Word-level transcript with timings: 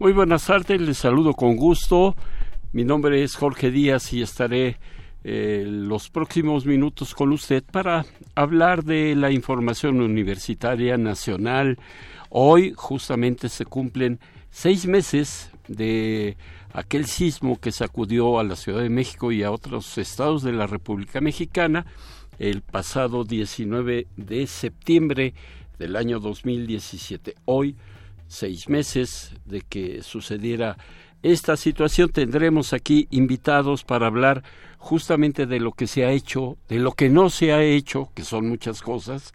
Muy 0.00 0.14
buenas 0.14 0.46
tardes, 0.46 0.80
les 0.80 0.96
saludo 0.96 1.34
con 1.34 1.56
gusto. 1.56 2.16
Mi 2.72 2.84
nombre 2.84 3.22
es 3.22 3.36
Jorge 3.36 3.70
Díaz 3.70 4.14
y 4.14 4.22
estaré 4.22 4.78
eh, 5.24 5.62
los 5.66 6.08
próximos 6.08 6.64
minutos 6.64 7.14
con 7.14 7.32
usted 7.32 7.62
para 7.70 8.06
hablar 8.34 8.82
de 8.82 9.14
la 9.14 9.30
información 9.30 10.00
universitaria 10.00 10.96
nacional. 10.96 11.78
Hoy 12.30 12.72
justamente 12.74 13.50
se 13.50 13.66
cumplen 13.66 14.20
seis 14.50 14.86
meses 14.86 15.50
de 15.68 16.38
aquel 16.72 17.04
sismo 17.04 17.60
que 17.60 17.70
sacudió 17.70 18.38
a 18.38 18.44
la 18.44 18.56
Ciudad 18.56 18.80
de 18.80 18.88
México 18.88 19.32
y 19.32 19.42
a 19.42 19.50
otros 19.50 19.98
estados 19.98 20.42
de 20.42 20.52
la 20.52 20.66
República 20.66 21.20
Mexicana 21.20 21.84
el 22.38 22.62
pasado 22.62 23.24
19 23.24 24.06
de 24.16 24.46
septiembre 24.46 25.34
del 25.78 25.94
año 25.94 26.20
2017. 26.20 27.34
Hoy 27.44 27.76
seis 28.30 28.68
meses 28.68 29.34
de 29.44 29.60
que 29.60 30.02
sucediera 30.02 30.78
esta 31.22 31.56
situación 31.56 32.10
tendremos 32.10 32.72
aquí 32.72 33.08
invitados 33.10 33.82
para 33.84 34.06
hablar 34.06 34.44
justamente 34.78 35.46
de 35.46 35.58
lo 35.58 35.72
que 35.72 35.86
se 35.86 36.04
ha 36.04 36.12
hecho, 36.12 36.56
de 36.68 36.78
lo 36.78 36.92
que 36.92 37.10
no 37.10 37.28
se 37.28 37.52
ha 37.52 37.62
hecho, 37.62 38.08
que 38.14 38.22
son 38.22 38.48
muchas 38.48 38.80
cosas, 38.80 39.34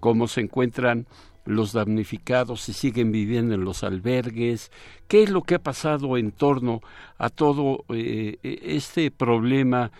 cómo 0.00 0.26
se 0.26 0.40
encuentran 0.40 1.06
los 1.44 1.72
damnificados, 1.72 2.62
si 2.62 2.72
siguen 2.72 3.12
viviendo 3.12 3.54
en 3.54 3.64
los 3.64 3.84
albergues, 3.84 4.72
qué 5.08 5.22
es 5.22 5.30
lo 5.30 5.42
que 5.42 5.56
ha 5.56 5.62
pasado 5.62 6.16
en 6.16 6.32
torno 6.32 6.80
a 7.18 7.28
todo 7.28 7.84
eh, 7.90 8.38
este 8.42 9.10
problema 9.10 9.92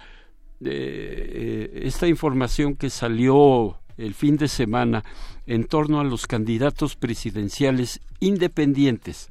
eh, 0.64 1.82
esta 1.84 2.08
información 2.08 2.76
que 2.76 2.92
salió 2.92 3.80
el 4.00 4.14
fin 4.14 4.38
de 4.38 4.48
semana 4.48 5.04
en 5.46 5.66
torno 5.66 6.00
a 6.00 6.04
los 6.04 6.28
candidatos 6.28 6.96
presidenciales 6.96 8.02
independientes. 8.20 9.30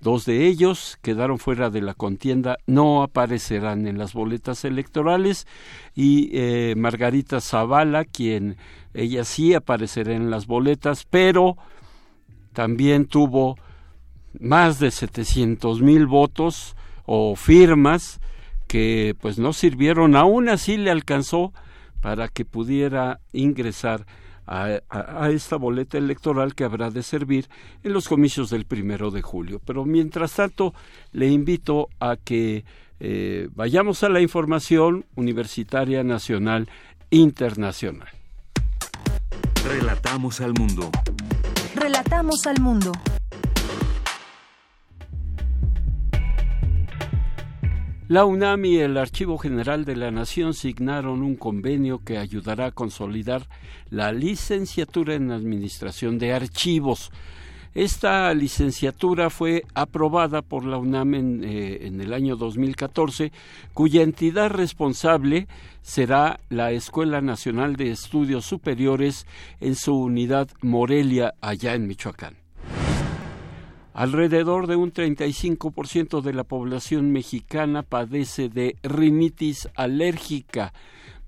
Dos 0.00 0.24
de 0.24 0.46
ellos 0.46 0.98
quedaron 1.02 1.38
fuera 1.38 1.68
de 1.68 1.82
la 1.82 1.92
contienda, 1.92 2.56
no 2.66 3.02
aparecerán 3.02 3.86
en 3.86 3.98
las 3.98 4.14
boletas 4.14 4.64
electorales 4.64 5.46
y 5.94 6.30
eh, 6.32 6.74
Margarita 6.76 7.42
Zavala, 7.42 8.06
quien 8.06 8.56
ella 8.94 9.24
sí 9.24 9.52
aparecerá 9.52 10.14
en 10.14 10.30
las 10.30 10.46
boletas, 10.46 11.06
pero 11.08 11.58
también 12.54 13.04
tuvo 13.04 13.58
más 14.38 14.78
de 14.78 14.90
700 14.90 15.82
mil 15.82 16.06
votos 16.06 16.76
o 17.04 17.36
firmas 17.36 18.20
que 18.66 19.14
pues 19.20 19.38
no 19.38 19.52
sirvieron, 19.52 20.16
aún 20.16 20.48
así 20.48 20.78
le 20.78 20.90
alcanzó 20.90 21.52
para 22.00 22.28
que 22.28 22.44
pudiera 22.44 23.20
ingresar 23.32 24.06
a, 24.46 25.30
esta 25.30 25.56
boleta 25.56 25.96
electoral 25.96 26.54
que 26.54 26.64
habrá 26.64 26.90
de 26.90 27.02
servir 27.02 27.48
en 27.84 27.92
los 27.92 28.08
comicios 28.08 28.50
del 28.50 28.64
primero 28.64 29.10
de 29.10 29.22
julio. 29.22 29.60
Pero 29.64 29.84
mientras 29.84 30.32
tanto, 30.32 30.74
le 31.12 31.28
invito 31.28 31.88
a 32.00 32.16
que 32.16 32.64
eh, 32.98 33.48
vayamos 33.54 34.02
a 34.02 34.08
la 34.08 34.20
información 34.20 35.06
universitaria 35.14 36.02
nacional 36.02 36.68
internacional. 37.10 38.08
Relatamos 39.64 40.40
al 40.40 40.52
mundo. 40.54 40.90
Relatamos 41.76 42.46
al 42.46 42.60
mundo. 42.60 42.92
La 48.10 48.24
UNAM 48.24 48.64
y 48.64 48.78
el 48.78 48.96
Archivo 48.96 49.38
General 49.38 49.84
de 49.84 49.94
la 49.94 50.10
Nación 50.10 50.52
signaron 50.52 51.22
un 51.22 51.36
convenio 51.36 52.02
que 52.04 52.18
ayudará 52.18 52.66
a 52.66 52.70
consolidar 52.72 53.46
la 53.88 54.10
licenciatura 54.10 55.14
en 55.14 55.30
Administración 55.30 56.18
de 56.18 56.32
Archivos. 56.32 57.12
Esta 57.72 58.34
licenciatura 58.34 59.30
fue 59.30 59.64
aprobada 59.74 60.42
por 60.42 60.64
la 60.64 60.78
UNAM 60.78 61.14
en, 61.14 61.44
eh, 61.44 61.86
en, 61.86 62.00
el 62.00 62.12
año 62.12 62.34
2014, 62.34 63.30
cuya 63.74 64.02
entidad 64.02 64.50
responsable 64.50 65.46
será 65.82 66.40
la 66.48 66.72
Escuela 66.72 67.20
Nacional 67.20 67.76
de 67.76 67.92
Estudios 67.92 68.44
Superiores 68.44 69.24
en 69.60 69.76
su 69.76 69.94
unidad 69.94 70.48
Morelia, 70.62 71.34
allá 71.40 71.76
en 71.76 71.86
Michoacán. 71.86 72.39
Alrededor 74.00 74.66
de 74.66 74.76
un 74.76 74.94
35% 74.94 76.22
de 76.22 76.32
la 76.32 76.44
población 76.44 77.12
mexicana 77.12 77.82
padece 77.82 78.48
de 78.48 78.76
rinitis 78.82 79.68
alérgica. 79.74 80.72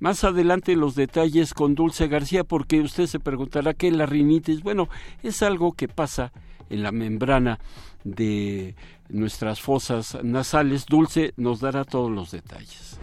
Más 0.01 0.25
adelante 0.25 0.75
los 0.75 0.95
detalles 0.95 1.53
con 1.53 1.75
Dulce 1.75 2.09
García 2.09 2.45
porque 2.45 2.81
usted 2.81 3.09
se 3.09 3.21
preguntará 3.21 3.75
qué 3.75 3.89
es 3.89 3.93
la 3.93 4.07
rinitis. 4.07 4.63
Bueno, 4.63 4.89
es 5.23 5.43
algo 5.43 5.73
que 5.73 5.87
pasa 5.87 6.33
en 6.71 6.83
la 6.83 6.93
membrana 6.93 7.59
de 8.05 8.75
nuestras 9.11 9.61
fosas 9.61 10.17
nasales. 10.23 10.87
Dulce 10.87 11.35
nos 11.37 11.61
dará 11.61 11.85
todos 11.85 12.11
los 12.11 12.31
detalles. 12.31 12.99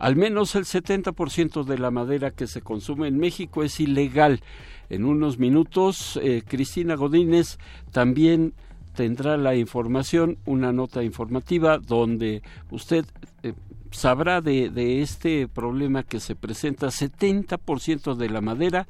Al 0.00 0.16
menos 0.16 0.54
el 0.54 0.64
70% 0.64 1.62
de 1.64 1.78
la 1.78 1.90
madera 1.90 2.30
que 2.30 2.46
se 2.46 2.62
consume 2.62 3.06
en 3.06 3.18
México 3.18 3.62
es 3.62 3.78
ilegal 3.80 4.40
en 4.88 5.04
unos 5.04 5.38
minutos, 5.38 6.18
eh, 6.22 6.42
Cristina 6.44 6.96
Godínez 6.96 7.58
también 7.92 8.54
tendrá 8.94 9.36
la 9.36 9.54
información, 9.54 10.38
una 10.46 10.72
nota 10.72 11.04
informativa 11.04 11.76
donde 11.76 12.42
usted 12.70 13.04
eh, 13.42 13.52
sabrá 13.90 14.40
de, 14.40 14.70
de, 14.70 15.02
este 15.02 15.46
problema 15.48 16.02
que 16.02 16.18
se 16.18 16.34
presenta. 16.34 16.86
70% 16.86 18.14
de 18.14 18.30
la 18.30 18.40
madera 18.40 18.88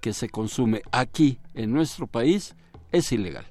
que 0.00 0.14
se 0.14 0.30
consume 0.30 0.80
aquí 0.90 1.38
en 1.54 1.72
nuestro 1.72 2.06
país 2.06 2.56
es 2.92 3.12
ilegal. 3.12 3.44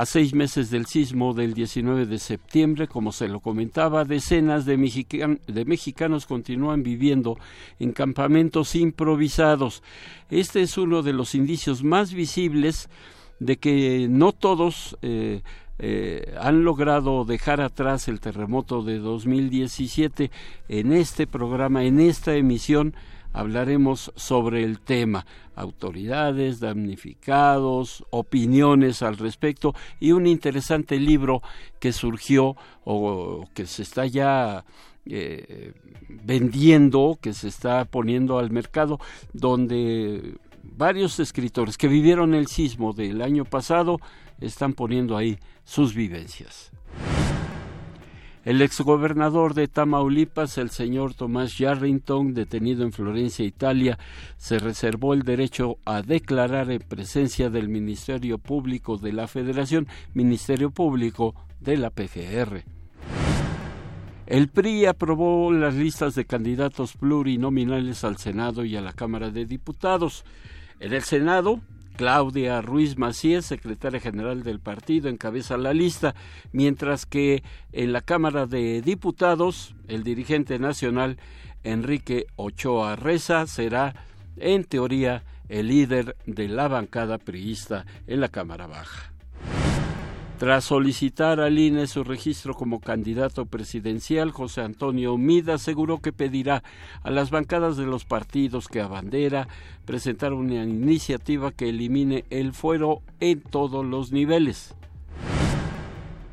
A 0.00 0.06
seis 0.06 0.32
meses 0.32 0.70
del 0.70 0.86
sismo 0.86 1.34
del 1.34 1.52
19 1.52 2.06
de 2.06 2.18
septiembre, 2.18 2.88
como 2.88 3.12
se 3.12 3.28
lo 3.28 3.40
comentaba, 3.40 4.06
decenas 4.06 4.64
de, 4.64 4.78
mexicanos 4.78 6.24
continúan 6.24 6.82
viviendo 6.82 7.36
en 7.78 7.92
campamentos 7.92 8.74
improvisados. 8.76 9.82
Este 10.30 10.62
es 10.62 10.78
uno 10.78 11.02
de 11.02 11.12
los 11.12 11.34
indicios 11.34 11.84
más 11.84 12.14
visibles 12.14 12.88
de 13.40 13.58
que 13.58 14.06
no 14.08 14.32
todos 14.32 14.96
eh, 15.02 15.42
eh, 15.78 16.34
han 16.40 16.64
logrado 16.64 17.26
dejar 17.26 17.60
atrás 17.60 18.08
el 18.08 18.20
terremoto 18.20 18.82
de 18.82 19.00
2017 19.00 20.30
en 20.70 20.94
este 20.94 21.26
programa, 21.26 21.84
en 21.84 22.00
esta 22.00 22.34
emisión 22.36 22.94
hablaremos 23.32 24.12
sobre 24.16 24.62
el 24.64 24.80
tema, 24.80 25.26
autoridades, 25.54 26.60
damnificados, 26.60 28.04
opiniones 28.10 29.02
al 29.02 29.18
respecto 29.18 29.74
y 29.98 30.12
un 30.12 30.26
interesante 30.26 30.98
libro 30.98 31.42
que 31.78 31.92
surgió 31.92 32.56
o 32.84 33.44
que 33.54 33.66
se 33.66 33.82
está 33.82 34.06
ya 34.06 34.64
eh, 35.06 35.72
vendiendo, 36.08 37.18
que 37.20 37.32
se 37.32 37.48
está 37.48 37.84
poniendo 37.84 38.38
al 38.38 38.50
mercado, 38.50 38.98
donde 39.32 40.36
varios 40.62 41.18
escritores 41.20 41.76
que 41.76 41.88
vivieron 41.88 42.34
el 42.34 42.46
sismo 42.46 42.92
del 42.92 43.22
año 43.22 43.44
pasado 43.44 43.98
están 44.40 44.72
poniendo 44.72 45.16
ahí 45.16 45.38
sus 45.64 45.94
vivencias. 45.94 46.70
El 48.42 48.62
exgobernador 48.62 49.52
de 49.52 49.68
Tamaulipas, 49.68 50.56
el 50.56 50.70
señor 50.70 51.12
Tomás 51.12 51.58
Yarrington, 51.58 52.32
detenido 52.32 52.84
en 52.84 52.92
Florencia, 52.92 53.44
Italia, 53.44 53.98
se 54.38 54.58
reservó 54.58 55.12
el 55.12 55.24
derecho 55.24 55.76
a 55.84 56.00
declarar 56.00 56.70
en 56.70 56.80
presencia 56.80 57.50
del 57.50 57.68
Ministerio 57.68 58.38
Público 58.38 58.96
de 58.96 59.12
la 59.12 59.28
Federación, 59.28 59.88
Ministerio 60.14 60.70
Público 60.70 61.34
de 61.60 61.76
la 61.76 61.90
PGR. 61.90 62.64
El 64.26 64.48
PRI 64.48 64.86
aprobó 64.86 65.52
las 65.52 65.74
listas 65.74 66.14
de 66.14 66.24
candidatos 66.24 66.94
plurinominales 66.96 68.04
al 68.04 68.16
Senado 68.16 68.64
y 68.64 68.74
a 68.74 68.80
la 68.80 68.94
Cámara 68.94 69.30
de 69.30 69.44
Diputados. 69.44 70.24
En 70.78 70.94
el 70.94 71.02
Senado, 71.02 71.60
Claudia 71.96 72.62
Ruiz 72.62 72.96
Macías, 72.96 73.44
secretaria 73.44 74.00
general 74.00 74.42
del 74.42 74.60
partido, 74.60 75.08
encabeza 75.08 75.56
la 75.56 75.74
lista, 75.74 76.14
mientras 76.52 77.06
que 77.06 77.42
en 77.72 77.92
la 77.92 78.00
Cámara 78.00 78.46
de 78.46 78.82
Diputados, 78.82 79.74
el 79.88 80.02
dirigente 80.02 80.58
nacional 80.58 81.18
Enrique 81.62 82.26
Ochoa 82.36 82.96
Reza 82.96 83.46
será, 83.46 83.94
en 84.36 84.64
teoría, 84.64 85.24
el 85.48 85.68
líder 85.68 86.16
de 86.26 86.48
la 86.48 86.68
bancada 86.68 87.18
priista 87.18 87.84
en 88.06 88.20
la 88.20 88.28
Cámara 88.28 88.66
Baja. 88.66 89.12
Tras 90.40 90.64
solicitar 90.64 91.38
al 91.38 91.58
INE 91.58 91.86
su 91.86 92.02
registro 92.02 92.54
como 92.54 92.80
candidato 92.80 93.44
presidencial, 93.44 94.30
José 94.30 94.62
Antonio 94.62 95.18
Mida 95.18 95.56
aseguró 95.56 95.98
que 95.98 96.14
pedirá 96.14 96.62
a 97.02 97.10
las 97.10 97.30
bancadas 97.30 97.76
de 97.76 97.84
los 97.84 98.06
partidos 98.06 98.66
que 98.66 98.80
abandera 98.80 99.48
presentar 99.84 100.32
una 100.32 100.64
iniciativa 100.64 101.52
que 101.52 101.68
elimine 101.68 102.24
el 102.30 102.54
fuero 102.54 103.02
en 103.20 103.42
todos 103.42 103.84
los 103.84 104.12
niveles 104.12 104.74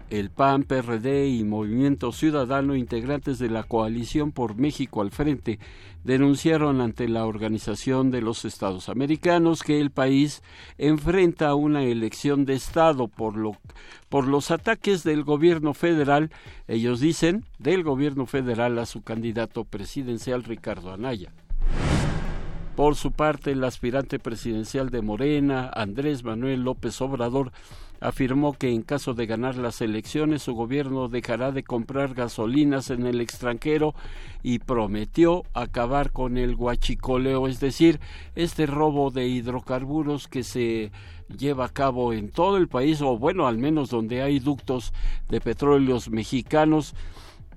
el 0.10 0.30
PAN, 0.30 0.64
PRD 0.64 1.28
y 1.28 1.44
Movimiento 1.44 2.12
Ciudadano, 2.12 2.76
integrantes 2.76 3.40
de 3.40 3.50
la 3.50 3.64
coalición 3.64 4.32
por 4.32 4.56
México 4.56 5.02
al 5.02 5.12
frente, 5.12 5.60
denunciaron 6.04 6.80
ante 6.80 7.10
la 7.10 7.26
Organización 7.26 8.12
de 8.12 8.22
los 8.22 8.46
Estados 8.46 8.88
Americanos 8.88 9.64
que 9.64 9.82
el 9.82 9.92
país 9.92 10.42
enfrenta 10.78 11.56
una 11.56 11.84
elección 11.84 12.46
de 12.46 12.54
Estado 12.54 13.08
por, 13.10 13.36
por 14.08 14.28
los 14.28 14.52
ataques 14.52 15.04
del 15.04 15.24
gobierno 15.24 15.74
federal, 15.74 16.32
ellos 16.68 17.02
dicen, 17.02 17.44
del 17.60 17.84
gobierno 17.84 18.26
federal 18.26 18.80
a 18.80 18.86
su 18.86 19.02
candidato 19.02 19.66
presidencial 19.66 20.44
Ricardo 20.44 20.94
Anaya. 20.94 21.32
Por 22.78 22.96
su 22.96 23.12
parte, 23.12 23.54
el 23.54 23.64
aspirante 23.64 24.20
presidencial 24.20 24.92
de 24.92 25.02
Morena, 25.02 25.72
Andrés 25.74 26.24
Manuel 26.24 26.62
López 26.62 27.02
Obrador, 27.02 27.52
afirmó 28.00 28.54
que 28.54 28.72
en 28.72 28.84
caso 28.84 29.14
de 29.14 29.26
ganar 29.26 29.56
las 29.56 29.82
elecciones 29.82 30.44
su 30.44 30.54
gobierno 30.54 31.08
dejará 31.08 31.52
de 31.52 31.64
comprar 31.64 32.14
gasolinas 32.14 32.90
en 32.90 33.06
el 33.06 33.22
extranjero 33.22 33.96
y 34.44 34.60
prometió 34.60 35.44
acabar 35.54 36.12
con 36.12 36.38
el 36.38 36.56
guachicoleo, 36.56 37.48
es 37.48 37.60
decir, 37.60 38.00
este 38.36 38.66
robo 38.66 39.12
de 39.12 39.28
hidrocarburos 39.28 40.28
que 40.28 40.44
se 40.44 40.92
lleva 41.36 41.66
a 41.66 41.70
cabo 41.70 42.14
en 42.14 42.30
todo 42.30 42.58
el 42.58 42.68
país 42.68 43.02
o 43.02 43.18
bueno, 43.18 43.48
al 43.48 43.58
menos 43.58 43.90
donde 43.90 44.22
hay 44.22 44.40
ductos 44.40 44.94
de 45.30 45.42
petróleos 45.42 46.10
mexicanos. 46.10 46.94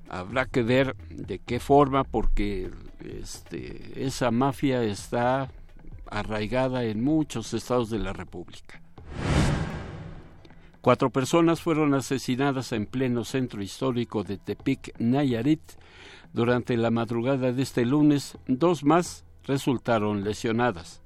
Habrá 0.08 0.46
que 0.46 0.62
ver 0.62 0.96
de 1.08 1.38
qué 1.38 1.60
forma 1.60 2.02
porque 2.02 2.70
este, 3.04 4.04
esa 4.04 4.30
mafia 4.32 4.82
está 4.82 5.52
arraigada 6.10 6.84
en 6.84 7.04
muchos 7.04 7.54
estados 7.54 7.90
de 7.90 8.00
la 8.00 8.12
República. 8.12 8.82
Cuatro 10.80 11.10
personas 11.10 11.60
fueron 11.60 11.92
asesinadas 11.92 12.72
en 12.72 12.86
pleno 12.86 13.24
centro 13.24 13.62
histórico 13.62 14.24
de 14.24 14.38
Tepic, 14.38 14.98
Nayarit. 14.98 15.60
Durante 16.32 16.76
la 16.78 16.90
madrugada 16.90 17.52
de 17.52 17.62
este 17.62 17.84
lunes, 17.84 18.38
dos 18.46 18.82
más 18.82 19.26
resultaron 19.44 20.24
lesionadas. 20.24 21.02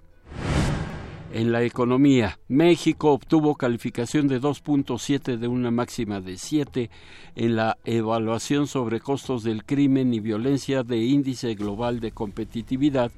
En 1.33 1.51
la 1.51 1.65
economía, 1.65 2.39
México 2.47 3.11
obtuvo 3.11 3.57
calificación 3.57 4.29
de 4.29 4.41
2.7 4.41 5.39
de 5.39 5.49
una 5.49 5.73
máxima 5.73 6.21
de 6.21 6.37
7 6.37 6.91
en 7.35 7.57
la 7.57 7.77
evaluación 7.85 8.69
sobre 8.69 9.01
costos 9.01 9.43
del 9.43 9.65
crimen 9.65 10.15
y 10.15 10.21
violencia 10.21 10.85
de 10.85 10.99
Índice 10.99 11.57
Global 11.57 11.99
de 11.99 12.13
Competitividad 12.13 13.11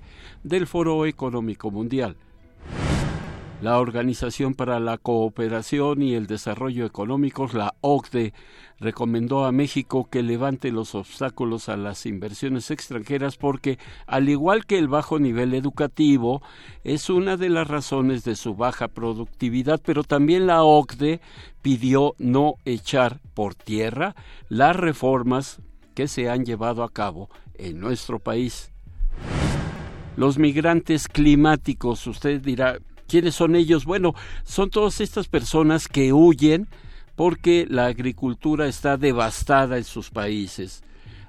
del 0.42 0.66
Foro 0.66 1.04
Económico 1.04 1.70
Mundial. 1.70 2.16
La 3.62 3.78
Organización 3.78 4.54
para 4.54 4.80
la 4.80 4.98
Cooperación 4.98 6.02
y 6.02 6.14
el 6.14 6.26
Desarrollo 6.26 6.84
Económicos, 6.84 7.54
la 7.54 7.74
OCDE, 7.80 8.34
recomendó 8.78 9.46
a 9.46 9.52
México 9.52 10.10
que 10.10 10.22
levante 10.22 10.70
los 10.70 10.94
obstáculos 10.94 11.70
a 11.70 11.78
las 11.78 12.04
inversiones 12.04 12.70
extranjeras 12.70 13.38
porque, 13.38 13.78
al 14.06 14.28
igual 14.28 14.66
que 14.66 14.78
el 14.78 14.88
bajo 14.88 15.18
nivel 15.18 15.54
educativo, 15.54 16.42
es 16.84 17.08
una 17.08 17.38
de 17.38 17.48
las 17.48 17.66
razones 17.66 18.24
de 18.24 18.36
su 18.36 18.54
baja 18.54 18.88
productividad, 18.88 19.80
pero 19.82 20.04
también 20.04 20.46
la 20.46 20.62
OCDE 20.62 21.22
pidió 21.62 22.14
no 22.18 22.56
echar 22.66 23.20
por 23.32 23.54
tierra 23.54 24.14
las 24.50 24.76
reformas 24.76 25.62
que 25.94 26.08
se 26.08 26.28
han 26.28 26.44
llevado 26.44 26.82
a 26.84 26.90
cabo 26.90 27.30
en 27.54 27.80
nuestro 27.80 28.18
país. 28.18 28.70
Los 30.14 30.38
migrantes 30.38 31.08
climáticos, 31.08 32.06
usted 32.06 32.42
dirá, 32.42 32.78
¿Quiénes 33.06 33.34
son 33.34 33.56
ellos? 33.56 33.84
Bueno, 33.84 34.14
son 34.44 34.70
todas 34.70 35.00
estas 35.00 35.28
personas 35.28 35.88
que 35.88 36.12
huyen 36.12 36.68
porque 37.14 37.66
la 37.68 37.86
agricultura 37.86 38.66
está 38.66 38.96
devastada 38.96 39.78
en 39.78 39.84
sus 39.84 40.10
países. 40.10 40.82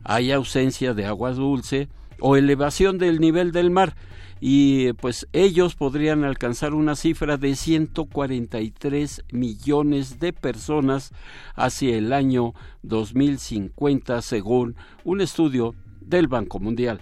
Hay 0.04 0.32
ausencia 0.32 0.94
de 0.94 1.06
agua 1.06 1.32
dulce 1.32 1.90
o 2.20 2.36
elevación 2.36 2.98
del 2.98 3.20
nivel 3.20 3.52
del 3.52 3.72
mar 3.72 3.96
y 4.40 4.94
pues 4.94 5.28
ellos 5.34 5.76
podrían 5.76 6.24
alcanzar 6.24 6.74
una 6.74 6.96
cifra 6.96 7.38
de 7.38 7.56
143 7.56 9.24
millones 9.32 10.20
de 10.20 10.34
personas 10.34 11.12
hacia 11.56 11.98
el 11.98 12.14
año 12.14 12.54
2050 12.84 14.22
según 14.22 14.76
un 15.04 15.22
estudio 15.22 15.74
del 16.02 16.28
Banco 16.28 16.60
Mundial. 16.60 17.02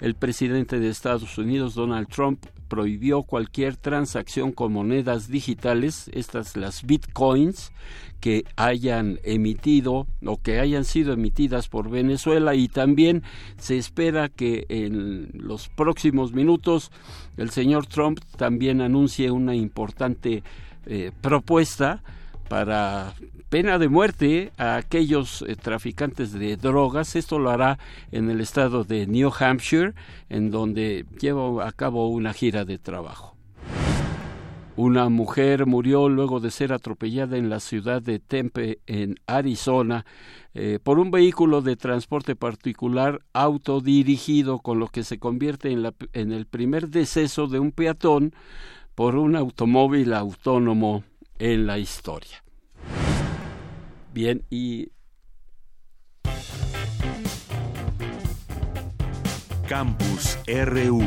El 0.00 0.14
presidente 0.14 0.80
de 0.80 0.88
Estados 0.88 1.38
Unidos, 1.38 1.74
Donald 1.74 2.08
Trump, 2.08 2.44
prohibió 2.68 3.22
cualquier 3.22 3.76
transacción 3.76 4.52
con 4.52 4.72
monedas 4.72 5.28
digitales, 5.28 6.10
estas 6.12 6.56
las 6.56 6.84
bitcoins, 6.84 7.72
que 8.20 8.44
hayan 8.56 9.18
emitido 9.22 10.06
o 10.24 10.40
que 10.40 10.58
hayan 10.58 10.84
sido 10.84 11.12
emitidas 11.12 11.68
por 11.68 11.90
Venezuela. 11.90 12.54
Y 12.54 12.68
también 12.68 13.22
se 13.58 13.76
espera 13.76 14.28
que 14.28 14.66
en 14.68 15.28
los 15.34 15.68
próximos 15.68 16.32
minutos 16.32 16.90
el 17.36 17.50
señor 17.50 17.86
Trump 17.86 18.20
también 18.36 18.80
anuncie 18.80 19.30
una 19.30 19.54
importante 19.54 20.42
eh, 20.86 21.12
propuesta 21.20 22.02
para 22.48 23.14
pena 23.48 23.78
de 23.78 23.88
muerte 23.88 24.52
a 24.58 24.76
aquellos 24.76 25.42
eh, 25.42 25.56
traficantes 25.56 26.32
de 26.32 26.56
drogas. 26.56 27.16
Esto 27.16 27.38
lo 27.38 27.50
hará 27.50 27.78
en 28.10 28.30
el 28.30 28.40
estado 28.40 28.84
de 28.84 29.06
New 29.06 29.30
Hampshire, 29.38 29.94
en 30.28 30.50
donde 30.50 31.06
lleva 31.20 31.66
a 31.66 31.72
cabo 31.72 32.08
una 32.08 32.32
gira 32.32 32.64
de 32.64 32.78
trabajo. 32.78 33.36
Una 34.76 35.08
mujer 35.08 35.66
murió 35.66 36.08
luego 36.08 36.40
de 36.40 36.50
ser 36.50 36.72
atropellada 36.72 37.36
en 37.36 37.48
la 37.48 37.60
ciudad 37.60 38.02
de 38.02 38.18
Tempe, 38.18 38.80
en 38.88 39.14
Arizona, 39.28 40.04
eh, 40.52 40.80
por 40.82 40.98
un 40.98 41.12
vehículo 41.12 41.62
de 41.62 41.76
transporte 41.76 42.34
particular 42.34 43.20
autodirigido, 43.32 44.58
con 44.58 44.80
lo 44.80 44.88
que 44.88 45.04
se 45.04 45.20
convierte 45.20 45.70
en, 45.70 45.92
en 46.12 46.32
el 46.32 46.46
primer 46.46 46.88
deceso 46.88 47.46
de 47.46 47.60
un 47.60 47.70
peatón 47.70 48.34
por 48.96 49.14
un 49.14 49.36
automóvil 49.36 50.12
autónomo 50.12 51.04
en 51.38 51.66
la 51.66 51.78
historia. 51.78 52.42
Bien, 54.12 54.44
y... 54.50 54.90
Campus 59.68 60.38
RU. 60.46 61.02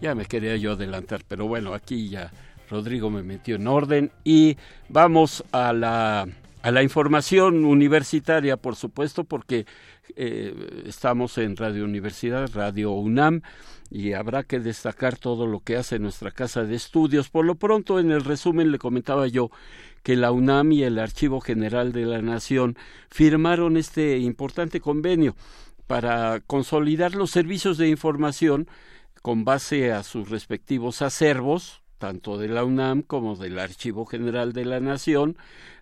Ya 0.00 0.14
me 0.14 0.26
quería 0.26 0.56
yo 0.56 0.72
adelantar, 0.72 1.22
pero 1.26 1.48
bueno, 1.48 1.72
aquí 1.74 2.10
ya 2.10 2.30
Rodrigo 2.68 3.10
me 3.10 3.22
metió 3.22 3.56
en 3.56 3.66
orden 3.66 4.12
y 4.22 4.56
vamos 4.88 5.42
a 5.50 5.72
la, 5.72 6.28
a 6.62 6.70
la 6.70 6.82
información 6.82 7.64
universitaria, 7.64 8.56
por 8.56 8.76
supuesto, 8.76 9.24
porque 9.24 9.66
eh, 10.14 10.82
estamos 10.86 11.38
en 11.38 11.56
Radio 11.56 11.84
Universidad, 11.84 12.50
Radio 12.54 12.92
UNAM, 12.92 13.42
y 13.90 14.12
habrá 14.12 14.42
que 14.42 14.60
destacar 14.60 15.16
todo 15.16 15.46
lo 15.46 15.60
que 15.60 15.76
hace 15.76 15.98
nuestra 15.98 16.30
casa 16.30 16.64
de 16.64 16.74
estudios. 16.74 17.28
Por 17.28 17.44
lo 17.44 17.54
pronto, 17.54 17.98
en 17.98 18.10
el 18.10 18.24
resumen 18.24 18.72
le 18.72 18.78
comentaba 18.78 19.26
yo 19.26 19.50
que 20.02 20.16
la 20.16 20.30
UNAM 20.30 20.72
y 20.72 20.82
el 20.82 20.98
Archivo 20.98 21.40
General 21.40 21.92
de 21.92 22.06
la 22.06 22.22
Nación 22.22 22.76
firmaron 23.10 23.76
este 23.76 24.18
importante 24.18 24.80
convenio 24.80 25.34
para 25.86 26.40
consolidar 26.46 27.14
los 27.14 27.30
servicios 27.30 27.78
de 27.78 27.88
información 27.88 28.68
con 29.22 29.44
base 29.44 29.92
a 29.92 30.02
sus 30.02 30.30
respectivos 30.30 31.02
acervos, 31.02 31.82
tanto 31.98 32.38
de 32.38 32.48
la 32.48 32.64
UNAM 32.64 33.02
como 33.02 33.36
del 33.36 33.58
Archivo 33.58 34.06
General 34.06 34.52
de 34.52 34.64
la 34.64 34.80
Nación, 34.80 35.36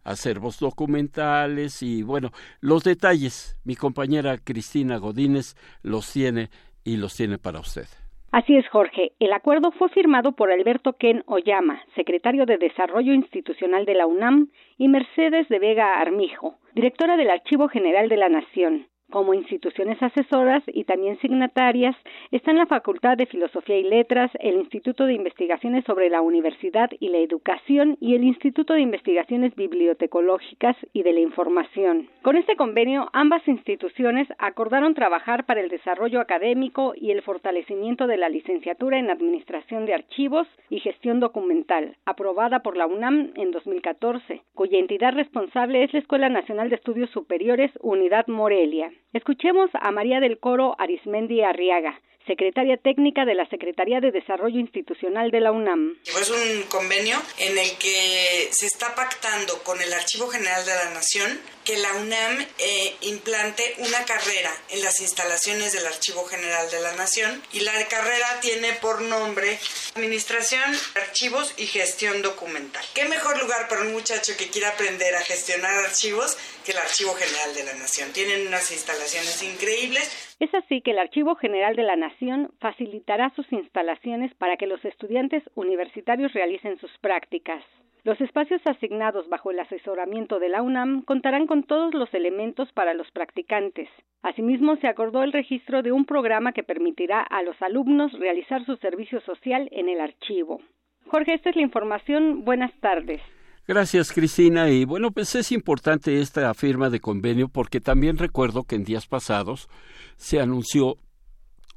acervos 0.05 0.59
documentales 0.59 1.83
y 1.83 2.03
bueno, 2.03 2.33
los 2.61 2.85
detalles, 2.85 3.57
mi 3.65 3.77
compañera 3.77 4.39
Cristina 4.39 4.99
Godínez 4.99 5.57
los 5.83 6.11
tiene 6.11 6.51
y 6.85 6.97
los 6.97 7.17
tiene 7.17 7.39
para 7.39 7.61
usted. 7.61 7.87
Así 8.31 8.57
es, 8.57 8.69
Jorge. 8.69 9.13
El 9.21 9.33
acuerdo 9.33 9.71
fue 9.71 9.89
firmado 9.91 10.33
por 10.33 10.51
Alberto 10.51 10.95
Ken 10.95 11.23
Oyama, 11.27 11.81
secretario 11.95 12.47
de 12.47 12.59
Desarrollo 12.59 13.13
Institucional 13.13 13.85
de 13.85 13.95
la 13.95 14.07
UNAM, 14.07 14.49
y 14.77 14.89
Mercedes 14.89 15.49
de 15.49 15.61
Vega 15.61 16.01
Armijo, 16.01 16.57
directora 16.75 17.17
del 17.17 17.31
Archivo 17.31 17.69
General 17.69 18.09
de 18.09 18.17
la 18.17 18.29
Nación. 18.29 18.89
Como 19.15 19.33
instituciones 19.33 20.03
asesoras 20.03 20.65
y 20.67 20.83
también 20.83 21.17
signatarias 21.21 21.95
están 22.33 22.59
la 22.59 22.67
Facultad 22.67 23.17
de 23.17 23.27
Filosofía 23.27 23.79
y 23.79 23.85
Letras, 23.85 24.29
el 24.41 24.57
Instituto 24.57 25.07
de 25.07 25.15
Investigaciones 25.15 25.85
sobre 25.85 26.11
la 26.11 26.21
Universidad 26.21 26.91
y 26.99 27.11
la 27.11 27.19
Educación 27.19 27.97
y 28.01 28.17
el 28.17 28.25
Instituto 28.25 28.75
de 28.75 28.81
Investigaciones 28.81 29.55
Bibliotecológicas 29.55 30.77
y 30.93 31.05
de 31.05 31.13
la 31.13 31.21
Información. 31.21 32.09
Con 32.23 32.37
este 32.37 32.57
convenio, 32.57 33.09
ambas 33.13 33.47
instituciones 33.47 34.27
acordaron 34.39 34.95
trabajar 34.95 35.47
para 35.47 35.61
el 35.61 35.69
desarrollo 35.69 36.21
académico 36.21 36.93
y 36.97 37.13
el 37.13 37.23
fortalecimiento 37.23 38.09
de 38.09 38.17
la 38.17 38.29
licenciatura 38.29 38.99
en 38.99 39.11
Administración 39.11 39.87
de 39.87 39.95
Archivos 39.95 40.49
y 40.71 40.81
Gestión 40.81 41.21
Documental, 41.21 41.97
aprobada 42.05 42.65
por 42.65 42.77
la 42.77 42.89
UNAM 42.89 43.31
en 43.37 43.53
2014, 43.53 44.43
cuya 44.55 44.81
entidad 44.81 45.13
responsable 45.15 45.85
es 45.85 45.93
la 45.93 46.01
Escuela 46.01 46.29
Nacional 46.29 46.69
de 46.69 46.75
Estudios 46.75 47.11
Superiores 47.11 47.71
Unidad 47.81 48.27
Morelia. 48.27 48.91
Escuchemos 49.15 49.71
a 49.81 49.93
María 49.93 50.19
del 50.19 50.41
Coro 50.41 50.75
Arismendi 50.77 51.41
Arriaga, 51.41 52.01
secretaria 52.27 52.77
técnica 52.77 53.25
de 53.25 53.35
la 53.35 53.49
Secretaría 53.49 54.01
de 54.01 54.11
Desarrollo 54.11 54.59
Institucional 54.59 55.31
de 55.31 55.41
la 55.41 55.53
UNAM. 55.53 55.99
Es 56.05 56.31
un 56.31 56.63
convenio 56.65 57.21
en 57.39 57.59
el 57.59 57.77
que 57.79 58.49
se 58.51 58.67
está 58.67 58.95
pactando 58.95 59.63
con 59.63 59.81
el 59.81 59.93
Archivo 59.93 60.29
General 60.29 60.65
de 60.65 60.75
la 60.75 60.91
Nación 60.91 61.41
que 61.65 61.79
la 61.79 61.93
UNAM 61.95 62.47
eh, 62.59 62.97
implante 63.03 63.75
una 63.79 64.05
carrera 64.05 64.55
en 64.71 64.83
las 64.83 65.01
instalaciones 65.01 65.73
del 65.73 65.87
Archivo 65.87 66.25
General 66.27 66.71
de 66.71 66.81
la 66.81 66.95
Nación 66.95 67.43
y 67.53 67.61
la 67.61 67.73
carrera 67.89 68.41
tiene 68.41 68.73
por 68.75 69.01
nombre 69.01 69.59
Administración, 69.95 70.63
Archivos 70.97 71.55
y 71.57 71.67
Gestión 71.67 72.21
Documental. 72.21 72.85
¿Qué 72.95 73.05
mejor 73.07 73.41
lugar 73.41 73.69
para 73.69 73.83
un 73.83 73.93
muchacho 73.93 74.37
que 74.37 74.49
quiera 74.49 74.71
aprender 74.71 75.15
a 75.15 75.23
gestionar 75.23 75.73
archivos 75.85 76.37
que 76.65 76.73
el 76.73 76.79
Archivo 76.79 77.15
General 77.15 77.55
de 77.55 77.65
la 77.65 77.75
Nación? 77.75 78.13
Tienen 78.13 78.47
unas 78.47 78.71
instalaciones 78.71 79.43
increíbles. 79.43 80.11
Es 80.41 80.53
así 80.55 80.81
que 80.81 80.91
el 80.91 80.99
Archivo 80.99 81.37
General 81.37 81.77
de 81.77 81.85
la 81.85 81.97
Nación 81.97 82.51
facilitará 82.59 83.31
sus 83.37 83.51
instalaciones 83.53 84.35
para 84.35 84.57
que 84.57 84.67
los 84.67 84.85
estudiantes 84.85 85.43
universitarios 85.55 86.33
realicen 86.33 86.79
sus 86.79 86.91
prácticas. 86.99 87.63
Los 88.03 88.21
espacios 88.21 88.61
asignados 88.67 89.29
bajo 89.31 89.51
el 89.51 89.61
asesoramiento 89.61 90.39
de 90.39 90.51
la 90.51 90.61
UNAM 90.61 91.03
contarán 91.03 91.47
con 91.47 91.63
todos 91.63 91.95
los 91.95 92.13
elementos 92.13 92.71
para 92.73 92.93
los 92.93 93.11
practicantes. 93.13 93.89
Asimismo, 94.23 94.77
se 94.77 94.89
acordó 94.89 95.23
el 95.23 95.33
registro 95.33 95.83
de 95.83 95.93
un 95.93 96.05
programa 96.05 96.53
que 96.53 96.63
permitirá 96.63 97.23
a 97.23 97.43
los 97.43 97.61
alumnos 97.63 98.13
realizar 98.19 98.65
su 98.67 98.77
servicio 98.77 99.21
social 99.23 99.69
en 99.73 99.89
el 99.89 100.01
archivo. 100.01 100.61
Jorge, 101.07 101.33
esta 101.35 101.51
es 101.51 101.57
la 101.57 101.63
información. 101.63 102.45
Buenas 102.45 102.73
tardes. 102.81 103.23
Gracias, 103.67 104.13
Cristina. 104.13 104.69
Y 104.69 104.85
bueno, 104.85 105.11
pues 105.11 105.35
es 105.35 105.51
importante 105.51 106.21
esta 106.21 106.53
firma 106.53 106.91
de 106.91 107.01
convenio 107.01 107.49
porque 107.49 107.81
también 107.81 108.19
recuerdo 108.19 108.65
que 108.65 108.77
en 108.77 108.85
días 108.85 109.07
pasados 109.07 109.69
se 110.17 110.39
anunció 110.39 110.99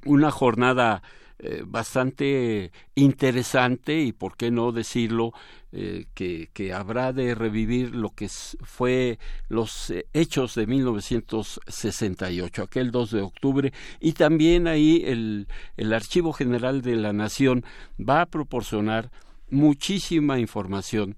una 0.06 0.30
jornada 0.30 1.02
eh, 1.40 1.64
bastante 1.66 2.72
interesante 2.96 4.02
y, 4.02 4.12
por 4.12 4.36
qué 4.36 4.52
no 4.52 4.72
decirlo, 4.72 5.32
eh, 5.72 6.08
que, 6.14 6.50
que, 6.52 6.74
habrá 6.74 7.14
de 7.14 7.36
revivir 7.36 7.96
lo 7.96 8.10
que 8.10 8.28
fue 8.28 9.20
los 9.48 9.92
eh, 9.92 10.08
hechos 10.14 10.56
de 10.56 10.66
1968, 10.66 12.64
aquel 12.64 12.90
2 12.90 13.12
de 13.12 13.22
octubre, 13.22 13.72
y 14.00 14.14
también 14.14 14.68
ahí 14.68 15.04
el, 15.06 15.48
el 15.78 15.94
Archivo 15.94 16.34
General 16.34 16.82
de 16.82 16.96
la 16.96 17.14
Nación 17.14 17.64
va 17.98 18.22
a 18.22 18.26
proporcionar 18.26 19.12
muchísima 19.50 20.40
información. 20.40 21.16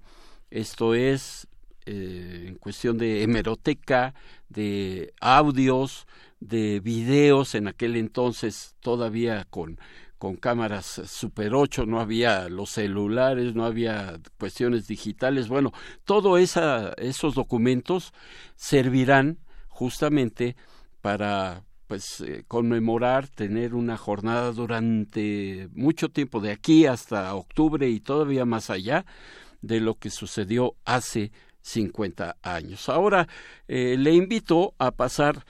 Esto 0.50 0.94
es 0.94 1.46
en 1.86 2.54
cuestión 2.56 2.98
de 2.98 3.22
hemeroteca, 3.22 4.14
de 4.48 5.12
audios, 5.20 6.06
de 6.38 6.80
videos, 6.80 7.54
en 7.54 7.68
aquel 7.68 7.96
entonces 7.96 8.76
todavía 8.80 9.46
con 9.50 9.78
con 10.20 10.36
cámaras 10.36 11.00
Super 11.06 11.54
8, 11.54 11.86
no 11.86 11.98
había 11.98 12.50
los 12.50 12.68
celulares, 12.68 13.54
no 13.54 13.64
había 13.64 14.20
cuestiones 14.38 14.86
digitales. 14.86 15.48
Bueno, 15.48 15.72
todos 16.04 16.38
esos 16.98 17.34
documentos 17.34 18.12
servirán 18.54 19.38
justamente 19.68 20.56
para 21.00 21.64
pues 21.86 22.20
eh, 22.20 22.44
conmemorar, 22.46 23.28
tener 23.28 23.74
una 23.74 23.96
jornada 23.96 24.52
durante 24.52 25.70
mucho 25.72 26.10
tiempo, 26.10 26.40
de 26.40 26.52
aquí 26.52 26.84
hasta 26.84 27.34
octubre 27.34 27.88
y 27.88 27.98
todavía 27.98 28.44
más 28.44 28.68
allá, 28.68 29.06
de 29.62 29.80
lo 29.80 29.94
que 29.94 30.10
sucedió 30.10 30.76
hace 30.84 31.32
50 31.62 32.36
años. 32.42 32.88
Ahora 32.88 33.28
eh, 33.68 33.96
le 33.98 34.12
invito 34.12 34.74
a 34.78 34.90
pasar 34.92 35.44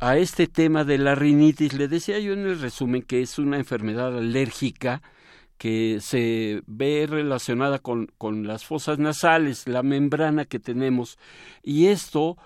a 0.00 0.16
este 0.16 0.46
tema 0.46 0.84
de 0.84 0.98
la 0.98 1.14
rinitis, 1.14 1.74
le 1.74 1.88
decía 1.88 2.18
yo 2.18 2.32
en 2.32 2.46
el 2.46 2.60
resumen 2.60 3.02
que 3.02 3.20
es 3.20 3.38
una 3.38 3.58
enfermedad 3.58 4.16
alérgica 4.16 5.02
que 5.58 5.98
se 6.00 6.62
ve 6.66 7.06
relacionada 7.08 7.78
con, 7.80 8.06
con 8.16 8.46
las 8.46 8.64
fosas 8.64 8.98
nasales, 8.98 9.68
la 9.68 9.82
membrana 9.82 10.46
que 10.46 10.58
tenemos, 10.58 11.18
y 11.62 11.88
esto 11.88 12.38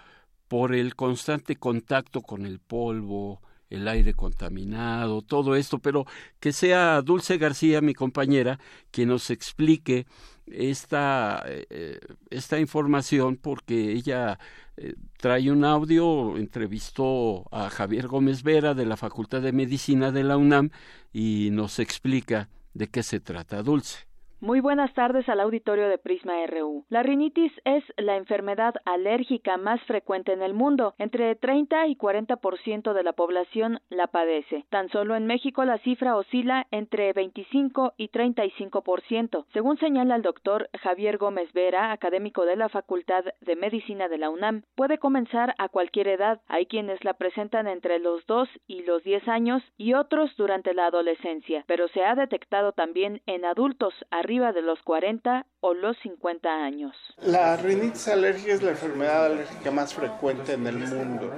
por 0.48 0.74
el 0.74 0.96
constante 0.96 1.54
contacto 1.54 2.22
con 2.22 2.44
el 2.44 2.58
polvo, 2.58 3.40
el 3.70 3.86
aire 3.86 4.14
contaminado, 4.14 5.22
todo 5.22 5.54
esto, 5.54 5.78
pero 5.78 6.06
que 6.40 6.52
sea 6.52 7.02
Dulce 7.02 7.38
García, 7.38 7.80
mi 7.80 7.94
compañera, 7.94 8.58
quien 8.90 9.08
nos 9.08 9.30
explique 9.30 10.06
esta, 10.46 11.42
eh, 11.46 12.00
esta 12.30 12.58
información 12.58 13.36
porque 13.36 13.92
ella 13.92 14.38
eh, 14.76 14.94
trae 15.18 15.50
un 15.50 15.64
audio, 15.64 16.36
entrevistó 16.36 17.46
a 17.52 17.70
Javier 17.70 18.08
Gómez 18.08 18.42
Vera 18.42 18.74
de 18.74 18.86
la 18.86 18.96
Facultad 18.96 19.42
de 19.42 19.52
Medicina 19.52 20.10
de 20.10 20.24
la 20.24 20.36
UNAM 20.36 20.70
y 21.12 21.50
nos 21.52 21.78
explica 21.78 22.48
de 22.74 22.88
qué 22.88 23.02
se 23.02 23.20
trata. 23.20 23.62
Dulce. 23.62 24.13
Muy 24.44 24.60
buenas 24.60 24.92
tardes 24.92 25.26
al 25.30 25.40
auditorio 25.40 25.88
de 25.88 25.96
Prisma 25.96 26.34
RU. 26.46 26.84
La 26.90 27.02
rinitis 27.02 27.50
es 27.64 27.82
la 27.96 28.18
enfermedad 28.18 28.74
alérgica 28.84 29.56
más 29.56 29.80
frecuente 29.84 30.34
en 30.34 30.42
el 30.42 30.52
mundo. 30.52 30.92
Entre 30.98 31.34
30 31.34 31.86
y 31.86 31.96
40% 31.96 32.92
de 32.92 33.02
la 33.02 33.14
población 33.14 33.80
la 33.88 34.08
padece. 34.08 34.66
Tan 34.68 34.90
solo 34.90 35.16
en 35.16 35.24
México 35.24 35.64
la 35.64 35.78
cifra 35.78 36.14
oscila 36.14 36.66
entre 36.72 37.14
25 37.14 37.94
y 37.96 38.10
35%. 38.10 39.46
Según 39.54 39.78
señala 39.78 40.16
el 40.16 40.20
doctor 40.20 40.68
Javier 40.78 41.16
Gómez 41.16 41.50
Vera, 41.54 41.90
académico 41.90 42.44
de 42.44 42.56
la 42.56 42.68
Facultad 42.68 43.24
de 43.40 43.56
Medicina 43.56 44.08
de 44.08 44.18
la 44.18 44.28
UNAM, 44.28 44.64
puede 44.74 44.98
comenzar 44.98 45.54
a 45.56 45.70
cualquier 45.70 46.08
edad. 46.08 46.42
Hay 46.48 46.66
quienes 46.66 47.02
la 47.02 47.14
presentan 47.14 47.66
entre 47.66 47.98
los 47.98 48.26
2 48.26 48.46
y 48.66 48.82
los 48.82 49.02
10 49.04 49.26
años 49.26 49.62
y 49.78 49.94
otros 49.94 50.36
durante 50.36 50.74
la 50.74 50.88
adolescencia, 50.88 51.64
pero 51.66 51.88
se 51.88 52.04
ha 52.04 52.14
detectado 52.14 52.72
también 52.72 53.22
en 53.24 53.46
adultos 53.46 53.94
arriba 54.10 54.33
de 54.34 54.62
los 54.62 54.82
40 54.82 55.46
o 55.60 55.74
los 55.74 55.96
50 56.02 56.48
años. 56.48 56.96
La 57.22 57.56
rinitis 57.56 58.08
alérgica 58.08 58.52
es 58.52 58.62
la 58.62 58.70
enfermedad 58.70 59.26
alérgica 59.26 59.70
más 59.70 59.94
frecuente 59.94 60.54
en 60.54 60.66
el 60.66 60.78
mundo 60.78 61.30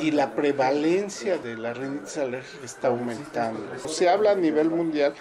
y 0.00 0.10
la 0.10 0.34
prevalencia 0.34 1.38
de 1.38 1.56
la 1.56 1.72
rinitis 1.72 2.18
alérgica 2.18 2.64
está 2.64 2.88
aumentando. 2.88 3.60
Se 3.88 4.08
habla 4.08 4.32
a 4.32 4.34
nivel 4.34 4.70
mundial 4.70 5.14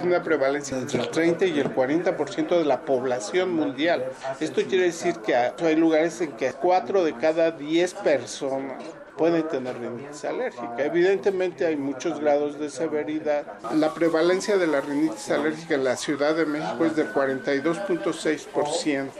de 0.00 0.06
una 0.06 0.22
prevalencia 0.22 0.76
entre 0.76 1.00
el 1.00 1.08
30 1.08 1.46
y 1.46 1.60
el 1.60 1.72
40% 1.72 2.58
de 2.58 2.64
la 2.64 2.84
población 2.84 3.54
mundial. 3.54 4.04
Esto 4.40 4.62
quiere 4.62 4.86
decir 4.86 5.16
que 5.24 5.36
hay 5.36 5.76
lugares 5.76 6.20
en 6.20 6.32
que 6.32 6.52
4 6.52 7.04
de 7.04 7.14
cada 7.14 7.52
10 7.52 7.94
personas 7.94 8.82
pueden 9.22 9.46
tener 9.46 9.78
rinitis 9.78 10.24
alérgica. 10.24 10.74
Evidentemente 10.78 11.64
hay 11.64 11.76
muchos 11.76 12.18
grados 12.18 12.58
de 12.58 12.68
severidad. 12.68 13.46
La 13.72 13.94
prevalencia 13.94 14.56
de 14.56 14.66
la 14.66 14.80
rinitis 14.80 15.30
alérgica 15.30 15.76
en 15.76 15.84
la 15.84 15.96
Ciudad 15.96 16.34
de 16.34 16.44
México 16.44 16.84
es 16.84 16.96
del 16.96 17.14
42.6%. 17.14 19.10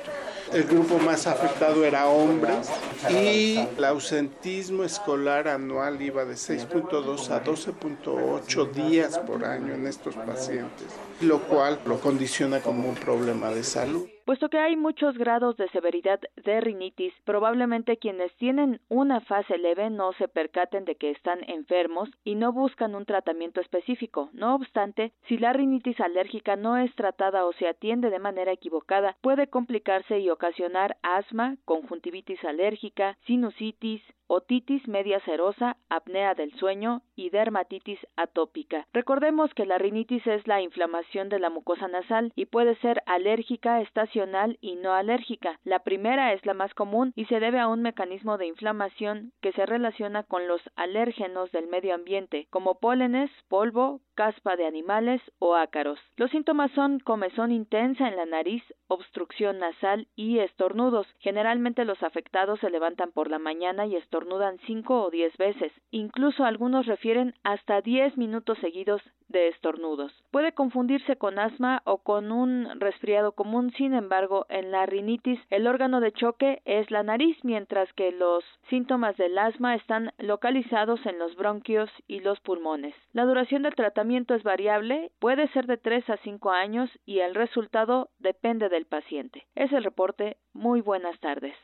El 0.53 0.65
grupo 0.65 0.99
más 0.99 1.29
afectado 1.29 1.85
era 1.85 2.09
hombres 2.09 2.69
y 3.11 3.61
el 3.77 3.85
ausentismo 3.85 4.83
escolar 4.83 5.47
anual 5.47 6.03
iba 6.03 6.25
de 6.25 6.35
6.2 6.35 7.31
a 7.31 7.45
12.8 7.45 8.73
días 8.73 9.21
por 9.21 9.45
año 9.45 9.73
en 9.73 9.87
estos 9.87 10.17
pacientes, 10.17 10.89
lo 11.21 11.39
cual 11.43 11.79
lo 11.87 12.01
condiciona 12.01 12.59
como 12.59 12.89
un 12.89 12.97
problema 12.97 13.51
de 13.51 13.63
salud. 13.63 14.12
Puesto 14.25 14.49
que 14.49 14.59
hay 14.59 14.77
muchos 14.77 15.19
grados 15.19 15.57
de 15.57 15.69
severidad 15.71 16.21
de 16.37 16.61
rinitis, 16.61 17.13
probablemente 17.25 17.97
quienes 17.97 18.33
tienen 18.37 18.81
una 18.89 19.21
fase 19.21 19.59
leve 19.59 19.91
no 19.91 20.13
se 20.13 20.29
percaten 20.29 20.85
de 20.85 20.95
que 20.95 21.11
están 21.11 21.41
enfermos 21.49 22.09
y 22.23 22.37
no 22.37 22.53
buscan 22.53 22.95
un 22.95 23.05
tratamiento 23.05 23.61
específico. 23.61 24.31
No 24.33 24.55
obstante, 24.55 25.13
si 25.27 25.39
la 25.39 25.53
rinitis 25.53 25.99
alérgica 26.01 26.55
no 26.55 26.77
es 26.77 26.95
tratada 26.95 27.45
o 27.47 27.53
se 27.55 27.67
atiende 27.67 28.11
de 28.11 28.21
manera 28.21 28.53
equivocada, 28.53 29.17
puede 29.23 29.49
complicarse 29.49 30.21
y 30.21 30.31
ocasionar 30.31 30.97
asma, 31.03 31.57
conjuntivitis 31.65 32.45
alérgica, 32.45 33.19
sinusitis, 33.27 34.03
otitis 34.27 34.87
media 34.89 35.21
serosa, 35.21 35.77
apnea 35.89 36.35
del 36.35 36.53
sueño 36.55 37.03
y 37.15 37.31
dermatitis 37.31 37.99
atópica. 38.17 38.87
Recordemos 38.93 39.53
que 39.55 39.67
la 39.67 39.79
rinitis 39.79 40.27
es 40.27 40.47
la 40.47 40.63
inflamación 40.63 41.29
de 41.29 41.39
la 41.39 41.51
mucosa 41.51 41.89
nasal 41.89 42.33
y 42.35 42.47
puede 42.47 42.77
ser 42.77 43.03
alérgica, 43.07 43.81
estacional 43.81 44.59
y 44.61 44.77
no 44.77 44.93
alérgica. 44.93 45.59
La 45.65 45.81
primera 45.81 46.33
es 46.33 46.45
la 46.47 46.55
más 46.55 46.73
común 46.75 47.13
y 47.15 47.27
se 47.27 47.41
debe 47.41 47.59
a 47.59 47.69
un 47.69 47.83
mecanismo 47.83 48.39
de 48.39 48.47
inflamación 48.47 49.33
que 49.41 49.53
se 49.53 49.67
relaciona 49.67 50.23
con 50.23 50.49
los 50.49 50.63
alérgenos 50.77 51.53
del 51.53 51.67
medio 51.67 51.95
ambiente, 51.95 52.47
como 52.51 52.79
pólenes, 52.79 53.31
polvo, 53.49 54.01
caspa 54.15 54.57
de 54.57 54.67
animales 54.67 55.21
o 55.39 55.55
ácaros. 55.55 55.99
Los 56.17 56.31
síntomas 56.31 56.71
son 56.73 57.01
comezón 57.01 57.51
intensa 57.53 58.09
en 58.09 58.17
la 58.17 58.27
nariz, 58.27 58.63
obstrucción 58.89 59.59
nasal 59.59 60.09
y 60.17 60.39
estornudos. 60.39 61.07
Generalmente 61.19 61.85
los 61.85 62.03
afectados 62.03 62.61
se 62.61 62.71
levantan 62.71 63.13
por 63.13 63.31
la 63.31 63.39
mañana 63.39 63.87
y 63.87 63.97
estornudan 63.97 64.22
5 64.67 65.03
o 65.03 65.11
10 65.11 65.37
veces. 65.37 65.73
Incluso 65.91 66.45
algunos 66.45 66.87
refieren 66.87 67.35
hasta 67.43 67.81
10 67.81 68.17
minutos 68.17 68.59
seguidos 68.61 69.03
de 69.29 69.49
estornudos. 69.49 70.13
Puede 70.31 70.53
confundirse 70.53 71.17
con 71.17 71.39
asma 71.39 71.83
o 71.85 71.99
con 71.99 72.31
un 72.33 72.69
resfriado 72.81 73.33
común, 73.33 73.73
sin 73.73 73.95
embargo, 73.95 74.47
en 74.49 74.71
la 74.71 74.87
rinitis 74.87 75.41
el 75.51 75.67
órgano 75.67 76.01
de 76.01 76.13
choque 76.13 76.61
es 76.65 76.91
la 76.91 77.03
nariz, 77.03 77.37
mientras 77.43 77.93
que 77.95 78.13
los 78.13 78.45
síntomas 78.69 79.17
del 79.17 79.39
asma 79.39 79.75
están 79.75 80.13
localizados 80.19 81.05
en 81.07 81.19
los 81.19 81.35
bronquios 81.37 81.91
y 82.07 82.21
los 82.21 82.39
pulmones. 82.41 82.95
La 83.13 83.25
duración 83.25 83.63
del 83.63 83.75
tratamiento 83.75 84.35
es 84.35 84.43
variable, 84.43 85.11
puede 85.19 85.49
ser 85.49 85.67
de 85.67 85.79
3 85.79 86.11
a 86.11 86.17
5 86.19 86.51
años 86.51 86.91
y 87.07 87.21
el 87.21 87.35
resultado 87.35 88.11
depende 88.19 88.69
del 88.69 88.87
paciente. 88.87 89.47
Es 89.55 89.73
el 89.73 89.85
reporte. 89.85 90.37
Muy 90.53 90.83
buenas 90.83 91.19
tardes. 91.21 91.55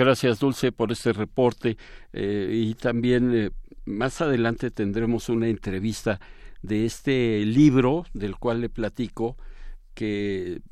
Gracias, 0.00 0.38
Dulce, 0.40 0.72
por 0.72 0.92
este 0.92 1.12
reporte. 1.12 1.76
Eh, 2.14 2.50
y 2.54 2.72
también 2.72 3.34
eh, 3.34 3.50
más 3.84 4.22
adelante 4.22 4.70
tendremos 4.70 5.28
una 5.28 5.48
entrevista 5.48 6.18
de 6.62 6.86
este 6.86 7.44
libro 7.44 8.06
del 8.14 8.36
cual 8.36 8.62
le 8.62 8.70
platico 8.70 9.36
que 9.92 10.62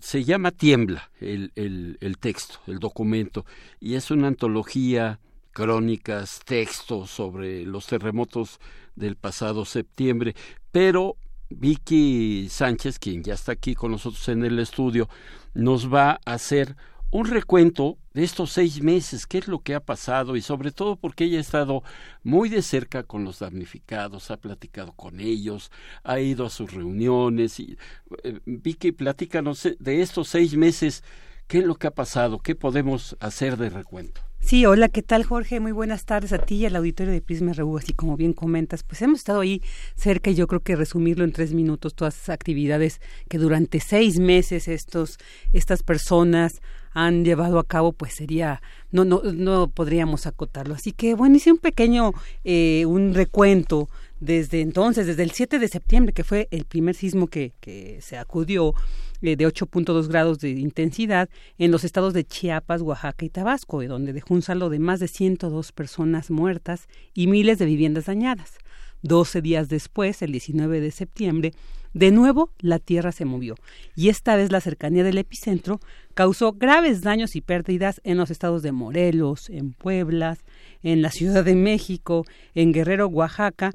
se 0.00 0.24
llama 0.24 0.52
Tiembla 0.52 1.10
el, 1.20 1.52
el, 1.54 1.98
el 2.00 2.16
texto, 2.16 2.60
el 2.66 2.78
documento, 2.78 3.44
y 3.78 3.96
es 3.96 4.10
una 4.10 4.28
antología, 4.28 5.20
crónicas, 5.52 6.40
textos 6.42 7.10
sobre 7.10 7.66
los 7.66 7.86
terremotos 7.86 8.58
del 8.96 9.16
pasado 9.16 9.66
septiembre, 9.66 10.34
pero 10.70 11.16
Vicky 11.50 12.48
Sánchez, 12.48 12.98
quien 12.98 13.22
ya 13.22 13.34
está 13.34 13.52
aquí 13.52 13.74
con 13.74 13.90
nosotros 13.90 14.26
en 14.30 14.46
el 14.46 14.58
estudio, 14.58 15.10
nos 15.52 15.92
va 15.92 16.12
a 16.24 16.32
hacer 16.32 16.74
un 17.12 17.26
recuento 17.26 17.98
de 18.14 18.24
estos 18.24 18.52
seis 18.52 18.82
meses, 18.82 19.26
qué 19.26 19.36
es 19.36 19.46
lo 19.46 19.60
que 19.60 19.74
ha 19.74 19.80
pasado 19.80 20.34
y 20.34 20.40
sobre 20.40 20.72
todo 20.72 20.96
porque 20.96 21.24
ella 21.24 21.36
ha 21.36 21.42
estado 21.42 21.82
muy 22.22 22.48
de 22.48 22.62
cerca 22.62 23.02
con 23.02 23.22
los 23.22 23.38
damnificados, 23.38 24.30
ha 24.30 24.38
platicado 24.38 24.92
con 24.92 25.20
ellos, 25.20 25.70
ha 26.04 26.20
ido 26.20 26.46
a 26.46 26.50
sus 26.50 26.72
reuniones 26.72 27.60
y 27.60 27.76
eh, 28.24 28.40
Vicky, 28.46 28.92
platícanos 28.92 29.68
de 29.78 30.00
estos 30.00 30.28
seis 30.28 30.56
meses, 30.56 31.04
qué 31.48 31.58
es 31.58 31.64
lo 31.64 31.74
que 31.74 31.86
ha 31.86 31.90
pasado, 31.90 32.38
qué 32.38 32.54
podemos 32.54 33.14
hacer 33.20 33.58
de 33.58 33.68
recuento. 33.68 34.22
Sí, 34.40 34.64
hola, 34.64 34.88
¿qué 34.88 35.02
tal 35.02 35.22
Jorge? 35.22 35.60
Muy 35.60 35.70
buenas 35.70 36.06
tardes 36.06 36.32
a 36.32 36.38
ti 36.38 36.56
y 36.56 36.66
al 36.66 36.76
auditorio 36.76 37.12
de 37.12 37.20
Prisma 37.20 37.52
RU, 37.52 37.76
así 37.76 37.92
como 37.92 38.16
bien 38.16 38.32
comentas, 38.32 38.84
pues 38.84 39.02
hemos 39.02 39.18
estado 39.18 39.40
ahí 39.40 39.62
cerca 39.96 40.30
y 40.30 40.34
yo 40.34 40.46
creo 40.46 40.60
que 40.60 40.76
resumirlo 40.76 41.24
en 41.24 41.32
tres 41.32 41.52
minutos, 41.52 41.94
todas 41.94 42.16
esas 42.16 42.30
actividades 42.30 43.02
que 43.28 43.36
durante 43.36 43.80
seis 43.80 44.18
meses 44.18 44.66
estos, 44.66 45.18
estas 45.52 45.82
personas 45.82 46.62
han 46.92 47.24
llevado 47.24 47.58
a 47.58 47.64
cabo, 47.64 47.92
pues 47.92 48.14
sería, 48.14 48.62
no, 48.90 49.04
no, 49.04 49.22
no 49.22 49.68
podríamos 49.68 50.26
acotarlo. 50.26 50.74
Así 50.74 50.92
que 50.92 51.14
bueno, 51.14 51.36
hice 51.36 51.52
un 51.52 51.58
pequeño, 51.58 52.12
eh, 52.44 52.84
un 52.86 53.14
recuento 53.14 53.88
desde 54.20 54.60
entonces, 54.60 55.06
desde 55.06 55.24
el 55.24 55.32
7 55.32 55.58
de 55.58 55.68
septiembre, 55.68 56.12
que 56.12 56.24
fue 56.24 56.48
el 56.50 56.64
primer 56.64 56.94
sismo 56.94 57.26
que, 57.26 57.52
que 57.60 57.98
se 58.00 58.16
acudió 58.16 58.74
eh, 59.22 59.36
de 59.36 59.46
8.2 59.46 60.08
grados 60.08 60.38
de 60.40 60.50
intensidad 60.50 61.28
en 61.58 61.70
los 61.70 61.84
estados 61.84 62.12
de 62.12 62.24
Chiapas, 62.24 62.82
Oaxaca 62.82 63.24
y 63.24 63.30
Tabasco, 63.30 63.82
donde 63.84 64.12
dejó 64.12 64.34
un 64.34 64.42
saldo 64.42 64.68
de 64.68 64.78
más 64.78 65.00
de 65.00 65.08
102 65.08 65.72
personas 65.72 66.30
muertas 66.30 66.88
y 67.14 67.26
miles 67.26 67.58
de 67.58 67.66
viviendas 67.66 68.06
dañadas. 68.06 68.58
Doce 69.00 69.40
días 69.40 69.68
después, 69.68 70.22
el 70.22 70.32
19 70.32 70.80
de 70.80 70.90
septiembre, 70.90 71.52
de 71.94 72.10
nuevo, 72.10 72.50
la 72.60 72.78
Tierra 72.78 73.12
se 73.12 73.24
movió 73.24 73.54
y 73.94 74.08
esta 74.08 74.34
vez 74.36 74.50
la 74.50 74.60
cercanía 74.60 75.04
del 75.04 75.18
epicentro 75.18 75.80
causó 76.14 76.52
graves 76.52 77.02
daños 77.02 77.36
y 77.36 77.40
pérdidas 77.40 78.00
en 78.04 78.16
los 78.16 78.30
estados 78.30 78.62
de 78.62 78.72
Morelos, 78.72 79.50
en 79.50 79.72
Puebla, 79.72 80.38
en 80.82 81.02
la 81.02 81.10
Ciudad 81.10 81.44
de 81.44 81.54
México, 81.54 82.24
en 82.54 82.72
Guerrero, 82.72 83.08
Oaxaca. 83.08 83.72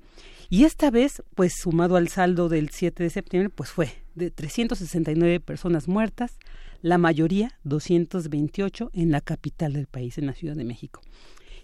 Y 0.49 0.63
esta 0.63 0.89
vez, 0.91 1.21
pues 1.35 1.53
sumado 1.61 1.95
al 1.95 2.07
saldo 2.07 2.49
del 2.49 2.69
7 2.69 3.03
de 3.03 3.09
septiembre, 3.09 3.49
pues 3.49 3.69
fue 3.69 3.89
de 4.15 4.31
369 4.31 5.39
personas 5.39 5.87
muertas, 5.87 6.37
la 6.81 6.97
mayoría 6.97 7.51
228 7.65 8.91
en 8.93 9.11
la 9.11 9.21
capital 9.21 9.73
del 9.73 9.87
país, 9.87 10.17
en 10.17 10.25
la 10.25 10.33
Ciudad 10.33 10.55
de 10.55 10.63
México. 10.63 11.01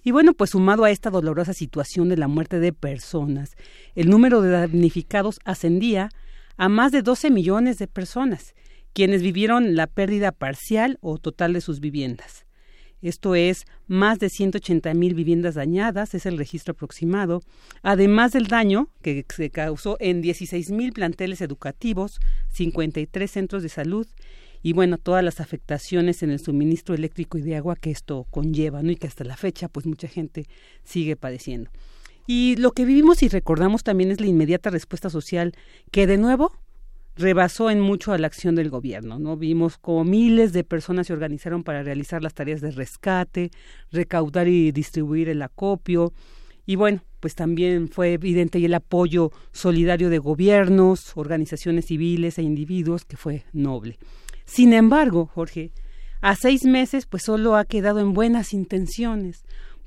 Y 0.04 0.12
bueno, 0.12 0.34
pues 0.34 0.50
sumado 0.50 0.84
a 0.84 0.92
esta 0.92 1.10
dolorosa 1.10 1.54
situación 1.54 2.10
de 2.10 2.18
la 2.18 2.28
muerte 2.28 2.60
de 2.60 2.74
personas, 2.74 3.56
el 3.96 4.10
número 4.10 4.42
de 4.42 4.50
damnificados 4.50 5.40
ascendía 5.46 6.10
más 6.58 6.92
de 6.92 7.02
12 7.02 7.32
millones 7.32 7.78
de 7.78 7.88
personas, 7.88 8.54
quienes 8.94 9.22
vivieron 9.22 9.76
la 9.76 9.88
pérdida 9.88 10.32
parcial 10.32 10.98
o 11.02 11.18
total 11.18 11.54
de 11.54 11.62
sus 11.62 11.80
viviendas. 11.80 12.46
Esto 13.02 13.36
es 13.36 13.66
más 13.86 14.20
de 14.20 14.30
180 14.30 14.94
mil 14.94 15.14
viviendas 15.14 15.56
dañadas, 15.56 16.14
es 16.14 16.26
el 16.26 16.38
registro 16.38 16.72
aproximado, 16.72 17.42
además 17.82 18.32
del 18.32 18.48
daño 18.48 18.88
que 19.02 19.26
se 19.28 19.50
causó 19.50 19.98
en 20.00 20.22
16 20.22 20.72
mil 20.72 20.94
planteles 20.94 21.42
educativos, 21.42 22.22
53 22.54 23.30
centros 23.30 23.62
de 23.62 23.68
salud 23.68 24.08
y 24.62 24.72
bueno, 24.72 24.98
todas 24.98 25.22
las 25.22 25.42
afectaciones 25.42 26.24
en 26.24 26.32
el 26.32 26.40
suministro 26.40 26.96
eléctrico 26.96 27.38
y 27.38 27.42
de 27.42 27.58
agua 27.58 27.76
que 27.76 27.92
esto 27.92 28.26
conlleva, 28.32 28.82
¿no? 28.82 28.92
Y 28.92 28.96
que 28.96 29.08
hasta 29.08 29.26
la 29.26 29.36
fecha 29.36 29.68
pues 29.68 29.86
mucha 29.86 30.08
gente 30.08 30.48
sigue 30.86 31.18
padeciendo. 31.18 31.70
Y 32.26 32.56
lo 32.58 32.72
que 32.72 32.86
vivimos 32.86 33.24
y 33.24 33.28
recordamos 33.28 33.84
también 33.84 34.12
es 34.12 34.22
la 34.22 34.28
inmediata 34.28 34.70
respuesta 34.70 35.10
social 35.10 35.54
que 35.92 36.08
de 36.08 36.18
nuevo 36.18 36.52
rebasó 37.16 37.70
en 37.70 37.80
mucho 37.80 38.12
a 38.12 38.18
la 38.18 38.28
acción 38.28 38.56
del 38.56 38.70
gobierno, 38.70 39.20
¿no? 39.20 39.38
Vimos 39.38 39.78
como 39.78 40.04
miles 40.04 40.52
de 40.54 40.64
personas 40.64 41.08
se 41.08 41.14
organizaron 41.14 41.64
para 41.64 41.84
realizar 41.84 42.24
las 42.24 42.34
tareas 42.34 42.62
de 42.62 42.72
rescate, 42.72 43.52
recaudar 43.92 44.48
y 44.48 44.72
distribuir 44.72 45.30
el 45.30 45.42
acopio 45.42 46.14
y 46.66 46.76
bueno, 46.76 47.02
pues 47.20 47.36
también 47.36 47.90
fue 47.90 48.14
evidente 48.14 48.64
el 48.64 48.74
apoyo 48.74 49.32
solidario 49.52 50.10
de 50.10 50.18
gobiernos, 50.18 51.16
organizaciones 51.16 51.86
civiles 51.86 52.38
e 52.38 52.42
individuos 52.42 53.06
que 53.06 53.18
fue 53.18 53.44
noble. 53.52 53.98
Sin 54.46 54.74
embargo, 54.74 55.26
Jorge, 55.26 55.72
a 56.22 56.36
seis 56.36 56.64
meses 56.64 57.06
pues 57.06 57.24
solo 57.24 57.56
ha 57.58 57.66
quedado 57.66 58.00
en 58.00 58.14
buenas 58.14 58.54
intenciones 58.54 59.44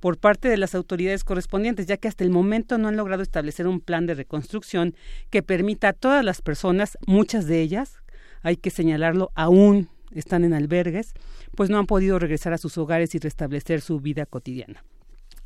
por 0.07 0.19
parte 0.19 0.49
de 0.49 0.57
las 0.57 0.77
autoridades 0.77 1.25
correspondientes, 1.25 1.87
ya 1.87 1.97
que 1.97 2.07
hasta 2.07 2.23
el 2.23 2.31
momento 2.31 2.79
no 2.79 2.87
han 2.87 2.97
logrado 2.97 3.25
establecer 3.25 3.67
un 3.67 3.81
plan 3.81 4.07
de 4.07 4.15
reconstrucción 4.15 4.95
que 5.31 5.43
permita 5.43 5.89
a 5.89 5.93
todas 5.95 6.25
las 6.25 6.43
personas, 6.43 6.97
muchas 7.09 7.49
de 7.49 7.61
ellas, 7.61 7.97
hay 8.43 8.57
que 8.57 8.71
señalarlo, 8.71 9.33
aún 9.35 9.89
están 10.15 10.45
en 10.45 10.55
albergues, 10.55 11.13
pues 11.57 11.71
no 11.71 11.79
han 11.81 11.87
podido 11.87 12.21
regresar 12.21 12.53
a 12.53 12.59
sus 12.59 12.79
hogares 12.79 13.17
y 13.17 13.19
restablecer 13.19 13.81
su 13.81 13.99
vida 13.99 14.27
cotidiana. 14.27 14.85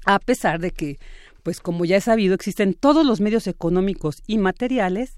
A 0.04 0.18
pesar 0.18 0.60
de 0.60 0.72
que, 0.72 0.98
pues 1.42 1.60
como 1.60 1.86
ya 1.86 1.96
he 1.96 2.02
sabido, 2.02 2.34
existen 2.34 2.74
todos 2.74 3.06
los 3.06 3.22
medios 3.22 3.46
económicos 3.46 4.22
y 4.26 4.36
materiales 4.36 5.16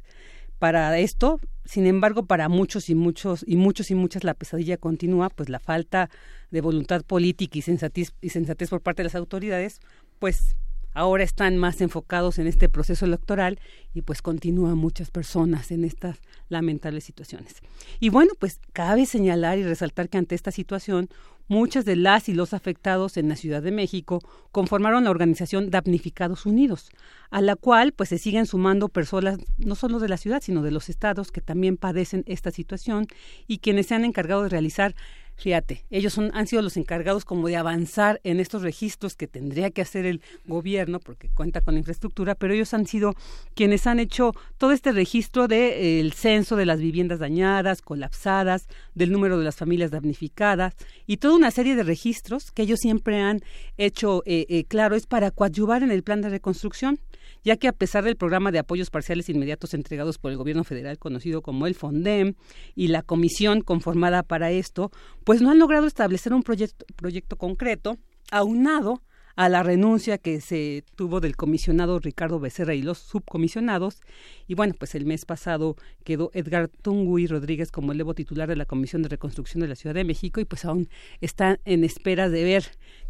para 0.62 0.96
esto, 0.96 1.40
sin 1.64 1.88
embargo, 1.88 2.26
para 2.26 2.48
muchos 2.48 2.88
y 2.88 2.94
muchos 2.94 3.44
y 3.44 3.56
muchos 3.56 3.90
y 3.90 3.96
muchas 3.96 4.22
la 4.22 4.34
pesadilla 4.34 4.76
continúa, 4.76 5.28
pues 5.28 5.48
la 5.48 5.58
falta 5.58 6.08
de 6.52 6.60
voluntad 6.60 7.02
política 7.02 7.58
y 7.58 7.62
sensatez, 7.62 8.12
y 8.20 8.28
sensatez 8.28 8.70
por 8.70 8.80
parte 8.80 9.02
de 9.02 9.08
las 9.08 9.16
autoridades, 9.16 9.80
pues 10.20 10.54
ahora 10.94 11.24
están 11.24 11.56
más 11.58 11.80
enfocados 11.80 12.38
en 12.38 12.46
este 12.46 12.68
proceso 12.68 13.04
electoral 13.04 13.58
y 13.94 14.02
pues 14.02 14.22
continúan 14.22 14.76
muchas 14.76 15.10
personas 15.10 15.70
en 15.70 15.84
estas 15.84 16.18
lamentables 16.48 17.04
situaciones. 17.04 17.56
Y 18.00 18.10
bueno, 18.10 18.32
pues 18.38 18.60
cabe 18.72 19.06
señalar 19.06 19.58
y 19.58 19.64
resaltar 19.64 20.08
que 20.08 20.18
ante 20.18 20.34
esta 20.34 20.50
situación 20.50 21.08
muchas 21.48 21.84
de 21.84 21.96
las 21.96 22.28
y 22.28 22.34
los 22.34 22.54
afectados 22.54 23.16
en 23.16 23.28
la 23.28 23.36
Ciudad 23.36 23.62
de 23.62 23.72
México 23.72 24.20
conformaron 24.52 25.04
la 25.04 25.10
organización 25.10 25.70
Damnificados 25.70 26.46
Unidos, 26.46 26.90
a 27.30 27.40
la 27.40 27.56
cual 27.56 27.92
pues 27.92 28.08
se 28.08 28.18
siguen 28.18 28.46
sumando 28.46 28.88
personas 28.88 29.38
no 29.58 29.74
solo 29.74 29.98
de 29.98 30.08
la 30.08 30.16
ciudad, 30.16 30.40
sino 30.42 30.62
de 30.62 30.70
los 30.70 30.88
estados 30.88 31.30
que 31.30 31.40
también 31.40 31.76
padecen 31.76 32.24
esta 32.26 32.50
situación 32.50 33.06
y 33.46 33.58
quienes 33.58 33.86
se 33.86 33.94
han 33.94 34.04
encargado 34.04 34.44
de 34.44 34.48
realizar 34.48 34.94
Fíjate, 35.42 35.84
ellos 35.90 36.12
son, 36.12 36.30
han 36.34 36.46
sido 36.46 36.62
los 36.62 36.76
encargados 36.76 37.24
como 37.24 37.48
de 37.48 37.56
avanzar 37.56 38.20
en 38.22 38.38
estos 38.38 38.62
registros 38.62 39.16
que 39.16 39.26
tendría 39.26 39.72
que 39.72 39.82
hacer 39.82 40.06
el 40.06 40.22
gobierno 40.46 41.00
porque 41.00 41.30
cuenta 41.30 41.60
con 41.60 41.76
infraestructura, 41.76 42.36
pero 42.36 42.54
ellos 42.54 42.72
han 42.74 42.86
sido 42.86 43.16
quienes 43.56 43.88
han 43.88 43.98
hecho 43.98 44.34
todo 44.56 44.70
este 44.70 44.92
registro 44.92 45.48
del 45.48 46.10
de, 46.10 46.14
censo 46.14 46.54
de 46.54 46.64
las 46.64 46.78
viviendas 46.78 47.18
dañadas, 47.18 47.82
colapsadas, 47.82 48.68
del 48.94 49.10
número 49.10 49.36
de 49.36 49.44
las 49.44 49.56
familias 49.56 49.90
damnificadas 49.90 50.76
y 51.08 51.16
toda 51.16 51.34
una 51.34 51.50
serie 51.50 51.74
de 51.74 51.82
registros 51.82 52.52
que 52.52 52.62
ellos 52.62 52.78
siempre 52.78 53.20
han 53.20 53.40
hecho 53.78 54.22
eh, 54.26 54.46
eh, 54.48 54.62
claro 54.62 54.94
es 54.94 55.08
para 55.08 55.32
coadyuvar 55.32 55.82
en 55.82 55.90
el 55.90 56.04
plan 56.04 56.20
de 56.20 56.28
reconstrucción 56.28 57.00
ya 57.44 57.56
que 57.56 57.68
a 57.68 57.72
pesar 57.72 58.04
del 58.04 58.16
programa 58.16 58.52
de 58.52 58.58
apoyos 58.58 58.90
parciales 58.90 59.28
inmediatos 59.28 59.74
entregados 59.74 60.18
por 60.18 60.30
el 60.30 60.36
gobierno 60.36 60.64
federal 60.64 60.98
conocido 60.98 61.42
como 61.42 61.66
el 61.66 61.74
FONDEM 61.74 62.34
y 62.74 62.88
la 62.88 63.02
comisión 63.02 63.60
conformada 63.60 64.22
para 64.22 64.50
esto, 64.50 64.90
pues 65.24 65.42
no 65.42 65.50
han 65.50 65.58
logrado 65.58 65.86
establecer 65.86 66.32
un 66.32 66.42
proyecto, 66.42 66.84
proyecto 66.96 67.36
concreto 67.36 67.98
aunado 68.30 69.02
a 69.36 69.48
la 69.48 69.62
renuncia 69.62 70.18
que 70.18 70.40
se 70.40 70.84
tuvo 70.96 71.20
del 71.20 71.36
comisionado 71.36 71.98
Ricardo 71.98 72.40
Becerra 72.40 72.74
y 72.74 72.82
los 72.82 72.98
subcomisionados. 72.98 74.00
Y 74.48 74.54
bueno, 74.54 74.74
pues 74.78 74.94
el 74.94 75.06
mes 75.06 75.24
pasado 75.24 75.76
quedó 76.04 76.30
Edgar 76.34 76.68
Tungui 76.68 77.26
Rodríguez 77.26 77.70
como 77.70 77.92
el 77.92 77.98
nuevo 77.98 78.14
titular 78.14 78.48
de 78.48 78.56
la 78.56 78.66
Comisión 78.66 79.02
de 79.02 79.08
Reconstrucción 79.08 79.60
de 79.60 79.68
la 79.68 79.76
Ciudad 79.76 79.94
de 79.94 80.04
México 80.04 80.40
y 80.40 80.44
pues 80.44 80.64
aún 80.64 80.88
están 81.20 81.58
en 81.64 81.84
espera 81.84 82.28
de 82.28 82.44
ver 82.44 82.64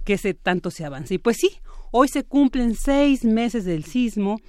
qué 0.04 0.18
se 0.18 0.34
tanto 0.34 0.70
se 0.70 0.84
avance. 0.84 1.14
Y 1.14 1.18
pues 1.18 1.36
sí, 1.36 1.60
Hoy 1.94 2.08
se 2.08 2.24
cumplen 2.24 2.74
seis 2.74 3.22
meses 3.22 3.66
del 3.66 3.84
sismo 3.84 4.40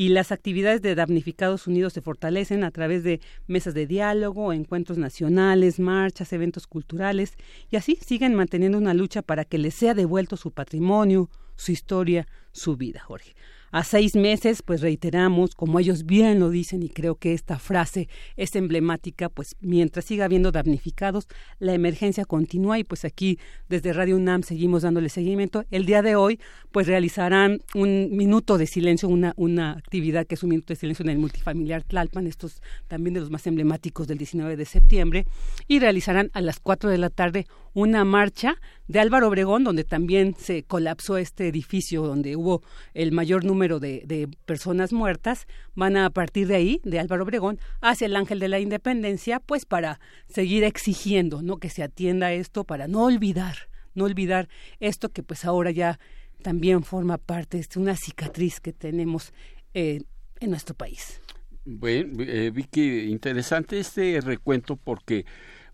y 0.00 0.08
las 0.08 0.32
actividades 0.32 0.80
de 0.80 0.94
Damnificados 0.94 1.66
Unidos 1.66 1.92
se 1.92 2.00
fortalecen 2.00 2.64
a 2.64 2.70
través 2.70 3.04
de 3.04 3.20
mesas 3.46 3.74
de 3.74 3.86
diálogo, 3.86 4.54
encuentros 4.54 4.96
nacionales, 4.96 5.78
marchas, 5.78 6.32
eventos 6.32 6.66
culturales 6.66 7.34
y 7.70 7.76
así 7.76 7.98
siguen 8.00 8.34
manteniendo 8.34 8.78
una 8.78 8.94
lucha 8.94 9.20
para 9.20 9.44
que 9.44 9.58
les 9.58 9.74
sea 9.74 9.92
devuelto 9.92 10.38
su 10.38 10.52
patrimonio, 10.52 11.28
su 11.54 11.72
historia, 11.72 12.26
su 12.50 12.78
vida, 12.78 13.00
Jorge 13.00 13.34
a 13.70 13.84
seis 13.84 14.16
meses, 14.16 14.62
pues 14.62 14.80
reiteramos, 14.80 15.54
como 15.54 15.78
ellos 15.78 16.04
bien 16.04 16.40
lo 16.40 16.50
dicen, 16.50 16.82
y 16.82 16.88
creo 16.88 17.14
que 17.14 17.32
esta 17.32 17.58
frase 17.58 18.08
es 18.36 18.56
emblemática, 18.56 19.28
pues 19.28 19.56
mientras 19.60 20.04
siga 20.04 20.24
habiendo 20.24 20.52
damnificados, 20.52 21.28
la 21.58 21.74
emergencia 21.74 22.24
continúa 22.24 22.78
y 22.78 22.84
pues 22.84 23.04
aquí 23.04 23.38
desde 23.68 23.92
Radio 23.92 24.16
UNAM 24.16 24.42
seguimos 24.42 24.82
dándole 24.82 25.08
seguimiento. 25.08 25.64
El 25.70 25.86
día 25.86 26.02
de 26.02 26.16
hoy, 26.16 26.40
pues 26.72 26.86
realizarán 26.86 27.60
un 27.74 28.16
minuto 28.16 28.58
de 28.58 28.66
silencio, 28.66 29.08
una, 29.08 29.34
una 29.36 29.72
actividad 29.72 30.26
que 30.26 30.34
es 30.34 30.42
un 30.42 30.50
minuto 30.50 30.72
de 30.72 30.76
silencio 30.76 31.04
en 31.04 31.10
el 31.10 31.18
multifamiliar 31.18 31.84
Tlalpan, 31.84 32.26
estos 32.26 32.62
también 32.88 33.14
de 33.14 33.20
los 33.20 33.30
más 33.30 33.46
emblemáticos 33.46 34.08
del 34.08 34.18
19 34.18 34.56
de 34.56 34.64
septiembre, 34.64 35.26
y 35.68 35.78
realizarán 35.78 36.30
a 36.32 36.40
las 36.40 36.60
cuatro 36.60 36.90
de 36.90 36.98
la 36.98 37.10
tarde 37.10 37.46
una 37.72 38.04
marcha 38.04 38.56
de 38.90 38.98
Álvaro 38.98 39.28
Obregón, 39.28 39.62
donde 39.62 39.84
también 39.84 40.34
se 40.36 40.64
colapsó 40.64 41.16
este 41.16 41.46
edificio, 41.46 42.02
donde 42.02 42.34
hubo 42.34 42.60
el 42.92 43.12
mayor 43.12 43.44
número 43.44 43.78
de, 43.78 44.28
personas 44.46 44.92
muertas, 44.92 45.46
van 45.76 45.96
a 45.96 46.10
partir 46.10 46.48
de 46.48 46.56
ahí, 46.56 46.80
de 46.82 46.98
Álvaro 46.98 47.22
Obregón, 47.22 47.60
hacia 47.80 48.06
el 48.06 48.16
Ángel 48.16 48.40
de 48.40 48.48
la 48.48 48.58
Independencia, 48.58 49.38
pues 49.38 49.64
para 49.64 50.00
seguir 50.26 50.64
exigiendo, 50.64 51.40
¿no? 51.40 51.58
Que 51.58 51.70
se 51.70 51.84
atienda 51.84 52.32
esto, 52.32 52.64
para 52.64 52.88
no 52.88 53.04
olvidar, 53.04 53.68
no 53.94 54.06
olvidar 54.06 54.48
esto 54.80 55.10
que 55.10 55.22
pues 55.22 55.44
ahora 55.44 55.70
ya 55.70 56.00
también 56.42 56.82
forma 56.82 57.16
parte 57.16 57.58
de 57.58 57.78
una 57.78 57.94
cicatriz 57.94 58.58
que 58.58 58.72
tenemos 58.72 59.32
eh, 59.72 60.00
en 60.40 60.50
nuestro 60.50 60.74
país. 60.74 61.20
Bueno, 61.64 62.24
eh, 62.24 62.50
Vicky, 62.52 63.02
interesante 63.04 63.78
este 63.78 64.20
recuento 64.20 64.74
porque 64.74 65.26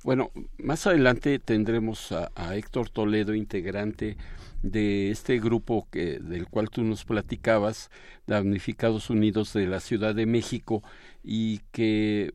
bueno, 0.06 0.30
más 0.58 0.86
adelante 0.86 1.40
tendremos 1.40 2.12
a, 2.12 2.56
Héctor 2.56 2.90
Toledo, 2.90 3.34
integrante 3.34 4.16
de 4.62 5.10
este 5.10 5.40
grupo 5.40 5.88
que, 5.90 6.20
del 6.20 6.46
cual 6.46 6.70
tú 6.70 6.84
nos 6.84 7.04
platicabas, 7.04 7.90
Damnificados 8.24 9.10
Unidos 9.10 9.52
de 9.52 9.66
la 9.66 9.80
Ciudad 9.80 10.14
de 10.14 10.24
México, 10.24 10.84
y 11.24 11.58
que 11.72 12.34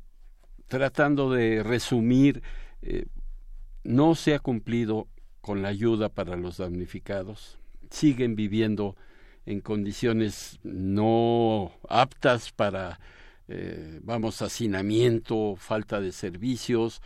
tratando 0.68 1.32
de 1.32 1.64
resumir, 1.64 2.44
eh, 2.82 3.06
no 3.86 4.16
se 4.16 4.36
ha 4.36 4.40
cumplido 4.40 5.08
con 5.40 5.62
la 5.62 5.70
ayuda 5.70 6.10
para 6.10 6.36
los 6.36 6.58
damnificados, 6.58 7.58
siguen 7.90 8.36
viviendo 8.36 8.98
en 9.46 9.62
condiciones 9.62 10.60
no 10.64 11.72
aptas 11.88 12.52
para, 12.52 13.00
eh, 13.48 14.02
vamos, 14.04 14.42
hacinamiento, 14.42 15.56
falta 15.56 16.02
de 16.02 16.12
servicios, 16.12 17.02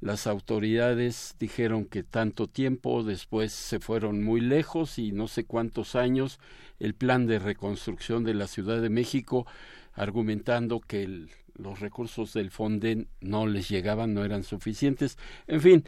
las 0.00 0.26
autoridades 0.26 1.34
dijeron 1.38 1.84
que 1.84 2.02
tanto 2.02 2.46
tiempo, 2.46 3.02
después 3.02 3.52
se 3.52 3.80
fueron 3.80 4.22
muy 4.22 4.40
lejos 4.40 4.98
y 4.98 5.12
no 5.12 5.26
sé 5.26 5.44
cuántos 5.44 5.96
años 5.96 6.38
el 6.78 6.94
plan 6.94 7.26
de 7.26 7.38
reconstrucción 7.38 8.22
de 8.22 8.34
la 8.34 8.46
Ciudad 8.46 8.80
de 8.80 8.90
México, 8.90 9.46
argumentando 9.94 10.80
que 10.80 11.26
los 11.56 11.80
recursos 11.80 12.32
del 12.32 12.50
Fonden 12.50 13.08
no 13.20 13.46
les 13.46 13.68
llegaban, 13.68 14.14
no 14.14 14.24
eran 14.24 14.44
suficientes. 14.44 15.18
En 15.48 15.60
fin, 15.60 15.84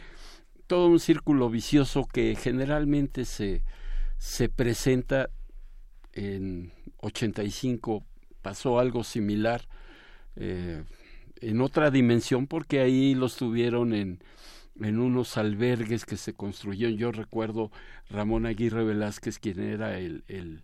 todo 0.66 0.88
un 0.88 1.00
círculo 1.00 1.48
vicioso 1.48 2.06
que 2.06 2.34
generalmente 2.34 3.24
se, 3.24 3.62
se 4.18 4.48
presenta 4.48 5.30
en 6.12 6.72
85 6.98 8.04
pasó 8.42 8.80
algo 8.80 9.04
similar. 9.04 9.68
Eh, 10.36 10.82
en 11.40 11.60
otra 11.60 11.90
dimensión 11.90 12.46
porque 12.46 12.80
ahí 12.80 13.14
los 13.14 13.36
tuvieron 13.36 13.94
en, 13.94 14.20
en 14.80 14.98
unos 14.98 15.36
albergues 15.36 16.04
que 16.04 16.16
se 16.16 16.34
construyeron. 16.34 16.96
Yo 16.96 17.12
recuerdo 17.12 17.70
Ramón 18.08 18.46
Aguirre 18.46 18.84
Velázquez, 18.84 19.38
quien 19.38 19.60
era 19.60 19.98
el, 19.98 20.24
el, 20.28 20.62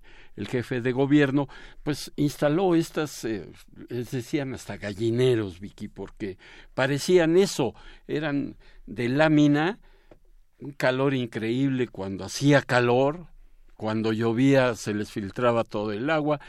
jefe 0.48 0.80
de 0.80 0.92
gobierno, 0.92 1.48
pues 1.82 2.12
instaló 2.16 2.74
estas, 2.74 3.24
eh, 3.24 3.48
decían 3.88 4.54
hasta 4.54 4.76
gallineros, 4.76 5.60
Vicky, 5.60 5.88
porque 5.88 6.38
parecían 6.74 7.36
eso, 7.36 7.74
eran 8.06 8.56
de 8.86 9.08
lámina, 9.08 9.78
un 10.58 10.72
calor 10.72 11.14
increíble 11.14 11.88
cuando 11.88 12.24
hacía 12.24 12.62
calor, 12.62 13.26
cuando 13.76 14.12
llovía 14.12 14.74
se 14.74 14.94
les 14.94 15.10
filtraba 15.10 15.64
todo 15.64 15.92
el 15.92 16.08
agua, 16.10 16.40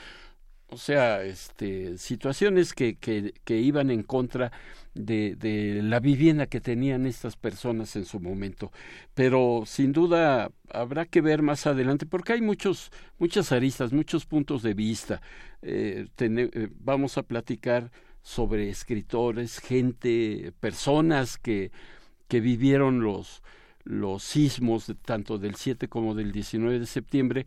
o 0.70 0.78
sea, 0.78 1.24
este, 1.24 1.98
situaciones 1.98 2.74
que, 2.74 2.96
que, 2.96 3.34
que 3.46 3.58
iban 3.58 3.90
en 3.90 4.04
contra 4.04 4.52
de, 4.94 5.36
de, 5.36 5.82
la 5.82 6.00
vivienda 6.00 6.48
que 6.48 6.60
tenían 6.60 7.06
estas 7.06 7.38
personas 7.38 7.96
en 7.96 8.06
su 8.06 8.20
momento. 8.20 8.72
Pero 9.14 9.64
sin 9.66 9.94
duda 9.94 10.52
habrá 10.70 11.06
que 11.06 11.22
ver 11.22 11.42
más 11.42 11.68
adelante, 11.68 12.06
porque 12.06 12.34
hay 12.34 12.42
muchos, 12.42 12.92
muchas 13.18 13.52
aristas, 13.52 13.94
muchos 13.94 14.26
puntos 14.26 14.62
de 14.62 14.74
vista. 14.74 15.22
Eh, 15.62 16.08
eh, 16.20 16.70
vamos 16.80 17.18
a 17.18 17.24
platicar 17.24 17.92
sobre 18.22 18.70
escritores, 18.70 19.60
gente, 19.60 20.52
personas 20.60 21.38
que, 21.38 21.72
que 22.28 22.42
vivieron 22.42 23.00
los, 23.02 23.42
los 23.86 24.22
sismos 24.24 24.92
tanto 25.06 25.38
del 25.38 25.56
7 25.56 25.88
como 25.88 26.14
del 26.14 26.34
19 26.34 26.80
de 26.80 26.86
septiembre, 26.86 27.46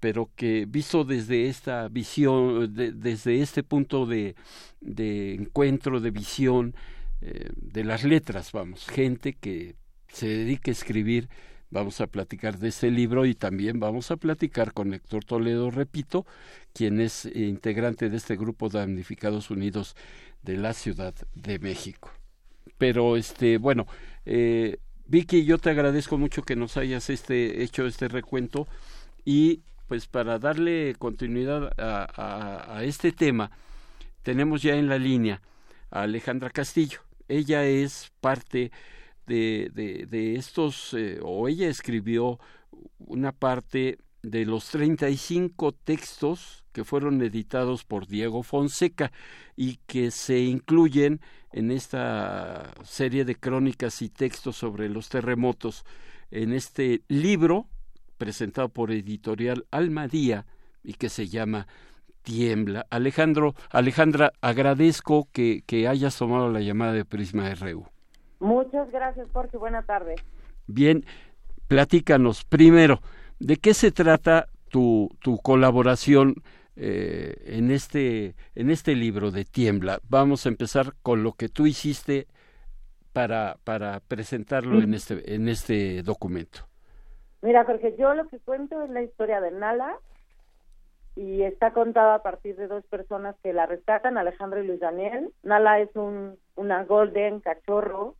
pero 0.00 0.30
que 0.36 0.66
visto 0.66 1.04
desde 1.04 1.48
esta 1.48 1.88
visión, 1.88 2.72
desde 2.74 3.40
este 3.40 3.62
punto 3.62 4.06
de, 4.06 4.34
encuentro, 4.80 6.00
de 6.00 6.10
visión 6.10 6.74
eh, 7.20 7.50
de 7.56 7.84
las 7.84 8.04
letras, 8.04 8.52
vamos, 8.52 8.86
gente 8.86 9.32
que 9.32 9.74
se 10.08 10.28
dedique 10.28 10.70
a 10.70 10.72
escribir, 10.72 11.28
vamos 11.70 12.00
a 12.00 12.06
platicar 12.06 12.58
de 12.58 12.68
este 12.68 12.90
libro 12.90 13.26
y 13.26 13.34
también 13.34 13.80
vamos 13.80 14.10
a 14.10 14.16
platicar 14.16 14.72
con 14.72 14.94
Héctor 14.94 15.24
Toledo, 15.24 15.70
repito, 15.70 16.26
quien 16.72 17.00
es 17.00 17.26
integrante 17.34 18.08
de 18.08 18.16
este 18.16 18.36
grupo 18.36 18.68
de 18.68 18.78
Damnificados 18.78 19.50
Unidos 19.50 19.96
de 20.42 20.56
la 20.56 20.74
Ciudad 20.74 21.14
de 21.34 21.58
México. 21.58 22.10
Pero 22.78 23.16
este, 23.16 23.58
bueno, 23.58 23.86
eh, 24.24 24.78
Vicky, 25.06 25.44
yo 25.44 25.58
te 25.58 25.70
agradezco 25.70 26.18
mucho 26.18 26.42
que 26.42 26.54
nos 26.54 26.76
hayas 26.76 27.10
este, 27.10 27.62
hecho 27.62 27.86
este 27.86 28.08
recuento 28.08 28.68
y 29.24 29.62
pues 29.88 30.06
para 30.06 30.38
darle 30.38 30.94
continuidad 30.98 31.72
a, 31.78 32.82
este 32.84 33.10
tema, 33.10 33.50
tenemos 34.22 34.62
ya 34.62 34.74
en 34.76 34.88
la 34.88 34.98
línea 34.98 35.40
a 35.90 36.02
Alejandra 36.02 36.50
Castillo. 36.50 37.00
Ella 37.26 37.64
es 37.64 38.12
parte 38.20 38.70
de, 39.26 40.34
estos, 40.36 40.94
eh, 40.94 41.18
o 41.22 41.48
ella 41.48 41.68
escribió 41.68 42.38
una 42.98 43.32
parte 43.32 43.98
de 44.22 44.44
los 44.44 44.68
35 44.68 45.72
textos 45.72 46.64
que 46.72 46.84
fueron 46.84 47.22
editados 47.22 47.84
por 47.84 48.06
Diego 48.06 48.42
Fonseca 48.42 49.10
y 49.56 49.76
que 49.86 50.10
se 50.10 50.40
incluyen 50.40 51.20
en 51.52 51.70
esta 51.70 52.74
serie 52.84 53.24
de 53.24 53.36
crónicas 53.36 54.02
y 54.02 54.10
textos 54.10 54.56
sobre 54.56 54.88
los 54.90 55.08
terremotos 55.08 55.84
en 56.30 56.52
este 56.52 57.02
libro 57.08 57.66
presentado 58.18 58.68
por 58.68 58.90
Editorial 58.90 59.64
Almadía 59.70 60.44
y 60.82 60.94
que 60.94 61.08
se 61.08 61.28
llama 61.28 61.66
Tiembla. 62.22 62.86
Alejandro, 62.90 63.54
Alejandra, 63.70 64.32
agradezco 64.42 65.28
que, 65.32 65.62
que 65.64 65.88
hayas 65.88 66.18
tomado 66.18 66.50
la 66.50 66.60
llamada 66.60 66.92
de 66.92 67.04
Prisma 67.04 67.54
RU. 67.54 67.86
Muchas 68.40 68.90
gracias, 68.90 69.28
Jorge. 69.32 69.56
Buena 69.56 69.82
tarde. 69.82 70.16
Bien, 70.66 71.04
platícanos 71.66 72.44
primero, 72.44 73.00
¿de 73.38 73.56
qué 73.56 73.74
se 73.74 73.90
trata 73.90 74.48
tu, 74.68 75.08
tu 75.20 75.38
colaboración 75.38 76.34
eh, 76.76 77.34
en, 77.46 77.70
este, 77.70 78.34
en 78.54 78.70
este 78.70 78.94
libro 78.94 79.30
de 79.30 79.44
Tiembla? 79.44 80.00
Vamos 80.08 80.44
a 80.44 80.50
empezar 80.50 80.94
con 81.02 81.22
lo 81.22 81.32
que 81.32 81.48
tú 81.48 81.66
hiciste 81.66 82.26
para, 83.12 83.56
para 83.64 84.00
presentarlo 84.00 84.80
en 84.80 84.94
este, 84.94 85.34
en 85.34 85.48
este 85.48 86.02
documento. 86.02 86.67
Mira, 87.42 87.64
Jorge, 87.64 87.94
yo 87.96 88.14
lo 88.14 88.26
que 88.28 88.40
cuento 88.40 88.82
es 88.82 88.90
la 88.90 89.02
historia 89.02 89.40
de 89.40 89.50
Nala 89.52 89.98
y 91.14 91.42
está 91.42 91.72
contada 91.72 92.16
a 92.16 92.22
partir 92.22 92.56
de 92.56 92.68
dos 92.68 92.84
personas 92.86 93.36
que 93.42 93.52
la 93.52 93.66
rescatan, 93.66 94.18
Alejandro 94.18 94.62
y 94.62 94.66
Luis 94.66 94.80
Daniel. 94.80 95.32
Nala 95.42 95.80
es 95.80 95.94
un, 95.94 96.38
una 96.56 96.84
golden 96.84 97.40
cachorro 97.40 98.14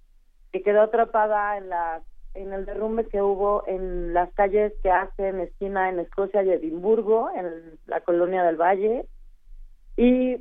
que 0.53 0.63
quedó 0.63 0.83
atrapada 0.83 1.57
en 1.57 1.69
la 1.69 2.03
en 2.35 2.53
el 2.53 2.67
derrumbe 2.67 3.07
que 3.09 3.21
hubo 3.21 3.65
en 3.67 4.15
las 4.15 4.33
calles 4.35 4.73
que 4.83 4.91
hacen 4.91 5.41
esquina 5.41 5.89
en 5.89 5.99
Escocia 5.99 6.43
y 6.43 6.51
Edimburgo, 6.51 7.31
en 7.35 7.79
la 7.87 8.01
colonia 8.01 8.45
del 8.45 8.57
Valle. 8.57 9.07
Y 9.97 10.37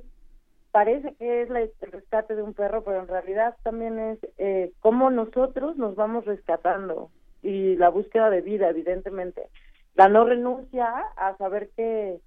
parece 0.72 1.16
que 1.16 1.42
es 1.42 1.50
el 1.50 1.92
rescate 1.92 2.36
de 2.36 2.44
un 2.44 2.54
perro, 2.54 2.84
pero 2.84 3.00
en 3.02 3.08
realidad 3.08 3.56
también 3.63 3.98
es 3.98 4.20
eh, 4.38 4.72
cómo 4.80 5.10
nosotros 5.10 5.78
nos 5.78 5.96
vamos 5.96 6.26
rescatando 6.26 7.10
y 7.41 7.76
la 7.76 7.89
búsqueda 7.89 8.30
de 8.30 8.41
vida, 8.41 8.69
evidentemente. 8.69 9.50
La 9.95 10.10
no 10.10 10.26
renuncia 10.26 10.88
a 11.15 11.36
saber 11.38 11.69
que 11.76 12.19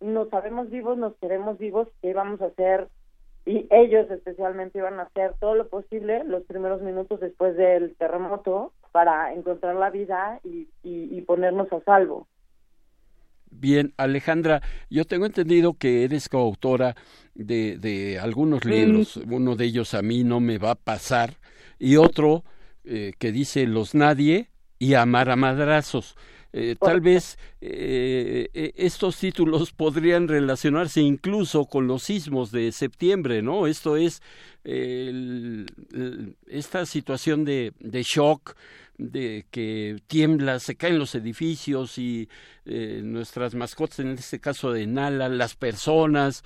nos 0.00 0.28
sabemos 0.30 0.70
vivos, 0.70 0.98
nos 0.98 1.14
queremos 1.16 1.58
vivos, 1.58 1.88
que 2.02 2.12
vamos 2.14 2.40
a 2.40 2.46
hacer 2.46 2.88
y 3.46 3.66
ellos 3.70 4.10
especialmente 4.10 4.78
iban 4.78 4.98
a 4.98 5.04
hacer 5.04 5.34
todo 5.40 5.54
lo 5.54 5.68
posible 5.68 6.24
los 6.24 6.44
primeros 6.44 6.82
minutos 6.82 7.20
después 7.20 7.56
del 7.56 7.94
terremoto 7.96 8.72
para 8.92 9.32
encontrar 9.32 9.76
la 9.76 9.90
vida 9.90 10.40
y, 10.44 10.68
y, 10.82 11.20
ponernos 11.22 11.72
a 11.72 11.80
salvo. 11.80 12.26
Bien, 13.50 13.92
Alejandra, 13.96 14.62
yo 14.90 15.04
tengo 15.04 15.26
entendido 15.26 15.74
que 15.74 16.04
eres 16.04 16.28
coautora 16.28 16.96
de, 17.34 17.78
de 17.78 18.18
algunos 18.18 18.64
libros. 18.64 19.16
Uno 19.16 19.56
de 19.56 19.64
ellos 19.64 19.94
a 19.94 20.02
mí 20.02 20.22
no 20.24 20.40
me 20.40 20.58
va 20.58 20.72
a 20.72 20.74
pasar 20.76 21.34
y 21.78 21.96
otro 21.96 22.44
eh, 22.84 23.12
que 23.18 23.32
dice 23.32 23.66
Los 23.66 23.94
Nadie 23.94 24.50
y 24.78 24.94
Amar 24.94 25.30
a 25.30 25.36
Madrazos. 25.36 26.16
Eh, 26.52 26.74
tal 26.80 27.00
vez 27.00 27.38
eh, 27.60 28.48
eh, 28.52 28.72
estos 28.74 29.16
títulos 29.18 29.70
podrían 29.76 30.26
relacionarse 30.26 31.00
incluso 31.00 31.66
con 31.66 31.86
los 31.86 32.02
sismos 32.02 32.50
de 32.50 32.72
septiembre, 32.72 33.40
¿no? 33.40 33.66
Esto 33.66 33.96
es 33.96 34.20
esta 36.46 36.84
situación 36.84 37.46
de, 37.46 37.72
de, 37.78 38.02
shock, 38.02 38.54
de 38.98 39.46
que 39.50 39.96
tiembla, 40.06 40.58
se 40.58 40.76
caen 40.76 40.98
los 40.98 41.14
edificios 41.14 41.96
y 41.96 42.28
nuestras 42.66 43.54
mascotas, 43.54 44.00
en 44.00 44.08
este 44.08 44.38
caso 44.38 44.70
de 44.70 44.86
Nala, 44.86 45.30
las 45.30 45.54
personas, 45.54 46.44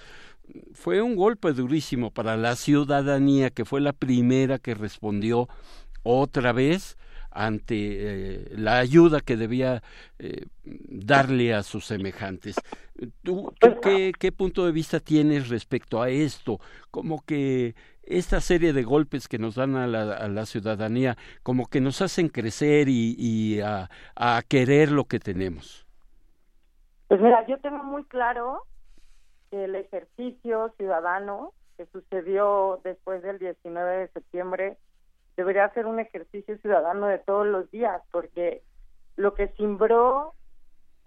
fue 0.75 1.03
un 1.03 1.17
golpe 1.17 1.53
durísimo 1.53 2.13
para 2.13 2.37
la 2.37 2.55
ciudadanía 2.55 3.51
que 3.51 3.65
fue 3.65 3.81
la 3.81 3.93
primera 3.93 4.59
que 4.61 4.75
respondió 4.75 5.49
otra 6.05 6.53
vez 6.53 6.97
ante 7.35 7.75
eh, 7.75 8.45
la 8.57 8.79
ayuda 8.79 9.21
que 9.21 9.37
debía 9.37 9.83
eh, 10.19 10.47
darle 10.63 11.53
a 11.53 11.65
sus 11.65 11.85
semejantes. 11.85 12.55
¿Tú, 13.23 13.53
qué, 13.83 14.13
qué, 14.17 14.31
punto 14.31 14.65
de 14.65 14.73
vista 14.73 15.01
tienes 15.01 15.49
respecto 15.49 16.01
a 16.01 16.09
esto? 16.11 16.61
Como 16.93 17.23
que 17.25 17.75
esta 18.05 18.41
serie 18.41 18.73
de 18.73 18.85
golpes 18.85 19.27
que 19.27 19.39
nos 19.39 19.57
dan 19.57 19.75
a 19.75 19.89
la, 19.89 20.15
a 20.15 20.29
la 20.29 20.47
ciudadanía, 20.47 21.17
como 21.43 21.67
que 21.67 21.81
nos 21.81 22.01
hacen 22.03 22.29
crecer 22.29 22.89
y, 22.89 23.17
y 23.19 23.61
a, 23.61 23.91
a 24.15 24.43
querer 24.49 24.93
lo 24.93 25.07
que 25.07 25.19
tenemos. 25.19 25.87
Pues 27.09 27.21
mira, 27.21 27.45
yo 27.49 27.59
tengo 27.59 27.83
muy 27.83 28.05
claro 28.05 28.63
que 29.51 29.65
el 29.65 29.75
ejercicio 29.75 30.73
ciudadano 30.77 31.53
que 31.77 31.87
sucedió 31.87 32.81
después 32.85 33.23
del 33.23 33.41
19 33.41 33.99
de 33.99 34.09
septiembre 34.09 34.79
debería 35.37 35.69
ser 35.71 35.87
un 35.87 36.01
ejercicio 36.01 36.57
ciudadano 36.59 37.07
de 37.07 37.19
todos 37.19 37.47
los 37.47 37.71
días, 37.71 38.03
porque 38.11 38.63
lo 39.17 39.35
que 39.35 39.49
simbró 39.49 40.35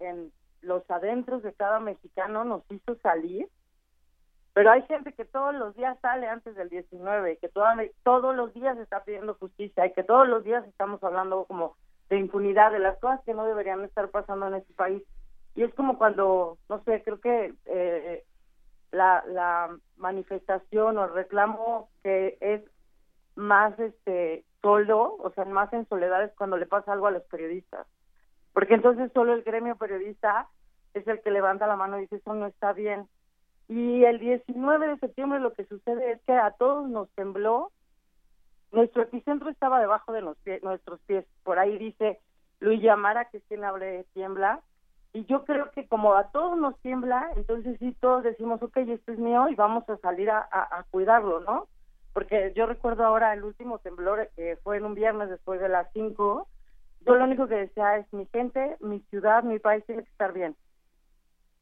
en 0.00 0.32
los 0.60 0.88
adentros 0.90 1.42
de 1.42 1.52
cada 1.52 1.80
mexicano 1.80 2.44
nos 2.44 2.62
hizo 2.70 2.96
salir, 2.96 3.48
pero 4.54 4.72
hay 4.72 4.82
gente 4.82 5.12
que 5.12 5.24
todos 5.24 5.54
los 5.54 5.76
días 5.76 5.96
sale 6.00 6.26
antes 6.26 6.56
del 6.56 6.68
19, 6.68 7.36
que 7.36 7.48
todos 7.48 8.34
los 8.34 8.52
días 8.54 8.76
está 8.78 9.04
pidiendo 9.04 9.34
justicia 9.34 9.86
y 9.86 9.92
que 9.92 10.02
todos 10.02 10.26
los 10.26 10.42
días 10.42 10.66
estamos 10.66 11.02
hablando 11.04 11.44
como 11.44 11.76
de 12.08 12.18
impunidad, 12.18 12.72
de 12.72 12.80
las 12.80 12.98
cosas 12.98 13.20
que 13.24 13.34
no 13.34 13.44
deberían 13.44 13.84
estar 13.84 14.08
pasando 14.08 14.48
en 14.48 14.54
este 14.54 14.72
país. 14.74 15.02
Y 15.54 15.62
es 15.62 15.72
como 15.74 15.98
cuando, 15.98 16.58
no 16.68 16.82
sé, 16.84 17.02
creo 17.04 17.20
que 17.20 17.54
eh, 17.66 18.24
la, 18.90 19.22
la 19.26 19.76
manifestación 19.96 20.98
o 20.98 21.04
el 21.04 21.12
reclamo 21.12 21.90
que 22.02 22.38
es 22.40 22.62
más 23.38 23.78
este 23.78 24.44
solo, 24.60 25.16
o 25.20 25.30
sea, 25.30 25.44
más 25.44 25.72
en 25.72 25.88
soledad 25.88 26.24
es 26.24 26.32
cuando 26.36 26.56
le 26.56 26.66
pasa 26.66 26.92
algo 26.92 27.06
a 27.06 27.12
los 27.12 27.22
periodistas. 27.24 27.86
Porque 28.52 28.74
entonces 28.74 29.12
solo 29.14 29.32
el 29.32 29.44
gremio 29.44 29.76
periodista 29.76 30.48
es 30.92 31.06
el 31.06 31.20
que 31.22 31.30
levanta 31.30 31.68
la 31.68 31.76
mano 31.76 31.96
y 31.96 32.02
dice, 32.02 32.16
eso 32.16 32.34
no 32.34 32.46
está 32.46 32.72
bien. 32.72 33.08
Y 33.68 34.04
el 34.04 34.18
19 34.18 34.88
de 34.88 34.98
septiembre 34.98 35.38
lo 35.38 35.52
que 35.52 35.64
sucede 35.66 36.12
es 36.12 36.20
que 36.22 36.32
a 36.32 36.50
todos 36.52 36.88
nos 36.88 37.08
tembló. 37.10 37.70
Nuestro 38.72 39.02
epicentro 39.02 39.50
estaba 39.50 39.78
debajo 39.78 40.12
de 40.12 40.22
nuestros 40.22 41.00
pies. 41.06 41.24
Por 41.44 41.60
ahí 41.60 41.78
dice 41.78 42.18
Luis 42.58 42.82
Yamara, 42.82 43.26
que 43.26 43.36
es 43.36 43.44
quien 43.44 43.62
habla 43.62 43.86
tiembla. 44.14 44.60
Y 45.12 45.24
yo 45.26 45.44
creo 45.44 45.70
que 45.70 45.86
como 45.86 46.14
a 46.14 46.32
todos 46.32 46.58
nos 46.58 46.78
tiembla, 46.80 47.30
entonces 47.36 47.78
sí 47.78 47.96
todos 48.00 48.24
decimos, 48.24 48.60
ok, 48.62 48.78
esto 48.78 49.12
es 49.12 49.18
mío 49.18 49.48
y 49.48 49.54
vamos 49.54 49.88
a 49.88 49.96
salir 49.98 50.28
a, 50.30 50.48
a 50.50 50.84
cuidarlo, 50.90 51.40
¿no? 51.40 51.68
Porque 52.12 52.52
yo 52.56 52.66
recuerdo 52.66 53.04
ahora 53.04 53.32
el 53.32 53.44
último 53.44 53.78
temblor 53.78 54.28
que 54.36 54.56
fue 54.62 54.76
en 54.76 54.84
un 54.84 54.94
viernes 54.94 55.30
después 55.30 55.60
de 55.60 55.68
las 55.68 55.88
5, 55.92 56.48
yo 57.06 57.14
lo 57.14 57.24
único 57.24 57.46
que 57.46 57.54
decía 57.54 57.96
es 57.96 58.12
mi 58.12 58.26
gente, 58.26 58.76
mi 58.80 59.00
ciudad, 59.10 59.42
mi 59.42 59.58
país 59.58 59.84
tiene 59.86 60.02
que 60.02 60.10
estar 60.10 60.32
bien. 60.32 60.56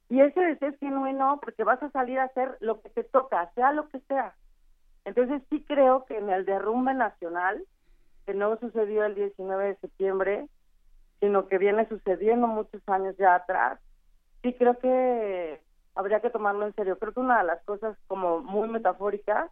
Y 0.09 0.21
ese 0.21 0.41
deseo 0.41 0.69
es 0.69 0.79
genuino 0.79 1.39
porque 1.43 1.65
vas 1.65 1.83
a 1.83 1.91
salir 1.91 2.19
a 2.19 2.25
hacer 2.25 2.57
lo 2.61 2.81
que 2.81 2.91
te 2.91 3.05
toca, 3.05 3.51
sea 3.55 3.73
lo 3.73 3.89
que 3.89 4.01
sea. 4.01 4.35
Entonces 5.05 5.43
sí 5.51 5.65
creo 5.67 6.05
que 6.07 6.19
en 6.19 6.31
el 6.31 6.45
derrumbe 6.45 6.95
nacional, 6.95 7.63
que 8.25 8.35
no 8.35 8.57
sucedió 8.59 9.05
el 9.05 9.15
19 9.15 9.67
de 9.67 9.77
septiembre, 9.77 10.49
sino 11.21 11.49
que 11.49 11.59
viene 11.59 11.89
sucediendo 11.89 12.47
muchos 12.47 12.83
años 12.89 13.17
ya 13.19 13.35
atrás, 13.35 13.81
sí 14.43 14.53
creo 14.55 14.79
que 14.79 15.61
habría 15.95 16.21
que 16.21 16.31
tomarlo 16.31 16.67
en 16.67 16.75
serio. 16.75 16.99
Creo 16.99 17.13
que 17.13 17.21
una 17.21 17.39
de 17.39 17.45
las 17.45 17.63
cosas 17.65 17.97
como 18.07 18.41
muy 18.41 18.69
metafóricas 18.69 19.51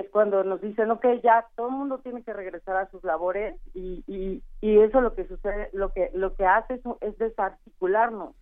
es 0.00 0.10
cuando 0.10 0.44
nos 0.44 0.60
dicen, 0.60 0.90
ok, 0.90 1.04
ya 1.22 1.46
todo 1.56 1.68
el 1.68 1.74
mundo 1.74 1.98
tiene 1.98 2.22
que 2.22 2.32
regresar 2.32 2.76
a 2.76 2.90
sus 2.90 3.02
labores 3.04 3.56
y, 3.74 4.04
y, 4.06 4.42
y 4.60 4.78
eso 4.80 5.00
lo 5.00 5.14
que 5.14 5.26
sucede, 5.26 5.70
lo 5.72 5.92
que, 5.92 6.10
lo 6.14 6.34
que 6.34 6.44
hace 6.44 6.74
es, 6.74 6.80
es 7.00 7.18
desarticularnos. 7.18 8.34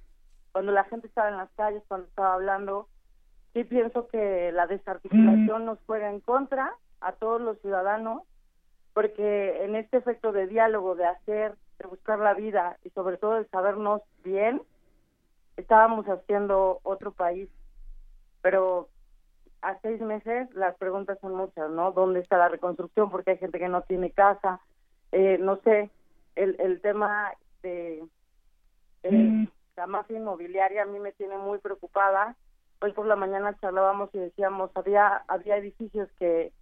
Cuando 0.53 0.73
la 0.73 0.85
gente 0.85 1.07
estaba 1.07 1.29
en 1.29 1.37
las 1.37 1.51
calles, 1.53 1.83
cuando 1.89 2.07
estaba 2.07 2.35
hablando, 2.35 2.89
sí 3.53 3.65
pienso 3.65 4.09
que 4.09 4.53
la 4.53 4.67
desarticulación 4.67 5.65
nos 5.65 5.79
juega 5.87 6.11
en 6.11 6.21
contra 6.21 6.75
a 7.01 7.13
todos 7.13 7.41
los 7.41 7.59
ciudadanos, 7.61 8.23
porque 8.93 9.65
en 9.65 9.77
este 9.77 9.97
efecto 9.97 10.33
de 10.33 10.47
diálogo, 10.47 10.95
de 10.95 11.07
hacer, 11.07 11.55
de 11.79 11.87
buscar 11.87 12.19
la 12.19 12.35
vida 12.35 12.79
y 12.85 12.91
sobre 12.91 13.17
todo 13.17 13.35
de 13.35 13.47
sabernos 13.47 14.03
bien, 14.23 14.63
estábamos 15.57 16.07
haciendo 16.07 16.81
otro 16.83 17.13
país. 17.13 17.49
Pero 18.43 18.89
a 19.65 19.81
seis 19.81 20.01
meses 20.01 20.53
las 20.55 20.77
preguntas 20.77 21.19
son 21.21 21.35
muchas, 21.35 21.71
¿no? 21.71 21.93
¿Dónde 21.93 22.21
está 22.21 22.37
la 22.37 22.49
reconstrucción? 22.49 23.11
Porque 23.11 23.33
hay 23.33 23.39
gente 23.39 23.59
que 23.59 23.69
no 23.69 23.83
tiene 23.83 24.11
casa, 24.11 24.61
eh, 25.11 25.39
no 25.39 25.57
sé, 25.63 25.91
el, 26.37 26.57
el 26.59 26.83
tema 26.83 27.33
de 27.63 28.05
mm. 29.11 29.45
la 29.77 29.87
mafia 29.87 30.19
inmobiliaria 30.19 30.83
a 30.83 30.87
mí 30.87 30.99
me 30.99 31.13
tiene 31.13 31.39
muy 31.39 31.59
preocupada. 31.59 32.37
Hoy 32.83 32.93
por 32.93 33.07
la 33.07 33.17
mañana 33.17 33.57
charlábamos 33.59 34.11
y 34.15 34.19
decíamos, 34.19 34.71
había, 34.75 35.25
había 35.29 35.57
edificios 35.57 36.11
que 36.19 36.53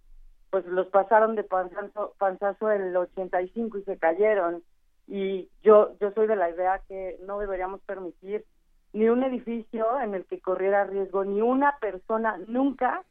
pues 0.49 0.65
los 0.65 0.87
pasaron 0.87 1.35
de 1.35 1.43
panzazo, 1.43 2.13
panzazo 2.17 2.71
el 2.71 2.95
85 2.95 3.79
y 3.79 3.83
se 3.83 3.97
cayeron. 3.97 4.63
y 5.07 5.49
yo 5.61 5.97
yo 5.99 6.11
soy 6.11 6.27
de 6.27 6.37
la 6.37 6.49
idea 6.49 6.79
que 6.87 7.17
no 7.25 7.39
deberíamos 7.39 7.81
permitir 7.81 8.45
ni 8.93 9.09
un 9.09 9.23
edificio 9.23 9.99
en 9.99 10.13
el 10.13 10.25
que 10.25 10.39
corriera 10.39 10.85
riesgo 10.85 11.25
ni 11.25 11.41
una 11.41 11.77
persona 11.79 12.37
nunca 12.47 13.03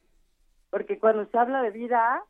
porque 0.71 0.99
cuando 0.99 1.27
se 1.27 1.39
habla 1.39 1.63
de 1.63 1.71
vida 1.71 2.25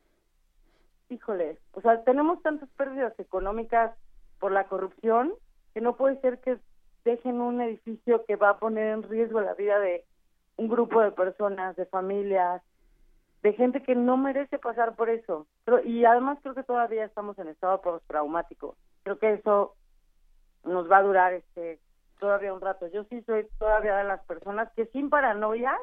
híjole 1.08 1.58
o 1.72 1.80
sea 1.80 2.02
tenemos 2.04 2.42
tantas 2.42 2.68
pérdidas 2.70 3.18
económicas 3.18 3.94
por 4.40 4.52
la 4.52 4.64
corrupción 4.64 5.34
que 5.74 5.80
no 5.80 5.96
puede 5.96 6.20
ser 6.20 6.38
que 6.40 6.58
dejen 7.04 7.40
un 7.40 7.60
edificio 7.60 8.24
que 8.24 8.36
va 8.36 8.50
a 8.50 8.58
poner 8.58 8.88
en 8.88 9.02
riesgo 9.02 9.40
la 9.40 9.54
vida 9.54 9.78
de 9.78 10.04
un 10.56 10.68
grupo 10.68 11.00
de 11.00 11.12
personas, 11.12 11.76
de 11.76 11.86
familias, 11.86 12.62
de 13.42 13.52
gente 13.54 13.82
que 13.82 13.94
no 13.94 14.16
merece 14.16 14.58
pasar 14.58 14.94
por 14.94 15.10
eso. 15.10 15.46
Pero, 15.64 15.82
y 15.82 16.04
además 16.04 16.38
creo 16.42 16.54
que 16.54 16.62
todavía 16.62 17.04
estamos 17.04 17.38
en 17.38 17.48
estado 17.48 17.80
postraumático. 17.80 18.76
Creo 19.02 19.18
que 19.18 19.32
eso 19.34 19.74
nos 20.64 20.90
va 20.90 20.98
a 20.98 21.02
durar 21.02 21.32
este 21.32 21.80
todavía 22.22 22.54
un 22.54 22.60
rato. 22.60 22.86
Yo 22.86 23.02
sí 23.10 23.20
soy 23.22 23.48
todavía 23.58 23.96
de 23.96 24.04
las 24.04 24.24
personas 24.26 24.72
que 24.76 24.86
sin 24.86 25.10
paranoia, 25.10 25.76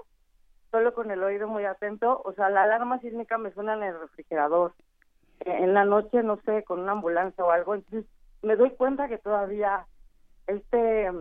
solo 0.72 0.94
con 0.94 1.12
el 1.12 1.22
oído 1.22 1.50
muy 1.50 1.66
atento, 1.66 2.22
o 2.24 2.32
sea, 2.32 2.50
la 2.50 2.64
alarma 2.64 2.98
sísmica 3.02 3.38
me 3.38 3.52
suena 3.52 3.74
en 3.74 3.84
el 3.84 4.00
refrigerador. 4.00 4.74
En 5.42 5.74
la 5.74 5.84
noche, 5.84 6.24
no 6.24 6.40
sé, 6.46 6.64
con 6.64 6.80
una 6.80 6.94
ambulancia 6.94 7.44
o 7.44 7.52
algo, 7.52 7.76
entonces 7.76 8.10
me 8.42 8.56
doy 8.56 8.70
cuenta 8.72 9.10
que 9.10 9.18
todavía 9.18 9.86
este 10.48 11.12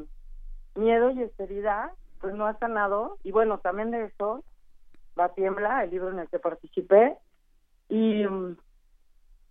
miedo 0.76 1.10
y 1.10 1.22
esterilidad 1.22 1.90
pues 2.20 2.32
no 2.34 2.46
ha 2.46 2.56
sanado 2.58 3.18
y 3.24 3.32
bueno, 3.32 3.58
también 3.58 3.90
de 3.90 4.04
eso 4.04 4.44
va 5.18 5.34
Tiembla, 5.34 5.82
el 5.82 5.90
libro 5.90 6.10
en 6.10 6.20
el 6.20 6.28
que 6.28 6.38
participé 6.38 7.16
y 7.88 8.24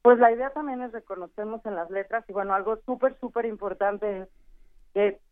pues 0.01 0.17
la 0.17 0.31
idea 0.31 0.49
también 0.51 0.81
es 0.81 0.93
reconocernos 0.93 1.65
en 1.65 1.75
las 1.75 1.89
letras 1.89 2.23
y 2.29 2.33
bueno, 2.33 2.53
algo 2.53 2.77
súper, 2.85 3.19
súper 3.19 3.45
importante 3.45 4.21
es 4.21 4.29
que 4.93 5.26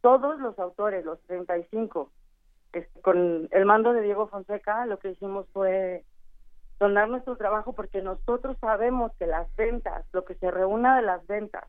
todos 0.00 0.38
los 0.40 0.58
autores, 0.58 1.04
los 1.04 1.20
35, 1.22 2.10
este, 2.72 3.00
con 3.00 3.48
el 3.50 3.64
mando 3.64 3.92
de 3.92 4.02
Diego 4.02 4.28
Fonseca, 4.28 4.86
lo 4.86 4.98
que 4.98 5.10
hicimos 5.10 5.46
fue 5.52 6.04
donar 6.78 7.08
nuestro 7.08 7.36
trabajo 7.36 7.72
porque 7.72 8.02
nosotros 8.02 8.56
sabemos 8.60 9.12
que 9.18 9.26
las 9.26 9.54
ventas, 9.56 10.04
lo 10.12 10.24
que 10.24 10.34
se 10.36 10.50
reúna 10.50 10.96
de 10.96 11.02
las 11.02 11.26
ventas 11.26 11.64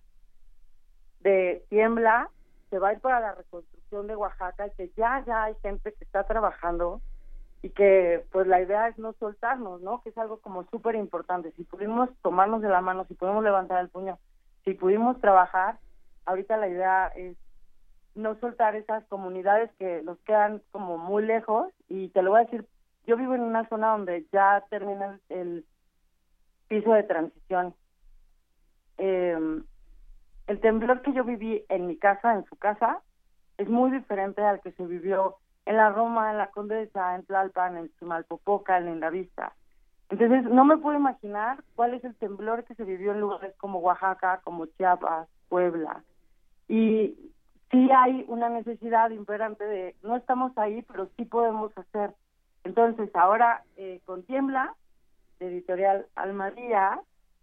de 1.22 1.66
Tiembla 1.70 2.30
se 2.70 2.80
va 2.80 2.90
a 2.90 2.94
ir 2.94 3.00
para 3.00 3.20
la 3.20 3.34
reconstrucción 3.34 4.08
de 4.08 4.16
Oaxaca 4.16 4.68
y 4.68 4.72
que 4.72 4.92
ya 4.96 5.24
ya 5.26 5.46
hay 5.46 5.56
gente 5.62 5.94
que 5.94 6.04
está 6.04 6.26
trabajando 6.26 7.02
y 7.62 7.72
que 7.72 8.26
pues 8.32 8.48
la 8.48 8.62
idea 8.62 8.88
es 8.88 8.98
no 8.98 9.14
soltarnos, 9.14 9.82
¿no? 9.82 10.02
Que 10.02 10.10
es 10.10 10.18
algo 10.18 10.40
como 10.40 10.64
súper 10.66 10.96
importante. 10.96 11.52
Si 11.54 11.64
pudimos 11.64 12.10
tomarnos 12.22 12.62
de 12.62 12.70
la 12.70 12.82
mano, 12.82 13.06
si 13.06 13.16
pudimos 13.16 13.44
levantar 13.44 13.82
el 13.82 13.90
puño, 13.90 14.18
si 14.64 14.76
pudimos 14.76 15.20
trabajar, 15.20 15.78
ahorita 16.26 16.56
la 16.58 16.70
idea 16.70 17.08
es 17.08 17.36
no 18.22 18.36
soltar 18.40 18.76
esas 18.76 19.04
comunidades 19.06 19.72
que 19.80 20.02
nos 20.04 20.20
quedan 20.20 20.62
como 20.72 20.98
muy 20.98 21.26
lejos 21.26 21.72
y 21.88 22.10
te 22.10 22.22
lo 22.22 22.32
voy 22.32 22.42
a 22.42 22.44
decir, 22.44 22.66
yo 23.08 23.18
vivo 23.18 23.36
en 23.36 23.42
una 23.42 23.68
zona 23.70 23.92
donde 23.92 24.26
ya 24.32 24.64
termina 24.70 25.20
el, 25.30 25.66
piso 26.68 26.94
de 26.94 27.04
transición. 27.04 27.74
Eh, 29.00 29.62
el 30.48 30.60
temblor 30.60 31.02
que 31.02 31.14
yo 31.14 31.24
viví 31.24 31.66
en 31.70 31.88
mi 31.88 31.98
casa, 31.98 32.34
en 32.34 32.46
su 32.46 32.56
casa, 32.56 33.02
es 33.58 33.68
muy 33.68 33.92
diferente 33.92 34.42
al 34.42 34.62
que 34.62 34.72
se 34.74 34.86
vivió 34.86 35.38
en 35.66 35.78
la 35.78 35.90
Roma, 35.90 36.32
en 36.32 36.38
la 36.38 36.52
Condesa, 36.52 37.16
en 37.16 37.26
Tlalpan, 37.26 37.78
en 37.78 37.92
Chimalpopoca, 37.98 38.78
en 38.78 39.00
la 39.00 39.10
Vista. 39.10 39.54
Entonces, 40.10 40.44
no 40.46 40.66
me 40.66 40.78
puedo 40.78 40.98
imaginar 40.98 41.64
cuál 41.76 41.94
es 41.94 42.04
el 42.04 42.16
temblor 42.16 42.64
que 42.64 42.74
se 42.76 42.84
vivió 42.84 43.12
en 43.12 43.20
lugares 43.20 43.54
como 43.58 43.80
Oaxaca, 43.80 44.42
como 44.44 44.66
Chiapas, 44.66 45.28
Puebla. 45.50 46.04
Y 46.68 47.32
sí 47.72 47.90
hay 47.92 48.26
una 48.28 48.50
necesidad 48.50 49.10
imperante 49.12 49.64
de, 49.64 49.96
no 50.04 50.16
estamos 50.16 50.58
ahí, 50.58 50.82
pero 50.84 51.10
sí 51.18 51.26
podemos 51.26 51.76
hacer. 51.78 52.14
Entonces, 52.64 53.10
ahora 53.16 53.64
eh, 53.78 54.02
con 54.06 54.24
Tiembla, 54.24 54.76
de 55.40 55.48
editorial 55.48 56.06
Almadía, 56.16 57.00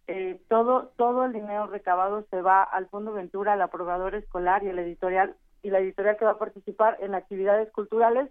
eh, 0.09 0.41
todo 0.49 0.93
todo 0.97 1.25
el 1.25 1.33
dinero 1.33 1.67
recabado 1.67 2.25
se 2.31 2.41
va 2.41 2.63
al 2.63 2.87
Fondo 2.89 3.13
Ventura, 3.13 3.55
al 3.55 3.63
aprobador 3.63 4.15
escolar 4.15 4.63
y 4.63 4.69
el 4.69 4.79
editorial 4.79 5.35
y 5.63 5.71
la 5.71 5.81
editorial 5.81 6.17
que 6.17 6.25
va 6.25 6.33
a 6.33 6.39
participar 6.39 6.99
en 7.01 7.15
actividades 7.15 7.73
culturales 7.73 8.31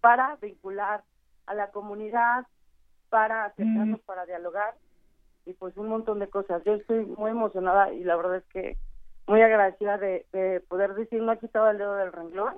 para 0.00 0.36
vincular 0.36 1.02
a 1.46 1.54
la 1.54 1.70
comunidad, 1.70 2.46
para 3.08 3.44
acercarnos, 3.46 4.00
mm. 4.00 4.06
para 4.06 4.26
dialogar 4.26 4.74
y 5.46 5.52
pues 5.54 5.76
un 5.76 5.88
montón 5.88 6.18
de 6.18 6.28
cosas. 6.28 6.62
Yo 6.64 6.74
estoy 6.74 7.06
muy 7.06 7.30
emocionada 7.30 7.92
y 7.92 8.04
la 8.04 8.16
verdad 8.16 8.36
es 8.36 8.44
que 8.46 8.76
muy 9.26 9.40
agradecida 9.42 9.98
de, 9.98 10.62
poder 10.68 10.94
decir 10.94 11.22
no 11.22 11.32
ha 11.32 11.36
quitado 11.36 11.70
el 11.70 11.78
dedo 11.78 11.96
del 11.96 12.12
renglón 12.12 12.54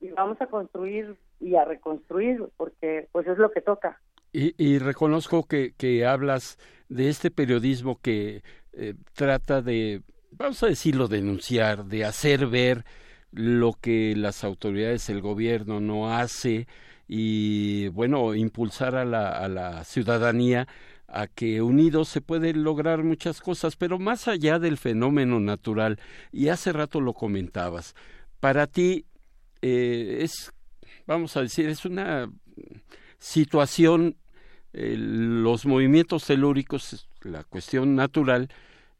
y 0.00 0.10
vamos 0.10 0.40
a 0.40 0.46
construir 0.46 1.16
y 1.40 1.56
a 1.56 1.64
reconstruir 1.64 2.42
porque 2.56 3.08
pues 3.12 3.26
es 3.26 3.38
lo 3.38 3.50
que 3.50 3.60
toca. 3.60 4.00
Y, 4.32 4.78
reconozco 4.78 5.46
que, 5.46 5.74
que, 5.76 6.04
hablas 6.04 6.58
de 6.88 7.08
este 7.08 7.30
periodismo 7.30 8.00
que 8.00 8.42
eh, 8.72 8.94
trata 9.14 9.62
de, 9.62 10.02
vamos 10.32 10.60
a 10.64 10.66
decirlo, 10.66 11.06
denunciar, 11.06 11.84
de 11.84 12.04
hacer 12.04 12.48
ver 12.48 12.84
lo 13.30 13.74
que 13.80 14.14
las 14.16 14.42
autoridades, 14.42 15.08
el 15.08 15.20
gobierno 15.20 15.78
no 15.78 16.12
hace 16.12 16.66
y, 17.06 17.88
bueno, 17.88 18.34
impulsar 18.34 18.96
a 18.96 19.04
la, 19.04 19.28
a 19.28 19.46
la 19.48 19.84
ciudadanía 19.84 20.66
a 21.14 21.28
que 21.28 21.62
unidos 21.62 22.08
se 22.08 22.20
pueden 22.20 22.64
lograr 22.64 23.04
muchas 23.04 23.40
cosas, 23.40 23.76
pero 23.76 23.98
más 24.00 24.26
allá 24.26 24.58
del 24.58 24.76
fenómeno 24.76 25.38
natural, 25.38 26.00
y 26.32 26.48
hace 26.48 26.72
rato 26.72 27.00
lo 27.00 27.12
comentabas, 27.14 27.94
para 28.40 28.66
ti 28.66 29.06
eh, 29.62 30.18
es, 30.22 30.52
vamos 31.06 31.36
a 31.36 31.42
decir, 31.42 31.68
es 31.68 31.84
una 31.84 32.28
situación 33.18 34.16
los 34.72 35.66
movimientos 35.66 36.24
telúricos, 36.24 37.08
la 37.22 37.44
cuestión 37.44 37.94
natural, 37.94 38.48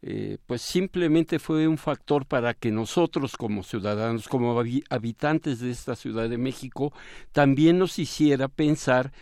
eh, 0.03 0.39
pues 0.47 0.63
simplemente 0.63 1.41
fue 1.41 1.67
un 1.67 1.79
factor 1.79 2.27
para 2.27 2.55
que 2.55 2.71
nosotros 2.71 3.37
como 3.37 3.65
ciudadanos, 3.65 4.29
como 4.29 4.63
habitantes 4.89 5.59
de 5.59 5.73
esta 5.73 5.97
Ciudad 5.97 6.29
de 6.29 6.39
México, 6.39 6.93
también 7.33 7.79
nos 7.79 7.99
hiciera 7.99 8.47
pensar 8.47 9.13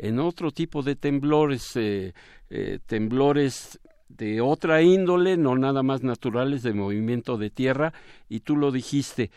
en 0.00 0.18
otro 0.18 0.50
tipo 0.50 0.82
de 0.82 0.96
temblores, 0.96 1.76
eh, 1.76 2.14
eh, 2.48 2.78
temblores 2.86 3.78
de 4.08 4.40
otra 4.40 4.80
índole, 4.80 5.36
no 5.36 5.56
nada 5.56 5.82
más 5.82 6.02
naturales, 6.02 6.62
de 6.62 6.72
movimiento 6.72 7.36
de 7.36 7.50
tierra, 7.50 7.92
y 8.28 8.40
tú 8.40 8.56
lo 8.56 8.72
dijiste, 8.72 9.30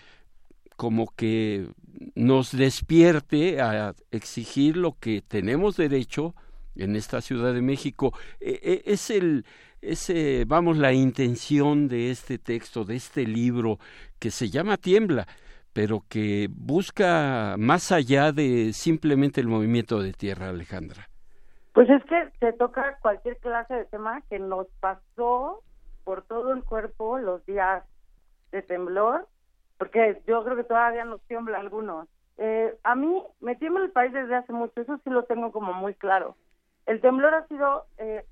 como 0.78 1.14
que 1.16 1.68
nos 2.16 2.56
despierte 2.56 3.62
a 3.62 3.94
exigir 4.10 4.78
lo 4.78 4.98
que 4.98 5.22
tenemos 5.22 5.76
derecho 5.76 6.34
en 6.76 6.96
esta 6.96 7.20
Ciudad 7.20 7.54
de 7.54 7.62
México. 7.62 8.14
E, 8.40 8.60
e, 8.64 8.92
es 8.94 9.10
el, 9.10 9.46
ese, 9.82 10.46
vamos, 10.48 10.78
la 10.78 10.94
intención 10.94 11.90
de 11.90 12.10
este 12.10 12.38
texto, 12.40 12.86
de 12.86 12.96
este 12.96 13.28
libro, 13.28 13.80
que 14.18 14.32
se 14.32 14.50
llama 14.50 14.78
Tiembla, 14.78 15.28
pero 15.74 16.04
que 16.08 16.48
busca 16.52 17.56
más 17.58 17.92
allá 17.92 18.32
de 18.32 18.72
simplemente 18.74 19.42
el 19.42 19.48
movimiento 19.48 20.02
de 20.02 20.14
tierra, 20.14 20.50
Alejandra. 20.50 21.10
Pues 21.74 21.90
es 21.90 22.04
que 22.06 22.30
se 22.40 22.54
toca 22.54 22.98
cualquier 23.02 23.38
clase 23.38 23.74
de 23.74 23.86
tema 23.86 24.22
que 24.30 24.38
nos 24.38 24.68
pasó 24.80 25.64
por 26.04 26.22
todo 26.24 26.54
el 26.54 26.64
cuerpo 26.64 27.18
los 27.18 27.44
días 27.48 27.84
de 28.52 28.62
temblor, 28.62 29.28
porque 29.80 30.22
yo 30.28 30.44
creo 30.44 30.56
que 30.56 30.64
todavía 30.64 31.04
nos 31.04 31.22
tiembla 31.24 31.60
algunos. 31.60 32.08
Eh, 32.38 32.78
a 32.84 32.94
mí 32.96 33.24
me 33.42 33.56
tiembla 33.56 33.84
el 33.84 33.92
país 33.92 34.14
desde 34.14 34.36
hace 34.36 34.54
mucho, 34.54 34.80
eso 34.82 35.00
sí 35.04 35.10
lo 35.10 35.24
tengo 35.24 35.52
como 35.52 35.74
muy 35.74 35.96
claro. 35.96 36.36
El 36.86 37.02
temblor 37.02 37.34
ha 37.34 37.48
sido 37.48 37.86
eh, 37.98 38.24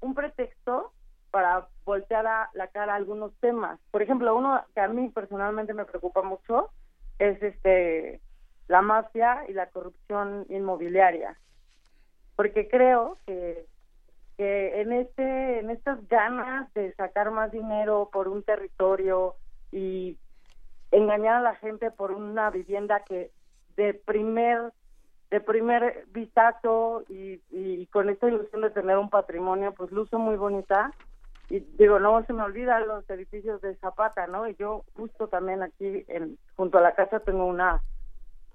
un 0.00 0.14
pretexto 0.14 0.92
para 1.32 1.66
voltear 1.84 2.26
a 2.28 2.50
la 2.54 2.68
cara 2.68 2.92
a 2.92 2.96
algunos 2.96 3.34
temas. 3.40 3.80
Por 3.90 4.02
ejemplo, 4.02 4.36
uno 4.36 4.62
que 4.72 4.80
a 4.80 4.88
mí 4.88 5.08
personalmente 5.08 5.74
me 5.74 5.84
preocupa 5.84 6.22
mucho 6.22 6.70
es 7.18 7.42
este 7.42 8.20
la 8.68 8.82
mafia 8.82 9.44
y 9.48 9.52
la 9.52 9.66
corrupción 9.66 10.46
inmobiliaria. 10.48 11.36
Porque 12.36 12.68
creo 12.68 13.18
que, 13.26 13.66
que 14.36 14.80
en 14.80 14.92
este 14.92 15.60
en 15.60 15.70
estas 15.70 16.06
ganas 16.08 16.72
de 16.74 16.92
sacar 16.94 17.30
más 17.30 17.52
dinero 17.52 18.10
por 18.12 18.28
un 18.28 18.42
territorio 18.42 19.34
y 19.70 20.18
engañar 20.90 21.36
a 21.36 21.42
la 21.42 21.54
gente 21.56 21.90
por 21.90 22.12
una 22.12 22.50
vivienda 22.50 23.04
que 23.04 23.30
de 23.76 23.94
primer 23.94 24.72
de 25.30 25.40
primer 25.40 26.06
vistazo 26.12 27.02
y, 27.08 27.40
y 27.50 27.86
con 27.86 28.08
esta 28.08 28.28
ilusión 28.28 28.62
de 28.62 28.70
tener 28.70 28.98
un 28.98 29.10
patrimonio, 29.10 29.72
pues 29.72 29.90
luce 29.90 30.16
muy 30.16 30.36
bonita. 30.36 30.92
Y 31.48 31.60
digo, 31.78 31.98
no 31.98 32.24
se 32.24 32.32
me 32.32 32.42
olvidan 32.42 32.88
los 32.88 33.08
edificios 33.10 33.60
de 33.60 33.76
Zapata, 33.76 34.26
¿no? 34.26 34.48
Y 34.48 34.54
yo 34.56 34.84
justo 34.94 35.28
también 35.28 35.62
aquí, 35.62 36.04
en, 36.08 36.38
junto 36.56 36.78
a 36.78 36.80
la 36.80 36.94
casa, 36.94 37.20
tengo 37.20 37.46
una, 37.46 37.82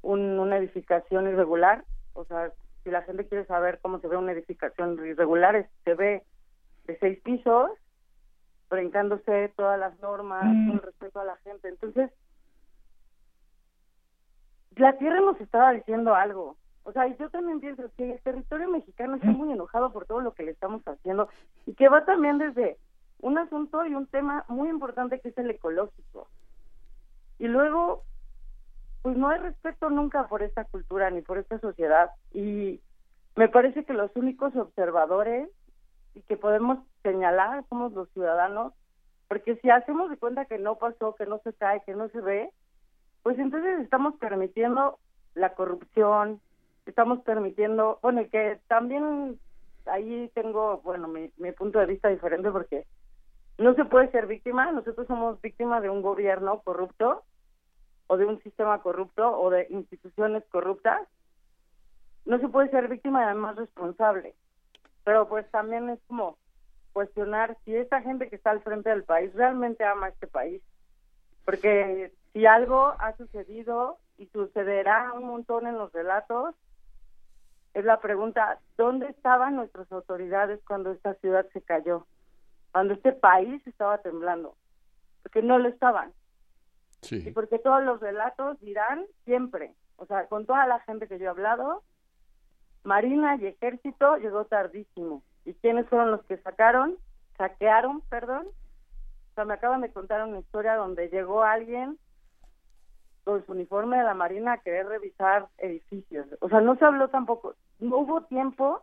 una 0.02 0.58
edificación 0.58 1.28
irregular. 1.28 1.86
O 2.14 2.26
sea, 2.26 2.52
si 2.84 2.90
la 2.90 3.04
gente 3.04 3.28
quiere 3.28 3.46
saber 3.46 3.80
cómo 3.82 4.00
se 4.00 4.08
ve 4.08 4.18
una 4.18 4.32
edificación 4.32 4.94
irregular, 5.06 5.70
se 5.84 5.94
ve 5.94 6.24
de 6.86 6.98
seis 6.98 7.20
pisos 7.22 7.72
brincándose 8.70 9.52
todas 9.56 9.80
las 9.80 10.00
normas, 10.00 10.44
con 10.44 10.80
respeto 10.82 11.20
a 11.20 11.26
la 11.26 11.38
gente. 11.38 11.70
Entonces, 11.70 12.12
la 14.76 14.98
tierra 14.98 15.20
nos 15.22 15.40
estaba 15.42 15.72
diciendo 15.72 16.16
algo. 16.16 16.56
O 16.84 16.92
sea, 16.92 17.08
yo 17.18 17.30
también 17.30 17.60
pienso 17.60 17.84
que 17.98 18.14
el 18.14 18.22
territorio 18.22 18.70
mexicano 18.70 19.16
está 19.16 19.28
muy 19.28 19.52
enojado 19.52 19.92
por 19.92 20.06
todo 20.06 20.22
lo 20.22 20.34
que 20.34 20.44
le 20.44 20.52
estamos 20.52 20.82
haciendo 20.88 21.30
y 21.66 21.74
que 21.74 21.90
va 21.90 22.06
también 22.06 22.38
desde 22.38 22.78
un 23.22 23.38
asunto 23.38 23.86
y 23.86 23.94
un 23.94 24.08
tema 24.08 24.46
muy 24.48 24.70
importante 24.70 25.20
que 25.20 25.30
es 25.30 25.38
el 25.38 25.50
ecológico. 25.50 26.28
Y 27.38 27.48
luego, 27.48 28.04
pues 29.02 29.18
no 29.18 29.30
hay 29.30 29.40
respeto 29.40 29.90
nunca 29.90 30.28
por 30.28 30.42
esta 30.42 30.66
cultura 30.66 31.10
ni 31.10 31.22
por 31.22 31.38
esta 31.38 31.60
sociedad. 31.60 32.12
Y 32.34 32.82
me 33.36 33.50
parece 33.50 33.86
que 33.86 33.94
los 33.94 34.14
únicos 34.16 34.56
observadores 34.56 35.50
y 36.16 36.22
que 36.22 36.38
podemos 36.38 36.80
señalar 37.04 37.64
somos 37.70 37.94
los 37.94 38.10
ciudadanos, 38.12 38.74
porque 39.28 39.58
si 39.58 39.70
hacemos 39.70 40.10
de 40.10 40.18
cuenta 40.18 40.46
que 40.46 40.58
no 40.58 40.76
pasó, 40.76 41.16
que 41.16 41.26
no 41.26 41.40
se 41.44 41.54
cae, 41.54 41.84
que 41.86 41.94
no 41.94 42.10
se 42.10 42.20
ve, 42.20 42.50
pues 43.24 43.38
entonces 43.38 43.80
estamos 43.80 44.16
permitiendo 44.16 44.98
la 45.36 45.54
corrupción, 45.54 46.42
estamos 46.90 47.20
permitiendo, 47.22 48.00
bueno, 48.02 48.22
y 48.22 48.30
que 48.30 48.60
también 48.68 49.40
ahí 49.86 50.30
tengo, 50.34 50.82
bueno, 50.84 51.08
mi, 51.08 51.32
mi 51.38 51.52
punto 51.52 51.80
de 51.80 51.86
vista 51.86 52.10
diferente 52.10 52.52
porque 52.52 52.86
no 53.58 53.74
se 53.76 53.86
puede 53.86 54.10
ser 54.12 54.26
víctima, 54.28 54.72
nosotros 54.72 55.06
somos 55.08 55.42
víctimas 55.42 55.82
de 55.82 55.90
un 55.90 56.02
gobierno 56.02 56.62
corrupto 56.62 57.24
o 58.08 58.18
de 58.18 58.26
un 58.26 58.42
sistema 58.42 58.82
corrupto 58.82 59.40
o 59.40 59.50
de 59.50 59.68
instituciones 59.70 60.44
corruptas. 60.50 61.08
No 62.26 62.40
se 62.40 62.48
puede 62.48 62.70
ser 62.70 62.88
víctima 62.88 63.22
y 63.22 63.26
además 63.26 63.56
responsable. 63.58 64.34
Pero 65.04 65.28
pues 65.28 65.50
también 65.52 65.90
es 65.90 66.00
como 66.08 66.38
cuestionar 66.94 67.58
si 67.66 67.76
esa 67.76 68.02
gente 68.02 68.30
que 68.30 68.38
está 68.38 68.52
al 68.52 68.62
frente 68.62 68.90
del 68.90 69.04
país 69.04 69.34
realmente 69.34 69.84
ama 69.84 70.10
este 70.10 70.28
país. 70.28 70.62
Porque 71.46 72.14
si 72.34 72.46
algo 72.46 72.96
ha 72.98 73.16
sucedido 73.18 73.98
y 74.18 74.28
sucederá 74.28 75.14
un 75.14 75.26
montón 75.26 75.68
en 75.68 75.78
los 75.78 75.92
relatos, 75.92 76.56
es 77.74 77.86
la 77.86 78.00
pregunta, 78.00 78.60
¿dónde 78.78 79.08
estaban 79.08 79.56
nuestras 79.56 79.92
autoridades 79.92 80.60
cuando 80.68 80.92
esta 80.92 81.14
ciudad 81.16 81.46
se 81.54 81.62
cayó? 81.62 82.06
cuando 82.72 82.94
este 82.94 83.14
país 83.14 83.66
estaba 83.68 84.00
temblando, 84.00 84.56
porque 85.24 85.42
no 85.42 85.58
lo 85.58 85.70
estaban. 85.70 86.14
Sí. 87.02 87.24
Y 87.28 87.32
porque 87.32 87.60
todos 87.60 87.84
los 87.84 88.00
relatos 88.00 88.60
dirán 88.60 89.06
siempre, 89.26 89.74
o 89.96 90.06
sea, 90.06 90.28
con 90.28 90.46
toda 90.46 90.68
la 90.68 90.80
gente 90.82 91.08
que 91.08 91.18
yo 91.18 91.26
he 91.26 91.30
hablado, 91.30 91.84
Marina 92.84 93.38
y 93.38 93.48
Ejército 93.48 94.18
llegó 94.18 94.46
tardísimo. 94.46 95.24
¿Y 95.46 95.54
quiénes 95.56 95.88
fueron 95.88 96.12
los 96.12 96.24
que 96.26 96.38
sacaron? 96.38 96.98
Saquearon, 97.38 98.02
perdón. 98.02 98.48
O 98.48 99.36
sea, 99.36 99.46
me 99.46 99.54
acaban 99.54 99.82
de 99.82 99.92
contar 99.92 100.26
una 100.26 100.40
historia 100.40 100.76
donde 100.76 101.10
llegó 101.10 101.44
alguien 101.44 101.98
con 103.30 103.46
su 103.46 103.52
uniforme 103.52 103.98
de 103.98 104.04
la 104.04 104.16
Marina 104.16 104.54
a 104.54 104.58
querer 104.58 104.88
revisar 104.88 105.50
edificios. 105.60 106.26
O 106.42 106.50
sea, 106.50 106.62
no 106.62 106.76
se 106.78 106.86
habló 106.86 107.10
tampoco, 107.10 107.54
no 107.78 107.98
hubo 107.98 108.24
tiempo 108.24 108.82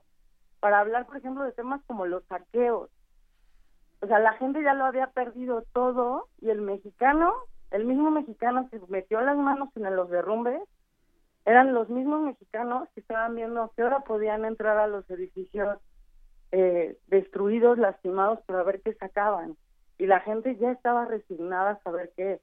para 0.61 0.78
hablar, 0.78 1.05
por 1.07 1.16
ejemplo, 1.16 1.42
de 1.42 1.51
temas 1.51 1.82
como 1.88 2.07
los 2.07 2.22
saqueos. 2.26 2.88
O 4.03 4.07
sea, 4.07 4.20
la 4.20 4.34
gente 4.34 4.62
ya 4.62 4.72
lo 4.74 4.84
había 4.84 5.09
perdido 5.09 5.64
todo 5.72 6.28
y 6.40 6.51
el 6.51 6.61
mexicano, 6.61 7.34
el 7.72 7.86
mismo 7.86 8.12
mexicano 8.12 8.68
que 8.70 8.80
metió 8.88 9.20
las 9.20 9.36
manos 9.36 9.68
en 9.74 9.97
los 9.97 10.11
derrumbes, 10.11 10.62
eran 11.44 11.74
los 11.74 11.88
mismos 11.88 12.22
mexicanos 12.22 12.88
que 12.94 13.01
estaban 13.01 13.34
viendo 13.34 13.62
a 13.62 13.70
qué 13.74 13.82
hora 13.82 14.01
podían 14.01 14.44
entrar 14.44 14.78
a 14.78 14.86
los 14.86 15.11
edificios 15.11 15.78
eh, 16.53 16.97
destruidos, 17.09 17.78
lastimados, 17.78 18.38
para 18.47 18.62
ver 18.62 18.80
qué 18.82 18.94
sacaban. 18.94 19.57
Y 19.99 20.07
la 20.07 20.20
gente 20.20 20.55
ya 20.57 20.70
estaba 20.70 21.05
resignada 21.05 21.70
a 21.70 21.82
saber 21.82 22.12
que 22.16 22.40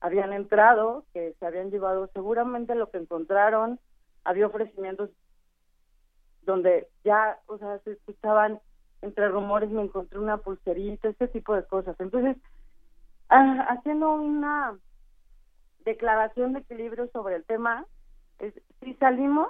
habían 0.00 0.32
entrado, 0.32 1.04
que 1.12 1.34
se 1.38 1.46
habían 1.46 1.70
llevado 1.70 2.08
seguramente 2.12 2.74
lo 2.74 2.90
que 2.90 2.98
encontraron, 2.98 3.80
había 4.24 4.46
ofrecimientos 4.46 5.10
donde 6.42 6.88
ya, 7.04 7.38
o 7.46 7.58
sea, 7.58 7.78
se 7.80 7.92
escuchaban 7.92 8.60
entre 9.02 9.28
rumores 9.28 9.70
me 9.70 9.82
encontré 9.82 10.18
una 10.18 10.38
pulserita, 10.38 11.08
este 11.08 11.28
tipo 11.28 11.54
de 11.54 11.64
cosas. 11.64 11.96
Entonces, 12.00 12.36
ah, 13.28 13.66
haciendo 13.68 14.12
una 14.12 14.76
declaración 15.84 16.52
de 16.52 16.60
equilibrio 16.60 17.08
sobre 17.12 17.36
el 17.36 17.44
tema, 17.44 17.86
es, 18.38 18.54
si 18.80 18.94
salimos, 18.94 19.48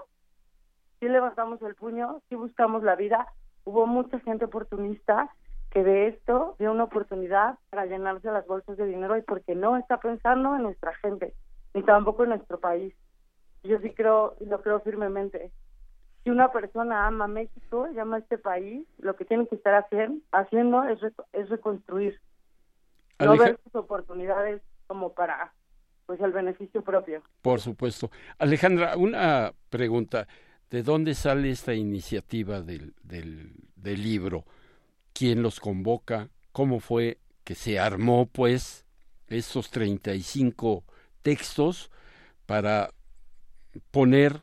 si 1.00 1.08
levantamos 1.08 1.60
el 1.62 1.74
puño, 1.74 2.20
si 2.28 2.34
buscamos 2.34 2.82
la 2.82 2.96
vida, 2.96 3.26
hubo 3.64 3.86
mucha 3.86 4.18
gente 4.20 4.46
oportunista 4.46 5.30
que 5.76 5.84
de 5.84 6.08
esto 6.08 6.56
vio 6.58 6.72
una 6.72 6.84
oportunidad 6.84 7.58
para 7.68 7.84
llenarse 7.84 8.30
las 8.30 8.46
bolsas 8.46 8.78
de 8.78 8.86
dinero 8.86 9.14
y 9.18 9.20
porque 9.20 9.54
no 9.54 9.76
está 9.76 10.00
pensando 10.00 10.56
en 10.56 10.62
nuestra 10.62 10.94
gente, 11.02 11.34
ni 11.74 11.82
tampoco 11.82 12.22
en 12.22 12.30
nuestro 12.30 12.58
país. 12.58 12.94
Yo 13.62 13.78
sí 13.80 13.90
creo, 13.90 14.36
y 14.40 14.46
lo 14.46 14.62
creo 14.62 14.80
firmemente, 14.80 15.52
si 16.24 16.30
una 16.30 16.50
persona 16.50 17.06
ama 17.06 17.28
México 17.28 17.88
y 17.94 17.98
ama 17.98 18.16
este 18.16 18.38
país, 18.38 18.86
lo 18.96 19.16
que 19.16 19.26
tiene 19.26 19.46
que 19.48 19.56
estar 19.56 19.74
haciendo, 19.74 20.24
haciendo 20.32 20.82
es, 20.84 20.98
es 21.34 21.50
reconstruir. 21.50 22.18
No 23.18 23.36
ver 23.36 23.60
sus 23.62 23.74
oportunidades 23.74 24.62
como 24.86 25.12
para 25.12 25.52
pues 26.06 26.18
el 26.22 26.32
beneficio 26.32 26.80
propio. 26.80 27.20
Por 27.42 27.60
supuesto. 27.60 28.10
Alejandra, 28.38 28.96
una 28.96 29.52
pregunta. 29.68 30.26
¿De 30.70 30.82
dónde 30.82 31.14
sale 31.14 31.50
esta 31.50 31.74
iniciativa 31.74 32.62
del, 32.62 32.94
del, 33.02 33.52
del 33.76 34.02
libro? 34.02 34.46
¿Quién 35.16 35.42
los 35.42 35.60
convoca? 35.60 36.28
¿Cómo 36.52 36.78
fue 36.78 37.16
que 37.42 37.54
se 37.54 37.78
armó, 37.78 38.26
pues, 38.26 38.84
esos 39.28 39.70
35 39.70 40.84
textos 41.22 41.90
para 42.44 42.90
poner 43.90 44.42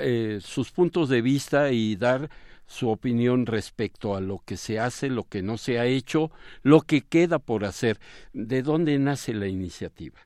eh, 0.00 0.38
sus 0.40 0.72
puntos 0.72 1.08
de 1.08 1.22
vista 1.22 1.70
y 1.70 1.94
dar 1.94 2.28
su 2.66 2.90
opinión 2.90 3.46
respecto 3.46 4.16
a 4.16 4.20
lo 4.20 4.40
que 4.44 4.56
se 4.56 4.80
hace, 4.80 5.10
lo 5.10 5.22
que 5.24 5.42
no 5.42 5.58
se 5.58 5.78
ha 5.78 5.84
hecho, 5.84 6.32
lo 6.64 6.80
que 6.80 7.02
queda 7.02 7.38
por 7.38 7.64
hacer. 7.64 7.98
¿De 8.32 8.62
dónde 8.62 8.98
nace 8.98 9.32
la 9.32 9.46
iniciativa? 9.46 10.18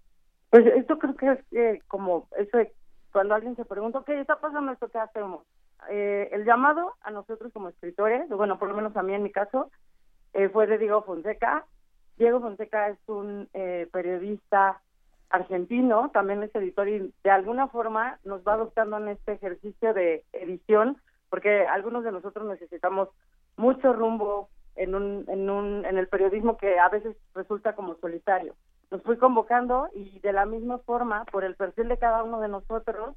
Pues 0.49 0.65
esto 0.65 0.99
creo 0.99 1.15
que 1.15 1.33
es 1.33 1.39
eh, 1.53 1.83
como 1.89 2.27
eso 2.39 2.59
cuando 3.13 3.35
alguien 3.35 3.55
se 3.55 3.67
pregunta, 3.67 4.03
¿qué 4.07 4.19
está 4.19 4.41
pasando 4.41 4.73
esto? 4.73 4.89
¿Qué 4.89 4.99
hacemos? 4.99 5.45
Eh, 5.91 6.29
el 6.33 6.45
llamado 6.45 6.95
a 7.03 7.11
nosotros 7.11 7.53
como 7.53 7.69
escritores, 7.69 8.29
bueno, 8.29 8.59
por 8.59 8.69
lo 8.69 8.75
menos 8.75 8.97
a 8.97 9.03
mí 9.03 9.15
en 9.15 9.23
mi 9.23 9.33
caso, 9.33 9.71
fue 10.53 10.67
de 10.67 10.79
Diego 10.79 11.03
Fonseca. 11.03 11.65
Diego 12.17 12.41
Fonseca 12.41 12.89
es 12.89 12.99
un 13.07 13.49
periodista 13.91 14.81
argentino, 15.31 16.11
también 16.13 16.43
es 16.43 16.55
editor 16.55 16.89
y 16.89 17.13
de 17.23 17.31
alguna 17.31 17.69
forma 17.69 18.19
nos 18.25 18.47
va 18.47 18.55
adoptando 18.55 18.99
en 18.99 19.09
este 19.09 19.33
ejercicio 19.33 19.95
de 19.95 20.25
edición, 20.33 20.97
porque 21.29 21.67
algunos 21.67 22.05
de 22.05 22.13
nosotros 22.13 22.47
necesitamos 22.47 23.09
mucho 23.57 23.93
rumbo 23.93 24.49
en 24.77 24.95
un, 24.95 25.25
en 25.29 25.51
un, 25.51 25.85
en 25.85 25.99
el 25.99 26.09
periodismo 26.09 26.57
que 26.57 26.79
a 26.79 26.89
veces 26.89 27.17
resulta 27.35 27.75
como 27.75 27.97
solitario. 27.97 28.55
Nos 28.91 29.03
fui 29.03 29.19
convocando 29.19 29.89
y 29.95 30.19
de 30.21 30.33
la 30.33 30.47
misma 30.47 30.79
forma, 30.79 31.25
por 31.27 31.45
el 31.45 31.57
perfil 31.57 31.89
de 31.89 31.99
cada 31.99 32.23
uno 32.23 32.41
de 32.41 32.49
nosotros, 32.49 33.17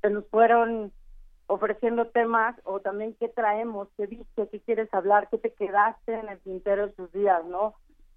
se 0.00 0.10
nos 0.10 0.26
fueron 0.28 0.90
ofreciendo 1.46 2.08
temas 2.08 2.56
o 2.64 2.80
también 2.80 3.14
qué 3.18 3.28
traemos, 3.28 3.88
qué 3.96 4.06
viste, 4.06 4.48
qué 4.48 4.60
quieres 4.60 4.92
hablar, 4.92 5.28
qué 5.30 5.38
te 5.38 5.52
quedaste 5.52 6.14
en 6.14 6.28
el 6.28 6.40
tintero 6.40 6.86
de 6.86 6.94
sus 6.94 7.12
días, 7.12 7.44
¿no? 7.44 7.74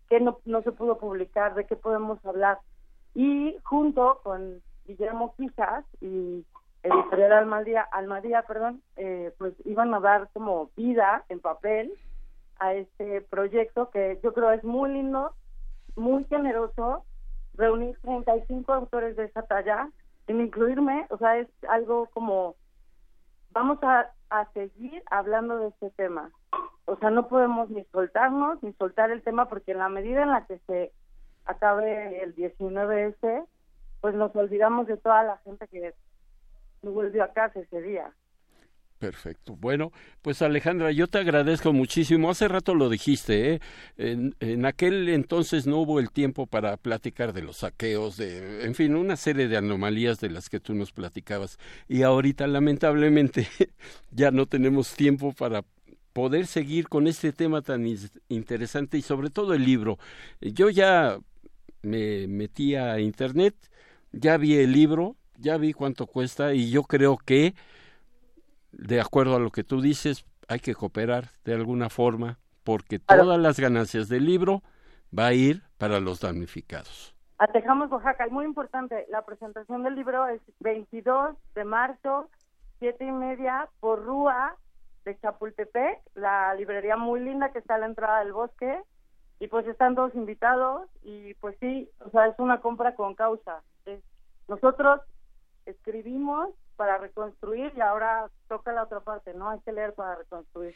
¿Qué 0.09 0.19
no, 0.19 0.39
no 0.45 0.61
se 0.63 0.71
pudo 0.71 0.97
publicar? 0.97 1.53
¿De 1.53 1.65
qué 1.65 1.75
podemos 1.75 2.23
hablar? 2.25 2.59
y 3.15 3.57
junto 3.63 4.19
con 4.23 4.61
Guillermo 4.86 5.34
Quijas 5.36 5.86
y 6.01 6.45
editorial 6.84 7.34
Almadía, 7.34 7.82
Almadía 7.82 8.43
perdón, 8.43 8.82
eh, 8.95 9.34
pues 9.38 9.53
iban 9.65 9.93
a 9.93 9.99
dar 9.99 10.30
como 10.34 10.69
vida 10.75 11.25
en 11.30 11.39
papel 11.39 11.91
a 12.59 12.73
este 12.73 13.21
proyecto 13.21 13.89
que 13.89 14.19
yo 14.23 14.34
creo 14.34 14.51
es 14.51 14.63
muy 14.63 14.91
lindo, 14.91 15.34
muy 15.95 16.23
generoso, 16.25 17.03
reunir 17.55 17.97
35 18.01 18.73
autores 18.73 19.15
de 19.15 19.25
esa 19.25 19.43
talla, 19.43 19.89
sin 20.27 20.41
incluirme, 20.41 21.05
o 21.09 21.17
sea, 21.17 21.38
es 21.38 21.47
algo 21.67 22.07
como, 22.13 22.55
vamos 23.52 23.80
a, 23.84 24.12
a 24.30 24.52
seguir 24.54 25.04
hablando 25.10 25.58
de 25.58 25.70
este 25.70 25.89
tema. 25.91 26.32
O 26.86 26.97
sea, 26.97 27.10
no 27.10 27.28
podemos 27.28 27.70
ni 27.70 27.84
soltarnos, 27.86 28.62
ni 28.64 28.74
soltar 28.74 29.12
el 29.12 29.22
tema, 29.22 29.47
porque 29.47 29.72
en 29.72 29.80
la 29.80 29.89
medida 29.89 30.24
en 30.24 30.32
la 30.32 30.45
que 30.45 30.60
se 30.68 30.91
acabe 31.45 32.24
el 32.24 32.36
19S, 32.36 33.45
pues 34.02 34.16
nos 34.16 34.36
olvidamos 34.36 34.88
de 34.88 34.97
toda 34.97 35.24
la 35.24 35.38
gente 35.38 35.68
que 35.68 35.93
no 36.82 36.91
volvió 36.91 37.24
a 37.24 37.34
casa 37.34 37.60
ese 37.60 37.82
día. 37.82 38.12
Perfecto. 39.00 39.56
Bueno, 39.56 39.93
pues 40.22 40.41
Alejandra, 40.41 40.91
yo 40.91 41.08
te 41.08 41.20
agradezco 41.20 41.72
muchísimo. 41.72 42.30
Hace 42.30 42.50
rato 42.50 42.76
lo 42.76 42.89
dijiste, 42.89 43.54
¿eh? 43.54 43.60
en, 43.97 44.66
aquel 44.66 45.08
entonces 45.08 45.66
no 45.66 45.78
hubo 45.78 46.02
el 46.02 46.12
tiempo 46.12 46.47
para 46.47 46.76
platicar 46.76 47.32
de 47.32 47.41
los 47.41 47.58
saqueos, 47.58 48.18
de, 48.18 48.66
en 48.66 48.76
fin, 48.76 48.95
una 48.95 49.16
serie 49.16 49.47
de 49.47 49.56
anomalías 49.56 50.20
de 50.20 50.30
las 50.30 50.50
que 50.50 50.60
tú 50.60 50.74
nos 50.74 50.91
platicabas. 50.91 51.58
Y 51.88 52.02
ahorita, 52.02 52.45
lamentablemente, 52.47 53.47
ya 54.12 54.32
no 54.32 54.47
tenemos 54.47 54.93
tiempo 54.93 55.32
para 55.32 55.64
poder 56.12 56.45
seguir 56.45 56.89
con 56.89 57.08
este 57.08 57.32
tema 57.32 57.62
tan 57.62 57.88
interesante 58.28 58.97
y 58.97 59.02
sobre 59.02 59.30
todo 59.30 59.54
el 59.54 59.64
libro. 59.64 59.97
Yo 60.41 60.70
ya 60.70 61.18
me 61.82 62.28
metí 62.28 62.76
a 62.76 63.00
internet, 63.00 63.56
ya 64.12 64.36
vi 64.36 64.56
el 64.58 64.74
libro, 64.74 65.16
ya 65.38 65.56
vi 65.56 65.72
cuánto 65.72 66.06
cuesta 66.06 66.54
y 66.54 66.70
yo 66.70 66.84
creo 66.84 67.18
que, 67.18 67.56
de 68.72 69.01
acuerdo 69.01 69.36
a 69.36 69.39
lo 69.39 69.51
que 69.51 69.63
tú 69.63 69.82
dices, 69.82 70.26
hay 70.47 70.59
que 70.59 70.76
cooperar 70.76 71.30
de 71.45 71.53
alguna 71.53 71.89
forma 71.89 72.39
porque 72.63 72.99
todas 72.99 73.39
las 73.39 73.59
ganancias 73.59 74.09
del 74.09 74.26
libro 74.26 74.61
va 75.17 75.28
a 75.28 75.34
ir 75.34 75.63
para 75.78 75.99
los 75.99 76.20
damnificados. 76.20 77.15
A 77.38 77.47
Tejamos, 77.47 77.89
Oaxaca, 77.91 78.28
y 78.28 78.32
muy 78.32 78.45
importante, 78.45 79.05
la 79.09 79.24
presentación 79.24 79.84
del 79.84 79.95
libro 79.95 80.28
es 80.28 80.41
22 80.59 81.36
de 81.55 81.63
marzo, 81.63 82.30
siete 82.80 83.05
y 83.05 83.11
media, 83.11 83.70
por 83.80 84.03
Rúa 84.03 84.55
de 85.05 85.17
Chapultepec, 85.20 86.01
la 86.15 86.53
librería 86.55 86.97
muy 86.97 87.22
linda 87.22 87.51
que 87.51 87.59
está 87.59 87.76
a 87.76 87.78
la 87.78 87.86
entrada 87.86 88.20
del 88.20 88.34
bosque, 88.34 88.82
y 89.39 89.47
pues 89.47 89.65
están 89.67 89.95
todos 89.95 90.13
invitados, 90.15 90.89
y 91.01 91.34
pues 91.36 91.55
sí, 91.61 91.89
o 92.05 92.09
sea, 92.09 92.28
es 92.28 92.38
una 92.39 92.59
compra 92.59 92.93
con 92.95 93.15
causa. 93.15 93.61
nosotros 94.47 94.99
escribimos 95.65 96.49
para 96.80 96.97
reconstruir 96.97 97.73
y 97.75 97.82
ahora 97.82 98.30
toca 98.47 98.71
la 98.71 98.84
otra 98.84 99.01
parte, 99.01 99.34
¿no? 99.34 99.49
Hay 99.49 99.59
que 99.65 99.73
leer 99.73 99.93
para 99.95 100.15
reconstruir. 100.15 100.73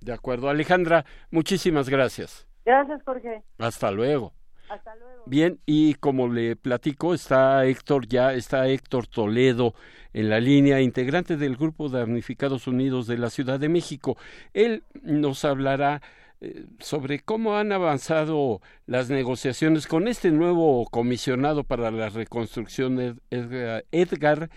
De 0.00 0.12
acuerdo, 0.12 0.48
Alejandra, 0.48 1.04
muchísimas 1.32 1.88
gracias. 1.88 2.46
Gracias, 2.64 3.02
Jorge. 3.04 3.42
Hasta 3.58 3.90
luego. 3.90 4.32
Hasta 4.68 4.94
luego. 4.94 5.24
Bien, 5.26 5.58
y 5.66 5.94
como 5.94 6.28
le 6.28 6.54
platico, 6.54 7.12
está 7.12 7.64
Héctor 7.64 8.06
ya, 8.06 8.34
está 8.34 8.68
Héctor 8.68 9.08
Toledo 9.08 9.74
en 10.12 10.30
la 10.30 10.38
línea, 10.38 10.80
integrante 10.80 11.36
del 11.36 11.56
Grupo 11.56 11.88
de 11.88 11.98
Damnificados 11.98 12.68
Unidos 12.68 13.08
de 13.08 13.18
la 13.18 13.30
Ciudad 13.30 13.58
de 13.58 13.68
México. 13.68 14.16
Él 14.54 14.84
nos 15.02 15.44
hablará 15.44 16.02
eh, 16.40 16.66
sobre 16.78 17.18
cómo 17.18 17.56
han 17.56 17.72
avanzado 17.72 18.60
las 18.86 19.10
negociaciones 19.10 19.88
con 19.88 20.06
este 20.06 20.30
nuevo 20.30 20.86
comisionado 20.88 21.64
para 21.64 21.90
la 21.90 22.10
reconstrucción, 22.10 23.20
Edgar 23.30 24.50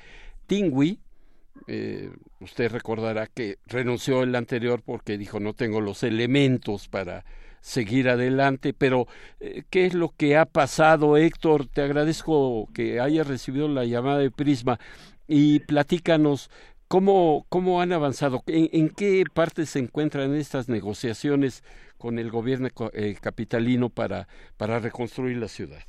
Tingui, 0.48 1.00
eh, 1.68 2.12
usted 2.40 2.72
recordará 2.72 3.28
que 3.28 3.58
renunció 3.66 4.24
el 4.24 4.36
anterior 4.36 4.82
porque 4.84 5.18
dijo 5.18 5.40
no 5.40 5.54
tengo 5.54 5.82
los 5.82 6.04
elementos 6.04 6.88
para 6.88 7.24
seguir 7.62 8.10
adelante, 8.10 8.74
pero 8.74 9.08
eh, 9.40 9.64
¿qué 9.70 9.86
es 9.86 9.94
lo 9.94 10.10
que 10.10 10.36
ha 10.36 10.46
pasado, 10.46 11.16
Héctor? 11.16 11.68
Te 11.68 11.82
agradezco 11.82 12.68
que 12.74 13.00
hayas 13.00 13.28
recibido 13.28 13.70
la 13.70 13.86
llamada 13.86 14.20
de 14.20 14.32
Prisma 14.32 14.80
y 15.28 15.60
platícanos 15.62 16.52
cómo, 16.90 17.46
cómo 17.48 17.82
han 17.82 17.94
avanzado, 17.94 18.44
en, 18.48 18.90
qué 18.90 19.24
parte 19.34 19.66
se 19.66 19.80
encuentran 19.80 20.36
estas 20.36 20.68
negociaciones 20.68 21.64
con 21.98 22.20
el 22.20 22.30
gobierno 22.30 22.68
eh, 22.94 23.16
capitalino 23.22 23.90
para, 23.90 24.28
para 24.58 24.80
reconstruir 24.80 25.38
la 25.38 25.48
ciudad. 25.48 25.80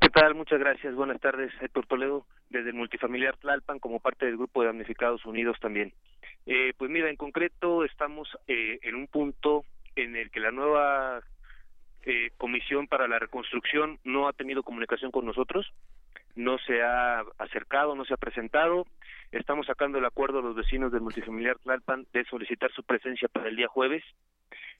¿Qué 0.00 0.08
tal? 0.08 0.34
Muchas 0.34 0.58
gracias. 0.58 0.94
Buenas 0.94 1.20
tardes, 1.20 1.52
Héctor 1.60 1.86
Toledo, 1.86 2.26
desde 2.52 2.70
el 2.70 2.76
multifamiliar 2.76 3.36
Tlalpan, 3.38 3.78
como 3.78 3.98
parte 3.98 4.26
del 4.26 4.36
Grupo 4.36 4.60
de 4.60 4.68
Damnificados 4.68 5.24
Unidos 5.24 5.58
también. 5.60 5.92
Eh, 6.46 6.72
pues 6.76 6.90
mira, 6.90 7.08
en 7.08 7.16
concreto 7.16 7.84
estamos 7.84 8.28
eh, 8.46 8.78
en 8.82 8.94
un 8.94 9.06
punto 9.06 9.64
en 9.96 10.16
el 10.16 10.30
que 10.30 10.40
la 10.40 10.50
nueva 10.50 11.20
eh, 12.04 12.30
Comisión 12.36 12.86
para 12.86 13.08
la 13.08 13.18
Reconstrucción 13.18 13.98
no 14.04 14.28
ha 14.28 14.32
tenido 14.32 14.62
comunicación 14.62 15.10
con 15.10 15.24
nosotros, 15.24 15.72
no 16.34 16.58
se 16.58 16.82
ha 16.82 17.20
acercado, 17.38 17.94
no 17.94 18.04
se 18.04 18.14
ha 18.14 18.18
presentado. 18.18 18.86
Estamos 19.30 19.66
sacando 19.66 19.98
el 19.98 20.04
acuerdo 20.04 20.40
a 20.40 20.42
los 20.42 20.54
vecinos 20.54 20.92
del 20.92 21.00
multifamiliar 21.00 21.58
Tlalpan 21.58 22.06
de 22.12 22.24
solicitar 22.24 22.70
su 22.72 22.82
presencia 22.82 23.28
para 23.28 23.48
el 23.48 23.56
día 23.56 23.68
jueves. 23.68 24.02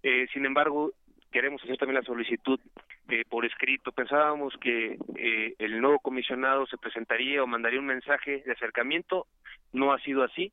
Eh, 0.03 0.27
sin 0.33 0.45
embargo, 0.45 0.93
queremos 1.33 1.63
hacer 1.65 1.77
también 1.79 2.01
la 2.01 2.07
solicitud 2.07 2.61
eh, 3.09 3.25
por 3.29 3.45
escrito. 3.45 3.91
Pensábamos 3.91 4.55
que 4.61 4.99
eh, 5.17 5.55
el 5.59 5.81
nuevo 5.81 5.99
comisionado 5.99 6.67
se 6.67 6.79
presentaría 6.79 7.43
o 7.43 7.47
mandaría 7.47 7.81
un 7.81 7.87
mensaje 7.87 8.43
de 8.47 8.53
acercamiento. 8.53 9.27
No 9.73 9.93
ha 9.93 9.99
sido 10.01 10.23
así. 10.23 10.53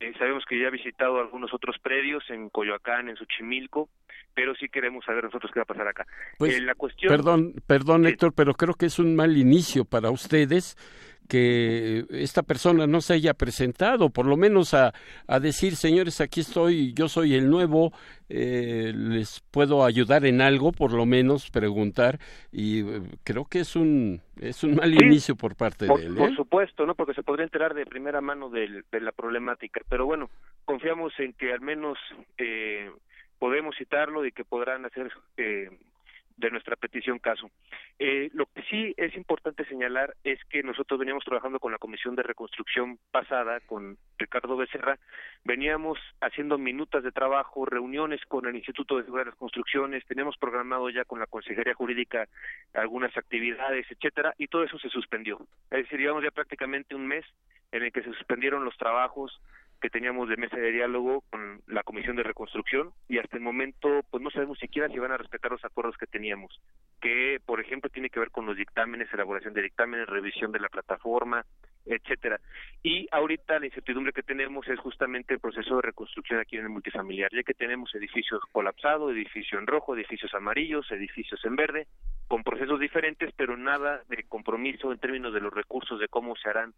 Eh, 0.00 0.12
sabemos 0.18 0.44
que 0.46 0.58
ya 0.58 0.66
ha 0.66 0.70
visitado 0.70 1.20
algunos 1.20 1.54
otros 1.54 1.76
predios 1.78 2.28
en 2.28 2.48
Coyoacán, 2.48 3.08
en 3.08 3.16
Xochimilco, 3.16 3.88
pero 4.34 4.54
sí 4.56 4.68
queremos 4.68 5.04
saber 5.04 5.24
nosotros 5.24 5.52
qué 5.52 5.60
va 5.60 5.62
a 5.62 5.66
pasar 5.66 5.86
acá. 5.86 6.04
Pues, 6.38 6.60
la 6.60 6.74
cuestión, 6.74 7.10
perdón, 7.10 7.54
perdón, 7.66 8.06
Héctor, 8.06 8.32
pero 8.34 8.54
creo 8.54 8.74
que 8.74 8.86
es 8.86 8.98
un 8.98 9.14
mal 9.14 9.36
inicio 9.36 9.84
para 9.84 10.10
ustedes 10.10 10.76
que 11.28 12.04
esta 12.10 12.42
persona 12.42 12.86
no 12.86 13.00
se 13.00 13.14
haya 13.14 13.34
presentado, 13.34 14.10
por 14.10 14.26
lo 14.26 14.36
menos 14.36 14.74
a, 14.74 14.92
a 15.26 15.40
decir, 15.40 15.76
señores, 15.76 16.20
aquí 16.20 16.40
estoy, 16.40 16.92
yo 16.94 17.08
soy 17.08 17.34
el 17.34 17.48
nuevo, 17.48 17.92
eh, 18.28 18.92
les 18.94 19.40
puedo 19.50 19.84
ayudar 19.84 20.26
en 20.26 20.40
algo, 20.40 20.72
por 20.72 20.92
lo 20.92 21.06
menos 21.06 21.50
preguntar, 21.50 22.18
y 22.52 22.80
eh, 22.80 23.02
creo 23.24 23.46
que 23.46 23.60
es 23.60 23.76
un 23.76 24.20
es 24.40 24.64
un 24.64 24.74
mal 24.74 24.92
inicio 24.92 25.36
por 25.36 25.56
parte 25.56 25.86
de 25.86 25.94
él. 25.94 26.14
¿eh? 26.14 26.18
Por 26.18 26.34
supuesto, 26.36 26.84
¿no? 26.86 26.94
Porque 26.94 27.14
se 27.14 27.22
podría 27.22 27.44
enterar 27.44 27.74
de 27.74 27.86
primera 27.86 28.20
mano 28.20 28.50
de, 28.50 28.82
de 28.90 29.00
la 29.00 29.12
problemática, 29.12 29.80
pero 29.88 30.06
bueno, 30.06 30.28
confiamos 30.64 31.12
en 31.18 31.32
que 31.34 31.52
al 31.52 31.60
menos 31.60 31.96
eh, 32.38 32.90
podemos 33.38 33.76
citarlo 33.76 34.24
y 34.24 34.32
que 34.32 34.44
podrán 34.44 34.84
hacer 34.84 35.10
eh, 35.36 35.70
de 36.36 36.50
nuestra 36.50 36.76
petición 36.76 37.18
caso. 37.18 37.50
Eh, 37.98 38.28
lo 38.32 38.46
que 38.46 38.62
sí 38.62 38.94
es 38.96 39.14
importante 39.16 39.64
señalar 39.66 40.14
es 40.24 40.42
que 40.46 40.62
nosotros 40.62 40.98
veníamos 40.98 41.24
trabajando 41.24 41.60
con 41.60 41.72
la 41.72 41.78
Comisión 41.78 42.16
de 42.16 42.22
Reconstrucción 42.22 42.98
pasada, 43.10 43.60
con 43.60 43.96
Ricardo 44.18 44.56
Becerra, 44.56 44.98
veníamos 45.44 45.98
haciendo 46.20 46.58
minutas 46.58 47.02
de 47.02 47.12
trabajo, 47.12 47.66
reuniones 47.66 48.20
con 48.26 48.46
el 48.46 48.56
Instituto 48.56 48.96
de 48.96 49.04
Seguridad 49.04 49.26
de 49.26 49.30
las 49.30 49.38
Construcciones, 49.38 50.04
teníamos 50.06 50.36
programado 50.36 50.90
ya 50.90 51.04
con 51.04 51.20
la 51.20 51.26
Consejería 51.26 51.74
Jurídica 51.74 52.26
algunas 52.72 53.16
actividades, 53.16 53.86
etcétera, 53.90 54.34
y 54.38 54.48
todo 54.48 54.64
eso 54.64 54.78
se 54.78 54.88
suspendió. 54.88 55.38
Es 55.70 55.84
decir, 55.84 56.00
llevamos 56.00 56.24
ya 56.24 56.30
prácticamente 56.30 56.94
un 56.94 57.06
mes 57.06 57.24
en 57.70 57.82
el 57.82 57.92
que 57.92 58.02
se 58.02 58.12
suspendieron 58.12 58.64
los 58.64 58.76
trabajos 58.76 59.40
que 59.84 59.90
teníamos 59.90 60.30
de 60.30 60.38
mesa 60.38 60.56
de 60.56 60.72
diálogo 60.72 61.24
con 61.28 61.60
la 61.66 61.82
Comisión 61.82 62.16
de 62.16 62.22
Reconstrucción 62.22 62.94
y 63.06 63.18
hasta 63.18 63.36
el 63.36 63.42
momento 63.42 64.02
pues 64.10 64.22
no 64.22 64.30
sabemos 64.30 64.58
siquiera 64.58 64.88
si 64.88 64.98
van 64.98 65.12
a 65.12 65.18
respetar 65.18 65.52
los 65.52 65.62
acuerdos 65.62 65.98
que 65.98 66.06
teníamos, 66.06 66.58
que 67.02 67.38
por 67.44 67.60
ejemplo 67.60 67.90
tiene 67.90 68.08
que 68.08 68.18
ver 68.18 68.30
con 68.30 68.46
los 68.46 68.56
dictámenes, 68.56 69.12
elaboración 69.12 69.52
de 69.52 69.60
dictámenes, 69.60 70.06
revisión 70.06 70.52
de 70.52 70.60
la 70.60 70.70
plataforma, 70.70 71.44
etcétera. 71.84 72.40
Y 72.82 73.06
ahorita 73.10 73.58
la 73.58 73.66
incertidumbre 73.66 74.14
que 74.14 74.22
tenemos 74.22 74.66
es 74.68 74.78
justamente 74.78 75.34
el 75.34 75.40
proceso 75.40 75.76
de 75.76 75.82
reconstrucción 75.82 76.40
aquí 76.40 76.56
en 76.56 76.62
el 76.62 76.70
multifamiliar, 76.70 77.30
ya 77.30 77.42
que 77.42 77.52
tenemos 77.52 77.94
edificios 77.94 78.40
colapsados, 78.52 79.12
edificios 79.12 79.60
en 79.60 79.66
rojo, 79.66 79.94
edificios 79.94 80.32
amarillos, 80.32 80.90
edificios 80.92 81.44
en 81.44 81.56
verde, 81.56 81.88
con 82.26 82.42
procesos 82.42 82.80
diferentes, 82.80 83.34
pero 83.36 83.54
nada 83.58 84.02
de 84.08 84.22
compromiso 84.22 84.92
en 84.92 84.98
términos 84.98 85.34
de 85.34 85.42
los 85.42 85.52
recursos 85.52 86.00
de 86.00 86.08
cómo 86.08 86.36
se 86.36 86.48
harán 86.48 86.72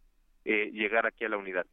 eh, 0.45 0.73
llegar 0.73 1.07
aquí 1.07 1.25
a 1.25 1.29
la 1.29 1.37
unidad. 1.37 1.67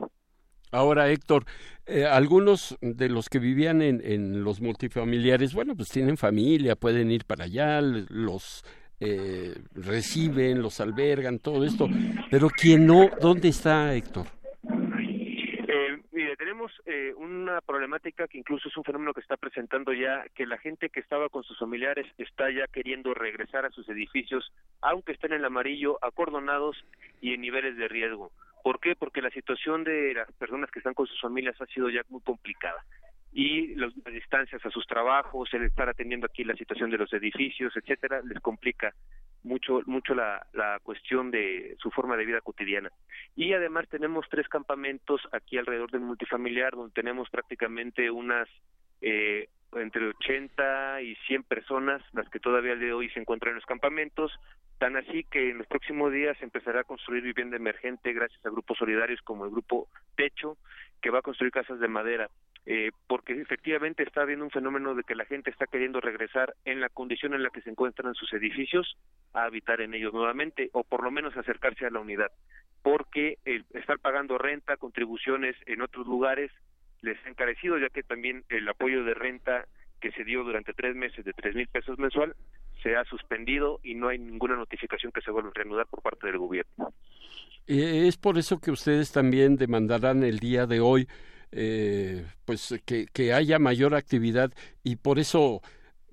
Ahora, 0.73 1.09
Héctor, 1.09 1.45
eh, 1.85 2.05
algunos 2.05 2.75
de 2.81 3.07
los 3.07 3.29
que 3.29 3.37
vivían 3.37 3.83
en, 3.83 4.01
en, 4.03 4.43
los 4.43 4.59
multifamiliares, 4.59 5.53
bueno, 5.53 5.75
pues 5.75 5.89
tienen 5.89 6.17
familia, 6.17 6.75
pueden 6.75 7.11
ir 7.11 7.25
para 7.25 7.45
allá, 7.45 7.79
los 7.79 8.63
eh, 8.99 9.53
reciben, 9.75 10.63
los 10.63 10.79
albergan, 10.79 11.37
todo 11.37 11.63
esto, 11.63 11.87
pero 12.31 12.49
quien 12.49 12.87
no, 12.87 13.09
¿dónde 13.21 13.49
está 13.49 13.93
Héctor? 13.93 14.25
Eh, 14.63 15.97
mire, 16.11 16.35
tenemos 16.37 16.71
eh, 16.85 17.13
una 17.17 17.61
problemática 17.61 18.27
que 18.27 18.37
incluso 18.39 18.69
es 18.69 18.77
un 18.77 18.83
fenómeno 18.83 19.13
que 19.13 19.21
está 19.21 19.37
presentando 19.37 19.93
ya, 19.93 20.25
que 20.33 20.47
la 20.47 20.57
gente 20.57 20.89
que 20.89 21.01
estaba 21.01 21.29
con 21.29 21.43
sus 21.43 21.59
familiares 21.59 22.07
está 22.17 22.49
ya 22.49 22.65
queriendo 22.65 23.13
regresar 23.13 23.65
a 23.65 23.71
sus 23.71 23.87
edificios, 23.89 24.51
aunque 24.81 25.11
estén 25.11 25.33
en 25.33 25.45
amarillo, 25.45 25.99
acordonados 26.01 26.77
y 27.21 27.33
en 27.33 27.41
niveles 27.41 27.77
de 27.77 27.87
riesgo. 27.87 28.31
¿Por 28.63 28.79
qué? 28.79 28.95
Porque 28.95 29.21
la 29.21 29.29
situación 29.29 29.83
de 29.83 30.15
las 30.15 30.31
personas 30.33 30.71
que 30.71 30.79
están 30.79 30.95
con 30.95 31.05
sus 31.05 31.21
familias 31.21 31.59
ha 31.61 31.65
sido 31.67 31.89
ya 31.89 32.01
muy 32.09 32.21
complicada 32.21 32.83
y 33.33 33.75
las 33.75 33.91
distancias 34.05 34.63
a 34.63 34.69
sus 34.69 34.85
trabajos, 34.85 35.51
el 35.53 35.63
estar 35.63 35.89
atendiendo 35.89 36.27
aquí 36.27 36.43
la 36.43 36.55
situación 36.55 36.91
de 36.91 36.99
los 36.99 37.11
edificios, 37.13 37.75
etcétera, 37.75 38.21
les 38.23 38.39
complica 38.39 38.93
mucho 39.43 39.81
mucho 39.87 40.13
la, 40.13 40.45
la 40.53 40.79
cuestión 40.83 41.31
de 41.31 41.75
su 41.79 41.89
forma 41.89 42.15
de 42.15 42.25
vida 42.25 42.41
cotidiana. 42.41 42.91
Y 43.35 43.53
además 43.53 43.89
tenemos 43.89 44.25
tres 44.29 44.47
campamentos 44.47 45.19
aquí 45.31 45.57
alrededor 45.57 45.91
del 45.91 46.01
multifamiliar 46.01 46.73
donde 46.73 46.93
tenemos 46.93 47.29
prácticamente 47.29 48.09
unas 48.11 48.47
eh, 49.01 49.49
entre 49.77 50.07
80 50.07 51.01
y 51.01 51.15
100 51.27 51.43
personas 51.43 52.01
las 52.13 52.29
que 52.29 52.39
todavía 52.39 52.75
de 52.75 52.93
hoy 52.93 53.09
se 53.09 53.19
encuentran 53.19 53.51
en 53.51 53.55
los 53.55 53.65
campamentos, 53.65 54.31
tan 54.79 54.97
así 54.97 55.23
que 55.23 55.51
en 55.51 55.59
los 55.59 55.67
próximos 55.67 56.11
días 56.11 56.37
se 56.37 56.45
empezará 56.45 56.81
a 56.81 56.85
construir 56.85 57.23
vivienda 57.23 57.57
emergente 57.57 58.13
gracias 58.13 58.45
a 58.45 58.49
grupos 58.49 58.77
solidarios 58.77 59.21
como 59.21 59.45
el 59.45 59.51
grupo 59.51 59.87
Techo, 60.15 60.57
que 61.01 61.09
va 61.09 61.19
a 61.19 61.23
construir 61.23 61.51
casas 61.51 61.79
de 61.79 61.87
madera. 61.87 62.29
Eh, 62.65 62.91
porque 63.07 63.33
efectivamente 63.33 64.03
está 64.03 64.21
habiendo 64.21 64.45
un 64.45 64.51
fenómeno 64.51 64.95
de 64.95 65.03
que 65.03 65.15
la 65.15 65.25
gente 65.25 65.49
está 65.49 65.67
queriendo 65.67 65.99
regresar 65.99 66.53
en 66.63 66.79
la 66.79 66.87
condición 66.87 67.33
en 67.33 67.43
la 67.43 67.49
que 67.49 67.61
se 67.61 67.69
encuentran 67.69 68.15
sus 68.15 68.31
edificios 68.31 68.97
a 69.33 69.43
habitar 69.43 69.81
en 69.81 69.93
ellos 69.93 70.13
nuevamente 70.13 70.69
o 70.71 70.85
por 70.85 71.03
lo 71.03 71.11
menos 71.11 71.35
acercarse 71.35 71.85
a 71.85 71.89
la 71.89 71.99
unidad 71.99 72.31
porque 72.83 73.37
el 73.45 73.65
estar 73.73 73.97
pagando 73.99 74.37
renta, 74.37 74.77
contribuciones 74.77 75.55
en 75.65 75.81
otros 75.81 76.05
lugares 76.05 76.51
les 77.03 77.23
ha 77.25 77.29
encarecido, 77.29 77.77
ya 77.77 77.89
que 77.89 78.01
también 78.01 78.43
el 78.49 78.67
apoyo 78.67 79.03
de 79.03 79.13
renta 79.13 79.65
que 80.01 80.11
se 80.11 80.23
dio 80.23 80.43
durante 80.43 80.73
tres 80.73 80.95
meses 80.95 81.23
de 81.23 81.33
tres 81.33 81.55
mil 81.55 81.67
pesos 81.67 81.99
mensual 81.99 82.35
se 82.81 82.95
ha 82.95 83.05
suspendido 83.05 83.79
y 83.83 83.95
no 83.95 84.09
hay 84.09 84.17
ninguna 84.17 84.55
notificación 84.55 85.11
que 85.11 85.21
se 85.21 85.31
vuelva 85.31 85.49
a 85.49 85.53
reanudar 85.53 85.87
por 85.87 86.01
parte 86.01 86.27
del 86.27 86.37
gobierno. 86.37 86.93
Eh, 87.67 88.07
es 88.07 88.17
por 88.17 88.37
eso 88.37 88.59
que 88.59 88.71
ustedes 88.71 89.11
también 89.11 89.55
demandarán 89.55 90.23
el 90.23 90.39
día 90.39 90.65
de 90.65 90.81
hoy 90.81 91.07
eh, 91.51 92.25
pues 92.45 92.81
que, 92.85 93.05
que 93.13 93.31
haya 93.31 93.59
mayor 93.59 93.95
actividad 93.95 94.51
y 94.83 94.95
por 94.95 95.19
eso 95.19 95.61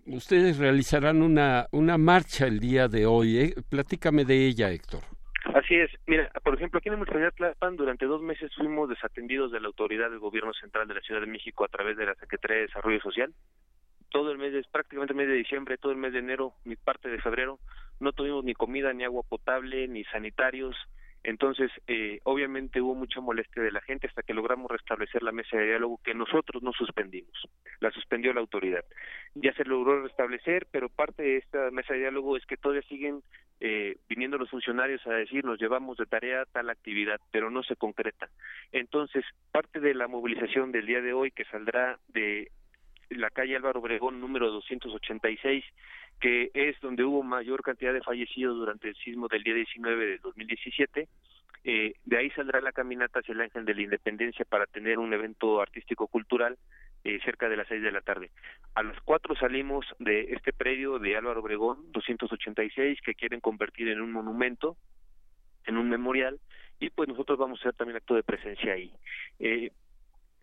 ustedes 0.07 0.59
realizarán 0.59 1.23
una, 1.23 1.67
una 1.73 1.99
marcha 1.99 2.47
el 2.47 2.61
día 2.61 2.89
de 2.89 3.07
hoy. 3.07 3.39
¿eh? 3.39 3.55
Platícame 3.69 4.25
de 4.25 4.47
ella, 4.47 4.71
Héctor. 4.71 5.03
Así 5.55 5.75
es. 5.75 5.91
Mira, 6.07 6.31
por 6.45 6.55
ejemplo, 6.55 6.79
aquí 6.79 6.89
en 6.89 6.93
la 6.93 6.99
Municipalidad 6.99 7.35
Tlalpan 7.35 7.77
durante 7.77 8.07
dos 8.07 8.23
meses 8.23 8.55
fuimos 8.55 8.89
desatendidos 8.89 9.51
de 9.51 9.61
la 9.61 9.67
autoridad 9.67 10.11
del 10.11 10.19
Gobierno 10.19 10.53
Central 10.55 10.87
de 10.87 10.95
la 10.95 11.01
Ciudad 11.01 11.21
de 11.21 11.27
México 11.27 11.65
a 11.65 11.69
través 11.69 11.97
de 11.97 12.07
la 12.07 12.15
Secretaría 12.15 12.59
de 12.59 12.67
Desarrollo 12.67 13.01
Social. 13.01 13.33
Todo 14.11 14.33
el 14.33 14.39
mes, 14.39 14.67
prácticamente 14.69 15.13
el 15.13 15.17
mes 15.17 15.29
de 15.29 15.35
diciembre, 15.35 15.79
todo 15.79 15.93
el 15.93 15.99
mes 15.99 16.13
de 16.13 16.21
enero, 16.21 16.53
mi 16.65 16.77
parte 16.77 17.09
de 17.09 17.21
febrero, 17.21 17.59
no 18.01 18.13
tuvimos 18.13 18.45
ni 18.45 18.55
comida, 18.55 18.93
ni 18.93 19.05
agua 19.05 19.23
potable, 19.29 19.87
ni 19.89 20.05
sanitarios, 20.05 20.77
entonces, 21.23 21.71
eh, 21.87 22.21
obviamente 22.25 22.81
hubo 22.81 22.95
mucha 22.95 23.21
molestia 23.21 23.63
de 23.63 23.73
la 23.73 23.83
gente 23.83 24.07
hasta 24.07 24.23
que 24.23 24.33
logramos 24.33 24.71
restablecer 24.71 25.23
la 25.23 25.33
mesa 25.33 25.57
de 25.57 25.67
diálogo 25.67 26.01
que 26.03 26.15
nosotros 26.15 26.63
no 26.63 26.73
suspendimos, 26.73 27.47
la 27.81 27.91
suspendió 27.91 28.33
la 28.33 28.41
autoridad. 28.41 28.85
Ya 29.35 29.53
se 29.53 29.65
logró 29.65 30.03
restablecer, 30.03 30.67
pero 30.71 30.89
parte 30.89 31.23
de 31.23 31.37
esta 31.37 31.71
mesa 31.71 31.93
de 31.93 32.01
diálogo 32.01 32.37
es 32.37 32.47
que 32.47 32.57
todavía 32.57 32.83
siguen 32.89 33.23
eh, 33.61 33.97
viniendo 34.09 34.39
los 34.39 34.49
funcionarios 34.49 35.07
a 35.07 35.13
decir 35.13 35.45
nos 35.45 35.61
llevamos 35.61 35.99
de 35.99 36.07
tarea 36.07 36.47
tal 36.47 36.71
actividad, 36.71 37.21
pero 37.31 37.51
no 37.51 37.63
se 37.63 37.77
concreta. 37.77 38.31
Entonces, 38.73 39.25
parte 39.53 39.81
de 39.81 39.95
la 39.95 40.09
movilización 40.09 40.73
del 40.73 40.87
día 40.87 41.03
de 41.03 41.13
hoy 41.13 41.31
que 41.31 41.45
saldrá 41.45 41.99
de 42.09 42.51
la 43.11 43.29
calle 43.29 43.57
Álvaro 43.57 43.81
Obregón 43.81 44.21
número 44.21 44.51
286 44.51 45.65
que 46.21 46.51
es 46.53 46.79
donde 46.81 47.03
hubo 47.03 47.23
mayor 47.23 47.63
cantidad 47.63 47.93
de 47.93 48.03
fallecidos 48.03 48.57
durante 48.57 48.89
el 48.89 48.97
sismo 48.97 49.27
del 49.29 49.43
día 49.43 49.55
19 49.55 50.07
de 50.07 50.19
2017. 50.19 51.09
Eh, 51.65 51.95
de 52.05 52.17
ahí 52.17 52.31
saldrá 52.31 52.61
la 52.61 52.73
caminata 52.73 53.21
hacia 53.21 53.33
el 53.33 53.41
Ángel 53.41 53.65
de 53.65 53.75
la 53.75 53.83
Independencia 53.83 54.45
para 54.45 54.67
tener 54.67 54.99
un 54.99 55.13
evento 55.13 55.61
artístico-cultural 55.61 56.59
eh, 57.05 57.19
cerca 57.25 57.49
de 57.49 57.57
las 57.57 57.67
seis 57.69 57.83
de 57.83 57.93
la 57.93 58.03
tarde. 58.03 58.31
A 58.75 58.83
las 58.83 59.01
cuatro 59.01 59.35
salimos 59.35 59.87
de 59.99 60.33
este 60.35 60.53
predio 60.53 60.99
de 60.99 61.17
Álvaro 61.17 61.41
Obregón, 61.41 61.91
286, 61.93 63.01
que 63.01 63.15
quieren 63.15 63.41
convertir 63.41 63.89
en 63.89 64.03
un 64.03 64.13
monumento, 64.13 64.77
en 65.65 65.79
un 65.79 65.89
memorial, 65.89 66.39
y 66.79 66.91
pues 66.91 67.09
nosotros 67.09 67.39
vamos 67.39 67.59
a 67.59 67.63
hacer 67.63 67.75
también 67.75 67.97
acto 67.97 68.15
de 68.15 68.23
presencia 68.23 68.75
ahí. 68.75 68.93
Eh, 69.39 69.71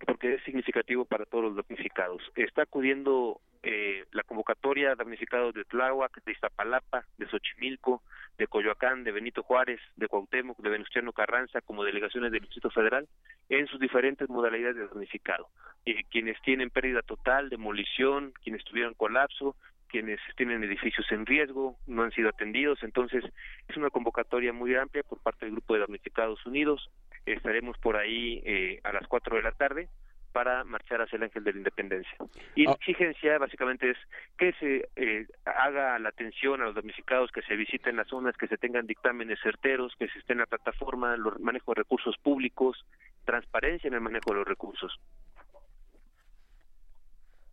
porque 0.05 0.35
es 0.35 0.43
significativo 0.43 1.05
para 1.05 1.25
todos 1.25 1.45
los 1.45 1.55
damnificados. 1.55 2.21
Está 2.35 2.63
acudiendo 2.63 3.41
eh, 3.63 4.05
la 4.11 4.23
convocatoria 4.23 4.95
damnificados 4.95 5.53
de 5.53 5.65
Tláhuac, 5.65 6.23
de 6.23 6.31
Iztapalapa, 6.31 7.05
de 7.17 7.27
Xochimilco, 7.27 8.03
de 8.37 8.47
Coyoacán, 8.47 9.03
de 9.03 9.11
Benito 9.11 9.43
Juárez, 9.43 9.79
de 9.95 10.07
Cuauhtémoc, 10.07 10.59
de 10.59 10.69
Venustiano 10.69 11.11
Carranza, 11.11 11.61
como 11.61 11.83
delegaciones 11.83 12.31
del 12.31 12.41
Distrito 12.41 12.69
Federal, 12.69 13.07
en 13.49 13.67
sus 13.67 13.79
diferentes 13.79 14.29
modalidades 14.29 14.75
de 14.75 14.87
damnificado. 14.87 15.47
Eh, 15.85 16.03
quienes 16.11 16.39
tienen 16.41 16.69
pérdida 16.69 17.01
total, 17.01 17.49
demolición, 17.49 18.33
quienes 18.43 18.63
tuvieron 18.63 18.93
colapso, 18.93 19.55
quienes 19.87 20.19
tienen 20.35 20.63
edificios 20.63 21.09
en 21.11 21.25
riesgo, 21.25 21.77
no 21.87 22.03
han 22.03 22.11
sido 22.11 22.29
atendidos. 22.29 22.83
Entonces, 22.83 23.23
es 23.67 23.77
una 23.77 23.89
convocatoria 23.89 24.53
muy 24.53 24.75
amplia 24.75 25.03
por 25.03 25.21
parte 25.21 25.45
del 25.45 25.53
Grupo 25.53 25.73
de 25.73 25.79
Damnificados 25.81 26.45
Unidos. 26.45 26.89
Estaremos 27.34 27.78
por 27.78 27.97
ahí 27.97 28.41
eh, 28.45 28.80
a 28.84 28.93
las 28.93 29.07
4 29.07 29.36
de 29.38 29.43
la 29.43 29.51
tarde 29.51 29.89
para 30.32 30.63
marchar 30.63 31.01
hacia 31.01 31.17
el 31.17 31.23
Ángel 31.23 31.43
de 31.43 31.51
la 31.51 31.57
Independencia. 31.57 32.15
Y 32.55 32.65
la 32.65 32.71
ah. 32.71 32.75
exigencia 32.80 33.38
básicamente 33.38 33.89
es 33.89 33.97
que 34.38 34.53
se 34.53 34.88
eh, 34.95 35.25
haga 35.45 35.97
la 35.99 36.09
atención 36.09 36.61
a 36.61 36.65
los 36.65 36.75
damnificados, 36.75 37.32
que 37.32 37.41
se 37.41 37.55
visiten 37.55 37.95
las 37.95 38.07
zonas, 38.07 38.38
que 38.38 38.47
se 38.47 38.57
tengan 38.57 38.86
dictámenes 38.86 39.39
certeros, 39.41 39.95
que 39.97 40.07
se 40.07 40.19
esté 40.19 40.34
en 40.34 40.39
la 40.39 40.45
plataforma, 40.45 41.15
el 41.15 41.23
manejo 41.39 41.71
de 41.73 41.80
recursos 41.80 42.15
públicos, 42.17 42.86
transparencia 43.25 43.88
en 43.88 43.95
el 43.95 44.01
manejo 44.01 44.32
de 44.32 44.36
los 44.36 44.47
recursos. 44.47 44.99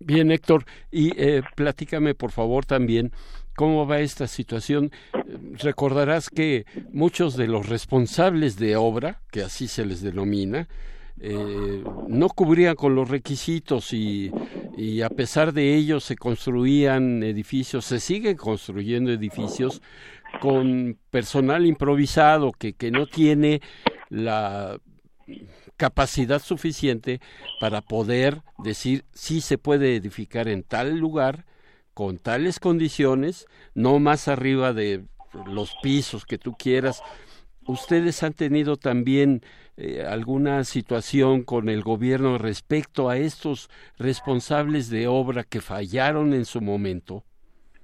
Bien, 0.04 0.30
Héctor, 0.30 0.66
y 0.90 1.12
eh, 1.16 1.40
platícame 1.56 2.14
por 2.14 2.30
favor 2.30 2.66
también 2.66 3.10
cómo 3.56 3.86
va 3.86 4.00
esta 4.00 4.26
situación. 4.26 4.92
Recordarás 5.54 6.28
que 6.28 6.66
muchos 6.92 7.38
de 7.38 7.46
los 7.48 7.70
responsables 7.70 8.58
de 8.58 8.76
obra, 8.76 9.22
que 9.30 9.40
así 9.40 9.66
se 9.66 9.86
les 9.86 10.02
denomina, 10.02 10.68
eh, 11.20 11.82
no 12.06 12.28
cubrían 12.28 12.74
con 12.74 12.94
los 12.94 13.08
requisitos 13.08 13.94
y, 13.94 14.30
y, 14.76 15.00
a 15.00 15.08
pesar 15.08 15.54
de 15.54 15.74
ello 15.74 16.00
se 16.00 16.16
construían 16.16 17.22
edificios, 17.22 17.86
se 17.86 17.98
siguen 17.98 18.36
construyendo 18.36 19.10
edificios 19.10 19.80
con 20.38 20.98
personal 21.10 21.64
improvisado 21.64 22.52
que, 22.52 22.74
que 22.74 22.90
no 22.90 23.06
tiene 23.06 23.62
la 24.10 24.78
capacidad 25.76 26.40
suficiente 26.40 27.20
para 27.60 27.80
poder 27.80 28.42
decir 28.58 29.04
si 29.12 29.40
se 29.40 29.58
puede 29.58 29.96
edificar 29.96 30.48
en 30.48 30.62
tal 30.62 30.96
lugar 30.98 31.46
con 31.94 32.18
tales 32.18 32.58
condiciones, 32.58 33.46
no 33.74 33.98
más 33.98 34.28
arriba 34.28 34.72
de 34.72 35.04
los 35.46 35.74
pisos 35.82 36.24
que 36.26 36.38
tú 36.38 36.54
quieras. 36.54 37.02
¿Ustedes 37.66 38.22
han 38.22 38.34
tenido 38.34 38.76
también 38.76 39.42
eh, 39.76 40.04
alguna 40.06 40.64
situación 40.64 41.42
con 41.42 41.68
el 41.68 41.82
gobierno 41.82 42.36
respecto 42.36 43.08
a 43.08 43.16
estos 43.16 43.70
responsables 43.96 44.90
de 44.90 45.06
obra 45.06 45.44
que 45.44 45.60
fallaron 45.60 46.34
en 46.34 46.44
su 46.44 46.60
momento? 46.60 47.24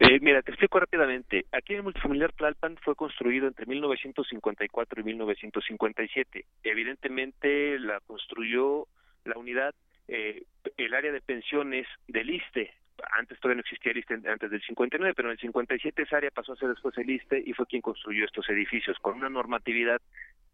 Eh, 0.02 0.18
mira, 0.22 0.40
te 0.40 0.50
explico 0.50 0.80
rápidamente. 0.80 1.44
Aquí 1.52 1.74
el 1.74 1.82
multifamiliar 1.82 2.32
Tlalpan 2.32 2.78
fue 2.78 2.96
construido 2.96 3.46
entre 3.46 3.66
1954 3.66 4.98
y 4.98 5.04
1957. 5.04 6.46
Evidentemente 6.64 7.78
la 7.78 8.00
construyó 8.00 8.86
la 9.26 9.36
unidad, 9.36 9.74
eh, 10.08 10.44
el 10.78 10.94
área 10.94 11.12
de 11.12 11.20
pensiones 11.20 11.86
del 12.08 12.30
ISTE. 12.30 12.72
Antes 13.12 13.38
todavía 13.40 13.56
no 13.56 13.60
existía 13.60 13.92
el 13.92 13.98
ISTE 13.98 14.14
antes 14.26 14.50
del 14.50 14.62
59, 14.62 15.12
pero 15.14 15.28
en 15.28 15.32
el 15.32 15.38
57 15.38 16.02
esa 16.02 16.16
área 16.16 16.30
pasó 16.30 16.54
a 16.54 16.56
ser 16.56 16.70
después 16.70 16.96
el 16.96 17.10
ISTE 17.10 17.42
y 17.44 17.52
fue 17.52 17.66
quien 17.66 17.82
construyó 17.82 18.24
estos 18.24 18.48
edificios 18.48 18.96
con 19.00 19.18
una 19.18 19.28
normatividad 19.28 20.00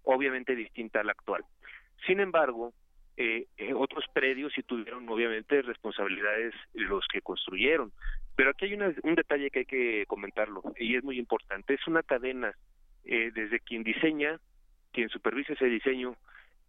obviamente 0.03 0.57
distinta 0.57 1.01
a 1.01 1.05
la 1.05 1.13
actual. 1.13 1.45
Sin 2.05 2.19
embargo, 2.19 2.73
eh, 3.17 3.47
eh, 3.57 3.73
otros 3.73 4.05
predios 4.13 4.53
sí 4.55 4.63
tuvieron 4.63 5.09
obviamente 5.09 5.63
responsabilidades 5.63 6.55
los 6.75 7.07
que 7.09 7.23
construyeron. 7.23 7.93
Pero 8.35 8.51
aquí 8.51 8.67
hay 8.67 8.75
un 8.75 9.15
detalle 9.15 9.51
que 9.51 9.61
hay 9.61 9.65
que 9.65 10.05
comentarlo 10.07 10.63
y 10.79 10.97
es 10.97 11.03
muy 11.03 11.19
importante. 11.19 11.75
Es 11.75 11.87
una 11.87 12.03
cadena 12.03 12.55
eh, 13.05 13.31
desde 13.35 13.61
quien 13.61 13.83
diseña, 13.83 14.39
quien 14.93 15.09
supervisa 15.09 15.55
ese 15.55 15.67
diseño, 15.67 16.17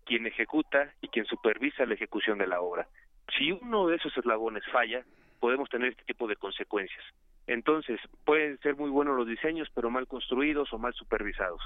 quien 0.06 0.26
ejecuta 0.26 0.94
y 1.02 1.10
quien 1.10 1.26
supervisa 1.26 1.86
la 1.86 1.96
ejecución 1.96 2.38
de 2.38 2.48
la 2.48 2.62
obra. 2.62 2.88
Si 3.38 3.52
uno 3.52 3.88
de 3.88 3.98
esos 3.98 4.16
eslabones 4.18 4.64
falla, 4.72 5.04
podemos 5.42 5.70
tener 5.70 5.90
este 5.90 6.06
tipo 6.06 6.28
de 6.28 6.38
consecuencias. 6.38 7.04
Entonces, 7.46 8.00
pueden 8.26 8.58
ser 8.60 8.76
muy 8.76 8.90
buenos 8.90 9.18
los 9.18 9.28
diseños, 9.28 9.70
pero 9.74 9.90
mal 9.90 10.08
construidos 10.08 10.72
o 10.72 10.78
mal 10.78 10.94
supervisados. 10.94 11.62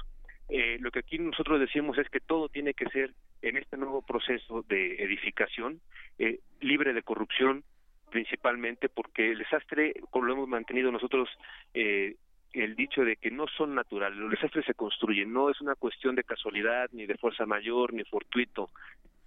Eh, 0.54 0.76
lo 0.80 0.90
que 0.90 0.98
aquí 0.98 1.18
nosotros 1.18 1.58
decimos 1.58 1.96
es 1.96 2.10
que 2.10 2.20
todo 2.20 2.50
tiene 2.50 2.74
que 2.74 2.84
ser 2.90 3.14
en 3.40 3.56
este 3.56 3.78
nuevo 3.78 4.02
proceso 4.02 4.62
de 4.68 5.02
edificación 5.02 5.80
eh, 6.18 6.40
libre 6.60 6.92
de 6.92 7.02
corrupción 7.02 7.64
principalmente 8.10 8.90
porque 8.90 9.30
el 9.30 9.38
desastre 9.38 9.94
como 10.10 10.26
lo 10.26 10.34
hemos 10.34 10.48
mantenido 10.48 10.92
nosotros 10.92 11.30
eh, 11.72 12.16
el 12.52 12.76
dicho 12.76 13.02
de 13.02 13.16
que 13.16 13.30
no 13.30 13.46
son 13.48 13.74
naturales 13.74 14.18
los 14.18 14.30
desastres 14.30 14.66
se 14.66 14.74
construyen 14.74 15.32
no 15.32 15.48
es 15.48 15.58
una 15.62 15.74
cuestión 15.74 16.16
de 16.16 16.22
casualidad 16.22 16.90
ni 16.92 17.06
de 17.06 17.16
fuerza 17.16 17.46
mayor 17.46 17.94
ni 17.94 18.04
fortuito. 18.04 18.68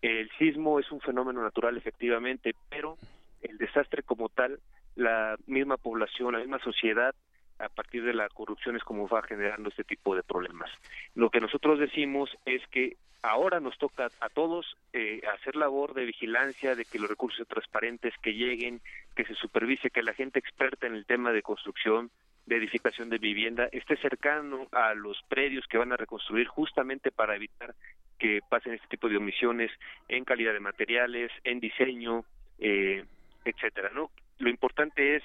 El 0.04 0.30
sismo 0.38 0.80
es 0.80 0.92
un 0.92 1.02
fenómeno 1.02 1.42
natural 1.42 1.76
efectivamente 1.76 2.54
pero 2.70 3.00
el 3.42 3.58
desastre 3.58 4.04
como 4.04 4.30
tal 4.30 4.60
la 4.96 5.38
misma 5.48 5.78
población 5.78 6.34
la 6.34 6.40
misma 6.40 6.60
sociedad 6.60 7.16
a 7.60 7.70
partir 7.70 8.04
de 8.04 8.14
la 8.14 8.28
corrupción 8.30 8.76
es 8.76 8.84
como 8.84 9.08
va 9.08 9.22
generando 9.24 9.70
este 9.70 9.84
tipo 9.84 10.16
de 10.16 10.24
problemas. 10.24 10.70
Lo 11.14 11.30
que 11.30 11.40
nosotros 11.40 11.80
decimos 11.80 12.30
es 12.46 12.66
que 12.68 12.98
ahora 13.22 13.60
nos 13.60 13.78
toca 13.78 14.08
a 14.20 14.30
todos 14.30 14.78
eh, 14.94 15.22
hacer 15.34 15.56
labor 15.56 15.94
de 15.94 16.06
vigilancia, 16.06 16.76
de 16.76 16.86
que 16.86 17.00
los 17.00 17.10
recursos 17.10 17.48
transparentes 17.48 18.14
que 18.22 18.34
lleguen, 18.34 18.82
que 19.16 19.26
se 19.26 19.36
supervise, 19.36 19.90
que 19.90 20.04
la 20.04 20.14
gente 20.14 20.40
experta 20.40 20.88
en 20.88 20.96
el 20.96 21.06
tema 21.06 21.32
de 21.32 21.42
construcción, 21.42 22.12
de 22.46 22.58
edificación 22.58 23.10
de 23.10 23.18
vivienda, 23.18 23.68
esté 23.72 23.98
cercano 23.98 24.68
a 24.72 24.94
los 24.94 25.18
predios 25.28 25.66
que 25.68 25.80
van 25.80 25.92
a 25.92 25.98
reconstruir 25.98 26.48
justamente 26.48 27.12
para 27.12 27.36
evitar 27.36 27.74
que 28.20 28.42
pasen 28.48 28.74
este 28.74 28.88
tipo 28.88 29.10
de 29.10 29.18
omisiones 29.18 29.72
en 30.08 30.24
calidad 30.24 30.54
de 30.54 30.60
materiales, 30.60 31.32
en 31.44 31.60
diseño, 31.60 32.24
eh, 32.60 33.04
etcétera, 33.44 33.90
¿no? 33.94 34.12
Lo 34.38 34.50
importante 34.50 35.16
es 35.16 35.24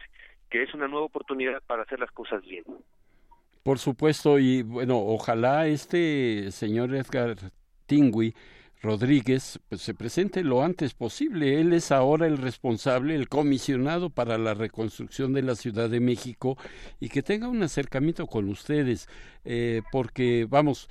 que 0.51 0.63
es 0.63 0.75
una 0.75 0.89
nueva 0.89 1.07
oportunidad 1.07 1.63
para 1.67 1.83
hacer 1.83 2.01
las 2.01 2.11
cosas 2.11 2.43
bien. 2.43 2.65
Por 3.63 3.79
supuesto, 3.79 4.39
y 4.39 4.63
bueno, 4.63 4.99
ojalá 4.99 5.67
este 5.67 6.51
señor 6.51 6.95
Edgar 6.95 7.37
Tingui 7.87 8.35
Rodríguez 8.83 9.61
pues, 9.69 9.83
se 9.83 9.95
presente 9.95 10.43
lo 10.43 10.63
antes 10.63 10.95
posible. 10.95 11.61
Él 11.61 11.73
es 11.73 11.93
ahora 11.93 12.27
el 12.27 12.39
responsable, 12.39 13.15
el 13.15 13.29
comisionado 13.29 14.11
para 14.11 14.39
la 14.39 14.55
reconstrucción 14.55 15.35
de 15.35 15.43
la 15.43 15.55
Ciudad 15.55 15.91
de 15.91 16.01
México 16.01 16.57
y 16.99 17.11
que 17.11 17.23
tenga 17.23 17.49
un 17.49 17.63
acercamiento 17.63 18.27
con 18.27 18.49
ustedes, 18.49 19.09
eh, 19.45 19.83
porque 19.93 20.47
vamos, 20.49 20.89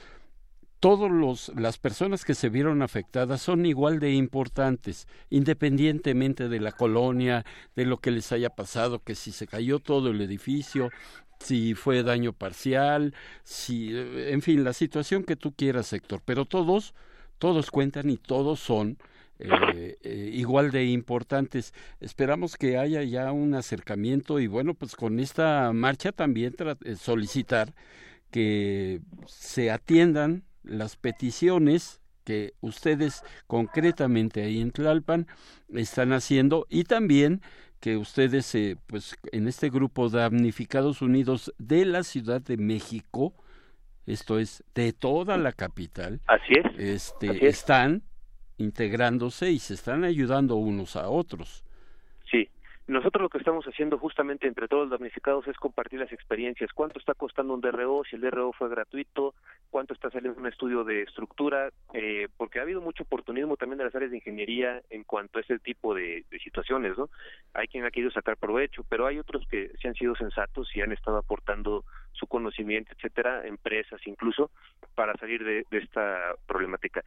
todas 0.80 1.50
las 1.56 1.78
personas 1.78 2.24
que 2.26 2.36
se 2.36 2.50
vieron 2.50 2.82
afectadas 2.82 3.42
son 3.42 3.66
igual 3.66 4.00
de 4.00 4.14
importantes, 4.14 5.08
independientemente 5.30 6.50
de 6.50 6.60
la 6.60 6.72
colonia, 6.72 7.46
de 7.76 7.86
lo 7.86 7.98
que 7.98 8.12
les 8.12 8.32
haya 8.32 8.50
pasado, 8.50 9.04
que 9.04 9.16
si 9.16 9.32
se 9.32 9.48
cayó 9.48 9.80
todo 9.80 10.10
el 10.10 10.22
edificio, 10.22 10.90
si 11.40 11.74
fue 11.74 12.04
daño 12.04 12.34
parcial, 12.34 13.14
si, 13.44 13.90
eh, 13.94 14.32
en 14.32 14.42
fin, 14.42 14.64
la 14.64 14.74
situación 14.74 15.24
que 15.24 15.36
tú 15.36 15.54
quieras, 15.54 15.94
Héctor, 15.94 16.22
pero 16.26 16.46
todos 16.46 16.94
todos 17.40 17.72
cuentan 17.72 18.10
y 18.10 18.18
todos 18.18 18.60
son 18.60 18.98
eh, 19.40 19.98
eh, 20.04 20.30
igual 20.34 20.72
de 20.72 20.86
importantes. 20.86 21.74
Esperamos 22.02 22.58
que 22.58 22.78
haya 22.78 23.02
ya 23.04 23.32
un 23.32 23.56
acercamiento 23.56 24.40
y 24.42 24.48
bueno, 24.48 24.74
pues 24.74 24.96
con 24.96 25.20
esta 25.20 25.72
marcha 25.74 26.12
también 26.12 26.56
solicitar 26.98 27.74
que 28.30 29.00
se 29.26 29.72
atiendan 29.72 30.44
las 30.70 30.96
peticiones 30.96 32.02
que 32.24 32.54
ustedes 32.62 33.24
concretamente 33.48 34.44
ahí 34.44 34.62
en 34.62 34.72
Tlalpan 34.72 35.28
están 35.74 36.14
haciendo 36.14 36.68
y 36.70 36.84
también 36.84 37.42
que 37.80 37.98
ustedes 37.98 38.56
pues 38.88 39.18
en 39.32 39.48
este 39.48 39.70
grupo 39.70 40.10
damnificados 40.10 41.02
unidos 41.02 41.54
de 41.58 41.86
la 41.86 42.04
Ciudad 42.04 42.42
de 42.42 42.58
México 42.58 43.34
esto 44.10 44.40
es 44.40 44.64
de 44.74 44.92
toda 44.92 45.38
la 45.38 45.52
capital. 45.52 46.20
Así 46.26 46.54
es. 46.54 46.80
Este, 46.80 47.48
están 47.48 48.02
integrándose 48.58 49.52
y 49.52 49.60
se 49.60 49.76
están 49.76 50.04
ayudando 50.04 50.56
unos 50.56 50.96
a 50.96 51.10
otros. 51.10 51.64
Sí. 52.30 52.50
Nosotros 52.90 53.22
lo 53.22 53.30
que 53.30 53.38
estamos 53.38 53.64
haciendo 53.66 54.00
justamente 54.00 54.48
entre 54.48 54.68
todos 54.68 54.90
los 54.90 55.00
damnificados 55.00 55.48
es 55.48 55.56
compartir 55.58 56.00
las 56.00 56.12
experiencias. 56.12 56.74
¿Cuánto 56.74 56.98
está 56.98 57.14
costando 57.14 57.54
un 57.54 57.62
DRO? 57.62 58.02
Si 58.10 58.16
el 58.16 58.24
DRO 58.24 58.52
fue 58.52 58.68
gratuito, 58.68 59.36
cuánto 59.70 59.94
está 59.94 60.10
saliendo 60.10 60.40
un 60.40 60.48
estudio 60.48 60.84
de 60.84 61.04
estructura, 61.04 61.70
eh, 61.94 62.30
porque 62.36 62.58
ha 62.58 62.64
habido 62.64 62.82
mucho 62.82 63.04
oportunismo 63.04 63.58
también 63.58 63.78
de 63.78 63.84
las 63.84 63.94
áreas 63.94 64.10
de 64.10 64.18
ingeniería 64.18 64.82
en 64.90 65.04
cuanto 65.04 65.38
a 65.38 65.42
ese 65.42 65.60
tipo 65.60 65.94
de, 65.94 66.26
situaciones, 66.44 66.98
¿no? 66.98 67.12
Hay 67.54 67.68
quien 67.68 67.86
ha 67.86 67.92
querido 67.92 68.10
sacar 68.10 68.38
provecho, 68.38 68.84
pero 68.90 69.06
hay 69.06 69.20
otros 69.20 69.48
que 69.48 69.70
se 69.80 69.88
han 69.88 69.94
sido 69.94 70.16
sensatos 70.16 70.76
y 70.76 70.82
han 70.82 70.92
estado 70.92 71.18
aportando 71.18 71.86
su 72.14 72.26
conocimiento, 72.26 72.92
etcétera, 72.98 73.46
empresas 73.46 74.02
incluso, 74.08 74.50
para 74.96 75.14
salir 75.18 75.44
de 75.44 75.64
esta 75.70 76.34
problemática 76.48 77.04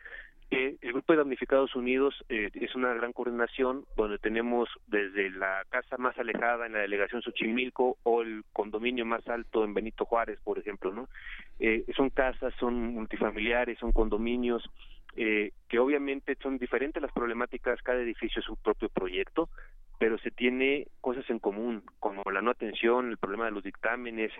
el 0.52 0.92
Grupo 0.92 1.12
de 1.12 1.18
Damnificados 1.18 1.74
Unidos 1.74 2.14
eh, 2.28 2.50
es 2.54 2.74
una 2.74 2.92
gran 2.92 3.12
coordinación 3.12 3.86
donde 3.96 4.18
tenemos 4.18 4.68
desde 4.86 5.30
la 5.30 5.64
casa 5.70 5.96
más 5.96 6.18
alejada 6.18 6.66
en 6.66 6.74
la 6.74 6.80
delegación 6.80 7.22
Xochimilco 7.22 7.96
o 8.02 8.20
el 8.20 8.44
condominio 8.52 9.06
más 9.06 9.26
alto 9.28 9.64
en 9.64 9.72
Benito 9.72 10.04
Juárez, 10.04 10.38
por 10.44 10.58
ejemplo, 10.58 10.92
¿no? 10.92 11.08
Eh, 11.58 11.86
son 11.96 12.10
casas, 12.10 12.52
son 12.60 12.74
multifamiliares, 12.74 13.78
son 13.78 13.92
condominios 13.92 14.68
eh, 15.16 15.52
que 15.68 15.78
obviamente 15.78 16.36
son 16.42 16.58
diferentes 16.58 17.02
las 17.02 17.12
problemáticas, 17.12 17.80
cada 17.82 18.00
edificio 18.00 18.40
es 18.40 18.48
un 18.48 18.56
propio 18.56 18.90
proyecto, 18.90 19.48
pero 19.98 20.18
se 20.18 20.30
tiene 20.30 20.88
cosas 21.00 21.28
en 21.30 21.38
común, 21.38 21.82
como 21.98 22.22
la 22.30 22.42
no 22.42 22.50
atención, 22.50 23.08
el 23.08 23.16
problema 23.16 23.46
de 23.46 23.52
los 23.52 23.62
dictámenes, 23.62 24.32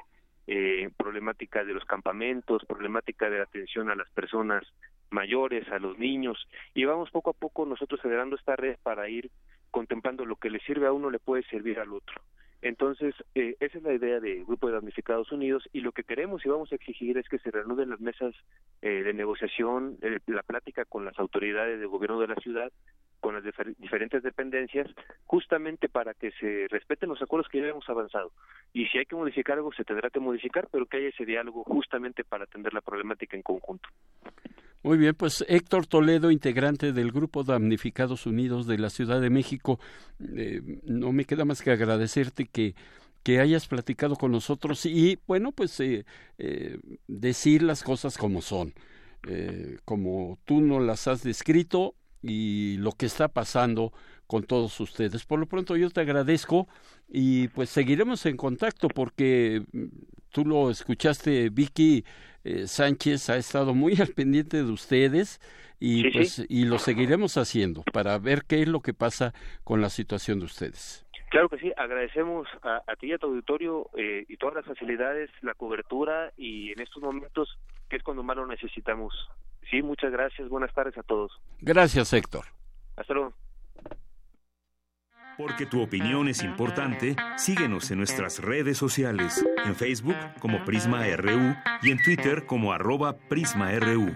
eh, 0.46 0.90
problemática 0.96 1.64
de 1.64 1.74
los 1.74 1.84
campamentos, 1.84 2.64
problemática 2.66 3.30
de 3.30 3.38
la 3.38 3.44
atención 3.44 3.90
a 3.90 3.94
las 3.94 4.10
personas 4.10 4.64
mayores, 5.10 5.68
a 5.68 5.78
los 5.78 5.98
niños, 5.98 6.48
y 6.74 6.84
vamos 6.84 7.10
poco 7.10 7.30
a 7.30 7.34
poco 7.34 7.66
nosotros 7.66 8.00
generando 8.00 8.36
esta 8.36 8.56
red 8.56 8.76
para 8.82 9.08
ir 9.08 9.30
contemplando 9.70 10.24
lo 10.24 10.36
que 10.36 10.50
le 10.50 10.60
sirve 10.60 10.86
a 10.86 10.92
uno 10.92 11.10
le 11.10 11.18
puede 11.18 11.42
servir 11.44 11.78
al 11.78 11.92
otro. 11.92 12.22
Entonces, 12.62 13.12
eh, 13.34 13.56
esa 13.58 13.78
es 13.78 13.82
la 13.82 13.92
idea 13.92 14.20
del 14.20 14.44
Grupo 14.44 14.68
de 14.68 14.74
Damnificados 14.74 15.32
Unidos 15.32 15.68
y 15.72 15.80
lo 15.80 15.90
que 15.90 16.04
queremos 16.04 16.46
y 16.46 16.48
vamos 16.48 16.70
a 16.70 16.76
exigir 16.76 17.18
es 17.18 17.28
que 17.28 17.40
se 17.40 17.50
reanuden 17.50 17.90
las 17.90 18.00
mesas 18.00 18.34
eh, 18.82 19.02
de 19.02 19.12
negociación, 19.12 19.98
eh, 20.00 20.20
la 20.26 20.44
plática 20.44 20.84
con 20.84 21.04
las 21.04 21.18
autoridades 21.18 21.80
de 21.80 21.86
gobierno 21.86 22.20
de 22.20 22.28
la 22.28 22.36
ciudad, 22.36 22.72
con 23.22 23.36
las 23.36 23.44
diferentes 23.78 24.22
dependencias, 24.24 24.88
justamente 25.26 25.88
para 25.88 26.12
que 26.12 26.32
se 26.32 26.66
respeten 26.68 27.08
los 27.08 27.22
acuerdos 27.22 27.48
que 27.48 27.60
ya 27.60 27.68
hemos 27.68 27.88
avanzado. 27.88 28.32
Y 28.74 28.86
si 28.86 28.98
hay 28.98 29.06
que 29.06 29.14
modificar 29.14 29.56
algo, 29.56 29.72
se 29.72 29.84
tendrá 29.84 30.10
que 30.10 30.18
modificar, 30.18 30.68
pero 30.72 30.86
que 30.86 30.96
haya 30.96 31.08
ese 31.08 31.24
diálogo 31.24 31.62
justamente 31.62 32.24
para 32.24 32.44
atender 32.44 32.74
la 32.74 32.80
problemática 32.80 33.36
en 33.36 33.42
conjunto. 33.42 33.88
Muy 34.82 34.98
bien, 34.98 35.14
pues 35.14 35.44
Héctor 35.48 35.86
Toledo, 35.86 36.32
integrante 36.32 36.92
del 36.92 37.12
Grupo 37.12 37.44
Damnificados 37.44 38.26
Unidos 38.26 38.66
de 38.66 38.78
la 38.78 38.90
Ciudad 38.90 39.20
de 39.20 39.30
México, 39.30 39.78
eh, 40.36 40.60
no 40.82 41.12
me 41.12 41.24
queda 41.24 41.44
más 41.44 41.62
que 41.62 41.70
agradecerte 41.70 42.46
que, 42.46 42.74
que 43.22 43.38
hayas 43.38 43.68
platicado 43.68 44.16
con 44.16 44.32
nosotros 44.32 44.84
y, 44.84 45.20
bueno, 45.28 45.52
pues 45.52 45.78
eh, 45.78 46.04
eh, 46.38 46.76
decir 47.06 47.62
las 47.62 47.84
cosas 47.84 48.18
como 48.18 48.42
son, 48.42 48.74
como 49.84 50.40
tú 50.44 50.60
nos 50.60 50.82
las 50.82 51.06
has 51.06 51.22
descrito 51.22 51.94
y 52.22 52.76
lo 52.78 52.92
que 52.92 53.06
está 53.06 53.28
pasando 53.28 53.92
con 54.26 54.44
todos 54.44 54.78
ustedes. 54.80 55.24
Por 55.26 55.38
lo 55.38 55.46
pronto 55.46 55.76
yo 55.76 55.90
te 55.90 56.00
agradezco 56.00 56.68
y 57.08 57.48
pues 57.48 57.70
seguiremos 57.70 58.24
en 58.26 58.36
contacto 58.36 58.88
porque 58.88 59.62
mm, 59.72 59.86
tú 60.30 60.44
lo 60.46 60.70
escuchaste, 60.70 61.50
Vicky 61.50 62.04
eh, 62.44 62.66
Sánchez 62.66 63.28
ha 63.30 63.36
estado 63.36 63.74
muy 63.74 63.94
al 64.00 64.08
pendiente 64.08 64.58
de 64.58 64.70
ustedes 64.70 65.40
y 65.78 66.10
pues 66.10 66.46
y 66.48 66.64
lo 66.64 66.78
seguiremos 66.78 67.36
haciendo 67.36 67.82
para 67.92 68.16
ver 68.18 68.44
qué 68.46 68.62
es 68.62 68.68
lo 68.68 68.80
que 68.80 68.94
pasa 68.94 69.34
con 69.64 69.80
la 69.80 69.90
situación 69.90 70.38
de 70.38 70.44
ustedes. 70.44 71.04
Claro 71.28 71.48
que 71.48 71.58
sí, 71.58 71.72
agradecemos 71.76 72.46
a, 72.62 72.94
ti 72.96 73.06
y 73.06 73.12
a 73.14 73.18
tu 73.18 73.26
auditorio 73.26 73.88
eh, 73.96 74.26
y 74.28 74.36
todas 74.36 74.54
las 74.56 74.66
facilidades, 74.66 75.30
la 75.40 75.54
cobertura 75.54 76.30
y 76.36 76.72
en 76.72 76.80
estos 76.80 77.02
momentos 77.02 77.58
que 77.88 77.96
es 77.96 78.02
cuando 78.02 78.22
más 78.22 78.36
lo 78.36 78.46
necesitamos. 78.46 79.12
Sí, 79.72 79.80
muchas 79.82 80.12
gracias, 80.12 80.50
buenas 80.50 80.70
tardes 80.74 80.98
a 80.98 81.02
todos. 81.02 81.32
Gracias, 81.62 82.12
Héctor. 82.12 82.44
Hasta 82.94 83.14
luego. 83.14 83.32
Porque 85.38 85.64
tu 85.64 85.80
opinión 85.80 86.28
es 86.28 86.42
importante, 86.42 87.16
síguenos 87.38 87.90
en 87.90 87.96
nuestras 87.96 88.38
redes 88.38 88.76
sociales, 88.76 89.42
en 89.64 89.74
Facebook 89.74 90.16
como 90.40 90.62
Prisma 90.66 91.06
RU 91.16 91.56
y 91.80 91.90
en 91.90 92.02
Twitter 92.02 92.44
como 92.44 92.74
arroba 92.74 93.16
PrismaRU. 93.30 94.14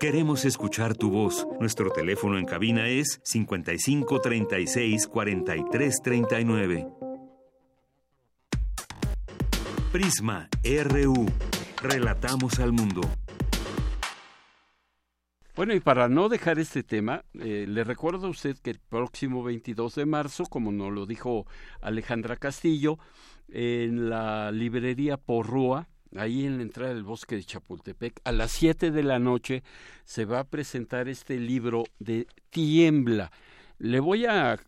Queremos 0.00 0.44
escuchar 0.44 0.96
tu 0.96 1.12
voz. 1.12 1.46
Nuestro 1.60 1.90
teléfono 1.90 2.36
en 2.36 2.46
cabina 2.46 2.88
es 2.88 3.20
55 3.22 4.20
36 4.20 5.06
43 5.06 6.02
39. 6.02 6.88
Prisma 9.94 10.48
RU. 10.64 11.24
Relatamos 11.80 12.58
al 12.58 12.72
mundo. 12.72 13.00
Bueno, 15.54 15.72
y 15.72 15.78
para 15.78 16.08
no 16.08 16.28
dejar 16.28 16.58
este 16.58 16.82
tema, 16.82 17.24
eh, 17.34 17.64
le 17.68 17.84
recuerdo 17.84 18.26
a 18.26 18.30
usted 18.30 18.56
que 18.58 18.70
el 18.70 18.80
próximo 18.80 19.44
22 19.44 19.94
de 19.94 20.04
marzo, 20.04 20.46
como 20.46 20.72
nos 20.72 20.92
lo 20.92 21.06
dijo 21.06 21.46
Alejandra 21.80 22.34
Castillo, 22.34 22.98
en 23.48 24.10
la 24.10 24.50
librería 24.50 25.16
Porrúa, 25.16 25.86
ahí 26.16 26.44
en 26.44 26.56
la 26.56 26.64
entrada 26.64 26.92
del 26.92 27.04
bosque 27.04 27.36
de 27.36 27.44
Chapultepec, 27.44 28.20
a 28.24 28.32
las 28.32 28.50
7 28.50 28.90
de 28.90 29.02
la 29.04 29.20
noche 29.20 29.62
se 30.04 30.24
va 30.24 30.40
a 30.40 30.44
presentar 30.48 31.08
este 31.08 31.38
libro 31.38 31.84
de 32.00 32.26
Tiembla. 32.50 33.30
Le 33.78 34.00
voy 34.00 34.26
a 34.26 34.58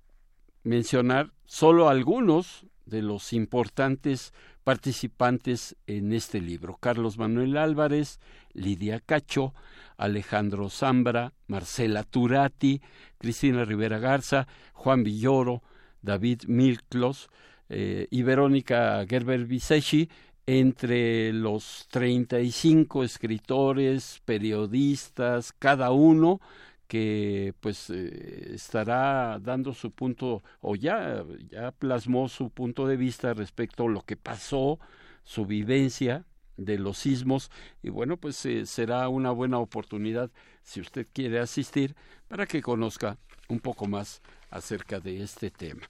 mencionar 0.62 1.32
solo 1.46 1.88
algunos 1.88 2.64
de 2.84 3.02
los 3.02 3.32
importantes 3.32 4.32
participantes 4.66 5.76
en 5.86 6.12
este 6.12 6.40
libro. 6.40 6.76
Carlos 6.80 7.18
Manuel 7.18 7.56
Álvarez, 7.56 8.18
Lidia 8.52 8.98
Cacho, 8.98 9.54
Alejandro 9.96 10.70
Zambra, 10.70 11.34
Marcela 11.46 12.02
Turati, 12.02 12.82
Cristina 13.16 13.64
Rivera 13.64 14.00
Garza, 14.00 14.48
Juan 14.72 15.04
Villoro, 15.04 15.62
David 16.02 16.46
Milklos 16.48 17.30
eh, 17.68 18.08
y 18.10 18.24
Verónica 18.24 19.06
Gerber 19.08 19.44
Visechi, 19.44 20.10
entre 20.46 21.32
los 21.32 21.86
35 21.92 23.04
escritores, 23.04 24.20
periodistas, 24.24 25.52
cada 25.52 25.92
uno 25.92 26.40
que 26.86 27.54
pues 27.60 27.90
eh, 27.90 28.52
estará 28.54 29.38
dando 29.40 29.74
su 29.74 29.90
punto 29.90 30.42
o 30.60 30.76
ya 30.76 31.24
ya 31.50 31.72
plasmó 31.72 32.28
su 32.28 32.50
punto 32.50 32.86
de 32.86 32.96
vista 32.96 33.34
respecto 33.34 33.84
a 33.84 33.90
lo 33.90 34.02
que 34.02 34.16
pasó, 34.16 34.78
su 35.24 35.46
vivencia 35.46 36.24
de 36.56 36.78
los 36.78 36.98
sismos 36.98 37.50
y 37.82 37.90
bueno 37.90 38.16
pues 38.16 38.44
eh, 38.46 38.66
será 38.66 39.08
una 39.08 39.30
buena 39.30 39.58
oportunidad 39.58 40.30
si 40.62 40.80
usted 40.80 41.06
quiere 41.12 41.38
asistir 41.38 41.94
para 42.28 42.46
que 42.46 42.62
conozca 42.62 43.18
un 43.48 43.60
poco 43.60 43.86
más 43.86 44.22
acerca 44.50 45.00
de 45.00 45.22
este 45.22 45.50
tema. 45.50 45.82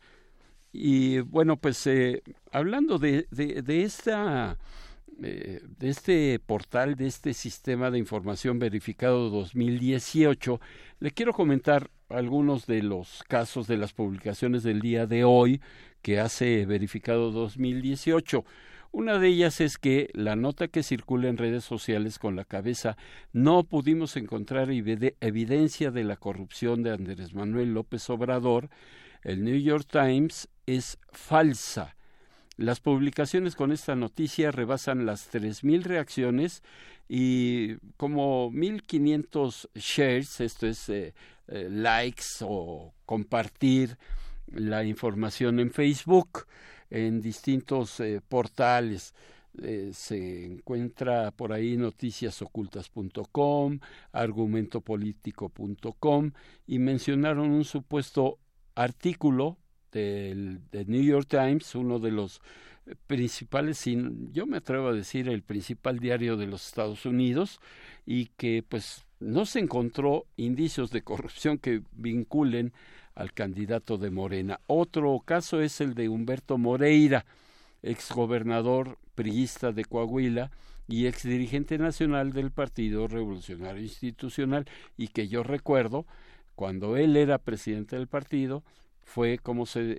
Y 0.73 1.21
bueno 1.21 1.57
pues 1.57 1.87
eh, 1.87 2.23
hablando 2.53 2.99
de, 2.99 3.27
de, 3.31 3.83
esta 3.83 4.59
eh, 5.23 5.63
de 5.79 5.89
este 5.89 6.39
portal, 6.39 6.95
de 6.97 7.07
este 7.07 7.33
sistema 7.33 7.91
de 7.91 7.99
información 7.99 8.59
verificado 8.59 9.31
2018, 9.31 10.61
le 11.01 11.11
quiero 11.11 11.33
comentar 11.33 11.91
algunos 12.09 12.67
de 12.67 12.83
los 12.83 13.23
casos 13.27 13.67
de 13.67 13.79
las 13.79 13.93
publicaciones 13.93 14.63
del 14.63 14.81
día 14.81 15.07
de 15.07 15.25
hoy 15.25 15.61
que 16.03 16.21
hace 16.21 16.67
verificado 16.67 17.31
2018. 17.31 18.45
Una 18.93 19.19
de 19.19 19.29
ellas 19.29 19.61
es 19.61 19.79
que 19.79 20.11
la 20.15 20.37
nota 20.37 20.69
que 20.69 20.83
circula 20.83 21.29
en 21.29 21.37
redes 21.37 21.65
sociales 21.65 22.19
con 22.19 22.37
la 22.37 22.45
cabeza 22.45 22.97
no 23.33 23.65
pudimos 23.65 24.17
encontrar 24.17 24.71
evidencia 24.71 25.91
de 25.91 26.05
la 26.05 26.17
corrupción 26.17 26.83
de 26.83 26.93
Andrés 26.93 27.35
Manuel 27.35 27.75
López 27.75 28.09
Obrador, 28.11 28.71
el 29.23 29.45
New 29.45 29.59
York 29.59 29.87
Times 29.91 30.49
es 30.67 30.99
falsa. 31.11 31.97
Las 32.57 32.81
publicaciones 32.81 33.55
con 33.55 33.71
esta 33.71 33.95
noticia 33.97 34.51
rebasan 34.51 35.05
las 35.05 35.31
3.000 35.31 35.83
reacciones 35.83 36.63
y 37.07 37.77
como 37.99 38.51
1.500 38.51 39.69
shares, 39.75 40.41
esto 40.41 40.67
es 40.67 40.89
eh, 40.89 41.13
eh, 41.49 41.69
likes 41.71 42.25
o 42.41 42.95
compartir 43.05 43.99
la 44.47 44.85
información 44.85 45.61
en 45.61 45.71
Facebook, 45.71 46.47
en 46.89 47.21
distintos 47.21 48.01
eh, 48.01 48.23
portales. 48.27 49.13
se 49.93 50.47
encuentra 50.47 51.31
por 51.33 51.53
ahí 51.53 51.77
noticiasocultas.com, 51.77 53.81
argumentopolítico.com 54.13 56.33
y 56.67 56.79
mencionaron 56.79 57.51
un 57.51 57.65
supuesto 57.65 58.39
artículo 58.75 59.59
del, 59.97 60.61
New 60.87 61.03
York 61.03 61.27
Times, 61.29 61.75
uno 61.75 61.99
de 61.99 62.11
los 62.11 62.43
principales, 63.07 63.83
yo 64.33 64.47
me 64.47 64.59
atrevo 64.59 64.89
a 64.89 64.93
decir 64.93 65.29
el 65.29 65.43
principal 65.43 65.99
diario 65.99 66.37
de 66.37 66.47
los 66.47 66.67
Estados 66.67 67.07
Unidos, 67.07 67.61
y 68.05 68.27
que 68.37 68.63
pues 68.69 69.07
no 69.19 69.47
se 69.47 69.61
encontró 69.61 70.27
indicios 70.37 70.91
de 70.91 71.03
corrupción 71.03 71.59
que 71.59 71.83
vinculen 71.93 72.73
al 73.15 73.33
candidato 73.33 73.97
de 73.97 74.11
Morena. 74.11 74.61
Otro 74.67 75.19
caso 75.25 75.61
es 75.63 75.81
el 75.81 75.95
de 75.95 76.09
Humberto 76.09 76.59
Moreira, 76.59 77.25
exgobernador 77.83 78.99
priista 79.15 79.73
de 79.73 79.85
Coahuila 79.85 80.51
y 80.87 81.07
exdirigente 81.07 81.79
nacional 81.79 82.33
del 82.33 82.51
Partido 82.51 83.09
Revolucionario 83.09 83.83
Institucional, 83.83 84.67
y 84.97 85.09
que 85.09 85.27
yo 85.27 85.43
recuerdo, 85.43 86.07
cuando 86.55 86.97
él 86.97 87.17
era 87.17 87.39
presidente 87.39 87.97
del 87.97 88.07
partido, 88.07 88.63
fue 89.07 89.39
como 89.39 89.65
se 89.65 89.99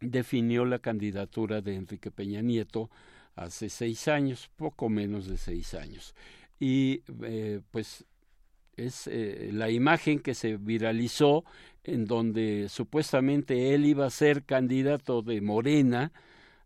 definió 0.00 0.64
la 0.64 0.80
candidatura 0.80 1.62
de 1.62 1.76
Enrique 1.76 2.10
Peña 2.10 2.42
Nieto 2.42 2.90
hace 3.36 3.70
seis 3.70 4.08
años, 4.08 4.50
poco 4.56 4.88
menos 4.88 5.26
de 5.26 5.38
seis 5.38 5.72
años. 5.74 6.14
Y 6.58 7.02
eh, 7.22 7.60
pues 7.70 8.04
es 8.76 9.06
eh, 9.06 9.50
la 9.52 9.70
imagen 9.70 10.18
que 10.18 10.34
se 10.34 10.56
viralizó 10.56 11.44
en 11.84 12.06
donde 12.06 12.66
supuestamente 12.68 13.74
él 13.74 13.86
iba 13.86 14.06
a 14.06 14.10
ser 14.10 14.44
candidato 14.44 15.22
de 15.22 15.40
Morena 15.40 16.12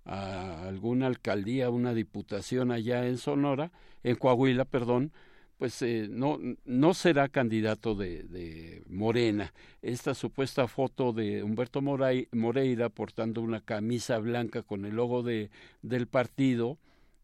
a 0.05 0.67
alguna 0.67 1.07
alcaldía, 1.07 1.69
una 1.71 1.95
diputación 1.95 2.71
allá 2.71 3.07
en 3.07 3.19
Sonora, 3.19 3.73
en 4.05 4.17
Coahuila, 4.17 4.65
perdón, 4.65 5.13
pues 5.59 5.81
eh, 5.83 6.07
no, 6.11 6.39
no 6.65 6.95
será 6.95 7.29
candidato 7.29 7.95
de, 7.95 8.83
Morena. 8.89 9.53
Esta 9.83 10.15
supuesta 10.15 10.69
foto 10.69 11.13
de 11.13 11.43
Humberto 11.43 11.81
Moreira 11.81 12.89
portando 12.91 13.41
una 13.41 13.61
camisa 13.61 14.19
blanca 14.19 14.63
con 14.63 14.85
el 14.85 14.97
logo 14.97 15.23
de, 15.23 15.51
del 15.83 16.07
partido, 16.07 16.79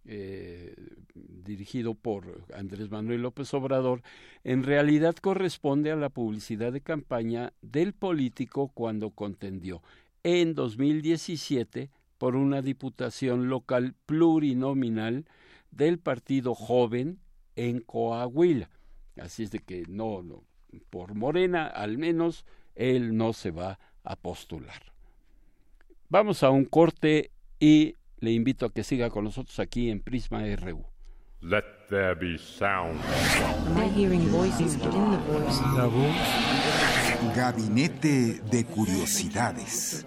eh, 0.05 0.75
dirigido 1.15 1.95
por 1.95 2.45
Andrés 2.55 2.91
Manuel 2.91 3.23
López 3.23 3.53
Obrador, 3.55 4.03
en 4.45 4.63
realidad 4.63 5.15
corresponde 5.17 5.91
a 5.91 5.97
la 5.97 6.09
publicidad 6.09 6.73
de 6.73 6.81
campaña 6.81 7.53
del 7.61 7.93
político 7.93 8.69
cuando 8.75 9.11
contendió 9.11 9.83
en 10.25 10.55
2017 10.55 11.91
por 12.19 12.37
una 12.37 12.63
diputación 12.63 13.49
local 13.49 13.95
plurinominal 14.07 15.27
del 15.71 15.99
partido 15.99 16.55
joven 16.55 17.19
en 17.57 17.81
Coahuila. 17.81 18.71
Así 19.21 19.43
es 19.43 19.51
de 19.51 19.59
que 19.59 19.85
no, 19.89 20.23
no, 20.23 20.43
por 20.91 21.15
Morena 21.15 21.67
al 21.67 21.99
menos 21.99 22.45
él 22.75 23.17
no 23.17 23.33
se 23.33 23.51
va 23.51 23.79
a 24.05 24.17
postular. 24.17 24.93
Vamos 26.09 26.43
a 26.43 26.51
un 26.51 26.65
corte 26.65 27.31
y 27.59 27.97
le 28.19 28.33
invito 28.33 28.67
a 28.67 28.73
que 28.73 28.85
siga 28.85 29.11
con 29.11 29.25
nosotros 29.25 29.59
aquí 29.59 29.91
en 29.91 30.01
Prisma 30.01 30.43
RU. 30.57 30.85
Let 31.41 31.65
there 31.89 32.15
be 32.15 32.39
sound. 32.39 33.01
hearing 33.97 34.29
voices, 34.29 34.75
in 34.75 34.81
the 34.81 35.19
voice. 35.27 35.61
La 35.77 35.87
voz. 35.87 37.35
Gabinete 37.35 38.41
de 38.49 38.65
curiosidades. 38.65 40.07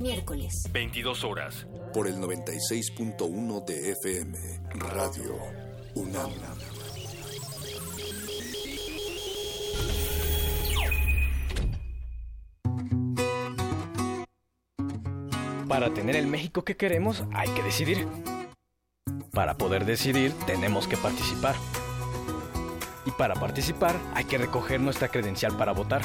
Miércoles. 0.00 0.62
22 0.72 1.24
horas. 1.24 1.66
Por 1.92 2.08
el 2.08 2.16
96.1 2.16 3.64
de 3.66 3.90
FM. 3.92 4.38
Radio 4.72 5.36
UNAM. 5.94 6.30
Para 15.68 15.92
tener 15.92 16.16
el 16.16 16.26
México 16.26 16.64
que 16.64 16.78
queremos 16.78 17.24
hay 17.34 17.50
que 17.50 17.62
decidir. 17.62 18.08
Para 19.32 19.58
poder 19.58 19.84
decidir 19.84 20.32
tenemos 20.46 20.88
que 20.88 20.96
participar. 20.96 21.56
Y 23.04 23.10
para 23.10 23.34
participar 23.34 23.96
hay 24.14 24.24
que 24.24 24.38
recoger 24.38 24.80
nuestra 24.80 25.08
credencial 25.08 25.54
para 25.58 25.72
votar. 25.72 26.00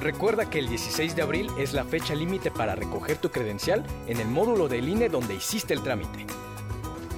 Recuerda 0.00 0.48
que 0.48 0.58
el 0.58 0.68
16 0.70 1.14
de 1.14 1.20
abril 1.20 1.50
es 1.58 1.74
la 1.74 1.84
fecha 1.84 2.14
límite 2.14 2.50
para 2.50 2.74
recoger 2.74 3.18
tu 3.18 3.30
credencial 3.30 3.84
en 4.06 4.18
el 4.18 4.28
módulo 4.28 4.66
del 4.66 4.88
INE 4.88 5.10
donde 5.10 5.34
hiciste 5.34 5.74
el 5.74 5.82
trámite. 5.82 6.26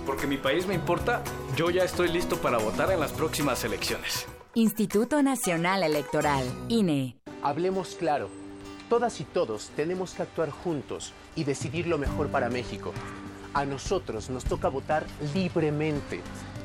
Porque 0.04 0.26
mi 0.26 0.36
país 0.36 0.66
me 0.66 0.74
importa, 0.74 1.22
yo 1.56 1.70
ya 1.70 1.84
estoy 1.84 2.08
listo 2.08 2.38
para 2.38 2.58
votar 2.58 2.90
en 2.90 2.98
las 2.98 3.12
próximas 3.12 3.62
elecciones. 3.62 4.26
Instituto 4.54 5.22
Nacional 5.22 5.84
Electoral, 5.84 6.44
INE. 6.68 7.16
Hablemos 7.44 7.94
claro. 7.94 8.28
Todas 8.88 9.20
y 9.20 9.24
todos 9.24 9.70
tenemos 9.76 10.14
que 10.14 10.22
actuar 10.22 10.50
juntos 10.50 11.12
y 11.36 11.44
decidir 11.44 11.86
lo 11.86 11.98
mejor 11.98 12.30
para 12.30 12.50
México. 12.50 12.92
A 13.54 13.64
nosotros 13.64 14.28
nos 14.28 14.42
toca 14.42 14.66
votar 14.66 15.06
libremente. 15.34 16.20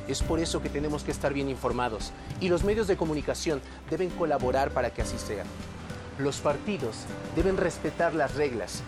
Es 0.07 0.23
por 0.23 0.39
eso 0.39 0.63
que 0.63 0.69
tenemos 0.69 1.03
que 1.03 1.11
estar 1.11 1.31
bien 1.31 1.47
informados 1.47 2.11
y 2.41 2.49
los 2.49 2.63
medios 2.63 2.87
de 2.87 2.97
comunicación 2.97 3.61
deben 3.91 4.09
colaborar 4.09 4.71
para 4.71 4.89
que 4.91 5.03
así 5.03 5.19
sea. 5.19 5.43
Los 6.19 6.39
partidos 6.39 7.05
deben 7.35 7.57
respetar 7.57 8.15
las 8.15 8.33
reglas 8.33 8.81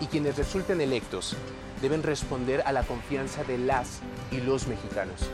y 0.00 0.06
quienes 0.06 0.38
resulten 0.38 0.80
electos 0.80 1.36
deben 1.82 2.02
responder 2.02 2.62
a 2.64 2.72
la 2.72 2.84
confianza 2.84 3.44
de 3.44 3.58
las 3.58 4.00
y 4.30 4.40
los 4.40 4.66
mexicanos. 4.66 5.28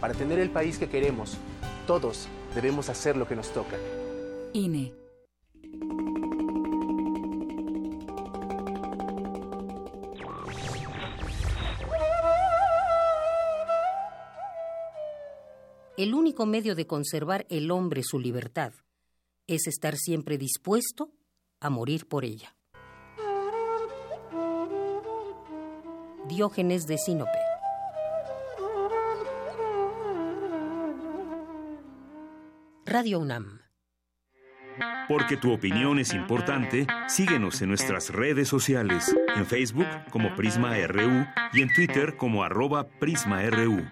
Para 0.00 0.14
tener 0.14 0.40
el 0.40 0.50
país 0.50 0.78
que 0.78 0.88
queremos, 0.88 1.36
todos 1.86 2.26
debemos 2.56 2.88
hacer 2.88 3.16
lo 3.16 3.28
que 3.28 3.36
nos 3.36 3.52
toca. 3.52 3.76
INE. 4.52 4.92
El 15.96 16.14
único 16.14 16.46
medio 16.46 16.74
de 16.74 16.88
conservar 16.88 17.46
el 17.48 17.70
hombre 17.70 18.02
su 18.02 18.18
libertad 18.18 18.72
es 19.54 19.66
estar 19.66 19.96
siempre 19.96 20.38
dispuesto 20.38 21.10
a 21.60 21.70
morir 21.70 22.06
por 22.06 22.24
ella. 22.24 22.56
Diógenes 26.28 26.86
de 26.86 26.98
Sinope. 26.98 27.38
Radio 32.86 33.20
UNAM. 33.20 33.60
Porque 35.08 35.36
tu 35.36 35.52
opinión 35.52 35.98
es 35.98 36.14
importante, 36.14 36.86
síguenos 37.06 37.60
en 37.60 37.68
nuestras 37.68 38.10
redes 38.10 38.48
sociales, 38.48 39.14
en 39.36 39.46
Facebook 39.46 39.86
como 40.10 40.34
Prisma 40.34 40.74
RU 40.86 41.26
y 41.52 41.62
en 41.62 41.72
Twitter 41.74 42.16
como 42.16 42.42
arroba 42.42 42.88
PrismaRU. 42.88 43.84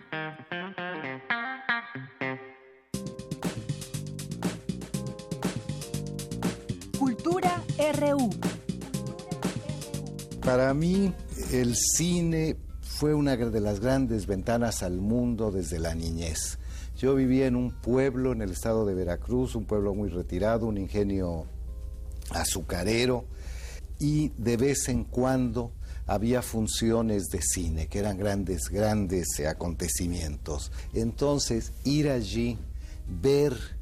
Para 10.43 10.75
mí, 10.75 11.13
el 11.53 11.75
cine 11.77 12.57
fue 12.81 13.15
una 13.15 13.37
de 13.37 13.61
las 13.61 13.81
grandes 13.81 14.27
ventanas 14.27 14.83
al 14.83 15.01
mundo 15.01 15.51
desde 15.51 15.79
la 15.79 15.95
niñez. 15.95 16.59
Yo 16.97 17.15
vivía 17.15 17.47
en 17.47 17.57
un 17.57 17.71
pueblo 17.71 18.33
en 18.33 18.43
el 18.43 18.51
estado 18.51 18.85
de 18.85 18.95
Veracruz, 18.95 19.55
un 19.55 19.65
pueblo 19.65 19.95
muy 19.95 20.09
retirado, 20.09 20.67
un 20.67 20.77
ingenio 20.77 21.47
azucarero, 22.31 23.25
y 23.99 24.31
de 24.37 24.57
vez 24.57 24.89
en 24.89 25.05
cuando 25.05 25.73
había 26.07 26.43
funciones 26.43 27.29
de 27.29 27.41
cine, 27.41 27.87
que 27.87 28.01
eran 28.01 28.19
grandes, 28.19 28.69
grandes 28.71 29.29
acontecimientos. 29.49 30.73
Entonces, 30.93 31.73
ir 31.85 32.11
allí, 32.11 32.59
ver 33.07 33.80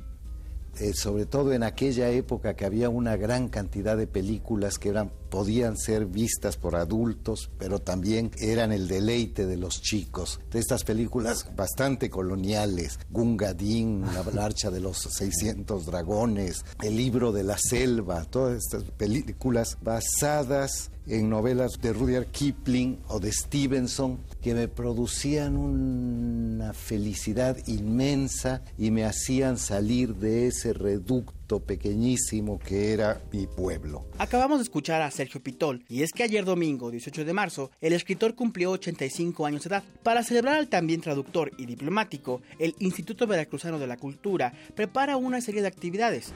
eh, 0.81 0.93
sobre 0.95 1.26
todo 1.26 1.53
en 1.53 1.62
aquella 1.62 2.09
época 2.11 2.55
que 2.55 2.64
había 2.64 2.89
una 2.89 3.16
gran 3.16 3.49
cantidad 3.49 3.97
de 3.97 4.07
películas 4.07 4.79
que 4.79 4.91
eran, 4.91 5.11
podían 5.29 5.76
ser 5.76 6.07
vistas 6.07 6.57
por 6.57 6.76
adultos, 6.76 7.51
pero 7.59 7.79
también 7.81 8.31
eran 8.39 8.72
el 8.72 8.89
deleite 8.89 9.47
de 9.47 9.57
los 9.57 9.81
chicos. 9.81 10.41
De 10.51 10.59
estas 10.59 10.85
películas 10.85 11.49
bastante 11.57 12.11
coloniales, 12.11 12.99
Gungadin, 13.11 14.03
La 14.03 14.22
marcha 14.35 14.70
de 14.70 14.81
los 14.81 14.99
600 14.99 15.87
dragones, 15.87 16.64
El 16.83 16.97
libro 16.97 17.33
de 17.33 17.45
la 17.45 17.59
selva, 17.59 18.24
todas 18.24 18.59
estas 18.59 18.85
películas 18.85 19.79
basadas 19.83 20.91
en 21.07 21.31
novelas 21.31 21.72
de 21.81 21.93
Rudyard 21.93 22.26
Kipling 22.26 22.99
o 23.09 23.18
de 23.18 23.33
Stevenson 23.33 24.18
que 24.43 24.55
me 24.55 24.68
producían 24.68 25.57
una 25.57 26.72
felicidad 26.74 27.57
inmensa 27.66 28.62
y 28.76 28.91
me 28.91 29.05
hacían 29.05 29.59
salir 29.59 30.14
de 30.16 30.49
ese 30.49 30.72
reducto 30.72 31.38
pequeñísimo 31.57 32.59
que 32.59 32.92
era 32.92 33.22
mi 33.32 33.46
pueblo. 33.46 34.07
Acabamos 34.18 34.59
de 34.59 34.64
escuchar 34.64 35.01
a 35.03 35.11
Sergio 35.11 35.42
Pitol 35.42 35.84
y 35.88 36.03
es 36.03 36.12
que 36.12 36.22
ayer 36.22 36.44
domingo 36.44 36.90
18 36.90 37.24
de 37.24 37.32
marzo 37.32 37.70
el 37.80 37.94
escritor 37.94 38.34
cumplió 38.34 38.72
85 38.72 39.46
años 39.46 39.64
de 39.64 39.68
edad. 39.68 39.84
Para 40.03 40.22
celebrar 40.22 40.57
al 40.57 40.68
también 40.68 41.01
traductor 41.01 41.51
y 41.57 41.66
diplomático, 41.66 42.42
el 42.59 42.74
Instituto 42.78 43.26
Veracruzano 43.26 43.78
de 43.78 43.86
la 43.86 43.96
Cultura 43.96 44.53
prepara 44.74 45.16
una 45.16 45.40
serie 45.40 45.62
de 45.62 45.68
actividades. 45.68 46.32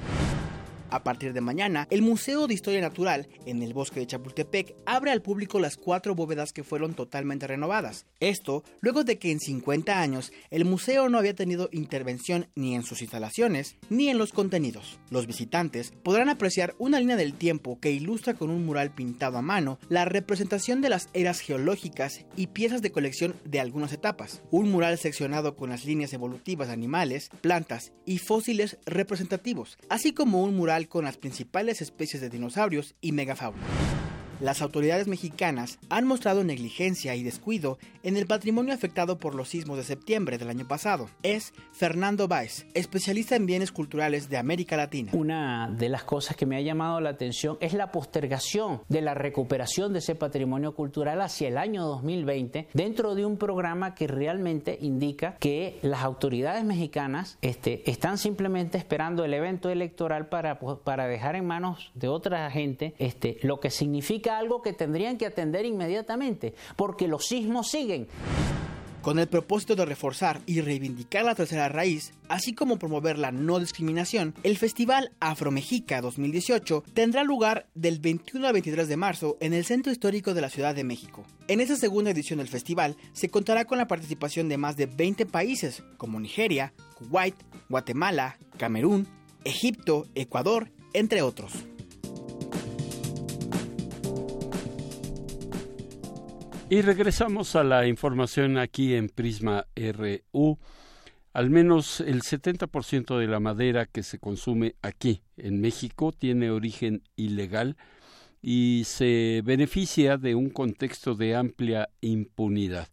A 0.92 1.02
partir 1.02 1.32
de 1.32 1.40
mañana, 1.40 1.88
el 1.90 2.02
Museo 2.02 2.46
de 2.46 2.52
Historia 2.52 2.82
Natural 2.82 3.26
en 3.46 3.62
el 3.62 3.72
bosque 3.72 3.98
de 3.98 4.06
Chapultepec 4.06 4.74
abre 4.84 5.10
al 5.10 5.22
público 5.22 5.58
las 5.58 5.78
cuatro 5.78 6.14
bóvedas 6.14 6.52
que 6.52 6.64
fueron 6.64 6.92
totalmente 6.92 7.46
renovadas. 7.46 8.04
Esto 8.20 8.62
luego 8.82 9.02
de 9.02 9.18
que 9.18 9.30
en 9.30 9.40
50 9.40 9.98
años 9.98 10.32
el 10.50 10.66
museo 10.66 11.08
no 11.08 11.16
había 11.16 11.34
tenido 11.34 11.70
intervención 11.72 12.48
ni 12.56 12.74
en 12.74 12.82
sus 12.82 13.00
instalaciones 13.00 13.76
ni 13.88 14.10
en 14.10 14.18
los 14.18 14.32
contenidos. 14.32 15.00
Los 15.08 15.26
visitantes 15.26 15.94
podrán 16.02 16.28
apreciar 16.28 16.74
una 16.78 17.00
línea 17.00 17.16
del 17.16 17.32
tiempo 17.32 17.80
que 17.80 17.90
ilustra 17.90 18.34
con 18.34 18.50
un 18.50 18.66
mural 18.66 18.94
pintado 18.94 19.38
a 19.38 19.42
mano 19.42 19.78
la 19.88 20.04
representación 20.04 20.82
de 20.82 20.90
las 20.90 21.08
eras 21.14 21.40
geológicas 21.40 22.26
y 22.36 22.48
piezas 22.48 22.82
de 22.82 22.92
colección 22.92 23.34
de 23.46 23.60
algunas 23.60 23.94
etapas. 23.94 24.42
Un 24.50 24.70
mural 24.70 24.98
seccionado 24.98 25.56
con 25.56 25.70
las 25.70 25.86
líneas 25.86 26.12
evolutivas 26.12 26.68
de 26.68 26.74
animales, 26.74 27.30
plantas 27.40 27.94
y 28.04 28.18
fósiles 28.18 28.76
representativos, 28.84 29.78
así 29.88 30.12
como 30.12 30.44
un 30.44 30.54
mural 30.54 30.81
con 30.86 31.04
las 31.04 31.16
principales 31.16 31.82
especies 31.82 32.20
de 32.20 32.30
dinosaurios 32.30 32.94
y 33.00 33.12
megafauna. 33.12 33.62
Las 34.42 34.60
autoridades 34.60 35.06
mexicanas 35.06 35.78
han 35.88 36.04
mostrado 36.04 36.42
negligencia 36.42 37.14
y 37.14 37.22
descuido 37.22 37.78
en 38.02 38.16
el 38.16 38.26
patrimonio 38.26 38.74
afectado 38.74 39.16
por 39.16 39.36
los 39.36 39.50
sismos 39.50 39.76
de 39.76 39.84
septiembre 39.84 40.36
del 40.36 40.50
año 40.50 40.66
pasado. 40.66 41.08
Es 41.22 41.54
Fernando 41.70 42.26
Báez, 42.26 42.66
especialista 42.74 43.36
en 43.36 43.46
bienes 43.46 43.70
culturales 43.70 44.28
de 44.28 44.38
América 44.38 44.76
Latina. 44.76 45.12
Una 45.14 45.70
de 45.70 45.88
las 45.88 46.02
cosas 46.02 46.34
que 46.34 46.44
me 46.44 46.56
ha 46.56 46.60
llamado 46.60 47.00
la 47.00 47.10
atención 47.10 47.56
es 47.60 47.72
la 47.72 47.92
postergación 47.92 48.80
de 48.88 49.00
la 49.00 49.14
recuperación 49.14 49.92
de 49.92 50.00
ese 50.00 50.16
patrimonio 50.16 50.74
cultural 50.74 51.20
hacia 51.20 51.46
el 51.46 51.56
año 51.56 51.84
2020 51.86 52.66
dentro 52.74 53.14
de 53.14 53.24
un 53.24 53.36
programa 53.36 53.94
que 53.94 54.08
realmente 54.08 54.76
indica 54.80 55.36
que 55.38 55.78
las 55.82 56.02
autoridades 56.02 56.64
mexicanas 56.64 57.38
este, 57.42 57.88
están 57.88 58.18
simplemente 58.18 58.76
esperando 58.76 59.24
el 59.24 59.34
evento 59.34 59.70
electoral 59.70 60.28
para, 60.28 60.58
para 60.58 61.06
dejar 61.06 61.36
en 61.36 61.46
manos 61.46 61.92
de 61.94 62.08
otra 62.08 62.50
gente 62.50 62.96
este, 62.98 63.38
lo 63.42 63.60
que 63.60 63.70
significa 63.70 64.31
algo 64.38 64.62
que 64.62 64.72
tendrían 64.72 65.18
que 65.18 65.26
atender 65.26 65.64
inmediatamente, 65.64 66.54
porque 66.76 67.08
los 67.08 67.26
sismos 67.26 67.68
siguen. 67.68 68.08
Con 69.02 69.18
el 69.18 69.26
propósito 69.26 69.74
de 69.74 69.84
reforzar 69.84 70.40
y 70.46 70.60
reivindicar 70.60 71.24
la 71.24 71.34
tercera 71.34 71.68
raíz, 71.68 72.12
así 72.28 72.54
como 72.54 72.78
promover 72.78 73.18
la 73.18 73.32
no 73.32 73.58
discriminación, 73.58 74.32
el 74.44 74.56
Festival 74.56 75.10
Afromexica 75.18 76.00
2018 76.00 76.84
tendrá 76.94 77.24
lugar 77.24 77.66
del 77.74 77.98
21 77.98 78.46
al 78.46 78.52
23 78.52 78.86
de 78.86 78.96
marzo 78.96 79.38
en 79.40 79.54
el 79.54 79.64
Centro 79.64 79.90
Histórico 79.90 80.34
de 80.34 80.40
la 80.40 80.50
Ciudad 80.50 80.76
de 80.76 80.84
México. 80.84 81.24
En 81.48 81.60
esta 81.60 81.74
segunda 81.74 82.12
edición 82.12 82.38
del 82.38 82.46
festival 82.46 82.96
se 83.12 83.28
contará 83.28 83.64
con 83.64 83.78
la 83.78 83.88
participación 83.88 84.48
de 84.48 84.56
más 84.56 84.76
de 84.76 84.86
20 84.86 85.26
países 85.26 85.82
como 85.96 86.20
Nigeria, 86.20 86.72
Kuwait, 86.94 87.34
Guatemala, 87.68 88.38
Camerún, 88.56 89.08
Egipto, 89.42 90.06
Ecuador, 90.14 90.70
entre 90.92 91.22
otros. 91.22 91.52
Y 96.72 96.80
regresamos 96.80 97.54
a 97.54 97.64
la 97.64 97.86
información 97.86 98.56
aquí 98.56 98.94
en 98.94 99.10
Prisma 99.10 99.66
RU. 99.76 100.58
Al 101.34 101.50
menos 101.50 102.00
el 102.00 102.22
70% 102.22 103.18
de 103.18 103.26
la 103.26 103.40
madera 103.40 103.84
que 103.84 104.02
se 104.02 104.18
consume 104.18 104.76
aquí 104.80 105.20
en 105.36 105.60
México 105.60 106.12
tiene 106.12 106.50
origen 106.50 107.02
ilegal 107.14 107.76
y 108.40 108.84
se 108.86 109.42
beneficia 109.44 110.16
de 110.16 110.34
un 110.34 110.48
contexto 110.48 111.14
de 111.14 111.36
amplia 111.36 111.90
impunidad. 112.00 112.88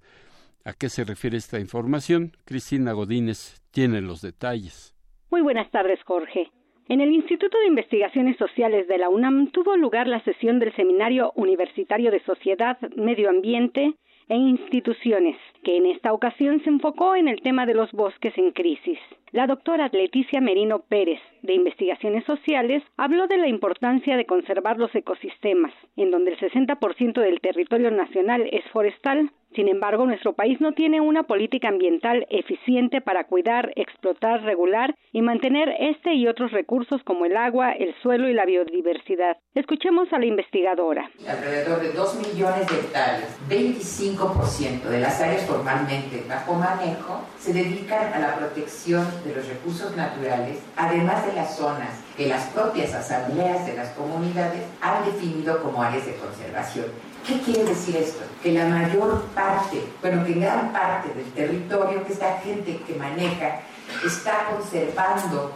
¿A 0.65 0.73
qué 0.73 0.89
se 0.89 1.05
refiere 1.05 1.37
esta 1.37 1.57
información? 1.57 2.33
Cristina 2.43 2.91
Godínez 2.91 3.61
tiene 3.71 4.01
los 4.01 4.21
detalles. 4.21 4.93
Muy 5.31 5.39
buenas 5.39 5.71
tardes, 5.71 5.99
Jorge. 6.03 6.51
En 6.89 7.01
el 7.01 7.11
Instituto 7.11 7.55
de 7.59 7.67
Investigaciones 7.67 8.35
Sociales 8.37 8.87
de 8.87 8.97
la 8.97 9.09
UNAM 9.09 9.51
tuvo 9.51 9.77
lugar 9.77 10.07
la 10.07 10.23
sesión 10.23 10.57
del 10.57 10.73
Seminario 10.75 11.31
Universitario 11.35 12.09
de 12.09 12.19
Sociedad, 12.21 12.79
Medio 12.95 13.29
Ambiente 13.29 13.93
e 14.27 14.35
Instituciones, 14.35 15.37
que 15.63 15.77
en 15.77 15.85
esta 15.85 16.13
ocasión 16.13 16.63
se 16.63 16.69
enfocó 16.71 17.15
en 17.15 17.27
el 17.27 17.41
tema 17.41 17.67
de 17.67 17.75
los 17.75 17.91
bosques 17.91 18.35
en 18.39 18.53
crisis. 18.53 18.97
La 19.31 19.45
doctora 19.45 19.87
Leticia 19.93 20.41
Merino 20.41 20.79
Pérez, 20.79 21.19
de 21.43 21.53
Investigaciones 21.53 22.25
Sociales, 22.25 22.81
habló 22.97 23.27
de 23.27 23.37
la 23.37 23.47
importancia 23.47 24.17
de 24.17 24.25
conservar 24.25 24.79
los 24.79 24.93
ecosistemas, 24.95 25.73
en 25.95 26.09
donde 26.09 26.31
el 26.31 26.39
60% 26.39 27.21
del 27.21 27.39
territorio 27.39 27.91
nacional 27.91 28.49
es 28.51 28.65
forestal, 28.71 29.29
sin 29.55 29.67
embargo, 29.67 30.05
nuestro 30.05 30.33
país 30.33 30.61
no 30.61 30.73
tiene 30.73 31.01
una 31.01 31.23
política 31.23 31.69
ambiental 31.69 32.27
eficiente 32.29 33.01
para 33.01 33.23
cuidar, 33.23 33.71
explotar, 33.75 34.43
regular 34.43 34.95
y 35.11 35.23
mantener 35.23 35.69
este 35.79 36.13
y 36.13 36.27
otros 36.27 36.51
recursos 36.51 37.01
como 37.03 37.25
el 37.25 37.35
agua, 37.35 37.71
el 37.71 37.95
suelo 38.03 38.29
y 38.29 38.33
la 38.33 38.45
biodiversidad. 38.45 39.37
Escuchemos 39.55 40.13
a 40.13 40.19
la 40.19 40.27
investigadora. 40.27 41.09
Alrededor 41.27 41.81
de 41.81 41.93
2 41.93 42.27
millones 42.27 42.67
de 42.69 42.75
hectáreas, 42.75 43.39
25% 43.49 44.83
de 44.83 44.99
las 44.99 45.19
áreas 45.19 45.47
formalmente 45.47 46.23
bajo 46.29 46.53
manejo, 46.53 47.21
se 47.39 47.51
dedican 47.51 48.13
a 48.13 48.19
la 48.19 48.35
protección 48.35 49.07
de 49.25 49.35
los 49.35 49.47
recursos 49.47 49.97
naturales, 49.97 50.63
además 50.75 51.25
de 51.25 51.33
las 51.33 51.57
zonas 51.57 52.03
que 52.15 52.27
las 52.27 52.49
propias 52.49 52.93
asambleas 52.93 53.65
de 53.65 53.75
las 53.75 53.89
comunidades 53.91 54.63
han 54.81 55.05
definido 55.05 55.63
como 55.63 55.81
áreas 55.81 56.05
de 56.05 56.15
conservación. 56.15 56.85
¿Qué 57.25 57.39
quiere 57.41 57.65
decir 57.65 57.95
esto? 57.97 58.23
Que 58.41 58.51
la 58.51 58.65
mayor 58.65 59.21
parte, 59.35 59.83
bueno, 60.01 60.25
que 60.25 60.33
gran 60.33 60.71
parte 60.71 61.13
del 61.13 61.31
territorio 61.33 62.05
que 62.05 62.13
esta 62.13 62.39
gente 62.39 62.79
que 62.87 62.95
maneja 62.95 63.61
está 64.05 64.47
conservando 64.49 65.53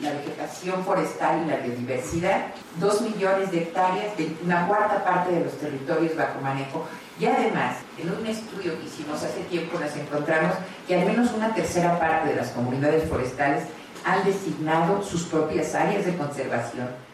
la 0.00 0.12
vegetación 0.12 0.84
forestal 0.84 1.42
y 1.42 1.50
la 1.50 1.56
biodiversidad, 1.56 2.46
dos 2.78 3.00
millones 3.00 3.50
de 3.50 3.62
hectáreas, 3.62 4.12
una 4.44 4.66
cuarta 4.66 5.02
parte 5.04 5.32
de 5.32 5.44
los 5.44 5.58
territorios 5.58 6.14
bajo 6.16 6.40
manejo. 6.40 6.86
Y 7.18 7.26
además, 7.26 7.76
en 7.98 8.12
un 8.12 8.26
estudio 8.26 8.78
que 8.78 8.86
hicimos 8.86 9.22
hace 9.22 9.40
tiempo, 9.44 9.78
nos 9.80 9.96
encontramos 9.96 10.54
que 10.86 10.96
al 10.96 11.06
menos 11.06 11.32
una 11.32 11.54
tercera 11.54 11.98
parte 11.98 12.28
de 12.28 12.36
las 12.36 12.50
comunidades 12.50 13.08
forestales 13.08 13.64
han 14.04 14.22
designado 14.24 15.02
sus 15.02 15.24
propias 15.24 15.74
áreas 15.74 16.04
de 16.04 16.16
conservación 16.16 17.05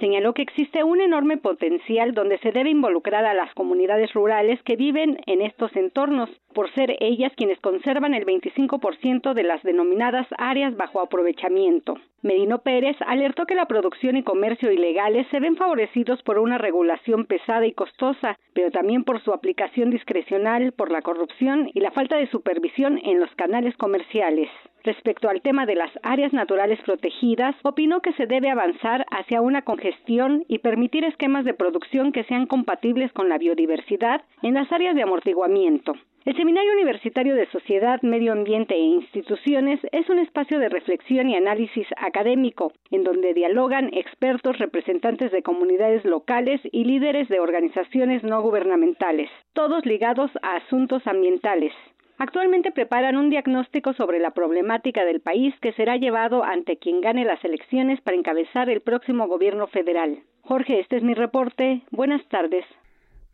Señaló 0.00 0.34
que 0.34 0.42
existe 0.42 0.84
un 0.84 1.00
enorme 1.00 1.38
potencial 1.38 2.12
donde 2.12 2.38
se 2.38 2.52
debe 2.52 2.68
involucrar 2.68 3.24
a 3.24 3.32
las 3.32 3.52
comunidades 3.54 4.12
rurales 4.12 4.62
que 4.62 4.76
viven 4.76 5.18
en 5.26 5.40
estos 5.40 5.74
entornos, 5.74 6.28
por 6.52 6.70
ser 6.74 6.96
ellas 7.00 7.32
quienes 7.34 7.58
conservan 7.60 8.12
el 8.12 8.26
25% 8.26 9.32
de 9.32 9.42
las 9.42 9.62
denominadas 9.62 10.26
áreas 10.36 10.76
bajo 10.76 11.00
aprovechamiento. 11.00 11.94
Medino 12.26 12.58
Pérez 12.58 12.96
alertó 13.06 13.46
que 13.46 13.54
la 13.54 13.66
producción 13.66 14.16
y 14.16 14.24
comercio 14.24 14.72
ilegales 14.72 15.28
se 15.30 15.38
ven 15.38 15.56
favorecidos 15.56 16.20
por 16.24 16.40
una 16.40 16.58
regulación 16.58 17.24
pesada 17.24 17.64
y 17.66 17.72
costosa, 17.72 18.36
pero 18.52 18.72
también 18.72 19.04
por 19.04 19.22
su 19.22 19.32
aplicación 19.32 19.90
discrecional, 19.90 20.72
por 20.72 20.90
la 20.90 21.02
corrupción 21.02 21.70
y 21.72 21.78
la 21.78 21.92
falta 21.92 22.16
de 22.16 22.26
supervisión 22.26 22.98
en 23.04 23.20
los 23.20 23.32
canales 23.36 23.76
comerciales. 23.76 24.48
Respecto 24.82 25.28
al 25.28 25.40
tema 25.40 25.66
de 25.66 25.76
las 25.76 25.90
áreas 26.02 26.32
naturales 26.32 26.80
protegidas, 26.84 27.54
opinó 27.62 28.00
que 28.02 28.12
se 28.14 28.26
debe 28.26 28.50
avanzar 28.50 29.06
hacia 29.12 29.40
una 29.40 29.62
congestión 29.62 30.44
y 30.48 30.58
permitir 30.58 31.04
esquemas 31.04 31.44
de 31.44 31.54
producción 31.54 32.10
que 32.10 32.24
sean 32.24 32.46
compatibles 32.46 33.12
con 33.12 33.28
la 33.28 33.38
biodiversidad 33.38 34.22
en 34.42 34.54
las 34.54 34.72
áreas 34.72 34.96
de 34.96 35.02
amortiguamiento. 35.02 35.94
El 36.26 36.36
Seminario 36.36 36.72
Universitario 36.72 37.36
de 37.36 37.46
Sociedad, 37.52 38.02
Medio 38.02 38.32
Ambiente 38.32 38.74
e 38.74 38.80
Instituciones 38.80 39.78
es 39.92 40.10
un 40.10 40.18
espacio 40.18 40.58
de 40.58 40.68
reflexión 40.68 41.30
y 41.30 41.36
análisis 41.36 41.86
académico, 41.96 42.72
en 42.90 43.04
donde 43.04 43.32
dialogan 43.32 43.90
expertos, 43.94 44.58
representantes 44.58 45.30
de 45.30 45.44
comunidades 45.44 46.04
locales 46.04 46.60
y 46.72 46.82
líderes 46.82 47.28
de 47.28 47.38
organizaciones 47.38 48.24
no 48.24 48.42
gubernamentales, 48.42 49.30
todos 49.52 49.86
ligados 49.86 50.32
a 50.42 50.56
asuntos 50.56 51.06
ambientales. 51.06 51.72
Actualmente 52.18 52.72
preparan 52.72 53.16
un 53.16 53.30
diagnóstico 53.30 53.92
sobre 53.92 54.18
la 54.18 54.32
problemática 54.32 55.04
del 55.04 55.20
país 55.20 55.54
que 55.60 55.74
será 55.74 55.96
llevado 55.96 56.42
ante 56.42 56.76
quien 56.76 57.02
gane 57.02 57.24
las 57.24 57.44
elecciones 57.44 58.00
para 58.00 58.16
encabezar 58.16 58.68
el 58.68 58.80
próximo 58.80 59.28
gobierno 59.28 59.68
federal. 59.68 60.18
Jorge, 60.40 60.80
este 60.80 60.96
es 60.96 61.04
mi 61.04 61.14
reporte. 61.14 61.82
Buenas 61.92 62.26
tardes. 62.26 62.64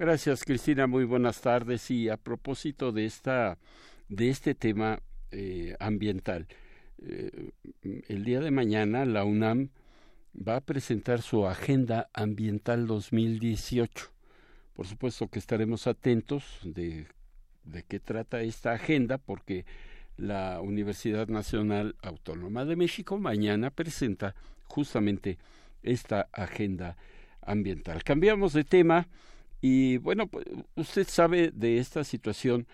Gracias, 0.02 0.44
Cristina. 0.44 0.88
Muy 0.88 1.04
buenas 1.04 1.42
tardes. 1.42 1.88
Y 1.88 2.08
a 2.08 2.16
propósito 2.16 2.90
de 2.90 3.06
esta 3.06 3.56
de 4.08 4.30
este 4.30 4.56
tema 4.56 5.00
eh, 5.30 5.76
ambiental, 5.78 6.48
eh, 7.06 7.52
el 8.08 8.24
día 8.24 8.40
de 8.40 8.50
mañana 8.50 9.04
la 9.04 9.22
UNAM 9.24 9.68
va 10.36 10.56
a 10.56 10.60
presentar 10.60 11.22
su 11.22 11.46
agenda 11.46 12.08
ambiental 12.14 12.88
2018. 12.88 14.10
Por 14.74 14.88
supuesto 14.88 15.28
que 15.28 15.38
estaremos 15.38 15.86
atentos 15.86 16.58
de 16.64 17.06
de 17.62 17.84
qué 17.84 18.00
trata 18.00 18.40
esta 18.40 18.72
agenda, 18.72 19.18
porque 19.18 19.66
la 20.16 20.60
Universidad 20.60 21.28
Nacional 21.28 21.94
Autónoma 22.02 22.64
de 22.64 22.74
México 22.74 23.20
mañana 23.20 23.70
presenta 23.70 24.34
justamente 24.64 25.38
esta 25.84 26.26
agenda 26.32 26.96
ambiental. 27.40 28.02
Cambiamos 28.02 28.52
de 28.52 28.64
tema 28.64 29.06
y 29.62 29.96
bueno, 29.98 30.26
pues, 30.26 30.44
usted 30.76 31.06
sabe 31.08 31.50
de 31.54 31.78
esta 31.78 32.04
situación 32.04 32.66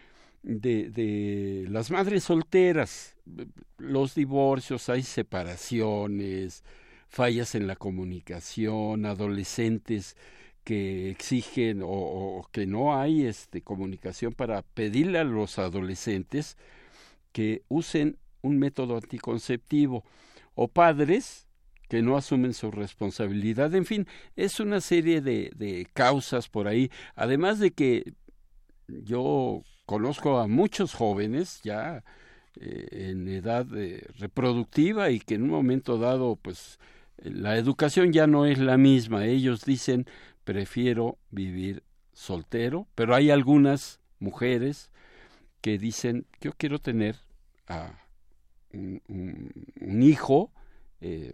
de, 0.42 0.90
de 0.90 1.66
las 1.68 1.90
madres 1.90 2.24
solteras, 2.24 3.16
los 3.76 4.14
divorcios, 4.14 4.88
hay 4.88 5.02
separaciones, 5.04 6.64
fallas 7.08 7.54
en 7.54 7.66
la 7.66 7.76
comunicación, 7.76 9.06
adolescentes 9.06 10.16
que 10.64 11.10
exigen 11.10 11.80
o, 11.82 12.46
que 12.52 12.66
no 12.66 12.98
hay 12.98 13.26
este, 13.26 13.62
comunicación 13.62 14.34
para 14.34 14.62
pedirle 14.62 15.18
a 15.18 15.24
los 15.24 15.58
adolescentes 15.58 16.58
que 17.32 17.62
usen 17.68 18.18
un 18.42 18.58
método 18.58 18.96
anticonceptivo 18.96 20.04
o 20.54 20.68
padres 20.68 21.47
que 21.88 22.02
no 22.02 22.16
asumen 22.16 22.54
su 22.54 22.70
responsabilidad. 22.70 23.74
En 23.74 23.86
fin, 23.86 24.06
es 24.36 24.60
una 24.60 24.80
serie 24.80 25.20
de, 25.20 25.50
de 25.56 25.86
causas 25.92 26.48
por 26.48 26.68
ahí. 26.68 26.90
Además 27.14 27.58
de 27.58 27.72
que 27.72 28.12
yo 28.86 29.62
conozco 29.86 30.38
a 30.38 30.46
muchos 30.46 30.94
jóvenes 30.94 31.60
ya 31.62 32.04
eh, 32.60 33.10
en 33.10 33.28
edad 33.28 33.66
eh, 33.76 34.06
reproductiva 34.18 35.10
y 35.10 35.20
que 35.20 35.34
en 35.34 35.44
un 35.44 35.50
momento 35.50 35.98
dado 35.98 36.36
pues 36.36 36.78
la 37.18 37.56
educación 37.56 38.12
ya 38.12 38.26
no 38.26 38.46
es 38.46 38.58
la 38.58 38.76
misma. 38.76 39.24
Ellos 39.24 39.64
dicen 39.64 40.06
prefiero 40.44 41.18
vivir 41.30 41.82
soltero, 42.12 42.86
pero 42.94 43.14
hay 43.14 43.30
algunas 43.30 44.00
mujeres 44.18 44.90
que 45.60 45.78
dicen, 45.78 46.26
yo 46.40 46.52
quiero 46.52 46.78
tener 46.78 47.16
a 47.66 47.92
un, 48.72 50.02
hijo 50.02 50.50
eh, 51.00 51.32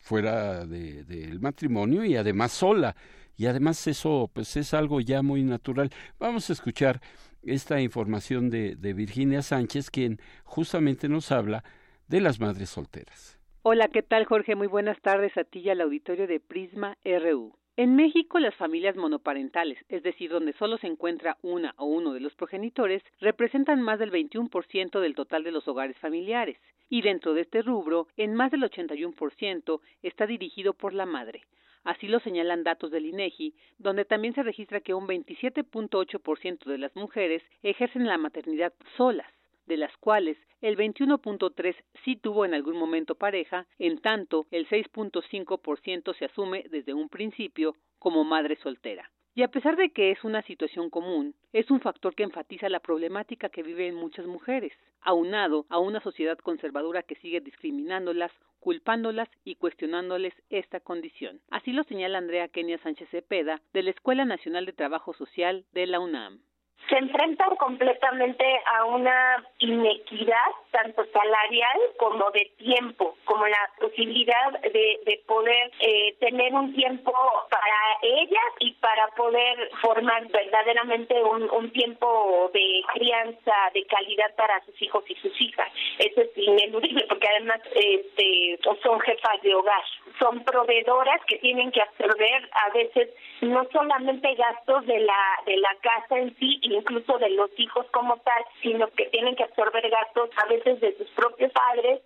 fuera 0.00 0.66
del 0.66 1.40
matrimonio 1.40 2.04
y 2.04 2.16
además 2.16 2.52
sola. 2.52 2.96
Y 3.36 3.46
además 3.46 3.86
eso 3.86 4.30
pues 4.32 4.56
es 4.56 4.74
algo 4.74 5.00
ya 5.00 5.22
muy 5.22 5.42
natural. 5.44 5.90
Vamos 6.18 6.50
a 6.50 6.52
escuchar 6.52 7.00
esta 7.42 7.80
información 7.80 8.50
de, 8.50 8.76
de 8.76 8.92
Virginia 8.92 9.42
Sánchez, 9.42 9.90
quien 9.90 10.20
justamente 10.44 11.08
nos 11.08 11.32
habla 11.32 11.64
de 12.08 12.20
las 12.20 12.40
madres 12.40 12.70
solteras. 12.70 13.38
Hola, 13.62 13.88
¿qué 13.88 14.02
tal 14.02 14.24
Jorge? 14.24 14.56
Muy 14.56 14.66
buenas 14.66 15.00
tardes 15.00 15.36
a 15.36 15.44
ti 15.44 15.60
y 15.60 15.70
al 15.70 15.80
auditorio 15.80 16.26
de 16.26 16.40
Prisma 16.40 16.96
RU. 17.04 17.59
En 17.82 17.96
México, 17.96 18.38
las 18.38 18.54
familias 18.56 18.94
monoparentales, 18.94 19.78
es 19.88 20.02
decir, 20.02 20.30
donde 20.30 20.52
solo 20.52 20.76
se 20.76 20.86
encuentra 20.86 21.38
una 21.40 21.74
o 21.78 21.86
uno 21.86 22.12
de 22.12 22.20
los 22.20 22.34
progenitores, 22.34 23.02
representan 23.20 23.80
más 23.80 23.98
del 23.98 24.12
21% 24.12 25.00
del 25.00 25.14
total 25.14 25.44
de 25.44 25.50
los 25.50 25.66
hogares 25.66 25.96
familiares, 25.96 26.58
y 26.90 27.00
dentro 27.00 27.32
de 27.32 27.40
este 27.40 27.62
rubro, 27.62 28.06
en 28.18 28.34
más 28.34 28.50
del 28.50 28.64
81% 28.64 29.80
está 30.02 30.26
dirigido 30.26 30.74
por 30.74 30.92
la 30.92 31.06
madre. 31.06 31.40
Así 31.82 32.06
lo 32.06 32.20
señalan 32.20 32.64
datos 32.64 32.90
del 32.90 33.06
INEGI, 33.06 33.54
donde 33.78 34.04
también 34.04 34.34
se 34.34 34.42
registra 34.42 34.82
que 34.82 34.92
un 34.92 35.08
27.8% 35.08 36.64
de 36.66 36.76
las 36.76 36.94
mujeres 36.96 37.42
ejercen 37.62 38.06
la 38.06 38.18
maternidad 38.18 38.74
solas, 38.98 39.32
de 39.70 39.76
las 39.76 39.96
cuales 39.98 40.36
el 40.62 40.76
21.3 40.76 41.76
sí 42.04 42.16
tuvo 42.16 42.44
en 42.44 42.54
algún 42.54 42.76
momento 42.76 43.14
pareja, 43.14 43.68
en 43.78 44.00
tanto 44.00 44.46
el 44.50 44.68
6.5% 44.68 46.18
se 46.18 46.24
asume 46.24 46.64
desde 46.68 46.92
un 46.92 47.08
principio 47.08 47.76
como 48.00 48.24
madre 48.24 48.56
soltera. 48.56 49.08
Y 49.32 49.42
a 49.42 49.48
pesar 49.48 49.76
de 49.76 49.90
que 49.90 50.10
es 50.10 50.24
una 50.24 50.42
situación 50.42 50.90
común, 50.90 51.36
es 51.52 51.70
un 51.70 51.80
factor 51.80 52.16
que 52.16 52.24
enfatiza 52.24 52.68
la 52.68 52.80
problemática 52.80 53.48
que 53.48 53.62
viven 53.62 53.94
muchas 53.94 54.26
mujeres, 54.26 54.72
aunado 55.02 55.66
a 55.68 55.78
una 55.78 56.00
sociedad 56.00 56.36
conservadora 56.38 57.04
que 57.04 57.14
sigue 57.14 57.40
discriminándolas, 57.40 58.32
culpándolas 58.58 59.28
y 59.44 59.54
cuestionándoles 59.54 60.34
esta 60.50 60.80
condición. 60.80 61.40
Así 61.52 61.72
lo 61.72 61.84
señala 61.84 62.18
Andrea 62.18 62.48
Kenia 62.48 62.78
Sánchez 62.78 63.08
Cepeda, 63.10 63.62
de 63.72 63.84
la 63.84 63.90
Escuela 63.90 64.24
Nacional 64.24 64.66
de 64.66 64.72
Trabajo 64.72 65.14
Social 65.14 65.64
de 65.72 65.86
la 65.86 66.00
UNAM 66.00 66.40
se 66.88 66.96
enfrentan 66.96 67.56
completamente 67.56 68.44
a 68.76 68.84
una 68.84 69.44
inequidad 69.58 70.50
tanto 70.70 71.04
salarial 71.12 71.80
como 71.98 72.30
de 72.30 72.50
tiempo, 72.58 73.16
como 73.24 73.46
la 73.46 73.70
posibilidad 73.78 74.52
de, 74.60 75.00
de 75.04 75.22
poder 75.26 75.70
eh, 75.80 76.14
tener 76.20 76.52
un 76.54 76.74
tiempo 76.74 77.12
para 77.50 77.76
ellas 78.02 78.50
y 78.60 78.72
para 78.74 79.08
poder 79.08 79.70
formar 79.80 80.26
verdaderamente 80.28 81.22
un, 81.22 81.50
un 81.50 81.70
tiempo 81.72 82.50
de 82.52 82.82
crianza 82.94 83.52
de 83.74 83.84
calidad 83.86 84.34
para 84.36 84.64
sus 84.64 84.80
hijos 84.82 85.04
y 85.08 85.14
sus 85.16 85.40
hijas. 85.40 85.72
Eso 85.98 86.20
es 86.20 86.30
ineludible 86.36 87.04
porque 87.08 87.28
además 87.28 87.60
este, 87.74 88.58
son 88.82 89.00
jefas 89.00 89.42
de 89.42 89.54
hogar, 89.54 89.82
son 90.18 90.44
proveedoras 90.44 91.20
que 91.26 91.38
tienen 91.38 91.70
que 91.72 91.82
absorber 91.82 92.50
a 92.52 92.70
veces 92.72 93.10
no 93.40 93.66
solamente 93.72 94.34
gastos 94.34 94.86
de 94.86 95.00
la 95.00 95.40
de 95.46 95.56
la 95.56 95.74
casa 95.80 96.18
en 96.18 96.36
sí, 96.36 96.58
incluso 96.62 97.18
de 97.18 97.30
los 97.30 97.50
hijos 97.58 97.86
como 97.90 98.16
tal, 98.18 98.44
sino 98.62 98.88
que 98.90 99.06
tienen 99.06 99.36
que 99.36 99.44
absorber 99.44 99.88
gastos 99.88 100.30
a 100.36 100.46
veces 100.46 100.59
de 100.64 100.96
sus 100.96 101.08
propios 101.10 101.52
padres 101.52 102.02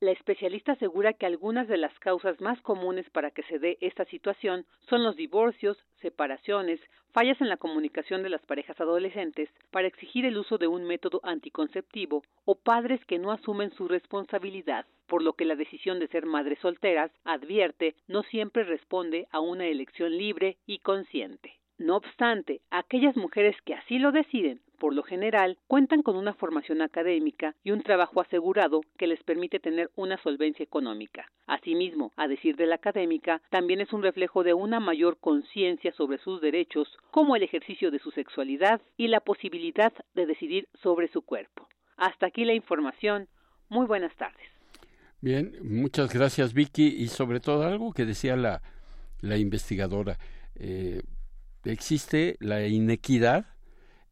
la 0.00 0.12
especialista 0.12 0.72
asegura 0.72 1.12
que 1.12 1.26
algunas 1.26 1.66
de 1.66 1.76
las 1.76 1.92
causas 1.98 2.40
más 2.40 2.60
comunes 2.60 3.10
para 3.10 3.32
que 3.32 3.42
se 3.44 3.58
dé 3.58 3.78
esta 3.80 4.04
situación 4.04 4.64
son 4.88 5.02
los 5.02 5.16
divorcios, 5.16 5.76
separaciones, 6.00 6.80
fallas 7.12 7.40
en 7.40 7.48
la 7.48 7.56
comunicación 7.56 8.22
de 8.22 8.28
las 8.28 8.40
parejas 8.46 8.80
adolescentes 8.80 9.48
para 9.72 9.88
exigir 9.88 10.24
el 10.24 10.38
uso 10.38 10.56
de 10.56 10.68
un 10.68 10.84
método 10.84 11.18
anticonceptivo 11.24 12.22
o 12.44 12.54
padres 12.54 13.04
que 13.06 13.18
no 13.18 13.32
asumen 13.32 13.72
su 13.72 13.88
responsabilidad, 13.88 14.86
por 15.08 15.20
lo 15.20 15.32
que 15.32 15.44
la 15.44 15.56
decisión 15.56 15.98
de 15.98 16.06
ser 16.06 16.26
madres 16.26 16.60
solteras, 16.60 17.10
advierte, 17.24 17.96
no 18.06 18.22
siempre 18.22 18.62
responde 18.62 19.26
a 19.32 19.40
una 19.40 19.66
elección 19.66 20.16
libre 20.16 20.58
y 20.64 20.78
consciente. 20.78 21.54
No 21.76 21.96
obstante, 21.96 22.60
aquellas 22.70 23.16
mujeres 23.16 23.56
que 23.62 23.74
así 23.74 23.98
lo 23.98 24.12
deciden, 24.12 24.60
por 24.78 24.94
lo 24.94 25.02
general, 25.02 25.58
cuentan 25.66 26.02
con 26.02 26.16
una 26.16 26.34
formación 26.34 26.82
académica 26.82 27.54
y 27.64 27.72
un 27.72 27.82
trabajo 27.82 28.20
asegurado 28.20 28.80
que 28.96 29.06
les 29.06 29.22
permite 29.22 29.60
tener 29.60 29.90
una 29.96 30.16
solvencia 30.22 30.62
económica. 30.62 31.26
Asimismo, 31.46 32.12
a 32.16 32.28
decir 32.28 32.56
de 32.56 32.66
la 32.66 32.76
académica, 32.76 33.42
también 33.50 33.80
es 33.80 33.92
un 33.92 34.02
reflejo 34.02 34.42
de 34.44 34.54
una 34.54 34.80
mayor 34.80 35.18
conciencia 35.18 35.92
sobre 35.92 36.18
sus 36.18 36.40
derechos, 36.40 36.88
como 37.10 37.36
el 37.36 37.42
ejercicio 37.42 37.90
de 37.90 37.98
su 37.98 38.10
sexualidad 38.10 38.80
y 38.96 39.08
la 39.08 39.20
posibilidad 39.20 39.92
de 40.14 40.26
decidir 40.26 40.68
sobre 40.82 41.08
su 41.08 41.22
cuerpo. 41.22 41.68
Hasta 41.96 42.26
aquí 42.26 42.44
la 42.44 42.54
información. 42.54 43.28
Muy 43.68 43.86
buenas 43.86 44.14
tardes. 44.16 44.46
Bien, 45.20 45.52
muchas 45.62 46.14
gracias 46.14 46.54
Vicky 46.54 46.86
y 46.86 47.08
sobre 47.08 47.40
todo 47.40 47.64
algo 47.64 47.92
que 47.92 48.04
decía 48.04 48.36
la, 48.36 48.62
la 49.20 49.36
investigadora. 49.36 50.16
Eh, 50.54 51.02
existe 51.64 52.36
la 52.38 52.66
inequidad 52.66 53.46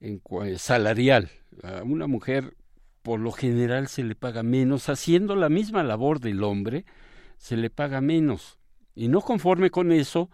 en, 0.01 0.21
salarial. 0.59 1.31
A 1.63 1.83
una 1.83 2.07
mujer 2.07 2.57
por 3.03 3.21
lo 3.21 3.33
general 3.33 3.89
se 3.89 4.03
le 4.03 4.15
paga 4.15 4.43
menos, 4.43 4.89
haciendo 4.89 5.37
la 5.37 5.49
misma 5.49 5.85
labor 5.85 6.21
del 6.21 6.43
hombre, 6.43 6.85
se 7.39 7.57
le 7.57 7.71
paga 7.71 8.01
menos. 8.01 8.59
Y 8.95 9.09
no 9.09 9.21
conforme 9.21 9.71
con 9.71 9.93
eso, 9.93 10.31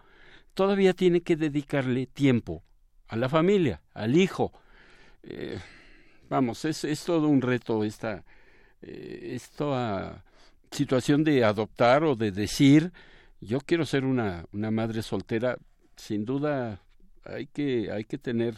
todavía 0.55 0.95
tiene 0.95 1.21
que 1.21 1.37
dedicarle 1.37 2.07
tiempo 2.07 2.63
a 3.09 3.17
la 3.17 3.29
familia, 3.29 3.83
al 3.93 4.17
hijo. 4.17 4.53
Eh, 5.23 5.59
vamos, 6.29 6.65
es, 6.65 6.85
es, 6.85 7.05
todo 7.05 7.29
un 7.29 7.43
reto 7.43 7.85
esta, 7.85 8.25
eh, 8.81 9.33
esta 9.35 10.25
situación 10.71 11.25
de 11.25 11.45
adoptar 11.45 12.05
o 12.05 12.17
de 12.17 12.33
decir, 12.33 12.93
yo 13.41 13.61
quiero 13.61 13.85
ser 13.85 14.05
una, 14.05 14.47
una 14.53 14.71
madre 14.71 15.03
soltera, 15.03 15.59
sin 15.97 16.25
duda 16.25 16.81
hay 17.25 17.47
que, 17.47 17.91
hay 17.93 18.05
que 18.05 18.19
tener 18.19 18.55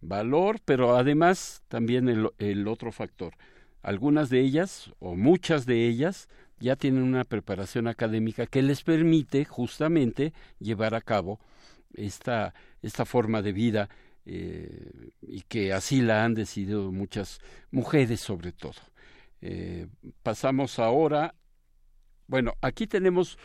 valor, 0.00 0.60
pero 0.64 0.96
además 0.96 1.62
también 1.68 2.08
el, 2.08 2.68
otro 2.68 2.92
factor. 2.92 3.34
Algunas 3.82 4.30
de 4.30 4.40
ellas, 4.40 4.92
o 4.98 5.14
muchas 5.14 5.66
de 5.66 5.86
ellas, 5.86 6.28
ya 6.58 6.76
tienen 6.76 7.02
una 7.02 7.24
preparación 7.24 7.86
académica 7.86 8.46
que 8.46 8.62
les 8.62 8.82
permite 8.82 9.44
justamente 9.44 10.32
llevar 10.58 10.94
a 10.94 11.00
cabo 11.00 11.38
esta, 11.94 12.54
esta 12.82 13.04
forma 13.04 13.42
de 13.42 13.52
vida 13.52 13.88
eh, 14.24 15.10
y 15.20 15.42
que 15.42 15.72
así 15.72 16.00
la 16.00 16.24
han 16.24 16.34
decidido 16.34 16.90
muchas 16.90 17.40
mujeres 17.70 18.20
sobre 18.20 18.52
todo. 18.52 18.80
Eh, 19.40 19.86
pasamos 20.22 20.78
ahora, 20.78 21.34
bueno, 22.26 22.54
aquí 22.60 22.86
tenemos 22.86 23.38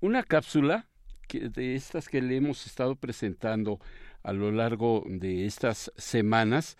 una 0.00 0.22
cápsula 0.22 0.88
de 1.30 1.74
estas 1.74 2.08
que 2.08 2.22
le 2.22 2.36
hemos 2.36 2.66
estado 2.66 2.96
presentando 2.96 3.80
a 4.22 4.32
lo 4.32 4.52
largo 4.52 5.04
de 5.06 5.46
estas 5.46 5.92
semanas 5.96 6.76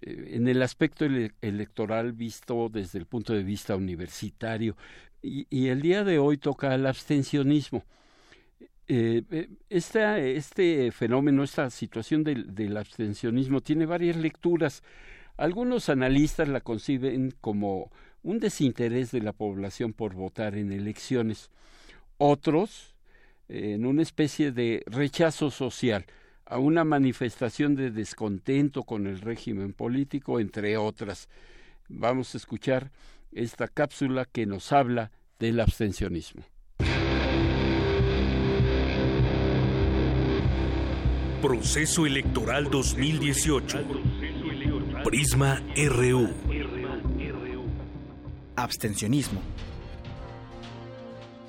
eh, 0.00 0.32
en 0.34 0.48
el 0.48 0.62
aspecto 0.62 1.04
electoral 1.04 2.12
visto 2.12 2.68
desde 2.68 2.98
el 2.98 3.06
punto 3.06 3.32
de 3.32 3.42
vista 3.42 3.76
universitario. 3.76 4.76
Y, 5.24 5.68
el 5.68 5.80
día 5.82 6.02
de 6.02 6.18
hoy 6.18 6.36
toca 6.36 6.74
el 6.74 6.84
abstencionismo. 6.86 7.84
Eh, 8.88 9.22
eh 9.30 9.48
este 9.68 10.90
fenómeno, 10.90 11.44
esta 11.44 11.70
situación 11.70 12.24
del, 12.24 12.52
del, 12.54 12.76
abstencionismo 12.76 13.60
tiene 13.60 13.86
varias 13.86 14.16
lecturas. 14.16 14.82
Algunos 15.36 15.88
analistas 15.88 16.48
la 16.48 16.60
conciben 16.60 17.32
como 17.40 17.92
un 18.24 18.40
desinterés 18.40 19.12
de 19.12 19.20
la 19.20 19.32
población 19.32 19.92
por 19.92 20.14
votar 20.14 20.56
en 20.56 20.72
elecciones. 20.72 21.50
Otros 22.18 22.94
en 23.48 23.86
una 23.86 24.02
especie 24.02 24.50
de 24.50 24.82
rechazo 24.86 25.50
social 25.50 26.06
a 26.52 26.58
una 26.58 26.84
manifestación 26.84 27.74
de 27.76 27.90
descontento 27.90 28.82
con 28.82 29.06
el 29.06 29.22
régimen 29.22 29.72
político, 29.72 30.38
entre 30.38 30.76
otras. 30.76 31.30
Vamos 31.88 32.34
a 32.34 32.36
escuchar 32.36 32.90
esta 33.32 33.68
cápsula 33.68 34.26
que 34.30 34.44
nos 34.44 34.70
habla 34.70 35.12
del 35.38 35.60
abstencionismo. 35.60 36.42
Proceso 41.40 42.04
Electoral 42.04 42.70
2018. 42.70 43.78
Prisma 45.04 45.62
RU. 45.74 46.28
Abstencionismo 48.56 49.40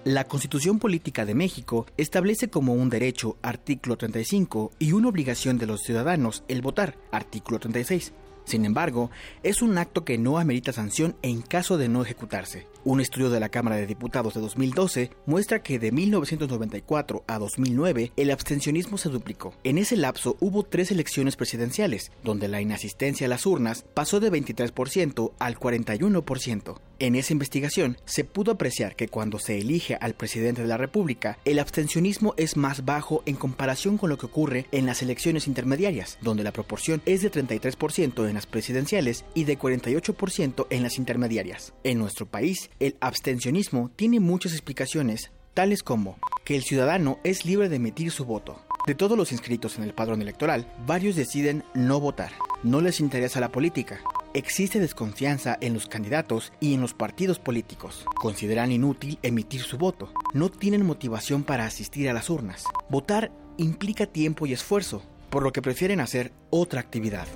la 0.06 0.26
Constitución 0.26 0.80
Política 0.80 1.26
de 1.26 1.34
México 1.34 1.86
establece 1.96 2.50
como 2.50 2.74
un 2.74 2.90
derecho, 2.90 3.38
artículo 3.42 3.98
35, 3.98 4.72
y 4.78 4.92
una 4.92 5.08
obligación 5.08 5.58
de 5.58 5.66
los 5.66 5.82
ciudadanos 5.82 6.44
el 6.50 6.62
votar, 6.62 6.98
artículo 7.12 7.60
36. 7.60 8.14
Sin 8.46 8.66
embargo, 8.66 9.10
es 9.42 9.62
un 9.62 9.78
acto 9.78 10.04
que 10.04 10.18
no 10.18 10.38
amerita 10.38 10.74
sanción 10.74 11.16
en 11.22 11.42
caso 11.42 11.78
de 11.78 11.90
no 11.90 12.02
ejecutarse. 12.02 12.68
Un 12.86 13.00
estudio 13.00 13.30
de 13.30 13.40
la 13.40 13.48
Cámara 13.48 13.78
de 13.78 13.88
Diputados 13.88 14.34
de 14.34 14.42
2012 14.42 15.12
muestra 15.26 15.64
que 15.64 15.80
de 15.80 15.94
1994 15.94 17.24
a 17.28 17.40
2009 17.40 18.12
el 18.18 18.32
abstencionismo 18.32 18.98
se 18.98 19.10
duplicó. 19.10 19.54
En 19.64 19.78
ese 19.78 19.96
lapso 19.96 20.36
hubo 20.42 20.64
tres 20.64 20.92
elecciones 20.92 21.38
presidenciales, 21.38 22.12
donde 22.24 22.50
la 22.50 22.60
inasistencia 22.60 23.28
a 23.28 23.30
las 23.30 23.46
urnas 23.46 23.86
pasó 23.94 24.20
de 24.20 24.32
23% 24.32 25.32
al 25.40 25.58
41%. 25.58 26.80
En 27.00 27.16
esa 27.16 27.34
investigación 27.34 27.98
se 28.06 28.24
pudo 28.24 28.52
apreciar 28.52 28.96
que 28.96 29.08
cuando 29.08 29.40
se 29.40 29.58
elige 29.58 29.98
al 30.00 30.14
presidente 30.14 30.62
de 30.62 30.68
la 30.68 30.78
República, 30.78 31.38
el 31.44 31.60
abstencionismo 31.60 32.34
es 32.38 32.56
más 32.56 32.86
bajo 32.86 33.24
en 33.26 33.36
comparación 33.36 33.98
con 33.98 34.10
lo 34.10 34.18
que 34.18 34.26
ocurre 34.26 34.68
en 34.72 34.86
las 34.86 35.02
elecciones 35.02 35.48
intermediarias, 35.48 36.18
donde 36.22 36.44
la 36.44 36.52
proporción 36.52 37.02
es 37.06 37.22
de 37.22 37.32
33% 37.32 38.30
en 38.30 38.33
las 38.34 38.46
presidenciales 38.46 39.26
y 39.34 39.44
de 39.44 39.58
48% 39.58 40.68
en 40.70 40.84
las 40.84 40.98
intermediarias. 40.98 41.74
En 41.84 42.00
nuestro 42.00 42.26
país, 42.26 42.70
el 42.80 42.96
abstencionismo 43.00 43.92
tiene 43.96 44.20
muchas 44.20 44.54
explicaciones 44.54 45.32
tales 45.54 45.84
como 45.84 46.18
que 46.46 46.56
el 46.56 46.64
ciudadano 46.64 47.20
es 47.24 47.46
libre 47.46 47.70
de 47.70 47.78
emitir 47.78 48.12
su 48.12 48.26
voto. 48.26 48.62
De 48.86 48.96
todos 48.96 49.18
los 49.18 49.32
inscritos 49.32 49.78
en 49.78 49.84
el 49.84 49.94
padrón 49.94 50.22
electoral, 50.22 50.68
varios 50.86 51.16
deciden 51.16 51.64
no 51.74 52.00
votar. 52.00 52.32
No 52.64 52.82
les 52.82 53.00
interesa 53.00 53.40
la 53.40 53.52
política. 53.52 54.02
Existe 54.34 54.80
desconfianza 54.80 55.58
en 55.62 55.74
los 55.74 55.88
candidatos 55.88 56.52
y 56.60 56.74
en 56.74 56.82
los 56.82 56.94
partidos 56.94 57.40
políticos. 57.40 58.06
Consideran 58.16 58.72
inútil 58.72 59.20
emitir 59.22 59.62
su 59.62 59.78
voto. 59.78 60.12
No 60.34 60.50
tienen 60.50 60.86
motivación 60.86 61.44
para 61.44 61.66
asistir 61.66 62.10
a 62.10 62.14
las 62.14 62.30
urnas. 62.30 62.64
Votar 62.90 63.32
implica 63.58 64.06
tiempo 64.06 64.46
y 64.48 64.54
esfuerzo, 64.54 65.04
por 65.30 65.44
lo 65.44 65.54
que 65.54 65.62
prefieren 65.62 66.00
hacer 66.00 66.34
otra 66.50 66.82
actividad. 66.82 67.28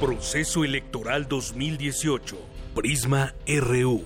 Proceso 0.00 0.62
Electoral 0.62 1.26
2018. 1.26 2.36
Prisma 2.72 3.34
RU. 3.48 4.04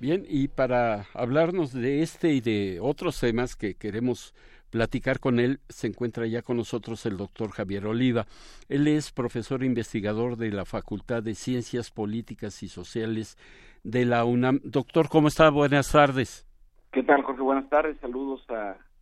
Bien, 0.00 0.24
y 0.28 0.48
para 0.48 1.06
hablarnos 1.14 1.72
de 1.72 2.02
este 2.02 2.32
y 2.32 2.40
de 2.40 2.80
otros 2.80 3.20
temas 3.20 3.54
que 3.54 3.76
queremos 3.76 4.34
platicar 4.70 5.20
con 5.20 5.38
él, 5.38 5.60
se 5.68 5.86
encuentra 5.86 6.26
ya 6.26 6.42
con 6.42 6.56
nosotros 6.56 7.06
el 7.06 7.16
doctor 7.16 7.52
Javier 7.52 7.86
Oliva. 7.86 8.26
Él 8.68 8.88
es 8.88 9.12
profesor 9.12 9.62
investigador 9.62 10.36
de 10.36 10.50
la 10.50 10.64
Facultad 10.64 11.22
de 11.22 11.36
Ciencias 11.36 11.92
Políticas 11.92 12.64
y 12.64 12.68
Sociales 12.68 13.38
de 13.84 14.04
la 14.04 14.24
UNAM. 14.24 14.58
Doctor, 14.64 15.08
¿cómo 15.08 15.28
está? 15.28 15.48
Buenas 15.48 15.92
tardes. 15.92 16.44
¿Qué 16.90 17.04
tal, 17.04 17.22
Jorge? 17.22 17.42
Buenas 17.42 17.70
tardes. 17.70 17.96
Saludos 18.00 18.44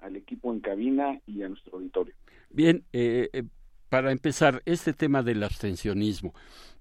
al 0.01 0.15
equipo 0.15 0.53
en 0.53 0.61
cabina 0.61 1.19
y 1.27 1.43
a 1.43 1.49
nuestro 1.49 1.79
auditorio. 1.79 2.13
Bien, 2.51 2.85
eh, 2.93 3.31
eh 3.33 3.45
para 3.89 4.13
empezar, 4.13 4.63
este 4.67 4.93
tema 4.93 5.23
del 5.23 5.43
abstencionismo. 5.43 6.35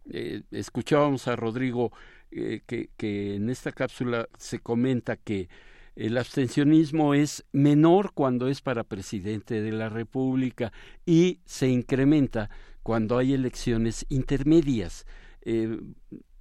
Eh, 0.10 0.44
escuchábamos 0.52 1.28
a 1.28 1.36
Rodrigo 1.36 1.92
eh, 2.32 2.62
que, 2.66 3.36
en 3.36 3.50
esta 3.50 3.72
cápsula 3.72 4.28
se 4.38 4.60
comenta 4.60 5.16
que 5.18 5.50
el 5.96 6.18
abstencionismo 6.18 7.14
es 7.14 7.46
menor 7.52 8.14
cuando 8.14 8.48
es 8.48 8.62
para 8.62 8.84
presidente 8.84 9.62
de 9.62 9.72
la 9.72 9.90
República 9.90 10.72
y 11.06 11.40
se 11.46 11.70
incrementa 11.70 12.50
cuando 12.84 13.18
hay 13.18 13.34
elecciones 13.34 14.06
intermedias. 14.10 15.06
Eh, 15.42 15.80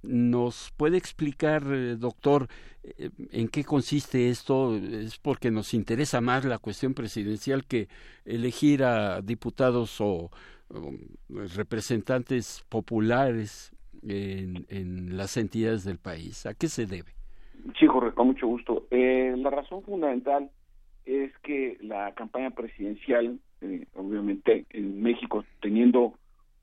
¿Nos 0.03 0.71
puede 0.77 0.97
explicar, 0.97 1.65
doctor, 1.97 2.47
en 3.31 3.49
qué 3.49 3.65
consiste 3.65 4.29
esto? 4.29 4.77
¿Es 4.77 5.17
porque 5.17 5.51
nos 5.51 5.73
interesa 5.73 6.21
más 6.21 6.45
la 6.45 6.59
cuestión 6.59 6.93
presidencial 6.93 7.65
que 7.65 7.89
elegir 8.23 8.83
a 8.83 9.21
diputados 9.21 9.99
o, 9.99 10.31
representantes 11.29 12.65
populares 12.69 13.73
en, 14.03 15.17
las 15.17 15.37
entidades 15.37 15.83
del 15.83 15.97
país? 15.97 16.45
¿A 16.45 16.53
qué 16.53 16.67
se 16.67 16.85
debe? 16.85 17.11
Sí, 17.79 17.87
Jorge, 17.87 18.13
con 18.13 18.27
mucho 18.27 18.47
gusto. 18.47 18.87
Eh, 18.91 19.33
la 19.37 19.49
razón 19.49 19.83
fundamental 19.83 20.49
es 21.05 21.31
que 21.39 21.77
la 21.81 22.13
campaña 22.15 22.51
presidencial, 22.51 23.39
obviamente 23.95 24.65
en 24.71 25.01
México, 25.01 25.45
teniendo 25.61 26.13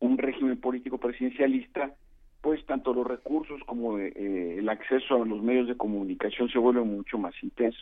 un 0.00 0.18
régimen 0.18 0.60
político 0.60 0.98
presidencialista, 0.98 1.94
pues 2.44 2.64
tanto 2.66 2.92
los 2.92 3.06
recursos 3.06 3.58
como 3.66 3.98
eh, 3.98 4.58
el 4.58 4.68
acceso 4.68 5.22
a 5.22 5.26
los 5.26 5.42
medios 5.42 5.66
de 5.66 5.78
comunicación 5.78 6.50
se 6.50 6.58
vuelve 6.58 6.82
mucho 6.82 7.16
más 7.16 7.34
intenso. 7.42 7.80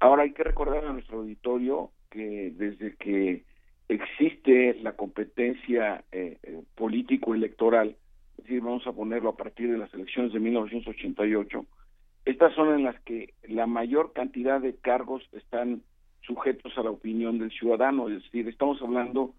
Ahora 0.00 0.22
hay 0.22 0.32
que 0.32 0.42
recordar 0.42 0.86
a 0.86 0.92
nuestro 0.92 1.18
auditorio 1.18 1.90
que 2.10 2.52
desde 2.56 2.96
que 2.96 3.44
existe 3.88 4.74
la 4.82 4.92
competencia 4.92 6.04
eh, 6.12 6.38
eh, 6.42 6.62
político-electoral, 6.74 7.96
es 8.38 8.44
decir, 8.44 8.60
vamos 8.60 8.86
a 8.86 8.92
ponerlo 8.92 9.30
a 9.30 9.36
partir 9.36 9.70
de 9.70 9.78
las 9.78 9.92
elecciones 9.94 10.32
de 10.32 10.40
1988, 10.40 11.66
estas 12.24 12.54
son 12.54 12.74
en 12.74 12.84
las 12.84 12.98
que 13.02 13.34
la 13.46 13.66
mayor 13.66 14.12
cantidad 14.12 14.60
de 14.60 14.76
cargos 14.76 15.22
están 15.32 15.82
sujetos 16.22 16.76
a 16.78 16.82
la 16.82 16.90
opinión 16.90 17.38
del 17.38 17.50
ciudadano, 17.50 18.08
es 18.08 18.22
decir, 18.22 18.48
estamos 18.48 18.80
hablando 18.80 19.34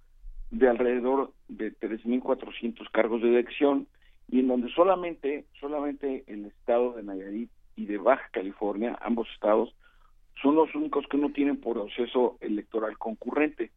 de 0.52 0.70
alrededor 0.70 1.34
de 1.48 1.74
3.400 1.74 2.90
cargos 2.92 3.22
de 3.22 3.30
elección, 3.30 3.88
y 4.30 4.40
en 4.40 4.48
donde 4.48 4.70
solamente, 4.70 5.46
solamente 5.60 6.24
el 6.28 6.46
estado 6.46 6.94
de 6.94 7.04
Nayarit 7.04 7.50
y 7.76 7.86
de 7.86 7.98
Baja 7.98 8.30
California, 8.32 8.98
ambos 9.02 9.28
estados, 9.34 9.76
son 10.42 10.56
los 10.56 10.74
únicos 10.76 11.06
que 11.08 11.18
no 11.18 11.32
tienen 11.32 11.58
proceso 11.58 12.38
electoral 12.42 12.98
concurrente. 12.98 13.72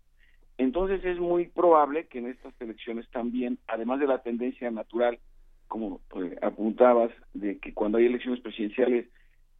Entonces 0.59 1.05
es 1.05 1.19
muy 1.19 1.47
probable 1.47 2.09
que 2.09 2.19
en 2.19 2.27
estas 2.27 2.53
elecciones 2.61 3.09
también, 3.11 3.59
además 3.69 4.01
de 4.01 4.09
la 4.09 4.23
tendencia 4.23 4.71
natural, 4.71 5.19
como 5.69 6.01
pues, 6.09 6.33
apuntabas, 6.43 7.13
de 7.33 7.59
que 7.59 7.73
cuando 7.73 7.99
hay 7.99 8.07
elecciones 8.07 8.41
presidenciales 8.41 9.07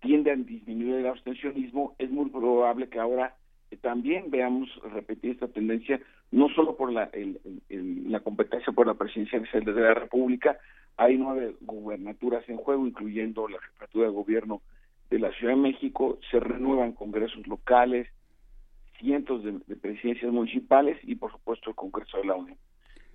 tiende 0.01 0.33
a 0.33 0.37
disminuir 0.37 0.97
el 0.97 1.07
abstencionismo, 1.07 1.95
es 1.99 2.11
muy 2.11 2.31
probable 2.31 2.89
que 2.89 2.99
ahora 2.99 3.37
también 3.81 4.31
veamos 4.31 4.69
repetir 4.93 5.33
esta 5.33 5.49
tendencia, 5.49 6.01
no 6.31 6.49
solo 6.49 6.77
por 6.77 6.93
la, 6.93 7.11
la 7.69 8.21
competencia 8.21 8.73
por 8.73 8.87
la 8.87 8.95
presidencia 8.95 9.41
de 9.41 9.73
la 9.73 9.95
República, 9.95 10.59
hay 10.97 11.17
nueve 11.17 11.55
gubernaturas 11.61 12.49
en 12.49 12.57
juego, 12.57 12.87
incluyendo 12.87 13.47
la 13.47 13.61
jefatura 13.61 14.07
de 14.07 14.13
gobierno 14.13 14.63
de 15.11 15.19
la 15.21 15.31
Ciudad 15.33 15.55
de 15.55 15.61
México, 15.61 16.19
se 16.31 16.41
renuevan 16.41 16.93
congresos 16.93 17.47
locales, 17.47 18.09
cientos 18.99 19.43
de, 19.45 19.77
presidencias 19.77 20.33
municipales 20.33 20.99
y 21.03 21.15
por 21.15 21.33
supuesto 21.33 21.71
el 21.71 21.77
Congreso 21.77 22.19
de 22.19 22.27
la 22.27 22.35
Unión. 22.35 22.59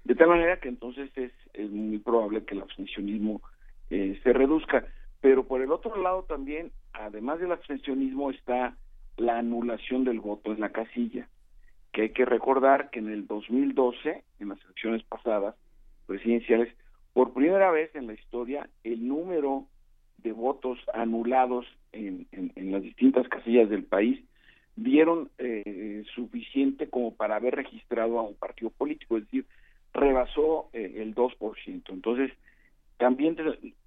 De 0.04 0.16
tal 0.16 0.30
manera 0.30 0.60
que 0.60 0.70
entonces 0.70 1.10
es, 1.16 1.32
muy 1.70 2.00
probable 2.00 2.44
que 2.44 2.56
el 2.56 2.62
abstencionismo 2.62 3.42
eh, 3.90 4.20
se 4.24 4.34
reduzca. 4.34 4.86
Pero 5.22 5.48
por 5.48 5.62
el 5.62 5.72
otro 5.72 6.02
lado 6.02 6.24
también, 6.24 6.72
además 6.92 7.40
del 7.40 7.54
abstencionismo, 7.54 8.32
está 8.32 8.76
la 9.18 9.38
anulación 9.38 10.04
del 10.04 10.20
voto 10.20 10.52
en 10.52 10.60
la 10.60 10.72
casilla, 10.72 11.30
que 11.92 12.02
hay 12.02 12.10
que 12.10 12.26
recordar 12.26 12.90
que 12.90 13.00
en 13.00 13.10
el 13.10 13.28
2012, 13.28 14.24
en 14.40 14.50
las 14.50 14.62
elecciones 14.66 15.04
pasadas 15.04 15.56
presidenciales, 16.08 16.76
por 17.14 17.34
primera 17.34 17.72
vez 17.72 17.96
en 17.96 18.08
la 18.08 18.14
historia, 18.14 18.68
el 18.84 19.08
número 19.08 19.68
de 20.18 20.32
votos 20.32 20.80
anulados 20.94 21.66
en, 21.92 22.28
en, 22.32 22.72
las 22.72 22.82
distintas 22.82 23.28
casillas 23.28 23.70
del 23.70 23.84
país 23.84 24.24
dieron 24.76 25.30
eh, 25.38 26.04
suficiente 26.16 26.90
como 26.90 27.16
para 27.16 27.36
haber 27.36 27.56
registrado 27.56 28.20
a 28.20 28.24
un 28.24 28.36
partido 28.36 28.72
político, 28.72 29.18
es 29.18 29.26
decir, 29.26 29.46
rebasó 29.94 30.70
eh, 30.74 30.96
el 30.98 31.14
2%. 31.14 31.84
Entonces, 31.90 32.32
también 32.98 33.36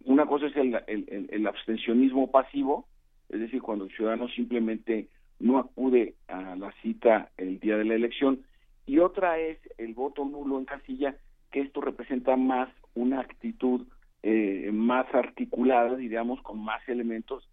una 0.05 0.27
cosa 0.27 0.47
es 0.47 0.57
el, 0.57 0.75
el, 0.87 1.29
el 1.31 1.47
abstencionismo 1.47 2.31
pasivo, 2.31 2.87
es 3.29 3.41
decir, 3.41 3.63
cuando 3.63 3.85
el 3.85 3.91
ciudadano 3.91 4.29
simplemente 4.29 5.09
no 5.39 5.59
acude 5.59 6.15
a 6.29 6.57
la 6.57 6.73
cita 6.83 7.31
el 7.37 7.61
día 7.61 7.77
de 7.77 7.85
la 7.85 7.95
elección 7.95 8.43
y 8.87 8.99
otra 8.99 9.39
es 9.39 9.59
el 9.79 9.95
voto 9.95 10.25
nulo 10.25 10.59
en 10.59 10.65
casilla 10.65 11.17
que 11.51 11.61
esto 11.61 11.81
representa 11.81 12.37
más 12.37 12.69
una 12.95 13.21
actitud 13.21 13.87
eh, 14.23 14.71
más 14.73 15.07
articulada 15.15 15.97
diríamos 15.97 16.41
con 16.43 16.59
más 16.65 16.87
elementos 16.89 17.49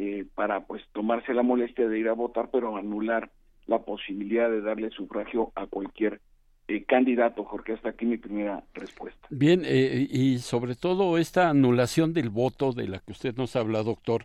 eh, 0.00 0.24
para 0.34 0.60
pues 0.60 0.80
tomarse 0.92 1.34
la 1.34 1.42
molestia 1.42 1.88
de 1.88 1.98
ir 1.98 2.08
a 2.08 2.12
votar 2.12 2.50
pero 2.52 2.76
anular 2.76 3.30
la 3.66 3.80
posibilidad 3.80 4.48
de 4.48 4.60
darle 4.60 4.90
sufragio 4.90 5.50
a 5.56 5.66
cualquier 5.66 6.20
eh, 6.68 6.84
candidato, 6.84 7.44
Jorge. 7.44 7.72
Hasta 7.72 7.88
aquí 7.88 8.06
mi 8.06 8.16
primera 8.16 8.62
respuesta. 8.74 9.26
Bien, 9.28 9.62
y 9.66 10.38
sobre 10.38 10.76
todo 10.76 11.18
esta 11.18 11.50
anulación 11.50 12.14
del 12.14 12.30
voto 12.30 12.72
de 12.72 12.86
la 12.86 13.00
que 13.00 13.12
usted 13.12 13.36
nos 13.36 13.56
habla, 13.56 13.82
doctor, 13.82 14.24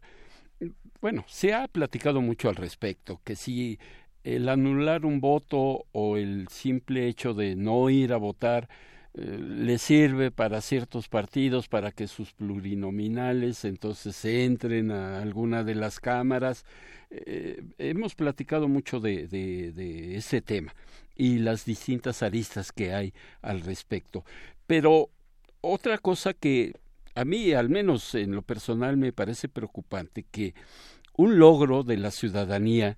bueno, 1.02 1.26
se 1.28 1.54
ha 1.54 1.68
platicado 1.68 2.22
mucho 2.22 2.50
al 2.50 2.56
respecto, 2.56 3.20
que 3.24 3.36
si 3.36 3.80
el 4.24 4.48
anular 4.50 5.06
un 5.06 5.20
voto 5.20 5.86
o 5.92 6.18
el 6.18 6.48
simple 6.50 7.08
hecho 7.08 7.34
de 7.34 7.56
no 7.56 7.90
ir 7.90 8.14
a 8.14 8.18
votar 8.18 8.70
eh, 9.16 9.38
le 9.40 9.78
sirve 9.78 10.32
para 10.32 10.62
ciertos 10.62 11.08
partidos 11.08 11.68
para 11.68 11.92
que 11.92 12.08
sus 12.08 12.34
plurinominales 12.34 13.64
entonces 13.64 14.26
entren 14.26 14.92
a 14.92 15.22
alguna 15.22 15.64
de 15.64 15.76
las 15.76 16.00
cámaras. 16.00 16.66
Eh, 17.12 17.64
hemos 17.78 18.16
platicado 18.16 18.68
mucho 18.68 19.00
de, 19.00 19.28
de, 19.28 19.72
de 19.72 20.16
ese 20.16 20.42
tema 20.42 20.74
y 21.16 21.38
las 21.38 21.66
distintas 21.66 22.24
aristas 22.24 22.72
que 22.72 22.94
hay 22.94 23.14
al 23.42 23.62
respecto. 23.62 24.26
Pero 24.66 25.10
otra 25.62 25.98
cosa 26.00 26.34
que 26.34 26.74
a 27.16 27.26
mí, 27.26 27.54
al 27.54 27.70
menos 27.70 28.16
en 28.16 28.32
lo 28.32 28.42
personal, 28.42 28.98
me 28.98 29.14
parece 29.14 29.48
preocupante 29.48 30.24
que 30.24 30.56
un 31.16 31.38
logro 31.38 31.84
de 31.84 31.98
la 31.98 32.10
ciudadanía 32.10 32.98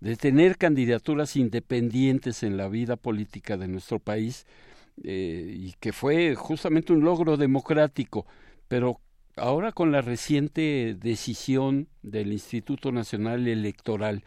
de 0.00 0.16
tener 0.16 0.58
candidaturas 0.58 1.36
independientes 1.36 2.42
en 2.42 2.58
la 2.58 2.68
vida 2.68 2.96
política 2.96 3.56
de 3.56 3.68
nuestro 3.68 3.98
país 3.98 4.44
eh, 5.02 5.54
y 5.56 5.74
que 5.80 5.92
fue 5.92 6.34
justamente 6.34 6.92
un 6.92 7.04
logro 7.04 7.36
democrático, 7.36 8.26
pero 8.68 9.00
ahora 9.36 9.72
con 9.72 9.92
la 9.92 10.00
reciente 10.00 10.96
decisión 10.98 11.88
del 12.02 12.32
Instituto 12.32 12.92
Nacional 12.92 13.46
Electoral 13.46 14.24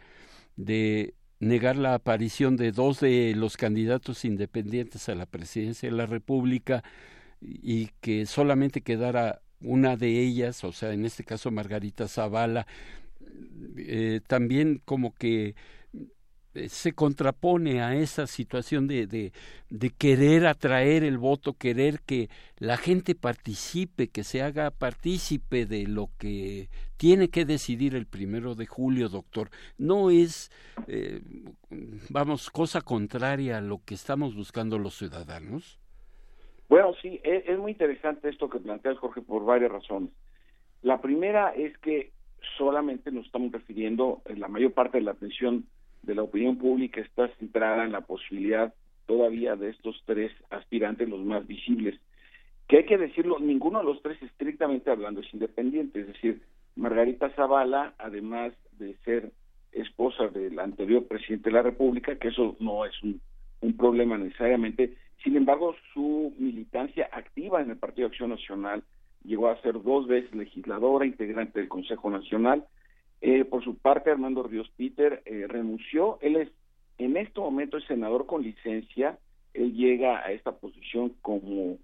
de 0.56 1.14
negar 1.40 1.76
la 1.76 1.94
aparición 1.94 2.56
de 2.56 2.70
dos 2.70 3.00
de 3.00 3.34
los 3.34 3.56
candidatos 3.56 4.24
independientes 4.24 5.08
a 5.08 5.14
la 5.14 5.26
presidencia 5.26 5.90
de 5.90 5.96
la 5.96 6.06
República 6.06 6.84
y 7.40 7.88
que 8.00 8.26
solamente 8.26 8.82
quedara 8.82 9.40
una 9.62 9.96
de 9.96 10.20
ellas, 10.20 10.64
o 10.64 10.72
sea, 10.72 10.92
en 10.92 11.04
este 11.04 11.24
caso 11.24 11.50
Margarita 11.50 12.08
Zavala, 12.08 12.66
eh, 13.76 14.20
también 14.26 14.80
como 14.84 15.14
que 15.14 15.54
se 16.68 16.92
contrapone 16.92 17.82
a 17.82 17.94
esa 17.94 18.26
situación 18.26 18.88
de, 18.88 19.06
de, 19.06 19.90
querer 19.90 20.46
atraer 20.46 21.04
el 21.04 21.16
voto, 21.16 21.54
querer 21.54 22.00
que 22.00 22.28
la 22.58 22.76
gente 22.76 23.14
participe, 23.14 24.08
que 24.08 24.24
se 24.24 24.42
haga 24.42 24.70
partícipe 24.70 25.66
de 25.66 25.86
lo 25.86 26.08
que 26.18 26.68
tiene 26.96 27.28
que 27.28 27.44
decidir 27.44 27.94
el 27.94 28.06
primero 28.06 28.54
de 28.54 28.66
julio, 28.66 29.08
doctor. 29.08 29.50
No 29.78 30.10
es, 30.10 30.50
eh, 30.88 31.20
vamos, 32.08 32.50
cosa 32.50 32.80
contraria 32.80 33.58
a 33.58 33.62
lo 33.62 33.80
que 33.84 33.94
estamos 33.94 34.34
buscando 34.34 34.78
los 34.78 34.96
ciudadanos. 34.96 35.78
Bueno, 36.68 36.94
sí, 37.00 37.20
es, 37.22 37.48
es 37.48 37.58
muy 37.58 37.72
interesante 37.72 38.28
esto 38.28 38.50
que 38.50 38.58
planteas, 38.58 38.98
Jorge, 38.98 39.22
por 39.22 39.44
varias 39.44 39.70
razones. 39.70 40.10
La 40.82 41.00
primera 41.00 41.50
es 41.50 41.76
que 41.78 42.12
solamente 42.56 43.12
nos 43.12 43.26
estamos 43.26 43.52
refiriendo, 43.52 44.22
en 44.24 44.40
la 44.40 44.48
mayor 44.48 44.72
parte 44.72 44.98
de 44.98 45.04
la 45.04 45.12
atención 45.12 45.66
de 46.02 46.14
la 46.14 46.22
opinión 46.22 46.56
pública 46.56 47.00
está 47.00 47.28
centrada 47.38 47.84
en 47.84 47.92
la 47.92 48.02
posibilidad 48.02 48.74
todavía 49.06 49.56
de 49.56 49.70
estos 49.70 50.00
tres 50.06 50.32
aspirantes, 50.50 51.08
los 51.08 51.24
más 51.24 51.46
visibles. 51.46 51.98
Que 52.68 52.78
hay 52.78 52.84
que 52.84 52.98
decirlo, 52.98 53.38
ninguno 53.40 53.80
de 53.80 53.84
los 53.84 54.00
tres 54.02 54.22
estrictamente 54.22 54.90
hablando 54.90 55.20
es 55.20 55.34
independiente, 55.34 56.00
es 56.00 56.06
decir, 56.06 56.42
Margarita 56.76 57.30
Zavala, 57.30 57.94
además 57.98 58.52
de 58.78 58.94
ser 59.04 59.32
esposa 59.72 60.28
del 60.28 60.58
anterior 60.58 61.06
presidente 61.06 61.50
de 61.50 61.54
la 61.54 61.62
República, 61.62 62.16
que 62.16 62.28
eso 62.28 62.56
no 62.60 62.84
es 62.84 62.94
un, 63.02 63.20
problema 63.76 64.16
necesariamente, 64.16 64.96
sin 65.22 65.36
embargo, 65.36 65.74
su 65.92 66.32
militancia 66.38 67.08
activa 67.12 67.60
en 67.60 67.70
el 67.70 67.76
Partido 67.76 68.08
Acción 68.08 68.30
Nacional 68.30 68.82
llegó 69.24 69.48
a 69.48 69.60
ser 69.60 69.82
dos 69.82 70.06
veces 70.06 70.34
legisladora, 70.34 71.04
integrante 71.04 71.60
del 71.60 71.68
Consejo 71.68 72.10
Nacional, 72.10 72.64
eh, 73.20 73.44
por 73.44 73.62
su 73.62 73.76
parte, 73.76 74.10
Armando 74.10 74.42
Ríos 74.42 74.70
Peter 74.76 75.22
eh, 75.26 75.46
renunció. 75.46 76.18
Él 76.22 76.36
es, 76.36 76.48
en 76.98 77.16
este 77.16 77.40
momento, 77.40 77.76
es 77.76 77.84
senador 77.84 78.26
con 78.26 78.42
licencia. 78.42 79.18
Él 79.52 79.74
llega 79.74 80.20
a 80.20 80.32
esta 80.32 80.52
posición 80.52 81.12
como, 81.20 81.78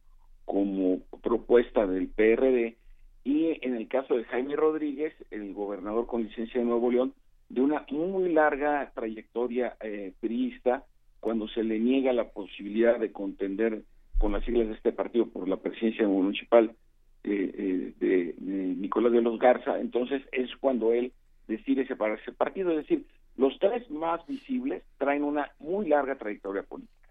como 0.45 1.01
propuesta 1.23 1.87
del 1.87 2.09
PRD. 2.09 2.77
Y 3.25 3.59
en 3.61 3.75
el 3.75 3.89
caso 3.89 4.17
de 4.17 4.25
Jaime 4.25 4.57
Rodríguez, 4.57 5.13
el 5.31 5.53
gobernador 5.53 6.07
con 6.07 6.23
licencia 6.23 6.61
de 6.61 6.67
Nuevo 6.67 6.91
León, 6.91 7.13
de 7.49 7.61
una 7.61 7.85
muy 7.91 8.33
larga 8.33 8.91
trayectoria 8.95 9.77
eh, 9.81 10.13
priista, 10.21 10.85
cuando 11.21 11.49
se 11.49 11.65
le 11.65 11.79
niega 11.79 12.13
la 12.13 12.31
posibilidad 12.31 12.99
de 12.99 13.13
contender 13.13 13.83
con 14.19 14.33
las 14.33 14.45
siglas 14.45 14.69
de 14.69 14.75
este 14.75 14.93
partido 14.93 15.27
por 15.27 15.49
la 15.49 15.57
presidencia 15.57 16.07
municipal 16.07 16.75
de, 17.25 17.93
de 17.99 18.35
Nicolás 18.39 19.13
de 19.13 19.21
los 19.21 19.39
Garza, 19.41 19.81
entonces 19.81 20.23
es 20.31 20.49
cuando 20.61 20.93
él 20.93 21.13
decide 21.47 21.87
separarse 21.87 22.27
del 22.27 22.35
partido. 22.35 22.71
Es 22.71 22.79
decir, 22.79 23.05
los 23.37 23.59
tres 23.59 23.91
más 23.91 24.27
visibles 24.27 24.83
traen 24.99 25.23
una 25.23 25.51
muy 25.59 25.89
larga 25.89 26.17
trayectoria 26.17 26.63
política. 26.63 27.09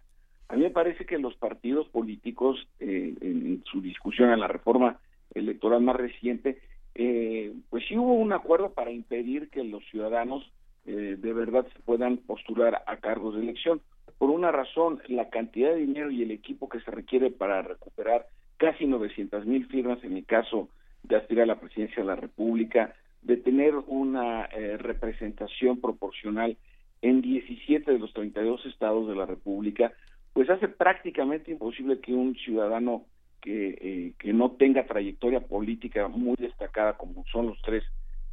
A 0.47 0.55
mí 0.55 0.63
me 0.63 0.69
parece 0.69 1.05
que 1.05 1.17
los 1.17 1.35
partidos 1.35 1.87
políticos, 1.89 2.67
eh, 2.79 3.15
en 3.21 3.63
su 3.65 3.81
discusión 3.81 4.31
en 4.31 4.39
la 4.39 4.47
reforma 4.47 4.99
electoral 5.33 5.81
más 5.81 5.95
reciente, 5.95 6.59
eh, 6.93 7.53
pues 7.69 7.83
sí 7.87 7.97
hubo 7.97 8.13
un 8.13 8.31
acuerdo 8.31 8.73
para 8.73 8.91
impedir 8.91 9.49
que 9.49 9.63
los 9.63 9.83
ciudadanos 9.89 10.49
eh, 10.85 11.17
de 11.19 11.33
verdad 11.33 11.65
se 11.73 11.79
puedan 11.79 12.17
postular 12.17 12.83
a 12.85 12.97
cargos 12.97 13.35
de 13.35 13.41
elección. 13.41 13.81
Por 14.17 14.29
una 14.29 14.51
razón, 14.51 15.01
la 15.07 15.29
cantidad 15.29 15.71
de 15.71 15.81
dinero 15.81 16.11
y 16.11 16.23
el 16.23 16.31
equipo 16.31 16.69
que 16.69 16.79
se 16.79 16.91
requiere 16.91 17.31
para 17.31 17.61
recuperar 17.63 18.27
casi 18.57 18.85
900 18.85 19.45
mil 19.45 19.65
firmas 19.67 20.01
en 20.03 20.15
el 20.15 20.25
caso 20.25 20.69
de 21.03 21.17
aspirar 21.17 21.43
a 21.43 21.47
la 21.47 21.59
presidencia 21.59 21.97
de 21.97 22.07
la 22.07 22.15
República, 22.15 22.95
de 23.25 23.37
tener 23.37 23.73
una 23.87 24.45
eh, 24.45 24.77
representación 24.77 25.81
proporcional 25.81 26.57
en 27.01 27.21
17 27.21 27.91
de 27.91 27.99
los 27.99 28.13
32 28.13 28.65
estados 28.67 29.07
de 29.07 29.15
la 29.15 29.25
República, 29.25 29.91
pues 30.33 30.49
hace 30.49 30.67
prácticamente 30.67 31.51
imposible 31.51 31.99
que 31.99 32.13
un 32.13 32.35
ciudadano 32.35 33.05
que, 33.41 33.77
eh, 33.81 34.13
que 34.19 34.31
no 34.31 34.51
tenga 34.51 34.85
trayectoria 34.85 35.39
política 35.39 36.07
muy 36.07 36.35
destacada, 36.37 36.97
como 36.97 37.25
son 37.31 37.47
los 37.47 37.59
tres 37.63 37.83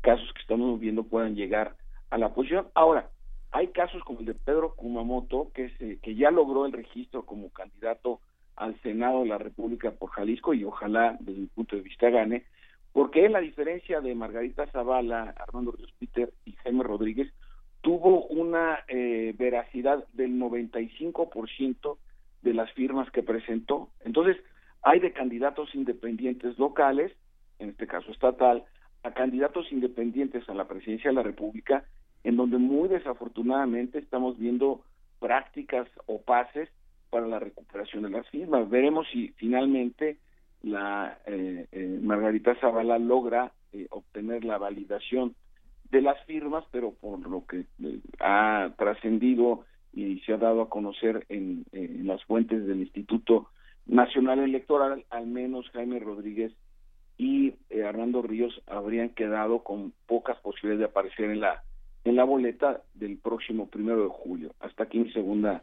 casos 0.03 0.31
que 0.35 0.43
estamos 0.43 0.79
viendo, 0.79 1.05
puedan 1.05 1.37
llegar 1.37 1.75
a 2.11 2.19
la 2.19 2.35
posición. 2.35 2.67
Ahora, 2.75 3.09
hay 3.51 3.69
casos 3.69 4.03
como 4.05 4.21
el 4.21 4.27
de 4.27 4.35
Pedro 4.35 4.75
Kumamoto, 4.75 5.51
que, 5.55 5.71
se, 5.79 5.99
que 6.01 6.15
ya 6.15 6.31
logró 6.31 6.67
el 6.67 6.73
registro 6.73 7.25
como 7.25 7.51
candidato 7.51 8.21
al 8.57 8.79
Senado 8.83 9.21
de 9.21 9.29
la 9.29 9.39
República 9.39 9.91
por 9.91 10.11
Jalisco 10.11 10.53
y 10.53 10.65
ojalá 10.65 11.17
desde 11.21 11.41
mi 11.41 11.47
punto 11.47 11.77
de 11.77 11.83
vista 11.83 12.11
gane, 12.11 12.45
porque 12.93 13.25
él, 13.25 13.35
a 13.37 13.41
diferencia 13.41 14.01
de 14.01 14.15
Margarita 14.15 14.67
Zavala, 14.67 15.35
Armando 15.39 15.73
Ríos 15.73 15.93
Peter 15.99 16.33
y 16.45 16.53
Jaime 16.53 16.83
Rodríguez, 16.83 17.33
tuvo 17.81 18.27
una 18.27 18.81
eh, 18.89 19.35
veracidad 19.37 20.07
del 20.13 20.39
95% 20.39 21.97
de 22.43 22.55
las 22.55 22.71
firmas 22.73 23.11
que 23.11 23.23
presentó. 23.23 23.89
Entonces, 24.05 24.37
hay 24.83 25.01
de 25.01 25.13
candidatos 25.13 25.75
independientes 25.75 26.59
locales, 26.59 27.13
en 27.59 27.71
este 27.71 27.87
caso 27.87 28.11
estatal, 28.11 28.65
a 29.03 29.13
candidatos 29.13 29.71
independientes 29.73 30.49
a 30.49 30.55
la 30.55 30.69
presidencia 30.69 31.11
de 31.11 31.17
la 31.17 31.23
República, 31.23 31.85
en 32.25 32.37
donde 32.37 32.59
muy 32.59 32.89
desafortunadamente 32.89 33.99
estamos 33.99 34.39
viendo 34.39 34.85
prácticas 35.19 35.89
o 36.07 36.21
para 36.23 37.27
la 37.27 37.39
recuperación 37.39 38.03
de 38.03 38.11
las 38.11 38.29
firmas. 38.29 38.69
Veremos 38.69 39.07
si 39.13 39.29
finalmente 39.37 40.19
la 40.63 41.19
eh, 41.27 41.67
eh, 41.73 41.99
Margarita 42.03 42.55
Zavala 42.61 42.99
logra 42.99 43.53
eh, 43.73 43.87
obtener 43.91 44.45
la 44.45 44.59
validación 44.59 45.35
de 45.91 46.03
las 46.03 46.25
firmas, 46.25 46.65
pero 46.71 46.93
por 46.93 47.19
lo 47.29 47.45
que 47.47 47.67
ha 48.21 48.73
trascendido 48.79 49.65
y 49.93 50.21
se 50.21 50.33
ha 50.33 50.39
dado 50.39 50.63
a 50.63 50.71
conocer 50.71 51.27
en, 51.29 51.67
las 52.07 52.25
fuentes 52.25 52.67
del 52.67 52.81
Instituto 52.81 53.49
Nacional 53.85 54.39
Electoral, 54.39 55.05
al 55.11 55.27
menos 55.27 55.69
Jaime 55.71 55.99
Rodríguez 55.99 56.53
y 57.19 57.55
Hernando 57.69 58.23
Ríos 58.23 58.63
habrían 58.67 59.11
quedado 59.11 59.63
con 59.63 59.93
pocas 60.07 60.39
posibilidades 60.41 60.79
de 60.79 60.85
aparecer 60.87 61.31
en 61.31 61.41
la 61.41 61.63
en 62.05 62.17
la 62.17 62.25
boleta 62.25 62.83
del 62.95 63.19
próximo 63.19 63.69
primero 63.69 64.03
de 64.03 64.09
julio. 64.09 64.55
Hasta 64.61 64.85
aquí 64.85 64.99
mi 64.99 65.13
segunda 65.13 65.63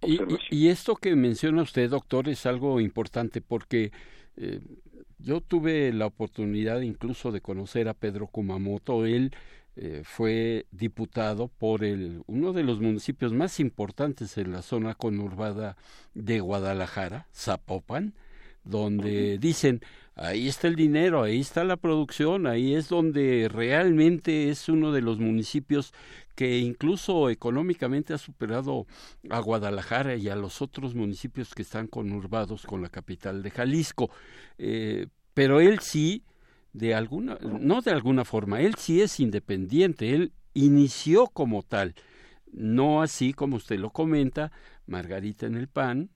observación. 0.00 0.40
y 0.50 0.68
esto 0.68 0.96
que 0.96 1.14
menciona 1.14 1.62
usted, 1.62 1.90
doctor, 1.90 2.28
es 2.28 2.44
algo 2.44 2.80
importante 2.80 3.40
porque 3.40 3.92
eh, 4.36 4.60
yo 5.18 5.40
tuve 5.40 5.92
la 5.92 6.06
oportunidad 6.06 6.80
incluso 6.80 7.32
de 7.32 7.40
conocer 7.40 7.88
a 7.88 7.94
Pedro 7.94 8.26
Kumamoto. 8.26 9.06
Él 9.06 9.32
eh, 9.76 10.02
fue 10.04 10.66
diputado 10.70 11.48
por 11.48 11.84
el, 11.84 12.22
uno 12.26 12.52
de 12.52 12.62
los 12.62 12.80
municipios 12.80 13.32
más 13.32 13.60
importantes 13.60 14.38
en 14.38 14.52
la 14.52 14.62
zona 14.62 14.94
conurbada 14.94 15.76
de 16.14 16.40
Guadalajara, 16.40 17.26
Zapopan, 17.34 18.14
donde 18.64 19.38
dicen, 19.38 19.80
ahí 20.14 20.48
está 20.48 20.68
el 20.68 20.76
dinero, 20.76 21.22
ahí 21.22 21.40
está 21.40 21.62
la 21.64 21.76
producción, 21.76 22.46
ahí 22.46 22.74
es 22.74 22.88
donde 22.88 23.48
realmente 23.52 24.48
es 24.50 24.68
uno 24.68 24.92
de 24.92 25.02
los 25.02 25.18
municipios 25.18 25.92
que 26.36 26.58
incluso 26.58 27.30
económicamente 27.30 28.12
ha 28.12 28.18
superado 28.18 28.86
a 29.30 29.40
Guadalajara 29.40 30.16
y 30.16 30.28
a 30.28 30.36
los 30.36 30.60
otros 30.60 30.94
municipios 30.94 31.54
que 31.54 31.62
están 31.62 31.86
conurbados 31.86 32.66
con 32.66 32.82
la 32.82 32.90
capital 32.90 33.42
de 33.42 33.50
Jalisco. 33.50 34.10
Eh, 34.58 35.06
pero 35.32 35.60
él 35.60 35.80
sí, 35.80 36.24
de 36.74 36.94
alguna, 36.94 37.38
no 37.40 37.80
de 37.80 37.90
alguna 37.90 38.26
forma, 38.26 38.60
él 38.60 38.74
sí 38.76 39.00
es 39.00 39.18
independiente, 39.18 40.14
él 40.14 40.32
inició 40.52 41.26
como 41.26 41.62
tal, 41.62 41.94
no 42.52 43.02
así 43.02 43.32
como 43.32 43.56
usted 43.56 43.78
lo 43.78 43.90
comenta, 43.90 44.52
Margarita 44.86 45.46
en 45.46 45.54
el 45.54 45.68
PAN, 45.68 46.10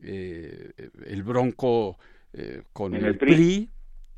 eh, 0.00 0.72
el 1.06 1.22
Bronco 1.22 1.98
eh, 2.32 2.62
con 2.72 2.94
el, 2.94 3.16
PRI. 3.16 3.70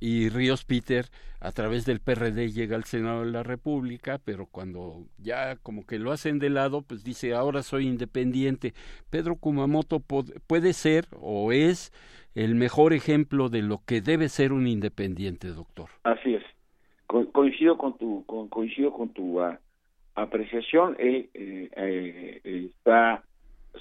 Y 0.04 0.28
Ríos 0.28 0.66
Peter 0.66 1.06
a 1.40 1.50
través 1.52 1.86
del 1.86 1.98
PRD 1.98 2.52
llega 2.52 2.76
al 2.76 2.84
Senado 2.84 3.24
de 3.24 3.32
la 3.32 3.42
República, 3.42 4.20
pero 4.22 4.44
cuando 4.44 5.06
ya 5.16 5.56
como 5.56 5.86
que 5.86 5.98
lo 5.98 6.12
hacen 6.12 6.38
de 6.38 6.50
lado, 6.50 6.82
pues 6.82 7.04
dice, 7.04 7.32
ahora 7.32 7.62
soy 7.62 7.86
independiente. 7.86 8.74
Pedro 9.08 9.36
Kumamoto 9.36 10.00
puede 10.00 10.74
ser 10.74 11.06
o 11.18 11.52
es 11.52 11.90
el 12.34 12.54
mejor 12.54 12.92
ejemplo 12.92 13.48
de 13.48 13.62
lo 13.62 13.80
que 13.86 14.02
debe 14.02 14.28
ser 14.28 14.52
un 14.52 14.66
independiente, 14.66 15.48
doctor. 15.48 15.88
Así 16.02 16.34
es. 16.34 16.44
coincido 17.06 17.78
con 17.78 17.96
tu 17.96 18.26
coincido 18.26 18.92
con 18.92 19.08
tu 19.08 19.40
ah, 19.40 19.58
apreciación. 20.16 20.96
Él 20.98 21.30
eh, 21.32 21.70
eh, 21.74 22.70
está 22.76 23.24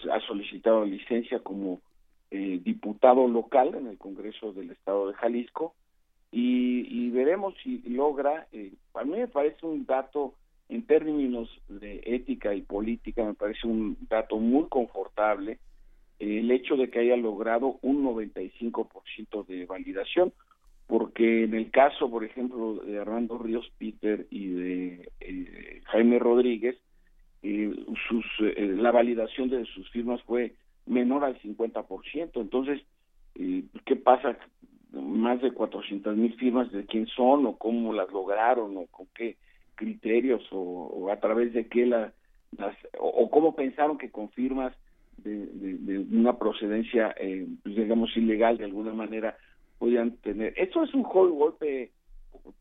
ha 0.10 0.20
solicitado 0.26 0.86
licencia 0.86 1.40
como 1.40 1.82
eh, 2.32 2.62
diputado 2.64 3.28
local 3.28 3.76
en 3.76 3.88
el 3.88 3.98
Congreso 3.98 4.54
del 4.54 4.72
Estado 4.72 5.10
de 5.10 5.16
Jalisco 5.16 5.76
y, 6.36 7.10
veremos 7.12 7.54
si 7.64 7.84
logra, 7.88 8.48
eh, 8.52 8.74
a 8.96 9.04
mí 9.04 9.12
me 9.12 9.28
parece 9.28 9.66
un 9.66 9.86
dato 9.86 10.34
en 10.68 10.84
términos 10.88 11.50
de 11.70 12.02
ética 12.06 12.56
y 12.56 12.62
política, 12.62 13.24
me 13.24 13.36
parece 13.36 13.68
un 13.68 13.98
dato 14.10 14.38
muy 14.38 14.68
confortable 14.68 15.60
eh, 16.20 16.40
el 16.40 16.52
hecho 16.52 16.76
de 16.76 16.90
que 16.90 17.00
haya 17.00 17.18
logrado 17.18 17.78
un 17.82 18.04
95% 18.04 19.46
de 19.46 19.66
validación, 19.66 20.34
por, 20.88 21.10
porque 21.10 21.44
en 21.44 21.54
el 21.54 21.70
caso, 21.72 22.10
por 22.10 22.24
ejemplo, 22.24 22.76
de 22.76 23.00
Armando 23.00 23.38
Ríos 23.38 23.70
Peter 23.78 24.26
y 24.30 24.48
de 24.48 25.10
eh, 25.20 25.82
Jaime 25.86 26.20
Rodríguez, 26.20 26.78
eh, 27.42 27.74
sus, 28.08 28.26
la 28.58 28.92
validación 28.92 29.50
de 29.50 29.66
sus 29.66 29.90
firmas 29.92 30.22
fue 30.24 30.54
menor 30.86 31.26
al 31.26 31.40
50%. 31.42 32.32
Entonces, 32.36 32.82
¿qué 33.34 33.96
pasa? 33.96 34.38
Más 34.94 35.42
de 35.42 35.52
400 35.52 36.16
mil 36.16 36.36
firmas 36.36 36.72
de 36.72 36.86
quién 36.86 37.08
son 37.08 37.46
o 37.46 37.58
cómo 37.58 37.94
las 37.94 38.12
lograron 38.12 38.78
o 38.78 38.86
con 38.88 39.08
qué 39.16 39.38
criterios 39.76 40.44
o, 40.52 41.10
a 41.12 41.20
través 41.20 41.52
de 41.54 41.68
qué 41.68 41.86
la, 41.86 42.14
las, 42.58 42.76
o, 43.00 43.30
cómo 43.30 43.56
pensaron 43.56 43.98
que 43.98 44.12
con 44.12 44.30
firmas 44.30 44.74
de, 45.18 45.48
de, 45.48 46.00
una 46.16 46.38
procedencia, 46.38 47.16
pues 47.64 47.76
digamos, 47.76 48.16
ilegal 48.16 48.58
de 48.58 48.66
alguna 48.66 48.94
manera 48.94 49.36
podían 49.80 50.12
tener. 50.18 50.54
Eso 50.58 50.84
es 50.84 50.94
un 50.94 51.04
golpe 51.04 51.92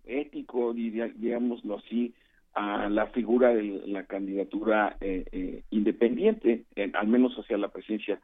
ético, 0.05 0.73
digámoslo 0.73 1.79
así, 1.79 2.15
a 2.55 2.89
la 2.89 3.07
figura 3.09 3.55
de 3.55 3.83
la 3.87 4.05
candidatura 4.05 4.97
eh, 5.01 5.25
eh, 5.33 5.63
independiente, 5.71 6.65
al 6.93 7.07
menos 7.09 7.35
hacia 7.37 7.57
la 7.57 7.69
presidencia 7.69 8.21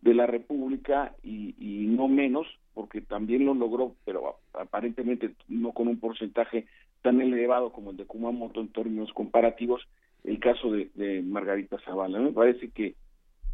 de 0.00 0.14
la 0.14 0.26
República 0.26 1.14
y, 1.22 1.54
y, 1.58 1.86
no 1.86 2.08
menos, 2.08 2.46
porque 2.76 3.00
también 3.00 3.46
lo 3.46 3.54
logró, 3.54 3.94
pero 4.04 4.36
aparentemente 4.52 5.30
no 5.48 5.72
con 5.72 5.88
un 5.88 5.98
porcentaje 5.98 6.66
tan 7.00 7.22
elevado 7.22 7.72
como 7.72 7.90
el 7.90 7.96
de 7.96 8.04
Kumamoto 8.04 8.60
en 8.60 8.68
términos 8.68 9.10
comparativos, 9.14 9.80
el 10.24 10.38
caso 10.38 10.70
de, 10.70 11.22
Margarita 11.22 11.78
Zavala. 11.86 12.18
Me 12.18 12.32
parece 12.32 12.68
que, 12.68 12.94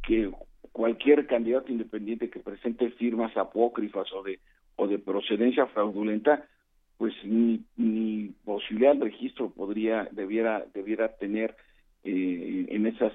que 0.03 0.28
cualquier 0.73 1.28
candidato 1.28 1.70
independiente 1.70 2.31
que 2.31 2.40
presente 2.40 2.90
firmas 2.90 3.36
apócrifas 3.36 4.12
o 4.12 4.24
de 4.24 4.40
o 4.74 4.89
de 4.89 4.99
procedencia 4.99 5.66
fraudulenta, 5.66 6.44
pues 6.99 7.15
ni, 7.23 7.61
ni 7.77 8.35
posibilidad 8.44 8.97
de 8.97 9.05
registro 9.05 9.51
podría 9.51 10.09
debiera 10.11 10.66
debiera 10.74 11.16
tener 11.16 11.55
eh, 12.03 12.66
en 12.70 12.86
esas 12.86 13.12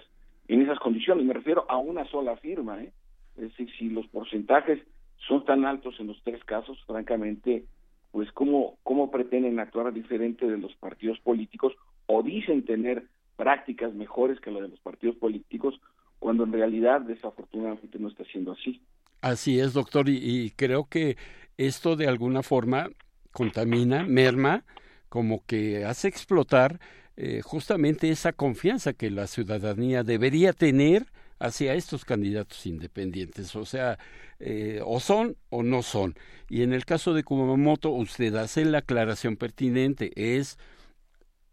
en 0.48 0.62
esas 0.62 0.80
condiciones. 0.80 1.26
Me 1.26 1.34
refiero 1.34 1.66
a 1.68 1.76
una 1.76 2.06
sola 2.06 2.38
firma, 2.38 2.82
¿eh? 2.82 2.94
es 3.36 3.50
decir, 3.50 3.70
si 3.78 3.90
los 3.90 4.08
porcentajes 4.08 4.80
son 5.28 5.46
tan 5.46 5.66
altos 5.66 5.96
en 6.00 6.08
los 6.08 6.22
tres 6.24 6.44
casos, 6.44 6.78
francamente, 6.86 7.66
pues 8.12 8.32
cómo 8.32 8.78
cómo 8.84 9.12
pretenden 9.12 9.60
actuar 9.60 9.94
diferente 9.94 10.46
de 10.48 10.58
los 10.58 10.76
partidos 10.76 11.20
políticos 11.20 11.74
o 12.06 12.24
dicen 12.24 12.66
tener 12.66 13.04
prácticas 13.36 13.94
mejores 13.94 14.40
que 14.40 14.52
las 14.52 14.64
de 14.64 14.70
los 14.70 14.80
partidos 14.80 15.16
políticos 15.18 15.80
cuando 16.20 16.44
en 16.44 16.54
realidad 16.54 17.02
desafortunadamente 17.02 18.00
no 18.00 18.08
está 18.08 18.24
siendo 18.26 18.54
así. 18.54 18.82
Así 19.22 19.60
es, 19.60 19.74
doctor, 19.74 20.10
y 20.10 20.52
creo 20.56 20.86
que 20.86 21.18
esto 21.58 21.96
de 21.96 22.08
alguna 22.08 22.44
forma 22.44 22.90
contamina, 23.32 24.04
merma, 24.04 24.64
como 25.10 25.44
que 25.46 25.86
hace 25.86 26.08
explotar 26.08 26.80
eh, 27.16 27.42
justamente 27.44 28.10
esa 28.10 28.34
confianza 28.34 28.94
que 28.94 29.10
la 29.10 29.28
ciudadanía 29.28 30.04
debería 30.04 30.54
tener 30.54 31.08
hacia 31.40 31.74
estos 31.76 32.06
candidatos 32.06 32.66
independientes, 32.66 33.56
o 33.56 33.66
sea, 33.66 33.98
eh, 34.40 34.82
o 34.86 35.00
son 35.00 35.38
o 35.50 35.64
no 35.64 35.84
son. 35.84 36.16
Y 36.50 36.64
en 36.64 36.74
el 36.74 36.86
caso 36.86 37.14
de 37.14 37.24
Kumamoto, 37.24 37.92
usted 37.92 38.36
hace 38.36 38.66
la 38.66 38.80
aclaración 38.80 39.38
pertinente, 39.38 40.12
es 40.16 40.58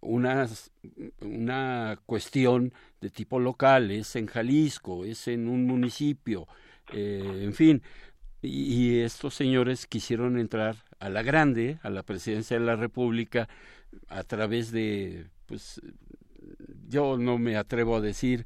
una, 0.01 0.47
una 1.21 1.99
cuestión 2.07 2.73
de 3.01 3.11
tipo 3.11 3.41
local, 3.41 3.91
es 3.91 4.17
en 4.17 4.27
Jalisco, 4.27 5.05
es 5.05 5.29
en 5.29 5.49
un 5.49 5.67
municipio, 5.67 6.47
eh, 6.93 7.41
en 7.43 7.55
fin, 7.55 7.83
y, 8.43 9.01
estos 9.01 9.35
señores 9.35 9.87
quisieron 9.87 10.39
entrar 10.39 10.77
a 10.99 11.09
la 11.09 11.23
grande, 11.23 11.79
a 11.83 11.91
la 11.91 12.03
presidencia 12.03 12.59
de 12.59 12.65
la 12.65 12.77
República, 12.77 13.49
a 14.09 14.23
través 14.23 14.71
de, 14.71 15.27
pues, 15.47 15.81
yo 16.89 17.17
no 17.17 17.39
me 17.39 17.57
atrevo 17.57 17.97
a 17.97 18.01
decir 18.01 18.45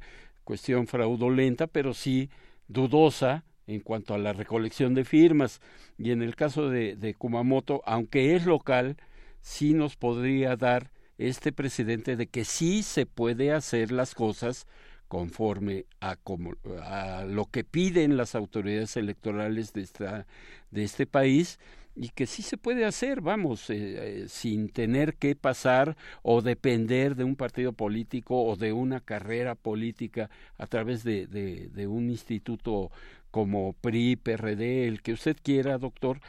cuestión 0.49 0.87
fraudulenta, 0.87 1.67
pero 1.67 1.93
sí 1.93 2.31
dudosa 2.67 3.45
en 3.67 3.81
cuanto 3.81 4.15
a 4.15 4.17
la 4.17 4.33
recolección 4.33 4.95
de 4.95 5.05
firmas. 5.05 5.61
Y 5.95 6.09
en 6.09 6.23
el 6.23 6.35
caso 6.35 6.71
de, 6.71 6.95
de 6.95 7.13
Kumamoto, 7.13 7.83
aunque 7.85 8.35
es 8.35 8.47
local, 8.47 8.97
sí 9.41 9.75
nos 9.75 9.95
podría 9.95 10.55
dar 10.55 10.89
este 11.19 11.51
presidente 11.51 12.15
de 12.15 12.25
que 12.25 12.45
sí 12.45 12.81
se 12.81 13.05
puede 13.05 13.51
hacer 13.51 13.91
las 13.91 14.15
cosas 14.15 14.65
conforme 15.07 15.85
a, 15.99 16.15
como, 16.15 16.55
a 16.81 17.25
lo 17.27 17.45
que 17.45 17.63
piden 17.63 18.17
las 18.17 18.33
autoridades 18.33 18.97
electorales 18.97 19.71
de, 19.73 19.81
esta, 19.81 20.25
de 20.71 20.83
este 20.83 21.05
país 21.05 21.59
y 22.01 22.09
que 22.09 22.27
sí 22.27 22.43
se 22.43 22.57
puede 22.57 22.85
hacer, 22.85 23.19
vamos, 23.19 23.69
eh, 23.69 24.21
eh, 24.23 24.25
sin 24.29 24.69
tener 24.69 25.15
que 25.15 25.35
pasar 25.35 25.97
o 26.23 26.41
depender 26.41 27.15
de 27.15 27.25
un 27.25 27.35
partido 27.35 27.73
político 27.73 28.41
o 28.41 28.55
de 28.55 28.71
una 28.71 29.01
carrera 29.01 29.55
política 29.55 30.29
a 30.57 30.65
través 30.65 31.03
de, 31.03 31.27
de, 31.27 31.67
de 31.67 31.87
un 31.87 32.09
instituto 32.09 32.89
como 33.31 33.73
PRI, 33.73 34.15
PRD, 34.15 34.87
el 34.87 35.01
que 35.01 35.11
usted 35.11 35.35
quiera, 35.43 35.77
doctor, 35.77 36.21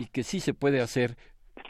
y 0.00 0.06
que 0.06 0.24
sí 0.24 0.40
se 0.40 0.54
puede 0.54 0.80
hacer 0.80 1.16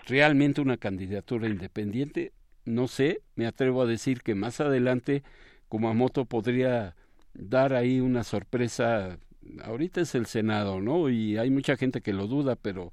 realmente 0.06 0.62
una 0.62 0.78
candidatura 0.78 1.46
independiente. 1.46 2.32
No 2.64 2.88
sé, 2.88 3.20
me 3.36 3.46
atrevo 3.46 3.82
a 3.82 3.86
decir 3.86 4.22
que 4.22 4.34
más 4.34 4.60
adelante 4.60 5.22
Kumamoto 5.68 6.24
podría 6.24 6.96
dar 7.34 7.74
ahí 7.74 8.00
una 8.00 8.24
sorpresa. 8.24 9.18
Ahorita 9.62 10.00
es 10.00 10.14
el 10.14 10.24
Senado, 10.24 10.80
¿no? 10.80 11.10
Y 11.10 11.36
hay 11.36 11.50
mucha 11.50 11.76
gente 11.76 12.00
que 12.00 12.14
lo 12.14 12.26
duda, 12.28 12.56
pero 12.56 12.92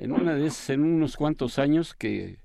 en 0.00 0.12
una 0.12 0.34
de 0.34 0.50
en 0.68 0.82
unos 0.82 1.16
cuantos 1.16 1.58
años 1.58 1.94
que 1.94 2.38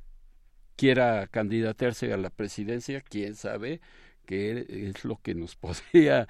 quiera 0.76 1.28
candidatearse 1.28 2.12
a 2.12 2.18
la 2.18 2.30
presidencia, 2.30 3.02
quién 3.02 3.36
sabe 3.36 3.80
qué 4.26 4.66
es 4.68 5.06
lo 5.06 5.18
que 5.24 5.36
nos 5.36 5.56
podría 5.96 6.28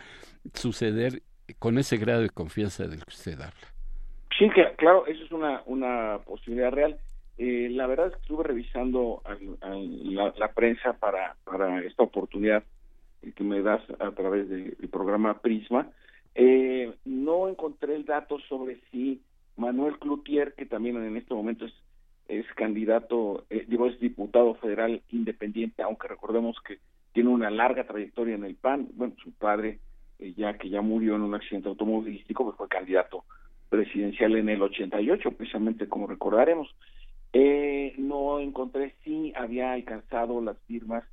suceder 0.54 1.24
con 1.58 1.80
ese 1.80 1.98
grado 1.98 2.22
de 2.22 2.30
confianza 2.30 2.88
del 2.88 3.04
que 3.04 3.14
usted 3.14 3.34
habla. 3.34 3.74
Sí, 4.38 4.50
claro, 4.78 5.08
eso 5.08 5.24
es 5.24 5.32
una, 5.32 5.64
una 5.66 6.20
posibilidad 6.26 6.72
real. 6.72 7.00
Eh, 7.38 7.70
la 7.72 7.88
verdad 7.88 8.08
es 8.08 8.14
que 8.14 8.22
estuve 8.22 8.44
revisando 8.44 9.22
la, 10.04 10.34
la, 10.38 10.54
prensa 10.54 10.94
para, 10.94 11.36
para 11.44 11.82
esta 11.82 12.04
oportunidad 12.04 12.64
que 13.36 13.44
me 13.44 13.62
das 13.62 13.82
a 14.00 14.12
través 14.12 14.48
del 14.48 14.76
programa 14.92 15.40
Prisma, 15.40 15.90
eh, 16.36 16.94
no 17.06 17.50
encontré 17.50 17.96
el 17.96 18.06
dato 18.06 18.38
sobre 18.48 18.80
si 18.92 19.22
Manuel 19.58 19.98
Cloutier, 20.00 20.54
que 20.56 20.66
también 20.66 20.98
en 20.98 21.18
este 21.18 21.34
momento 21.34 21.66
es, 22.28 22.46
candidato, 22.56 23.46
eh, 23.50 23.66
digo, 23.68 23.88
es 23.88 24.00
diputado 24.00 24.56
federal 24.56 25.02
independiente, 25.12 25.84
aunque 25.84 26.08
recordemos 26.08 26.58
que 26.68 26.80
tiene 27.14 27.30
una 27.30 27.50
larga 27.50 27.86
trayectoria 27.86 28.36
en 28.36 28.44
el 28.44 28.56
PAN, 28.56 28.90
bueno, 28.94 29.14
su 29.24 29.32
padre, 29.34 29.80
eh, 30.20 30.34
ya 30.36 30.58
que 30.58 30.70
ya 30.70 30.82
murió 30.82 31.16
en 31.16 31.22
un 31.22 31.36
accidente 31.36 31.70
automovilístico, 31.70 32.44
pues 32.44 32.58
fue 32.58 32.68
candidato 32.68 33.24
presidencial 33.70 34.36
en 34.36 34.50
el 34.50 34.62
88, 34.62 35.32
precisamente 35.32 35.88
como 35.88 36.08
recordaremos. 36.08 36.74
no 37.98 38.40
encontré 38.40 38.96
si 39.04 39.34
había 39.36 39.74
alcanzado 39.74 40.42
las 40.42 40.58
firmas 40.68 41.04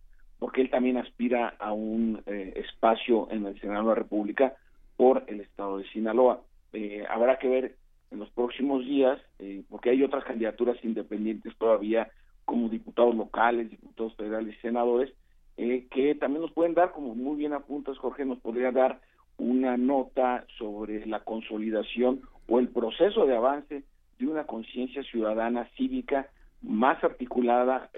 porque 0.42 0.60
él 0.60 0.70
también 0.70 0.96
aspira 0.96 1.54
a 1.60 1.72
un 1.72 2.20
eh, 2.26 2.54
espacio 2.56 3.28
en 3.30 3.46
el 3.46 3.60
Senado 3.60 3.82
de 3.82 3.88
la 3.90 3.94
República 3.94 4.56
por 4.96 5.22
el 5.28 5.40
estado 5.40 5.78
de 5.78 5.84
Sinaloa. 5.90 6.42
Eh, 6.72 7.04
habrá 7.08 7.38
que 7.38 7.46
ver 7.46 7.76
en 8.12 8.18
los 8.18 8.30
próximos 8.30 8.84
días, 8.84 9.18
eh, 9.38 9.62
porque 9.68 9.90
hay 9.90 10.02
otras 10.02 10.24
candidaturas 10.24 10.76
independientes 10.84 11.56
todavía, 11.58 12.10
como 12.44 12.68
diputados 12.68 13.14
locales, 13.14 13.70
diputados 13.70 14.14
federales 14.16 14.54
y 14.56 14.60
senadores, 14.60 15.12
que 15.56 16.16
también 16.18 16.42
nos 16.42 16.52
pueden 16.52 16.74
dar, 16.74 16.92
como 16.92 17.14
muy 17.14 17.36
bien 17.36 17.52
apuntas, 17.52 17.96
Jorge, 17.98 18.24
nos 18.24 18.40
podría 18.40 18.72
dar 18.72 19.00
una 19.38 19.76
nota 19.76 20.44
sobre 20.58 21.06
la 21.06 21.20
consolidación 21.20 22.22
o 22.48 22.58
el 22.58 22.68
proceso 22.68 23.26
de 23.26 23.36
avance 23.36 23.84
de 24.18 24.26
una 24.26 24.44
conciencia 24.44 25.02
ciudadana 25.02 25.68
cívica 25.76 26.28
más 26.62 27.02
articulada 27.02 27.90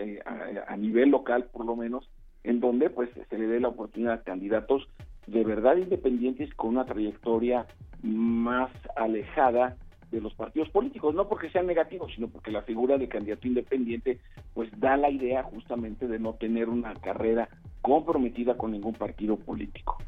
a, 0.67 0.77
nivel 0.77 1.11
local, 1.11 1.45
por 1.53 1.65
lo 1.67 1.77
menos, 1.77 2.09
en 2.43 2.61
donde 2.61 2.91
pues 2.91 3.11
se 3.29 3.39
le 3.39 3.47
dé 3.47 3.61
la 3.61 3.69
oportunidad 3.69 4.15
a 4.15 4.23
candidatos 4.23 4.89
de 5.27 5.45
verdad 5.45 5.77
independientes 5.77 6.53
con 6.55 6.71
una 6.71 6.85
trayectoria 6.85 7.67
más 8.03 8.71
alejada 8.97 9.77
de 10.15 10.21
los 10.21 10.35
partidos 10.35 10.71
políticos, 10.71 11.15
no 11.15 11.29
porque 11.29 11.51
sean 11.51 11.67
negativos, 11.67 12.13
sino 12.15 12.29
porque 12.29 12.51
la 12.51 12.63
figura 12.63 12.97
de 12.97 13.09
candidato 13.09 13.47
independiente 13.47 14.19
pues 14.55 14.71
da 14.79 14.97
la 14.97 15.11
idea 15.11 15.43
justamente 15.43 16.07
de 16.07 16.19
no 16.19 16.35
tener 16.35 16.69
una 16.69 16.95
carrera 16.95 17.49
comprometida 17.83 18.57
con 18.57 18.73
ningún 18.73 18.95
partido 18.95 19.37
político. 19.37 19.99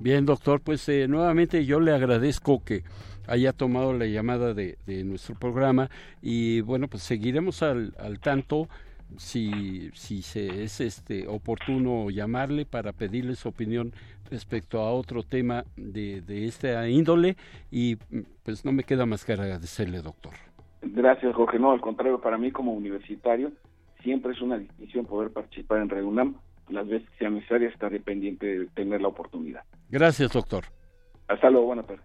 Bien, 0.00 0.24
doctor, 0.24 0.60
pues 0.60 0.88
eh, 0.88 1.08
nuevamente 1.08 1.64
yo 1.64 1.80
le 1.80 1.92
agradezco 1.92 2.62
que 2.64 2.84
haya 3.26 3.52
tomado 3.52 3.92
la 3.92 4.06
llamada 4.06 4.54
de, 4.54 4.76
nuestro 5.04 5.34
programa 5.34 5.90
y 6.22 6.60
bueno, 6.62 6.88
pues 6.88 7.02
seguiremos 7.02 7.62
al, 7.62 7.94
al 7.98 8.18
tanto 8.18 8.68
si, 9.16 9.90
si 9.94 10.22
se 10.22 10.62
es 10.62 10.80
este 10.80 11.26
oportuno 11.28 12.10
llamarle 12.10 12.64
para 12.66 12.92
pedirle 12.92 13.34
su 13.34 13.48
opinión 13.48 13.92
respecto 14.30 14.80
a 14.80 14.92
otro 14.92 15.22
tema 15.22 15.64
de, 15.76 16.20
de 16.22 16.46
esta 16.46 16.88
índole 16.88 17.36
y 17.70 17.96
pues 18.44 18.64
no 18.64 18.72
me 18.72 18.84
queda 18.84 19.06
más 19.06 19.24
que 19.24 19.32
agradecerle 19.32 20.02
doctor. 20.02 20.32
Gracias, 20.82 21.34
Jorge. 21.34 21.58
No, 21.58 21.72
al 21.72 21.80
contrario, 21.80 22.20
para 22.20 22.38
mí 22.38 22.50
como 22.50 22.72
universitario 22.72 23.52
siempre 24.02 24.32
es 24.32 24.40
una 24.40 24.58
distinción 24.58 25.06
poder 25.06 25.32
participar 25.32 25.80
en 25.82 25.88
REUNAM. 25.88 26.36
Las 26.68 26.86
veces 26.86 27.08
que 27.10 27.18
sea 27.18 27.30
necesaria 27.30 27.68
estaré 27.68 28.00
pendiente 28.00 28.46
de 28.46 28.66
tener 28.66 29.00
la 29.00 29.08
oportunidad. 29.08 29.62
Gracias, 29.90 30.32
doctor. 30.32 30.64
Hasta 31.28 31.50
luego, 31.50 31.66
buenas 31.66 31.86
tardes. 31.86 32.04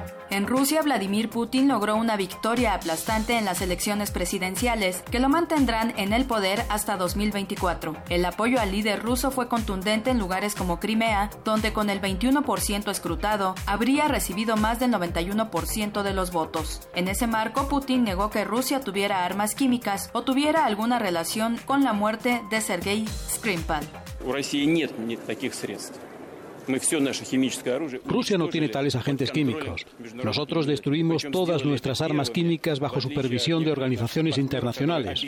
En 0.31 0.47
Rusia, 0.47 0.81
Vladimir 0.81 1.29
Putin 1.29 1.67
logró 1.67 1.97
una 1.97 2.15
victoria 2.15 2.73
aplastante 2.73 3.37
en 3.37 3.43
las 3.43 3.61
elecciones 3.61 4.11
presidenciales 4.11 5.03
que 5.11 5.19
lo 5.19 5.27
mantendrán 5.27 5.93
en 5.97 6.13
el 6.13 6.23
poder 6.23 6.63
hasta 6.69 6.95
2024. 6.95 7.97
El 8.07 8.23
apoyo 8.23 8.61
al 8.61 8.71
líder 8.71 9.03
ruso 9.03 9.31
fue 9.31 9.49
contundente 9.49 10.09
en 10.09 10.19
lugares 10.19 10.55
como 10.55 10.79
Crimea, 10.79 11.29
donde 11.43 11.73
con 11.73 11.89
el 11.89 11.99
21% 11.99 12.89
escrutado 12.89 13.55
habría 13.65 14.07
recibido 14.07 14.55
más 14.55 14.79
del 14.79 14.93
91% 14.93 16.01
de 16.01 16.13
los 16.13 16.31
votos. 16.31 16.87
En 16.95 17.09
ese 17.09 17.27
marco, 17.27 17.67
Putin 17.67 18.05
negó 18.05 18.29
que 18.29 18.45
Rusia 18.45 18.79
tuviera 18.79 19.25
armas 19.25 19.53
químicas 19.53 20.11
o 20.13 20.21
tuviera 20.21 20.65
alguna 20.65 20.97
relación 20.97 21.57
con 21.65 21.83
la 21.83 21.91
muerte 21.91 22.41
de 22.49 22.61
Sergei 22.61 23.05
Skripal. 23.29 23.83
Rusia 28.05 28.37
no 28.37 28.49
tiene 28.49 28.69
tales 28.69 28.95
agentes 28.95 29.31
químicos. 29.31 29.85
Nosotros 30.23 30.65
destruimos 30.65 31.27
todas 31.31 31.65
nuestras 31.65 32.01
armas 32.01 32.29
químicas 32.29 32.79
bajo 32.79 33.01
supervisión 33.01 33.63
de 33.63 33.71
organizaciones 33.71 34.37
internacionales. 34.37 35.21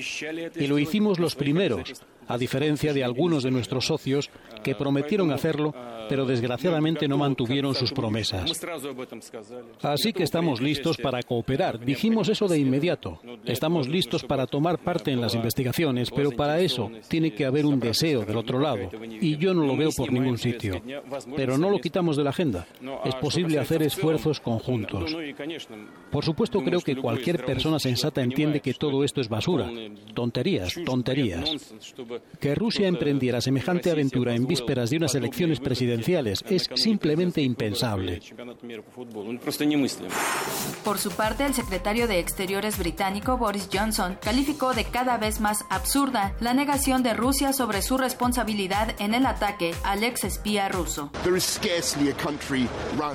Y 0.55 0.67
lo 0.67 0.79
hicimos 0.79 1.19
los 1.19 1.35
primeros, 1.35 1.93
a 2.27 2.37
diferencia 2.37 2.93
de 2.93 3.03
algunos 3.03 3.43
de 3.43 3.51
nuestros 3.51 3.85
socios 3.85 4.29
que 4.63 4.75
prometieron 4.75 5.31
hacerlo, 5.31 5.73
pero 6.09 6.25
desgraciadamente 6.25 7.07
no 7.07 7.17
mantuvieron 7.17 7.75
sus 7.75 7.91
promesas. 7.91 8.61
Así 9.81 10.13
que 10.13 10.23
estamos 10.23 10.61
listos 10.61 10.97
para 10.97 11.21
cooperar. 11.23 11.79
Dijimos 11.83 12.29
eso 12.29 12.47
de 12.47 12.59
inmediato. 12.59 13.19
Estamos 13.45 13.87
listos 13.87 14.23
para 14.23 14.47
tomar 14.47 14.79
parte 14.79 15.11
en 15.11 15.21
las 15.21 15.35
investigaciones, 15.35 16.11
pero 16.11 16.31
para 16.31 16.59
eso 16.59 16.91
tiene 17.07 17.33
que 17.33 17.45
haber 17.45 17.65
un 17.65 17.79
deseo 17.79 18.25
del 18.25 18.37
otro 18.37 18.59
lado. 18.59 18.89
Y 19.21 19.37
yo 19.37 19.53
no 19.53 19.65
lo 19.65 19.75
veo 19.75 19.89
por 19.95 20.11
ningún 20.11 20.37
sitio. 20.37 20.81
Pero 21.35 21.57
no 21.57 21.69
lo 21.69 21.79
quitamos 21.79 22.17
de 22.17 22.23
la 22.23 22.29
agenda. 22.31 22.65
Es 23.05 23.15
posible 23.15 23.59
hacer 23.59 23.83
esfuerzos 23.83 24.39
conjuntos. 24.39 25.15
Por 26.11 26.25
supuesto, 26.25 26.61
creo 26.63 26.81
que 26.81 26.95
cualquier 26.95 27.45
persona 27.45 27.79
sensata 27.79 28.21
entiende 28.21 28.59
que 28.59 28.73
todo 28.73 29.03
esto 29.03 29.21
es 29.21 29.29
basura. 29.29 29.69
Tonterías, 30.13 30.75
tonterías. 30.85 31.73
Que 32.39 32.55
Rusia 32.55 32.87
emprendiera 32.87 33.41
semejante 33.41 33.91
aventura 33.91 34.35
en 34.35 34.45
vísperas 34.45 34.89
de 34.89 34.97
unas 34.97 35.15
elecciones 35.15 35.59
presidenciales 35.59 36.43
es 36.49 36.69
simplemente 36.75 37.41
impensable. 37.41 38.21
Por 40.83 40.97
su 40.97 41.11
parte, 41.11 41.45
el 41.45 41.53
secretario 41.53 42.07
de 42.07 42.19
Exteriores 42.19 42.77
británico 42.77 43.37
Boris 43.37 43.69
Johnson 43.71 44.17
calificó 44.21 44.73
de 44.73 44.85
cada 44.85 45.17
vez 45.17 45.39
más 45.39 45.65
absurda 45.69 46.35
la 46.39 46.53
negación 46.53 47.03
de 47.03 47.13
Rusia 47.13 47.53
sobre 47.53 47.81
su 47.81 47.97
responsabilidad 47.97 48.95
en 48.99 49.13
el 49.13 49.25
ataque 49.25 49.73
al 49.83 50.03
ex 50.03 50.23
espía 50.23 50.69
ruso. 50.69 51.11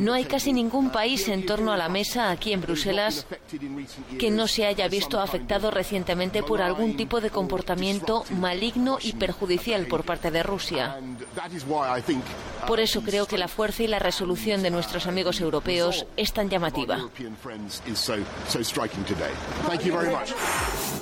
No 0.01 0.15
hay 0.15 0.25
casi 0.25 0.53
ningún 0.53 0.91
país 0.91 1.29
en 1.29 1.45
torno 1.45 1.73
a 1.73 1.77
la 1.77 1.89
mesa 1.89 2.31
aquí 2.31 2.53
en 2.53 2.61
Bruselas 2.61 3.27
que 4.19 4.31
no 4.31 4.47
se 4.47 4.67
haya 4.67 4.89
visto 4.89 5.21
afectado 5.21 5.71
recientemente 5.71 6.43
por 6.43 6.63
algún 6.63 6.97
tipo 6.97 7.21
de 7.21 7.31
comportamiento 7.31 8.25
maligno 8.39 8.99
y 9.03 9.13
perjudicial 9.13 9.87
por 9.87 10.05
parte 10.05 10.31
de 10.31 10.43
Rusia. 10.43 10.97
Por 12.67 12.81
eso 12.81 13.03
creo 13.03 13.27
que 13.27 13.39
la 13.39 13.49
fuerza 13.49 13.83
y 13.83 13.87
la 13.87 13.99
resolución 13.99 14.63
de 14.63 14.71
nuestros 14.71 15.07
amigos 15.07 15.41
europeos 15.41 16.07
es 16.17 16.33
tan 16.33 16.49
llamativa. 16.49 16.99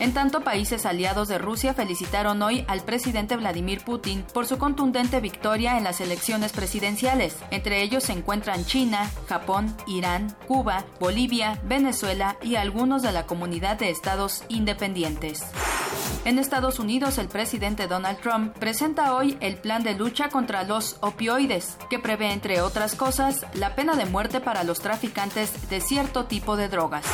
En 0.00 0.14
tanto, 0.14 0.40
países 0.40 0.86
aliados 0.86 1.28
de 1.28 1.38
Rusia 1.38 1.74
felicitaron 1.74 2.42
hoy 2.42 2.64
al 2.68 2.82
presidente 2.82 3.36
Vladimir 3.36 3.82
Putin 3.84 4.24
por 4.32 4.46
su 4.46 4.58
contundente 4.58 5.20
victoria 5.20 5.78
en 5.78 5.84
las 5.84 6.00
elecciones 6.00 6.52
presidenciales. 6.52 6.85
Entre 6.86 7.82
ellos 7.82 8.04
se 8.04 8.12
encuentran 8.12 8.64
China, 8.64 9.10
Japón, 9.28 9.76
Irán, 9.88 10.36
Cuba, 10.46 10.84
Bolivia, 11.00 11.60
Venezuela 11.64 12.36
y 12.42 12.54
algunos 12.54 13.02
de 13.02 13.10
la 13.10 13.26
comunidad 13.26 13.76
de 13.76 13.90
estados 13.90 14.44
independientes. 14.48 15.42
En 16.24 16.38
Estados 16.38 16.78
Unidos, 16.78 17.18
el 17.18 17.26
presidente 17.26 17.88
Donald 17.88 18.20
Trump 18.20 18.56
presenta 18.58 19.14
hoy 19.14 19.36
el 19.40 19.56
plan 19.56 19.82
de 19.82 19.94
lucha 19.94 20.28
contra 20.28 20.62
los 20.62 20.96
opioides, 21.00 21.76
que 21.90 21.98
prevé, 21.98 22.32
entre 22.32 22.60
otras 22.60 22.94
cosas, 22.94 23.44
la 23.54 23.74
pena 23.74 23.96
de 23.96 24.06
muerte 24.06 24.40
para 24.40 24.62
los 24.62 24.80
traficantes 24.80 25.68
de 25.68 25.80
cierto 25.80 26.26
tipo 26.26 26.56
de 26.56 26.68
drogas. 26.68 27.04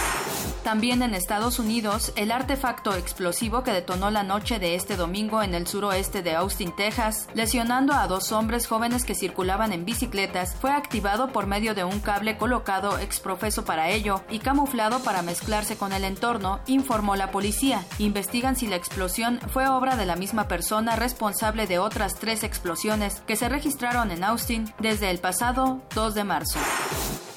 También 0.62 1.02
en 1.02 1.12
Estados 1.14 1.59
Unidos, 1.59 2.12
el 2.14 2.30
artefacto 2.30 2.94
explosivo 2.94 3.64
que 3.64 3.72
detonó 3.72 4.12
la 4.12 4.22
noche 4.22 4.60
de 4.60 4.76
este 4.76 4.97
domingo 4.97 5.43
en 5.43 5.55
el 5.55 5.66
suroeste 5.66 6.22
de 6.22 6.36
Austin, 6.36 6.74
Texas, 6.76 7.28
lesionando 7.34 7.94
a 7.94 8.06
dos 8.06 8.30
hombres 8.30 8.68
jóvenes 8.68 9.05
que 9.05 9.16
circulaban 9.16 9.72
en 9.72 9.84
bicicletas, 9.84 10.55
fue 10.55 10.70
activado 10.70 11.32
por 11.32 11.48
medio 11.48 11.74
de 11.74 11.82
un 11.82 11.98
cable 11.98 12.39
colocado 12.39 12.98
exprofeso 12.98 13.64
para 13.64 13.90
ello 13.90 14.22
y 14.30 14.39
camuflado 14.39 15.01
para 15.01 15.22
mezclarse 15.22 15.76
con 15.76 15.93
el 15.93 16.05
entorno, 16.05 16.60
informó 16.66 17.16
la 17.16 17.32
policía. 17.32 17.84
Investigan 17.98 18.55
si 18.55 18.68
la 18.68 18.76
explosión 18.76 19.40
fue 19.52 19.66
obra 19.66 19.97
de 19.97 20.06
la 20.06 20.14
misma 20.14 20.47
persona 20.47 20.94
responsable 20.94 21.66
de 21.66 21.80
otras 21.80 22.14
tres 22.14 22.44
explosiones 22.44 23.20
que 23.26 23.34
se 23.34 23.48
registraron 23.48 24.12
en 24.12 24.22
Austin 24.22 24.72
desde 24.78 25.10
el 25.10 25.18
pasado 25.18 25.82
2 25.97 26.14
de 26.14 26.24
marzo. 26.24 26.60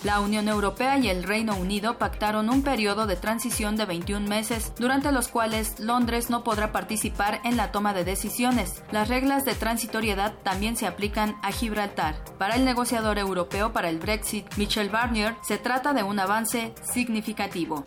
La 0.05 0.19
Unión 0.19 0.47
Europea 0.47 0.99
y 0.99 1.09
el 1.09 1.23
Reino 1.23 1.55
Unido 1.55 1.97
pactaron 1.97 2.51
un 2.51 2.61
periodo 2.61 3.07
de 3.07 3.14
transición 3.15 3.75
de 3.75 3.85
21 3.85 4.27
meses, 4.27 4.73
durante 4.77 5.11
los 5.11 5.27
cuales 5.27 5.79
Londres 5.79 6.29
no 6.29 6.43
podrá 6.43 6.71
participar 6.71 7.41
en 7.43 7.57
la 7.57 7.71
toma 7.71 7.93
de 7.93 8.03
decisiones. 8.03 8.83
Las 8.91 9.07
reglas 9.07 9.45
de 9.45 9.55
transitoriedad 9.55 10.33
también 10.43 10.77
se 10.77 10.87
aplican 10.87 11.35
a 11.41 11.51
Gibraltar. 11.51 12.15
Para 12.37 12.55
el 12.55 12.65
negociador 12.65 13.17
europeo 13.17 13.73
para 13.73 13.89
el 13.89 13.99
Brexit, 13.99 14.45
Michel 14.57 14.89
Barnier, 14.89 15.35
se 15.41 15.57
trata 15.57 15.93
de 15.93 16.03
un 16.03 16.19
avance 16.19 16.73
significativo. 16.93 17.85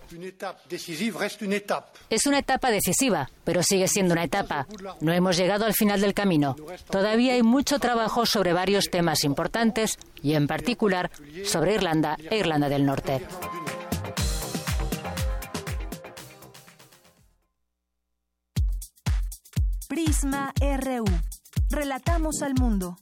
Es 2.11 2.27
una 2.27 2.39
etapa 2.39 2.71
decisiva, 2.71 3.31
pero 3.45 3.63
sigue 3.63 3.89
siendo 3.89 4.15
una 4.15 4.25
etapa. 4.25 4.67
No 5.01 5.13
hemos 5.13 5.37
llegado 5.37 5.65
al 5.65 5.75
final 5.75 6.01
del 6.01 6.15
camino. 6.15 6.57
Todavía 6.91 7.35
hay 7.35 7.43
mucho 7.43 7.79
trabajo 7.79 8.27
sobre 8.27 8.53
varios 8.53 8.91
temas 8.91 9.25
importantes 9.25 9.99
y, 10.23 10.35
en 10.35 10.47
particular, 10.47 11.11
sobre 11.45 11.75
Irlanda 11.75 12.17
e 12.31 12.39
Irlanda 12.39 12.69
del 12.69 12.85
Norte. 12.85 13.27
Prisma 19.89 20.53
RU. 20.61 21.07
Relatamos 21.71 22.43
al 22.43 22.53
mundo. 22.53 22.99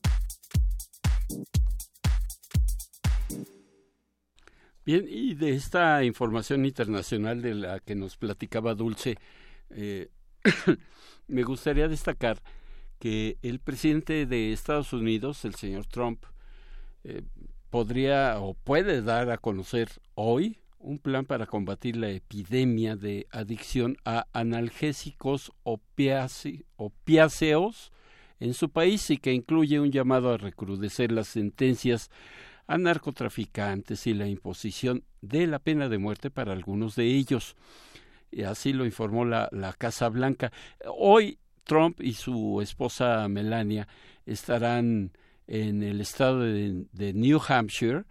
Bien, 4.84 5.04
y 5.08 5.34
de 5.34 5.50
esta 5.56 6.04
información 6.04 6.64
internacional 6.64 7.42
de 7.42 7.54
la 7.54 7.80
que 7.80 7.96
nos 7.96 8.16
platicaba 8.16 8.76
Dulce, 8.76 9.18
eh, 9.70 10.10
me 11.26 11.42
gustaría 11.42 11.88
destacar 11.88 12.40
que 13.00 13.36
el 13.42 13.58
presidente 13.58 14.24
de 14.24 14.52
Estados 14.52 14.92
Unidos, 14.92 15.44
el 15.44 15.56
señor 15.56 15.86
Trump, 15.86 16.24
eh, 17.02 17.22
podría 17.68 18.38
o 18.38 18.54
puede 18.54 19.02
dar 19.02 19.30
a 19.30 19.38
conocer 19.38 19.90
hoy 20.14 20.60
un 20.86 20.98
plan 20.98 21.24
para 21.26 21.46
combatir 21.46 21.96
la 21.96 22.10
epidemia 22.10 22.94
de 22.94 23.26
adicción 23.32 23.96
a 24.04 24.26
analgésicos 24.32 25.52
opiáceos 25.64 26.62
en 28.38 28.54
su 28.54 28.70
país 28.70 29.10
y 29.10 29.16
que 29.18 29.32
incluye 29.32 29.80
un 29.80 29.90
llamado 29.90 30.32
a 30.32 30.36
recrudecer 30.36 31.10
las 31.10 31.26
sentencias 31.26 32.10
a 32.68 32.78
narcotraficantes 32.78 34.06
y 34.06 34.14
la 34.14 34.28
imposición 34.28 35.02
de 35.22 35.48
la 35.48 35.58
pena 35.58 35.88
de 35.88 35.98
muerte 35.98 36.30
para 36.30 36.52
algunos 36.52 36.94
de 36.94 37.06
ellos. 37.06 37.56
Y 38.30 38.42
así 38.42 38.72
lo 38.72 38.86
informó 38.86 39.24
la, 39.24 39.48
Casa 39.78 40.08
Blanca. 40.08 40.52
Hoy 40.86 41.38
Trump 41.64 42.00
y 42.00 42.12
su 42.12 42.60
esposa 42.60 43.26
Melania 43.28 43.88
estarán 44.24 45.10
en 45.48 45.82
el 45.82 46.00
estado 46.00 46.40
de, 46.40 47.12
New 47.14 47.40
Hampshire, 47.48 48.04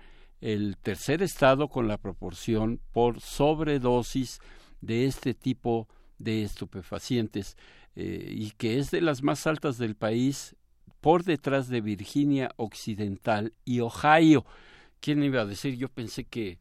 el 0.46 0.78
tercer 0.78 1.24
estado 1.24 1.70
con 1.70 1.88
la 1.88 1.98
proporción 1.98 2.80
por 2.92 3.20
sobredosis 3.20 4.40
de 4.80 5.06
este 5.06 5.34
tipo 5.34 5.88
de 6.20 6.44
estupefacientes 6.44 7.58
eh, 7.96 8.28
y 8.30 8.52
que 8.52 8.78
es 8.78 8.92
de 8.92 9.02
las 9.02 9.24
más 9.24 9.48
altas 9.48 9.80
del 9.80 9.96
país 9.96 10.56
por 11.02 11.24
detrás 11.24 11.68
de 11.68 11.82
Virginia 11.82 12.52
Occidental 12.58 13.54
y 13.66 13.80
Ohio. 13.80 14.46
¿Quién 15.00 15.24
iba 15.24 15.42
a 15.42 15.46
decir? 15.46 15.78
Yo 15.78 15.90
pensé 15.90 16.26
que 16.26 16.60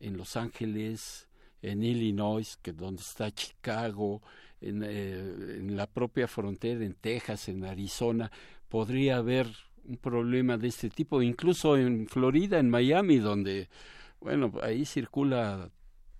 en 0.00 0.16
Los 0.16 0.34
Ángeles, 0.34 1.28
en 1.62 1.84
Illinois, 1.84 2.58
que 2.60 2.72
donde 2.72 3.00
está 3.00 3.30
Chicago, 3.30 4.22
en, 4.60 4.82
eh, 4.82 5.56
en 5.58 5.76
la 5.76 5.86
propia 5.86 6.26
frontera, 6.26 6.84
en 6.84 6.94
Texas, 6.94 7.48
en 7.48 7.64
Arizona, 7.64 8.32
podría 8.68 9.18
haber 9.18 9.46
un 9.90 9.96
problema 9.96 10.56
de 10.56 10.68
este 10.68 10.88
tipo, 10.88 11.20
incluso 11.20 11.76
en 11.76 12.06
Florida, 12.06 12.58
en 12.58 12.70
Miami, 12.70 13.18
donde, 13.18 13.68
bueno, 14.20 14.52
ahí 14.62 14.84
circula 14.84 15.70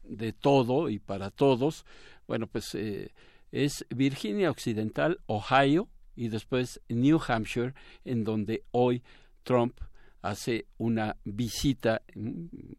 de 0.03 0.33
todo 0.33 0.89
y 0.89 0.99
para 0.99 1.31
todos. 1.31 1.85
Bueno, 2.27 2.49
pues 2.49 2.75
eh, 2.75 3.13
es 3.53 3.87
Virginia 3.91 4.51
Occidental, 4.51 5.21
Ohio 5.27 5.89
y 6.17 6.29
después 6.29 6.81
New 6.89 7.21
Hampshire, 7.27 7.75
en 8.05 8.25
donde 8.25 8.65
hoy 8.73 9.03
Trump 9.45 9.81
hace 10.21 10.67
una 10.77 11.17
visita, 11.25 12.03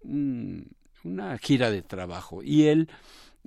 una 0.03 1.37
gira 1.37 1.71
de 1.71 1.83
trabajo. 1.83 2.43
Y 2.43 2.63
él, 2.63 2.89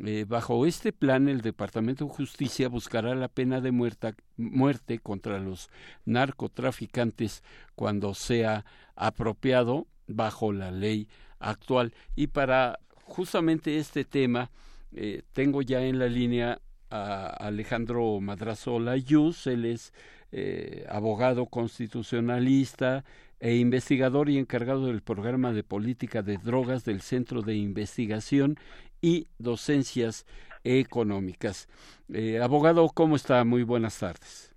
eh, 0.02 0.24
bajo 0.26 0.66
este 0.66 0.92
plan, 0.92 1.28
el 1.28 1.40
Departamento 1.40 2.04
de 2.04 2.10
Justicia 2.10 2.68
buscará 2.68 3.14
la 3.14 3.28
pena 3.28 3.60
de 3.60 3.70
muerte, 3.70 4.98
contra 4.98 5.38
los 5.38 5.70
narcotraficantes 6.04 7.44
cuando 7.76 8.14
sea 8.14 8.64
apropiado 8.96 9.86
bajo 10.08 10.52
la 10.52 10.72
ley 10.72 11.08
actual. 11.38 11.94
Y 12.16 12.26
para 12.28 12.80
justamente 13.04 13.78
este 13.78 14.04
tema, 14.04 14.50
eh, 14.92 15.22
tengo 15.32 15.62
ya 15.62 15.84
en 15.84 15.98
la 15.98 16.08
línea 16.08 16.60
a 16.90 17.26
Alejandro 17.26 18.20
Madrazo 18.20 18.78
Layuz, 18.80 19.46
él 19.46 19.64
es 19.64 19.92
eh, 20.32 20.84
abogado 20.88 21.46
constitucionalista 21.46 23.04
e 23.38 23.56
investigador 23.56 24.28
y 24.28 24.38
encargado 24.38 24.86
del 24.86 25.02
programa 25.02 25.52
de 25.52 25.62
política 25.62 26.22
de 26.22 26.38
drogas 26.38 26.84
del 26.84 27.02
Centro 27.02 27.42
de 27.42 27.54
Investigación 27.54 28.58
y 29.04 29.28
Docencias 29.38 30.24
Económicas. 30.64 31.68
Eh, 32.10 32.40
abogado, 32.40 32.88
¿cómo 32.88 33.16
está? 33.16 33.44
Muy 33.44 33.62
buenas 33.62 33.98
tardes. 33.98 34.50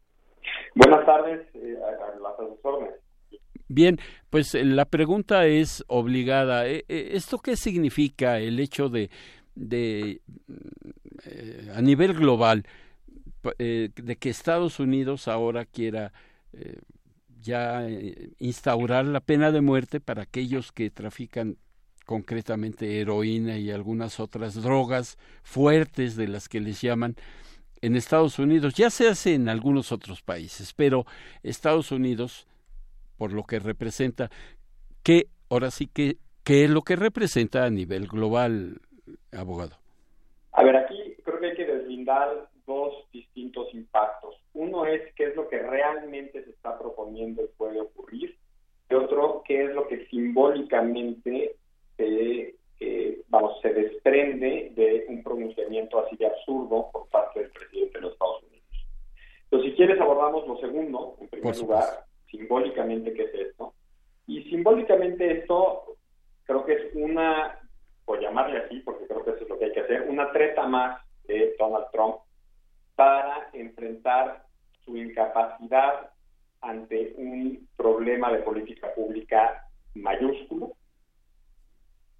Buenas 0.73 1.05
tardes, 1.05 1.45
a, 1.53 2.19
las 2.21 2.89
Bien, 3.67 3.99
pues 4.29 4.55
eh, 4.55 4.63
la 4.63 4.85
pregunta 4.85 5.45
es 5.47 5.83
obligada. 5.87 6.65
Eh, 6.65 6.85
eh, 6.87 7.09
¿Esto 7.11 7.39
qué 7.39 7.57
significa 7.57 8.39
el 8.39 8.61
hecho 8.61 8.87
de, 8.87 9.09
de 9.55 10.21
a 11.75 11.81
nivel 11.81 12.13
global, 12.13 12.63
de 13.57 14.17
que 14.17 14.29
Estados 14.29 14.79
Unidos 14.79 15.27
ahora 15.27 15.65
quiera 15.65 16.13
ya 17.41 17.85
instaurar 18.39 19.05
la 19.05 19.19
pena 19.19 19.51
de 19.51 19.61
muerte 19.61 19.99
para 19.99 20.23
aquellos 20.23 20.71
que 20.71 20.89
trafican 20.89 21.57
concretamente 22.07 23.01
heroína 23.01 23.57
y 23.57 23.69
algunas 23.69 24.21
otras 24.21 24.55
drogas 24.55 25.17
fuertes 25.43 26.15
de 26.15 26.29
las 26.29 26.47
que 26.47 26.61
les 26.61 26.81
llaman 26.81 27.15
en 27.81 27.97
Estados 27.97 28.39
Unidos. 28.39 28.73
Ya 28.75 28.89
se 28.89 29.09
hace 29.09 29.33
en 29.33 29.49
algunos 29.49 29.91
otros 29.91 30.21
países, 30.21 30.73
pero 30.73 31.05
Estados 31.43 31.91
Unidos 31.91 32.47
por 33.17 33.33
lo 33.33 33.43
que 33.43 33.59
representa, 33.59 34.29
¿qué, 35.03 35.27
ahora 35.49 35.69
sí 35.69 35.87
que, 35.87 36.17
qué 36.45 36.63
es 36.63 36.69
lo 36.69 36.81
que 36.83 36.95
representa 36.95 37.65
a 37.65 37.69
nivel 37.69 38.07
global, 38.07 38.79
abogado? 39.33 39.75
A 40.53 40.63
ver, 40.63 40.77
aquí 40.77 41.15
creo 41.25 41.39
que 41.39 41.47
hay 41.47 41.55
que 41.55 41.65
deslindar 41.65 42.49
dos 42.65 42.93
distintos 43.11 43.73
impactos. 43.73 44.35
Uno 44.53 44.85
es 44.85 45.13
qué 45.15 45.25
es 45.25 45.35
lo 45.35 45.49
que 45.49 45.59
realmente 45.59 46.43
se 46.43 46.51
está 46.51 46.79
proponiendo 46.79 47.43
y 47.43 47.47
puede 47.57 47.81
ocurrir, 47.81 48.37
y 48.89 48.93
otro, 48.93 49.43
qué 49.45 49.65
es 49.65 49.75
lo 49.75 49.87
que 49.87 50.05
simbólicamente 50.05 51.57
eh, 51.97 53.21
vamos, 53.27 53.59
se 53.61 53.73
desprende 53.73 54.71
de 54.75 55.05
un 55.09 55.23
pronunciamiento 55.23 55.99
así 55.99 56.15
de 56.17 56.27
absurdo 56.27 56.89
por 56.91 57.07
parte 57.09 57.41
del 57.41 57.51
presidente 57.51 57.97
de 57.97 58.01
los 58.01 58.13
Estados 58.13 58.43
Unidos. 58.43 58.87
Entonces, 59.43 59.71
si 59.71 59.77
quieres, 59.77 59.99
abordamos 59.99 60.47
lo 60.47 60.57
segundo, 60.57 61.17
en 61.19 61.27
primer 61.27 61.57
lugar, 61.57 62.05
simbólicamente 62.29 63.13
qué 63.13 63.23
es 63.23 63.33
esto. 63.33 63.73
Y 64.27 64.43
simbólicamente 64.43 65.39
esto 65.39 65.95
creo 66.45 66.65
que 66.65 66.73
es 66.73 66.95
una, 66.95 67.59
por 68.05 68.21
llamarle 68.21 68.59
así, 68.59 68.79
porque 68.81 69.07
creo 69.07 69.23
que 69.23 69.31
eso 69.31 69.43
es 69.43 69.49
lo 69.49 69.57
que 69.57 69.65
hay 69.65 69.73
que 69.73 69.81
hacer, 69.81 70.09
una 70.09 70.31
treta 70.31 70.67
más 70.67 71.01
de 71.25 71.55
Donald 71.57 71.87
Trump 71.91 72.17
para 72.95 73.49
enfrentar 73.53 74.43
su 74.83 74.97
incapacidad 74.97 76.11
ante 76.61 77.13
un 77.17 77.67
problema 77.75 78.31
de 78.31 78.39
política 78.39 78.93
pública 78.95 79.67
mayúsculo 79.93 80.73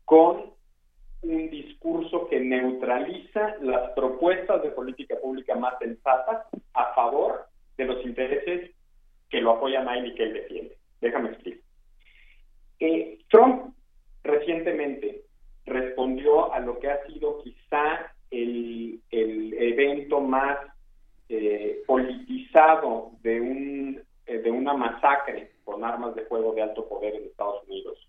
con 0.08 0.54
un 1.22 1.50
discurso 1.50 2.30
que 2.30 2.40
neutraliza 2.40 3.58
las 3.60 3.92
propuestas 3.92 4.64
de 4.64 4.70
política 4.70 5.18
pública 5.22 5.54
más 5.56 5.78
sensatas 5.80 6.46
a 6.74 6.94
favor 6.94 7.48
de 7.76 7.84
los 7.84 8.06
intereses 8.06 8.72
que 9.30 9.42
lo 9.42 9.52
apoyan 9.52 9.90
a 9.90 9.98
y 9.98 10.16
que 10.16 10.24
él 10.24 10.34
defiende. 10.34 10.78
Déjame 11.02 11.32
explicar. 11.32 11.62
Eh, 12.80 13.20
Trump 13.30 13.74
recientemente 14.24 15.24
respondió 15.66 16.54
a 16.54 16.62
lo 16.62 16.80
que 16.80 16.90
ha 16.90 17.06
sido 17.08 17.44
quizá 17.44 18.14
el, 18.32 19.02
evento 19.12 20.22
más 20.22 20.58
eh, 21.28 21.84
politizado 21.86 23.12
de, 23.24 23.42
un, 23.42 24.02
eh, 24.26 24.38
de 24.38 24.52
una 24.52 24.74
masacre 24.74 25.52
con 25.66 25.84
armas 25.84 26.16
de 26.16 26.22
fuego 26.28 26.54
de 26.54 26.62
alto 26.62 26.88
poder 26.88 27.14
en 27.14 27.24
Estados 27.24 27.62
Unidos 27.68 28.08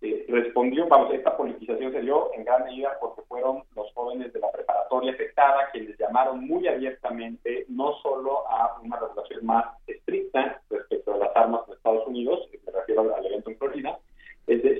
eh, 0.00 0.26
respondió, 0.28 0.86
vamos, 0.86 1.12
esta 1.12 1.36
politización 1.36 1.92
se 1.92 2.02
dio 2.02 2.30
en 2.34 2.44
gran 2.44 2.64
medida 2.64 2.96
porque 3.00 3.22
fueron 3.22 3.64
los 3.74 3.92
jóvenes 3.94 4.32
de 4.32 4.40
la 4.40 4.52
preparatoria 4.52 5.12
afectada 5.12 5.70
quienes 5.72 5.98
llamaron 5.98 6.46
muy 6.46 6.68
abiertamente 6.68 7.66
no 7.68 7.94
solo 8.02 8.48
a 8.48 8.78
una 8.82 8.98
regulación 8.98 9.44
más 9.44 9.64
estricta 9.86 10.60
respecto 10.70 11.14
a 11.14 11.18
las 11.18 11.36
armas 11.36 11.66
de 11.66 11.74
Estados 11.74 12.06
Unidos, 12.06 12.48
me 12.64 12.72
refiero 12.72 13.14
al 13.14 13.26
evento 13.26 13.50
en 13.50 13.58
Florida, 13.58 13.98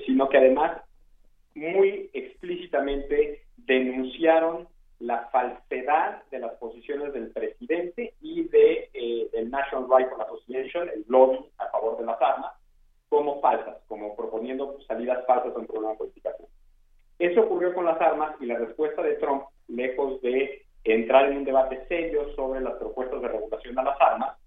sino 0.05 0.29
que 0.29 0.37
además 0.37 0.81
muy 1.53 2.09
explícitamente 2.13 3.43
denunciaron 3.57 4.67
la 4.99 5.29
falsedad 5.31 6.23
de 6.29 6.39
las 6.39 6.53
posiciones 6.55 7.13
del 7.13 7.31
presidente 7.31 8.13
y 8.21 8.43
de 8.49 8.89
eh, 8.93 9.29
el 9.33 9.49
National 9.49 9.87
Rifle 9.89 10.23
Association, 10.23 10.89
el 10.89 11.05
lobby 11.07 11.39
a 11.57 11.67
favor 11.67 11.97
de 11.97 12.05
las 12.05 12.21
armas, 12.21 12.53
como 13.09 13.41
falsas, 13.41 13.77
como 13.87 14.15
proponiendo 14.15 14.79
salidas 14.87 15.25
falsas 15.25 15.55
a 15.55 15.59
un 15.59 15.67
problema 15.67 15.95
político. 15.95 16.29
Eso 17.17 17.41
ocurrió 17.41 17.73
con 17.73 17.85
las 17.85 17.99
armas 17.99 18.35
y 18.39 18.45
la 18.45 18.57
respuesta 18.57 19.01
de 19.01 19.15
Trump, 19.15 19.43
lejos 19.67 20.21
de 20.21 20.65
entrar 20.83 21.29
en 21.29 21.39
un 21.39 21.43
debate 21.43 21.85
serio 21.87 22.33
sobre 22.35 22.61
las 22.61 22.75
propuestas 22.75 23.21
de 23.21 23.27
regulación 23.27 23.77
a 23.77 23.83
las 23.83 23.99
armas, 23.99 24.37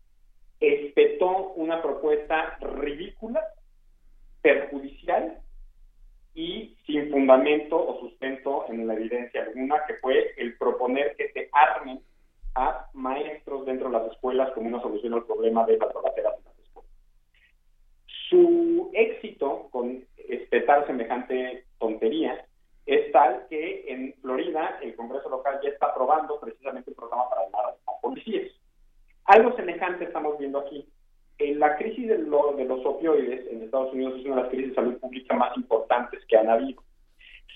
espetó 0.60 1.52
una 1.56 1.82
propuesta 1.82 2.56
ridícula, 2.60 3.44
perjudicial 4.40 5.38
y 6.34 6.76
sin 6.86 7.10
fundamento 7.10 7.76
o 7.76 8.00
sustento 8.00 8.64
en 8.68 8.86
la 8.86 8.94
evidencia 8.94 9.42
alguna, 9.42 9.84
que 9.86 9.94
fue 9.94 10.32
el 10.38 10.56
proponer 10.56 11.14
que 11.16 11.30
se 11.32 11.50
armen 11.52 12.00
a 12.54 12.86
maestros 12.94 13.66
dentro 13.66 13.90
de 13.90 13.98
las 13.98 14.12
escuelas 14.12 14.50
como 14.52 14.68
una 14.68 14.80
solución 14.80 15.14
al 15.14 15.24
problema 15.24 15.66
de 15.66 15.76
las 15.76 15.92
balaceras 15.92 16.34
su 18.32 18.90
éxito 18.94 19.68
con 19.70 20.02
espetar 20.16 20.86
semejante 20.86 21.66
tontería 21.78 22.42
es 22.86 23.12
tal 23.12 23.46
que 23.50 23.84
en 23.86 24.14
Florida 24.22 24.78
el 24.80 24.96
Congreso 24.96 25.28
local 25.28 25.60
ya 25.62 25.68
está 25.68 25.86
aprobando 25.88 26.40
precisamente 26.40 26.90
un 26.90 26.96
programa 26.96 27.28
para 27.28 27.42
armar 27.42 27.64
a 27.86 28.00
policías. 28.00 28.50
Algo 29.26 29.54
semejante 29.54 30.04
estamos 30.04 30.38
viendo 30.38 30.60
aquí. 30.60 30.88
En 31.38 31.60
la 31.60 31.76
crisis 31.76 32.08
de, 32.08 32.16
de 32.16 32.64
los 32.64 32.86
opioides 32.86 33.46
en 33.50 33.62
Estados 33.62 33.92
Unidos 33.92 34.14
es 34.18 34.24
una 34.24 34.36
de 34.36 34.42
las 34.42 34.50
crisis 34.50 34.68
de 34.70 34.74
salud 34.76 34.98
pública 34.98 35.36
más 35.36 35.54
importantes 35.56 36.24
que 36.26 36.36
han 36.38 36.48
habido. 36.48 36.82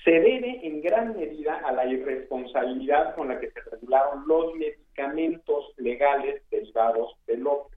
Se 0.04 0.12
debe 0.12 0.60
en 0.62 0.82
gran 0.82 1.16
medida 1.16 1.56
a 1.64 1.72
la 1.72 1.86
irresponsabilidad 1.86 3.16
con 3.16 3.28
la 3.28 3.40
que 3.40 3.50
se 3.50 3.60
regularon 3.70 4.28
los 4.28 4.54
medicamentos 4.54 5.72
legales 5.78 6.42
derivados 6.50 7.16
del 7.26 7.46
opio. 7.46 7.76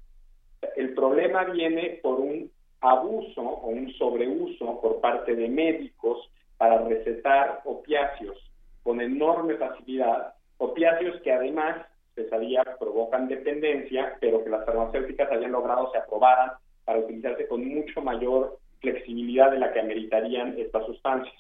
El 0.75 0.93
problema 0.93 1.45
viene 1.45 1.99
por 2.03 2.19
un 2.19 2.51
abuso 2.81 3.41
o 3.41 3.67
un 3.67 3.91
sobreuso 3.93 4.79
por 4.81 5.01
parte 5.01 5.35
de 5.35 5.47
médicos 5.47 6.29
para 6.57 6.83
recetar 6.83 7.61
opiáceos 7.65 8.37
con 8.83 9.01
enorme 9.01 9.55
facilidad, 9.55 10.33
opiáceos 10.57 11.21
que 11.21 11.31
además, 11.31 11.85
se 12.15 12.27
sabía, 12.29 12.63
provocan 12.79 13.27
dependencia, 13.27 14.17
pero 14.19 14.43
que 14.43 14.49
las 14.49 14.65
farmacéuticas 14.65 15.31
habían 15.31 15.51
logrado 15.51 15.91
se 15.91 15.97
aprobaran 15.97 16.51
para 16.85 16.99
utilizarse 16.99 17.47
con 17.47 17.65
mucho 17.65 18.01
mayor 18.01 18.57
flexibilidad 18.79 19.51
de 19.51 19.59
la 19.59 19.71
que 19.71 19.79
ameritarían 19.79 20.57
estas 20.57 20.85
sustancias. 20.85 21.35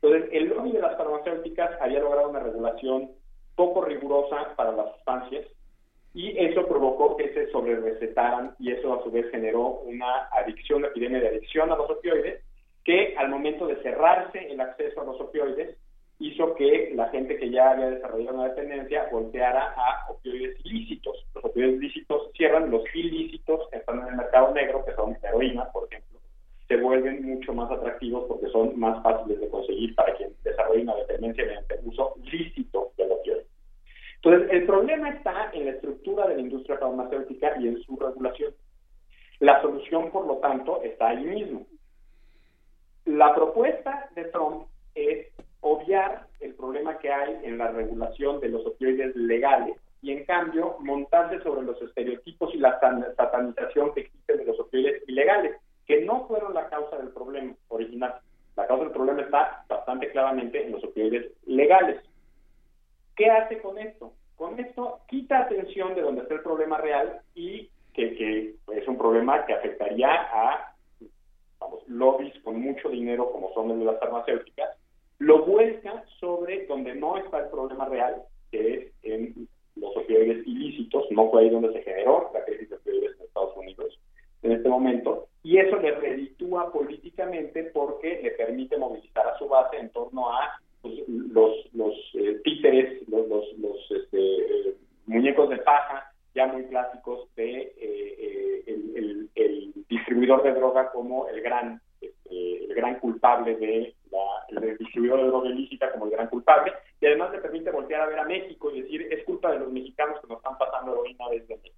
Entonces, 0.00 0.28
el 0.32 0.48
lobby 0.48 0.72
de 0.72 0.80
las 0.80 0.96
farmacéuticas 0.96 1.70
había 1.80 2.00
logrado 2.00 2.28
una 2.28 2.40
regulación 2.40 3.10
poco 3.54 3.84
rigurosa 3.84 4.54
para 4.56 4.72
las 4.72 4.92
sustancias 4.96 5.46
y 6.14 6.36
eso 6.38 6.66
provocó 6.66 7.16
que 7.16 7.32
se 7.32 7.50
sobrerecetaran 7.50 8.54
y 8.58 8.72
eso 8.72 8.94
a 8.94 9.02
su 9.02 9.10
vez 9.10 9.30
generó 9.30 9.80
una 9.80 10.28
adicción, 10.32 10.80
una 10.80 10.88
epidemia 10.88 11.20
de 11.20 11.28
adicción 11.28 11.70
a 11.72 11.76
los 11.76 11.90
opioides 11.90 12.42
que 12.84 13.14
al 13.16 13.28
momento 13.28 13.66
de 13.66 13.76
cerrarse 13.76 14.38
el 14.50 14.60
acceso 14.60 15.00
a 15.00 15.04
los 15.04 15.20
opioides 15.20 15.76
hizo 16.18 16.54
que 16.54 16.92
la 16.94 17.08
gente 17.08 17.36
que 17.36 17.50
ya 17.50 17.70
había 17.70 17.90
desarrollado 17.90 18.36
una 18.36 18.48
dependencia 18.48 19.08
volteara 19.10 19.74
a 19.76 20.10
opioides 20.10 20.56
ilícitos. 20.64 21.26
Los 21.34 21.44
opioides 21.44 21.80
ilícitos 21.80 22.30
cierran, 22.36 22.70
los 22.70 22.82
ilícitos 22.94 23.68
están 23.72 24.00
en 24.00 24.08
el 24.08 24.16
mercado 24.16 24.52
negro, 24.54 24.84
que 24.84 24.94
son 24.94 25.16
heroína, 25.22 25.70
por 25.72 25.88
ejemplo, 25.90 26.20
se 26.68 26.76
vuelven 26.76 27.24
mucho 27.24 27.52
más 27.52 27.70
atractivos 27.70 28.24
porque 28.28 28.46
son 28.48 28.78
más 28.78 29.02
fáciles 29.02 29.40
de 29.40 29.48
conseguir 29.48 29.94
para 29.94 30.14
quien 30.14 30.32
desarrolla 30.44 30.82
una 30.82 30.96
dependencia 30.96 31.44
mediante 31.44 31.80
uso 31.84 32.14
lícito. 32.30 32.91
Entonces, 34.24 34.50
el 34.52 34.66
problema 34.66 35.10
está 35.10 35.50
en 35.52 35.66
la 35.66 35.72
estructura 35.72 36.28
de 36.28 36.36
la 36.36 36.42
industria 36.42 36.78
farmacéutica 36.78 37.58
y 37.58 37.68
en 37.68 37.82
su 37.82 37.96
regulación. 37.96 38.54
La 39.40 39.60
solución, 39.60 40.12
por 40.12 40.26
lo 40.26 40.36
tanto, 40.36 40.80
está 40.82 41.08
ahí 41.08 41.24
mismo. 41.24 41.66
La 43.04 43.34
propuesta 43.34 44.08
de 44.14 44.26
Trump 44.26 44.68
es 44.94 45.26
obviar 45.60 46.28
el 46.38 46.54
problema 46.54 46.98
que 46.98 47.12
hay 47.12 47.40
en 47.42 47.58
la 47.58 47.72
regulación 47.72 48.38
de 48.38 48.50
los 48.50 48.64
opioides 48.64 49.16
legales 49.16 49.76
y 50.02 50.12
en 50.12 50.24
cambio 50.24 50.76
montarse 50.78 51.40
sobre 51.42 51.62
los 51.62 51.80
estereotipos 51.82 52.54
y 52.54 52.58
la 52.58 52.78
satanización 53.16 53.92
que 53.92 54.02
existen 54.02 54.36
de 54.38 54.44
los 54.44 54.60
opioides 54.60 55.02
ilegales, 55.08 55.56
que 55.86 56.04
no 56.04 56.28
fueron 56.28 56.54
la 56.54 56.68
causa 56.68 56.96
del 56.98 57.08
problema 57.08 57.54
original. 57.68 58.14
La 58.56 58.68
causa 58.68 58.84
del 58.84 58.92
problema 58.92 59.22
está 59.22 59.64
bastante 59.68 60.10
claramente 60.10 60.64
en 60.64 60.72
los 60.72 60.84
opioides 60.84 61.32
legales. 61.46 62.00
¿Qué 63.16 63.30
hace 63.30 63.60
con 63.60 63.78
esto? 63.78 64.12
Con 64.36 64.58
esto 64.58 65.00
quita 65.08 65.40
atención 65.40 65.94
de 65.94 66.02
donde 66.02 66.22
está 66.22 66.34
el 66.34 66.40
problema 66.40 66.78
real 66.78 67.20
y 67.34 67.70
que, 67.94 68.54
es 68.74 68.88
un 68.88 68.98
problema 68.98 69.44
que 69.46 69.52
afectaría 69.52 70.08
a 70.10 70.74
lobbies 71.86 72.34
con 72.42 72.60
mucho 72.60 72.88
dinero 72.88 73.30
como 73.30 73.52
son 73.54 73.84
las 73.84 73.98
farmacéuticas 74.00 74.70
lo 75.22 75.44
vuelca 75.44 76.04
sobre 76.18 76.66
donde 76.66 76.96
no 76.96 77.16
está 77.16 77.38
el 77.38 77.48
problema 77.48 77.84
real, 77.84 78.22
que 78.50 78.74
es 78.74 78.92
en 79.04 79.48
los 79.76 79.96
opioides 79.96 80.44
ilícitos, 80.46 81.04
no 81.12 81.30
fue 81.30 81.42
ahí 81.42 81.50
donde 81.50 81.72
se 81.72 81.82
generó 81.82 82.30
la 82.34 82.44
crisis 82.44 82.70
de 82.70 82.76
opioides 82.76 83.16
en 83.18 83.26
Estados 83.26 83.56
Unidos 83.56 84.00
en 84.42 84.52
este 84.52 84.68
momento, 84.68 85.28
y 85.44 85.58
eso 85.58 85.76
le 85.76 85.92
reditúa 85.92 86.72
políticamente 86.72 87.62
porque 87.72 88.20
le 88.20 88.32
permite 88.32 88.76
movilizar 88.76 89.24
a 89.28 89.38
su 89.38 89.46
base 89.46 89.76
en 89.76 89.90
torno 89.90 90.28
a 90.28 90.60
los, 91.08 91.74
los 91.74 91.94
eh, 92.14 92.40
títeres, 92.44 93.08
los, 93.08 93.28
los, 93.28 93.90
este, 93.90 94.18
eh, 94.18 94.74
muñecos 95.06 95.48
de 95.50 95.58
paja 95.58 96.12
ya 96.34 96.46
muy 96.46 96.64
clásicos 96.64 97.28
de 97.36 97.72
eh, 97.78 98.64
el, 98.66 99.28
el, 99.34 99.72
distribuidor 99.88 100.42
de 100.42 100.54
droga 100.54 100.90
como 100.90 101.28
el 101.28 101.42
gran, 101.42 101.80
este, 102.00 102.64
el 102.64 102.74
gran 102.74 102.98
culpable 102.98 103.56
de 103.56 103.94
el 104.48 104.78
distribuidor 104.78 105.20
de 105.20 105.26
droga 105.26 105.48
ilícita 105.50 105.90
como 105.92 106.06
el 106.06 106.12
gran 106.12 106.28
culpable, 106.28 106.72
y 107.00 107.06
además 107.06 107.32
le 107.32 107.38
permite 107.38 107.70
voltear 107.70 108.02
a 108.02 108.06
ver 108.06 108.18
a 108.18 108.24
México 108.24 108.70
y 108.70 108.82
decir, 108.82 109.08
es 109.10 109.24
culpa 109.24 109.52
de 109.52 109.58
los 109.58 109.72
mexicanos 109.72 110.20
que 110.20 110.28
nos 110.28 110.38
están 110.38 110.58
pasando 110.58 110.92
heroína 110.92 111.24
desde 111.30 111.56
México. 111.56 111.76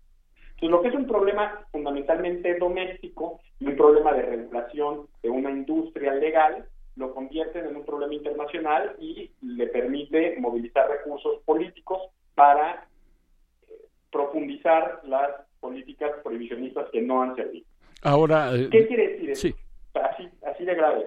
Entonces, 0.55 0.71
lo 0.71 0.83
que 0.83 0.89
es 0.89 0.95
un 0.95 1.07
problema 1.07 1.67
fundamentalmente 1.73 2.59
doméstico 2.59 3.41
y 3.59 3.67
un 3.67 3.77
problema 3.77 4.13
de 4.13 4.23
regulación 4.23 5.09
de 5.23 5.31
una 5.31 5.51
industria 5.51 6.15
legal, 6.15 6.67
lo 6.97 7.15
convierte 7.15 7.59
en 7.59 7.77
un 7.77 7.85
problema 7.85 8.15
internacional 8.15 8.95
y 8.99 9.31
le 9.43 9.67
permite 9.67 10.37
movilizar 10.39 10.89
recursos 10.89 11.41
políticos 11.45 12.03
para 12.35 12.87
eh, 13.69 13.75
profundizar 14.11 15.01
las 15.05 15.31
políticas 15.61 16.13
prohibicionistas 16.23 16.89
que 16.91 17.03
no 17.03 17.23
han 17.23 17.35
servido. 17.35 17.67
Ahora, 18.03 18.55
eh, 18.55 18.69
¿qué 18.71 18.87
quiere 18.87 19.09
decir 19.09 19.31
eso? 19.31 19.49
Así, 19.95 20.29
así 20.43 20.65
de 20.65 20.75
grave 20.75 21.07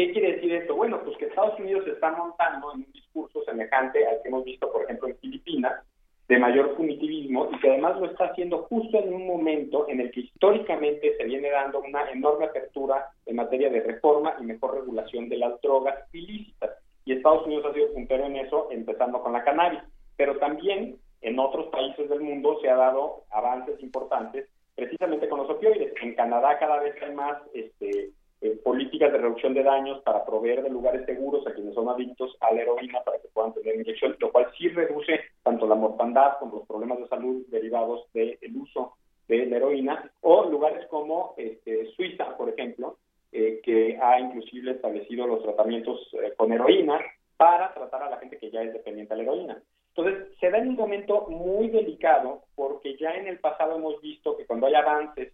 ¿Qué 0.00 0.12
quiere 0.12 0.36
decir 0.36 0.52
esto? 0.52 0.76
Bueno, 0.76 1.02
pues 1.04 1.16
que 1.18 1.26
Estados 1.26 1.58
Unidos 1.58 1.84
se 1.84 1.90
está 1.90 2.12
montando 2.12 2.72
en 2.72 2.80
un 2.80 2.92
discurso 2.92 3.42
semejante 3.44 4.06
al 4.06 4.22
que 4.22 4.28
hemos 4.28 4.44
visto, 4.44 4.72
por 4.72 4.84
ejemplo, 4.84 5.08
en 5.08 5.18
Filipinas, 5.18 5.84
de 6.30 6.38
mayor 6.38 6.76
punitivismo 6.76 7.48
y 7.50 7.58
que 7.58 7.70
además 7.70 7.98
lo 7.98 8.06
está 8.06 8.26
haciendo 8.26 8.58
justo 8.70 8.96
en 9.00 9.12
un 9.12 9.26
momento 9.26 9.88
en 9.88 10.00
el 10.00 10.12
que 10.12 10.20
históricamente 10.20 11.16
se 11.16 11.24
viene 11.24 11.50
dando 11.50 11.80
una 11.80 12.08
enorme 12.12 12.44
apertura 12.44 13.08
en 13.26 13.34
materia 13.34 13.68
de 13.68 13.80
reforma 13.80 14.36
y 14.40 14.44
mejor 14.44 14.76
regulación 14.76 15.28
de 15.28 15.38
las 15.38 15.60
drogas 15.60 15.96
ilícitas. 16.12 16.70
Y 17.04 17.14
Estados 17.14 17.44
Unidos 17.46 17.66
ha 17.66 17.74
sido 17.74 17.92
puntero 17.92 18.26
en 18.26 18.36
eso, 18.36 18.68
empezando 18.70 19.20
con 19.20 19.32
la 19.32 19.42
cannabis. 19.42 19.80
Pero 20.16 20.38
también 20.38 20.98
en 21.20 21.38
otros 21.40 21.66
países 21.66 22.08
del 22.08 22.20
mundo 22.20 22.60
se 22.62 22.68
ha 22.68 22.76
dado 22.76 23.24
avances 23.30 23.82
importantes 23.82 24.46
precisamente 24.76 25.28
con 25.28 25.40
los 25.40 25.50
opioides. 25.50 25.92
En 26.00 26.14
Canadá 26.14 26.60
cada 26.60 26.78
vez 26.78 26.94
hay 27.02 27.12
más 27.12 27.38
este, 27.54 28.10
eh, 28.42 28.58
políticas 28.64 29.12
de 29.12 29.18
reducción 29.18 29.52
de 29.54 29.62
daños 29.62 30.00
para 30.02 30.24
proveer 30.24 30.62
de 30.62 30.70
lugares 30.70 31.04
seguros 31.04 31.46
a 31.46 31.52
quienes 31.52 31.74
son 31.74 31.88
adictos 31.88 32.36
a 32.40 32.52
la 32.52 32.62
heroína 32.62 33.00
para 33.04 33.18
que 33.18 33.28
puedan 33.28 33.52
tener 33.52 33.76
inyección, 33.76 34.16
lo 34.18 34.32
cual 34.32 34.46
sí 34.56 34.68
reduce 34.68 35.20
tanto 35.42 35.66
la 35.66 35.74
mortandad 35.74 36.38
como 36.38 36.56
los 36.56 36.66
problemas 36.66 36.98
de 36.98 37.08
salud 37.08 37.44
derivados 37.48 38.10
del 38.14 38.38
uso 38.56 38.94
de 39.28 39.46
la 39.46 39.56
heroína, 39.58 40.10
o 40.22 40.44
lugares 40.44 40.86
como 40.88 41.34
este, 41.36 41.86
Suiza, 41.92 42.36
por 42.36 42.48
ejemplo, 42.48 42.96
eh, 43.30 43.60
que 43.62 43.96
ha 44.02 44.18
inclusive 44.18 44.72
establecido 44.72 45.26
los 45.26 45.42
tratamientos 45.42 46.00
eh, 46.14 46.32
con 46.36 46.52
heroína 46.52 47.00
para 47.36 47.72
tratar 47.72 48.02
a 48.02 48.10
la 48.10 48.18
gente 48.18 48.38
que 48.38 48.50
ya 48.50 48.62
es 48.62 48.72
dependiente 48.72 49.14
a 49.14 49.16
la 49.16 49.22
heroína. 49.22 49.62
Entonces, 49.94 50.36
se 50.40 50.50
da 50.50 50.58
en 50.58 50.70
un 50.70 50.76
momento 50.76 51.26
muy 51.28 51.68
delicado 51.68 52.42
porque 52.54 52.96
ya 52.96 53.10
en 53.10 53.28
el 53.28 53.38
pasado 53.38 53.76
hemos 53.76 54.00
visto 54.00 54.36
que 54.36 54.46
cuando 54.46 54.66
hay 54.66 54.74
avances 54.74 55.32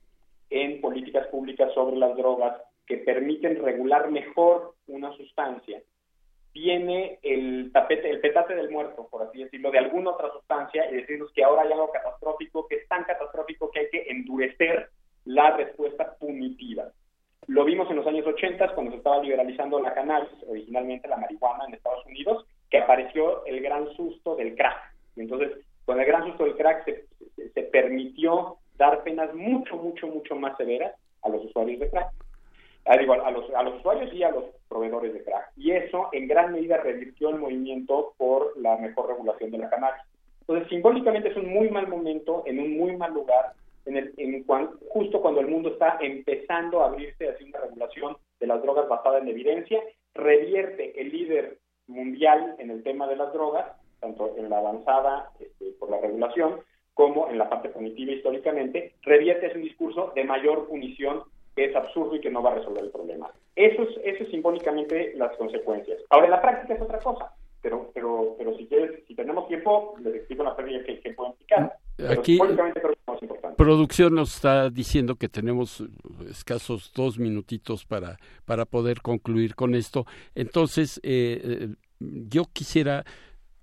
en 0.51 0.81
políticas 0.81 1.27
públicas 1.29 1.73
sobre 1.73 1.97
las 1.97 2.17
drogas, 2.17 2.61
que 2.87 2.99
permiten 2.99 3.63
regular 3.63 4.11
mejor 4.11 4.75
una 4.87 5.13
sustancia, 5.17 5.83
viene 6.57 7.19
el 7.23 7.71
tapete, 7.73 8.09
el 8.09 8.21
petate 8.21 8.55
del 8.55 8.71
muerto, 8.71 9.07
por 9.11 9.23
así 9.23 9.45
decirlo, 9.45 9.71
de 9.71 9.79
alguna 9.79 10.13
otra 10.13 10.33
sustancia 10.33 10.91
y 10.91 10.95
decirnos 10.95 11.31
que 11.33 11.45
ahora 11.45 11.63
hay 11.63 11.73
algo 11.73 11.91
catastrófico, 11.91 12.67
que 12.67 12.77
es 12.77 12.89
tan 12.89 13.05
catastrófico 13.05 13.71
que 13.71 13.81
hay 13.81 13.91
que 13.91 14.07
endurecer 14.09 14.89
la 15.27 15.55
respuesta 15.57 16.15
punitiva. 16.19 16.85
Lo 17.49 17.65
vimos 17.65 17.91
en 17.91 17.97
los 17.97 18.07
años 18.07 18.27
80 18.27 18.75
cuando 18.75 18.93
se 18.93 18.99
estaba 18.99 19.23
liberalizando 19.23 19.81
la 19.81 19.93
cannabis, 19.93 20.31
originalmente 20.49 21.09
la 21.09 21.19
marihuana 21.19 21.65
en 21.67 21.75
Estados 21.75 22.07
Unidos, 22.07 22.47
que 22.71 22.79
apareció 22.79 23.45
el 23.45 23.61
gran 23.61 23.93
susto 23.95 24.35
del 24.35 24.55
crack. 24.55 24.95
Y 25.17 25.21
entonces, 25.21 25.53
con 25.85 26.01
el 26.01 26.07
gran 26.07 26.25
susto 26.25 26.45
del 26.45 26.57
crack 26.57 26.85
se, 26.85 27.51
se 27.51 27.63
permitió 27.65 28.57
dar 28.77 29.03
penas 29.03 29.33
mucho, 29.35 29.77
mucho, 29.77 30.07
mucho 30.07 30.35
más 30.37 30.57
severas 30.57 30.95
a 31.23 31.29
los 31.29 31.45
usuarios 31.45 31.81
de 31.81 31.91
crack 31.91 32.13
a, 32.87 33.31
los, 33.31 33.51
a 33.55 33.63
los 33.63 33.75
usuarios 33.77 34.13
y 34.15 34.23
a 34.23 34.31
los 34.31 34.45
proveedores 34.69 35.13
de 35.13 35.25
crack. 35.25 35.51
Y 35.57 35.73
eso 35.73 36.09
en 36.13 36.29
gran 36.29 36.53
medida 36.53 36.79
revirtió 36.79 37.31
el 37.31 37.39
movimiento 37.39 38.15
por 38.17 38.57
la 38.59 38.77
mejor 38.77 39.09
regulación 39.09 39.51
de 39.51 39.59
la 39.59 39.71
cannabis. 39.71 40.03
Entonces, 40.41 40.69
simbólicamente 40.69 41.31
es 41.31 41.37
un 41.37 41.53
muy 41.53 41.69
mal 41.71 41.89
momento, 41.89 42.45
en 42.47 42.61
un 42.61 42.77
muy 42.77 42.97
mal 42.97 43.13
lugar, 43.13 43.53
en 43.85 43.97
el, 43.97 44.15
en 44.17 44.45
justo 44.89 45.21
cuando 45.21 45.41
el 45.41 45.49
mundo 45.49 45.71
está 45.71 45.99
empezando 46.01 46.83
a 46.83 46.87
abrirse 46.87 47.29
hacia 47.29 47.47
una 47.47 47.61
regulación 47.61 48.17
de 48.39 48.47
las 48.47 48.63
drogas 48.63 48.89
basada 48.89 49.19
en 49.19 49.29
evidencia, 49.29 49.81
revierte 50.15 51.01
el 51.01 51.11
líder 51.11 51.59
mundial 51.89 52.55
en 52.59 52.71
el 52.71 52.83
tema 52.83 53.09
de 53.09 53.17
las 53.17 53.33
drogas, 53.33 53.67
tanto 54.01 54.35
en 54.37 54.51
la 54.51 54.59
avanzada 54.59 55.31
este, 55.41 55.73
por 55.79 55.91
la 55.91 55.99
regulación 55.99 56.61
como 56.95 57.29
en 57.29 57.39
la 57.39 57.49
parte 57.49 57.71
cognitiva 57.71 58.13
históricamente, 58.13 58.95
revierte 59.03 59.47
ese 59.47 59.59
discurso 59.59 60.13
de 60.15 60.25
mayor 60.25 60.67
punición 60.69 61.25
que 61.57 61.65
es 61.65 61.75
absurdo 61.75 62.15
y 62.15 62.21
que 62.21 62.31
no 62.31 62.43
va 62.43 62.53
a 62.53 62.55
resolver 62.57 62.85
el 62.85 62.91
problema. 62.91 63.31
Eso 63.57 63.83
es, 63.83 63.89
eso 64.05 64.25
es 64.25 64.31
simbólicamente 64.31 65.15
las 65.17 65.35
consecuencias. 65.37 65.99
Ahora, 66.11 66.27
en 66.27 66.31
la 66.31 66.43
práctica 66.43 66.75
es 66.75 66.83
otra 66.83 66.99
cosa, 66.99 67.33
pero, 67.63 67.91
pero, 67.95 68.35
pero 68.37 68.55
si, 68.57 68.67
quieres, 68.67 69.03
si 69.09 69.15
tenemos 69.15 69.49
tiempo, 69.49 69.95
les 70.01 70.15
explico 70.15 70.45
la 70.45 70.55
pérdida 70.55 70.85
que, 70.85 71.01
que 71.01 71.15
puede 71.15 71.31
implicar. 71.31 71.73
Aquí. 72.11 72.39
Producción 73.57 74.15
nos 74.15 74.35
está 74.37 74.69
diciendo 74.69 75.17
que 75.17 75.31
tenemos 75.31 75.83
escasos 76.29 76.93
dos 76.95 77.19
minutitos 77.19 77.87
para, 77.87 78.19
para 78.45 78.67
poder 78.67 79.01
concluir 79.01 79.55
con 79.55 79.75
esto. 79.75 80.05
Entonces, 80.35 81.01
eh, 81.03 81.41
eh 81.43 81.69
yo 81.99 82.45
quisiera 82.53 83.07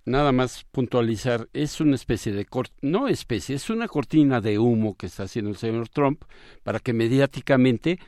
nada 0.05 0.31
más 0.31 0.65
puntualizar, 0.71 1.47
es 1.53 1.79
una 1.79 1.95
especie 1.95 2.31
de, 2.31 2.45
no 2.81 3.07
especie, 3.07 3.55
es 3.55 3.69
una 3.69 3.87
cortina 3.87 4.41
de 4.41 4.59
humo 4.59 4.95
que 4.97 5.05
está 5.05 5.23
haciendo 5.23 5.51
el 5.51 5.57
señor 5.57 5.89
Trump 5.89 6.23
para 6.63 6.79
que 6.79 6.93
mediáticamente 6.93 7.99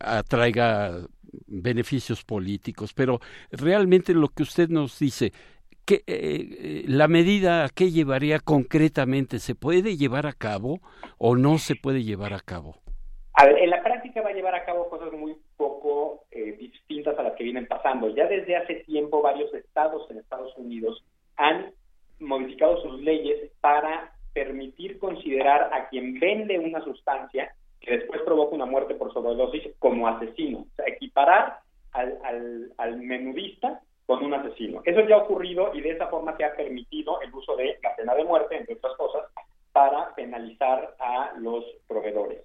atraiga 0.00 1.06
beneficios 1.46 2.24
políticos, 2.24 2.92
pero 2.94 3.20
realmente 3.50 4.14
lo 4.14 4.28
que 4.28 4.42
usted 4.42 4.68
nos 4.68 4.98
dice, 4.98 5.32
que 5.84 6.02
eh, 6.08 6.84
la 6.88 7.06
medida 7.06 7.68
que 7.72 7.90
llevaría 7.92 8.40
concretamente 8.40 9.38
se 9.38 9.54
puede 9.54 9.96
llevar 9.96 10.26
a 10.26 10.32
cabo 10.32 10.80
o 11.16 11.36
no 11.36 11.58
se 11.58 11.76
puede 11.76 12.02
llevar 12.02 12.34
a 12.34 12.40
cabo. 12.40 12.76
en 13.38 13.70
la 13.70 13.82
práctica 13.82 14.20
va 14.20 14.30
a 14.30 14.32
llevar 14.32 14.56
a 14.56 14.64
cabo 14.64 14.90
cosas 14.90 15.12
muy 15.12 15.36
poco 15.56 16.24
eh, 16.32 16.56
distintas 16.58 17.16
a 17.18 17.22
las 17.22 17.36
que 17.36 17.44
vienen 17.44 17.66
pasando. 17.68 18.08
Ya 18.14 18.26
desde 18.26 18.56
hace 18.56 18.74
tiempo 18.86 19.22
varios 19.22 19.52
estados 19.54 20.10
en 20.10 20.18
Estados 20.18 20.52
Unidos 20.56 21.04
han 21.36 21.72
modificado 22.18 22.80
sus 22.82 23.00
leyes 23.00 23.50
para 23.60 24.12
permitir 24.32 24.98
considerar 24.98 25.70
a 25.72 25.88
quien 25.88 26.18
vende 26.18 26.58
una 26.58 26.82
sustancia 26.82 27.54
que 27.80 27.98
después 27.98 28.22
provoca 28.22 28.54
una 28.54 28.66
muerte 28.66 28.94
por 28.94 29.12
sobredosis 29.12 29.74
como 29.78 30.08
asesino, 30.08 30.60
o 30.60 30.74
sea, 30.76 30.86
equiparar 30.88 31.58
al, 31.92 32.18
al, 32.24 32.72
al 32.78 32.96
menudista 32.98 33.80
con 34.06 34.24
un 34.24 34.34
asesino. 34.34 34.82
Eso 34.84 35.00
ya 35.00 35.16
ha 35.16 35.24
ocurrido 35.24 35.74
y 35.74 35.80
de 35.80 35.90
esa 35.90 36.06
forma 36.08 36.36
se 36.36 36.44
ha 36.44 36.54
permitido 36.54 37.20
el 37.22 37.34
uso 37.34 37.56
de 37.56 37.78
la 37.82 37.94
pena 37.96 38.14
de 38.14 38.24
muerte, 38.24 38.56
entre 38.56 38.74
otras 38.74 38.96
cosas, 38.96 39.22
para 39.72 40.14
penalizar 40.14 40.94
a 40.98 41.32
los 41.38 41.64
proveedores. 41.86 42.42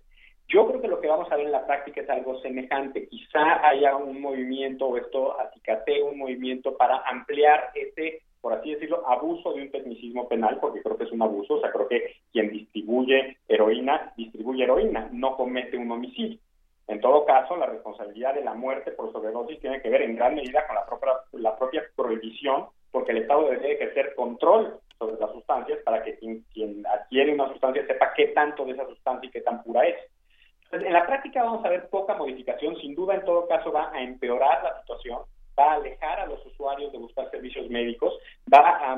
Yo 0.48 0.68
creo 0.68 0.82
que 0.82 0.88
lo 0.90 1.00
que 1.00 1.08
vamos 1.08 1.32
a 1.32 1.38
ver 1.38 1.46
en 1.46 1.54
la 1.54 1.66
práctica 1.66 2.02
es 2.02 2.10
algo 2.10 2.38
semejante. 2.42 3.08
Quizá 3.08 3.66
haya 3.66 3.96
un 3.96 4.20
movimiento, 4.20 4.88
o 4.88 4.98
esto 4.98 5.40
acicate 5.40 6.02
un 6.02 6.18
movimiento 6.18 6.76
para 6.76 6.98
ampliar 7.08 7.72
ese, 7.74 8.24
por 8.42 8.54
así 8.54 8.74
decirlo, 8.74 9.08
abuso 9.08 9.54
de 9.54 9.62
un 9.62 9.72
tecnicismo 9.72 10.28
penal, 10.28 10.58
porque 10.60 10.82
creo 10.82 10.98
que 10.98 11.04
es 11.04 11.12
un 11.12 11.22
abuso. 11.22 11.56
O 11.56 11.62
sea, 11.62 11.72
creo 11.72 11.88
que 11.88 12.16
quien 12.32 12.50
distribuye 12.50 13.38
heroína, 13.48 14.14
distribuye 14.18 14.64
heroína, 14.64 15.10
no 15.12 15.38
comete 15.38 15.78
un 15.78 15.92
homicidio. 15.92 16.40
En 16.88 17.00
todo 17.00 17.24
caso, 17.24 17.56
la 17.56 17.68
responsabilidad 17.68 18.34
de 18.34 18.44
la 18.44 18.54
muerte 18.54 18.92
por 18.92 19.12
sobredosis 19.12 19.60
tiene 19.62 19.82
que 19.82 19.90
ver 19.90 20.02
en 20.02 20.16
gran 20.16 20.36
medida 20.36 20.66
con 20.68 20.76
la 21.42 21.56
propia, 21.56 21.84
prohibición, 21.96 22.66
porque 22.92 23.12
el 23.12 23.20
Estado 23.20 23.50
debe 23.50 23.74
ejercer 23.74 24.16
control 24.16 24.80
sobre 24.98 25.20
las 25.20 25.32
sustancias 25.32 25.80
para 25.86 26.04
que 26.04 26.18
quien, 26.18 26.44
quien 26.54 26.86
adquiere 26.86 27.34
una 27.34 27.48
sustancia 27.48 27.86
sepa 27.86 28.14
qué 28.16 28.28
tanto 28.28 28.66
de 28.66 28.74
esa 28.74 28.86
sustancia 28.88 29.28
y 29.28 29.32
qué 29.32 29.42
tan 29.42 29.64
pura 29.64 29.88
es. 29.88 29.96
Entonces, 30.66 30.88
en 30.88 30.94
la 30.94 31.06
práctica 31.06 31.44
vamos 31.44 31.64
a 31.64 31.70
ver 31.70 31.90
poca 31.90 32.16
modificación, 32.16 32.76
sin 32.78 32.96
duda 32.96 33.16
en 33.16 33.26
todo 33.26 33.48
caso 33.48 33.72
va 33.72 33.92
a 33.94 34.02
empeorar 34.02 34.64
la 34.64 34.80
situación, 34.82 35.20
va 35.62 35.74
a 35.74 35.76
alejar 35.76 36.20
a 36.20 36.26
los 36.26 36.44
usuarios 36.46 36.92
de 36.92 36.98
buscar 36.98 37.30
servicios 37.30 37.70
médicos, 37.70 38.14
va 38.52 38.60
a, 38.60 38.96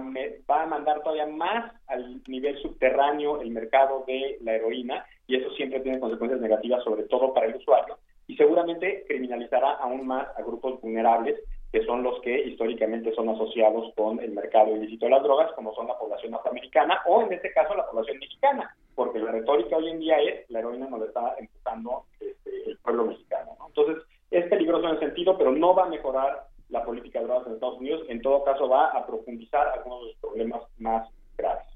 va 0.50 0.64
a 0.64 0.68
mandar 0.68 1.02
todavía 1.02 1.26
más 1.26 1.74
al 1.88 2.22
nivel 2.28 2.58
subterráneo 2.62 3.42
el 3.42 3.52
mercado 3.52 4.04
de 4.08 4.38
la 4.42 4.54
heroína 4.54 5.06
y 5.28 5.36
eso 5.36 5.50
siempre 5.52 5.82
tiene 5.82 6.00
consecuencias 6.00 6.42
negativas, 6.42 6.84
sobre 6.84 7.04
todo 7.04 7.34
para 7.34 7.48
el 7.48 7.56
usuario, 7.56 7.98
y 8.28 8.36
seguramente 8.38 9.04
criminalizará 9.08 9.72
aún 9.74 10.08
más 10.08 10.28
a 10.38 10.42
grupos 10.42 10.80
vulnerables 10.82 11.40
que 11.72 11.84
son 11.86 12.04
los 12.04 12.22
que 12.22 12.40
históricamente 12.40 13.14
son 13.16 13.30
asociados 13.30 13.92
con 13.96 14.20
el 14.20 14.32
mercado 14.32 14.76
ilícito 14.76 15.06
de 15.06 15.12
las 15.12 15.24
drogas, 15.24 15.52
como 15.54 15.74
son 15.74 15.88
la 15.88 15.98
población 15.98 16.36
afroamericana 16.36 17.02
o 17.08 17.24
en 17.24 17.34
este 17.34 17.52
caso 17.52 17.74
la 17.74 17.88
población 17.88 18.20
mexicana, 18.20 18.76
porque 18.94 19.18
la 19.18 19.32
retórica 19.32 19.78
hoy 19.78 19.90
en 19.90 20.00
día 20.00 20.20
es 20.20 20.48
la 20.52 20.60
heroína 20.60 20.88
nos 20.88 21.02
está 21.02 21.34
empujando 21.40 22.04
este, 22.20 22.70
el 22.70 22.78
pueblo 22.78 23.06
mexicano. 23.06 23.58
Entonces, 23.68 24.04
es 24.30 24.46
peligroso 24.50 24.86
en 24.86 24.96
el 24.96 25.00
sentido, 25.00 25.38
pero 25.38 25.52
no 25.52 25.74
va 25.74 25.86
a 25.86 25.90
mejorar 25.90 26.48
la 26.74 26.84
política 26.84 27.20
de 27.20 27.26
drogas 27.26 27.48
en 27.48 27.54
Estados 27.54 27.80
Unidos, 27.80 28.02
en 28.10 28.22
todo 28.22 28.44
caso 28.44 28.68
va 28.68 28.88
a 28.88 29.06
profundizar 29.06 29.68
algunos 29.68 30.02
de 30.02 30.08
los 30.08 30.16
problemas 30.18 30.64
más 30.80 31.08
graves. 31.38 31.68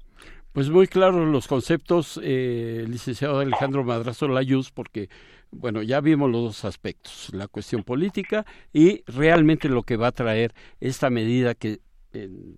Pues 0.52 0.70
muy 0.70 0.88
claros 0.88 1.28
los 1.28 1.46
conceptos, 1.46 2.20
eh, 2.22 2.84
licenciado 2.88 3.38
Alejandro 3.38 3.84
Madrazo 3.84 4.26
Layuz, 4.26 4.72
porque, 4.72 5.08
bueno, 5.52 5.82
ya 5.82 6.00
vimos 6.00 6.30
los 6.30 6.42
dos 6.42 6.64
aspectos, 6.64 7.30
la 7.32 7.46
cuestión 7.46 7.84
política 7.84 8.44
y 8.72 9.04
realmente 9.06 9.68
lo 9.68 9.84
que 9.84 9.96
va 9.96 10.08
a 10.08 10.12
traer 10.12 10.52
esta 10.80 11.10
medida 11.10 11.54
que 11.54 11.78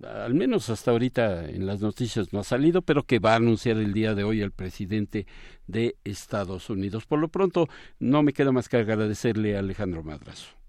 al 0.07 0.33
menos 0.33 0.71
hasta 0.71 0.93
ahorita 0.93 1.51
en 1.51 1.67
las 1.67 1.81
noticias 1.81 2.33
no 2.33 2.39
ha 2.39 2.45
salido, 2.45 2.83
pero 2.83 3.03
que 3.03 3.19
va 3.19 3.33
a 3.33 3.37
anunciar 3.37 3.77
el 3.77 3.93
día 3.93 4.15
de 4.15 4.25
hoy 4.25 4.41
el 4.41 4.53
presidente 4.53 5.27
de 5.67 5.97
Estados 6.05 6.71
Unidos. 6.71 7.05
Por 7.05 7.19
lo 7.19 7.29
pronto, 7.29 7.69
no 7.99 8.23
me 8.23 8.33
queda 8.33 8.53
más 8.53 8.69
que 8.69 8.79
agradecerle 8.79 9.57
a 9.57 9.59
Alejandro 9.59 10.03
Madrazo. 10.03 10.60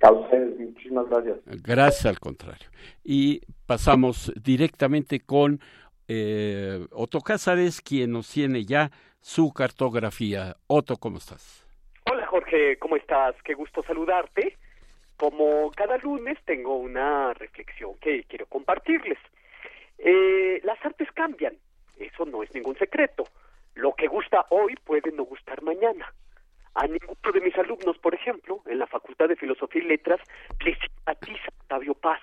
A 0.00 0.12
ustedes, 0.12 0.58
muchísimas 0.58 1.08
gracias. 1.08 1.38
Gracias 1.62 2.06
al 2.06 2.20
contrario. 2.20 2.68
Y 3.02 3.42
pasamos 3.66 4.32
directamente 4.40 5.20
con 5.20 5.60
eh, 6.06 6.86
Otto 6.92 7.20
Cázares, 7.20 7.80
quien 7.80 8.12
nos 8.12 8.30
tiene 8.30 8.64
ya 8.64 8.90
su 9.20 9.52
cartografía. 9.52 10.56
Otto, 10.68 10.96
¿cómo 10.96 11.18
estás? 11.18 11.66
Hola 12.10 12.26
Jorge, 12.26 12.78
¿cómo 12.78 12.96
estás? 12.96 13.34
Qué 13.44 13.54
gusto 13.54 13.82
saludarte. 13.82 14.56
Como 15.16 15.70
cada 15.72 15.98
lunes 15.98 16.38
tengo 16.44 16.76
una 16.76 17.34
reflexión 17.34 17.94
que 18.00 18.24
quiero 18.24 18.46
compartirles. 18.46 19.18
Eh, 19.98 20.60
las 20.62 20.78
artes 20.84 21.08
cambian, 21.12 21.56
eso 21.98 22.24
no 22.24 22.44
es 22.44 22.54
ningún 22.54 22.78
secreto. 22.78 23.24
Lo 23.74 23.94
que 23.94 24.06
gusta 24.06 24.46
hoy 24.50 24.76
puede 24.84 25.10
no 25.12 25.24
gustar 25.24 25.62
mañana. 25.62 26.14
A 26.74 26.86
ninguno 26.86 27.32
de 27.32 27.40
mis 27.40 27.56
alumnos, 27.58 27.98
por 27.98 28.14
ejemplo, 28.14 28.62
en 28.66 28.78
la 28.78 28.86
Facultad 28.86 29.28
de 29.28 29.36
Filosofía 29.36 29.82
y 29.82 29.86
Letras, 29.86 30.20
les 30.64 30.78
simpatiza 30.78 31.48
Octavio 31.60 31.94
Paz. 31.94 32.20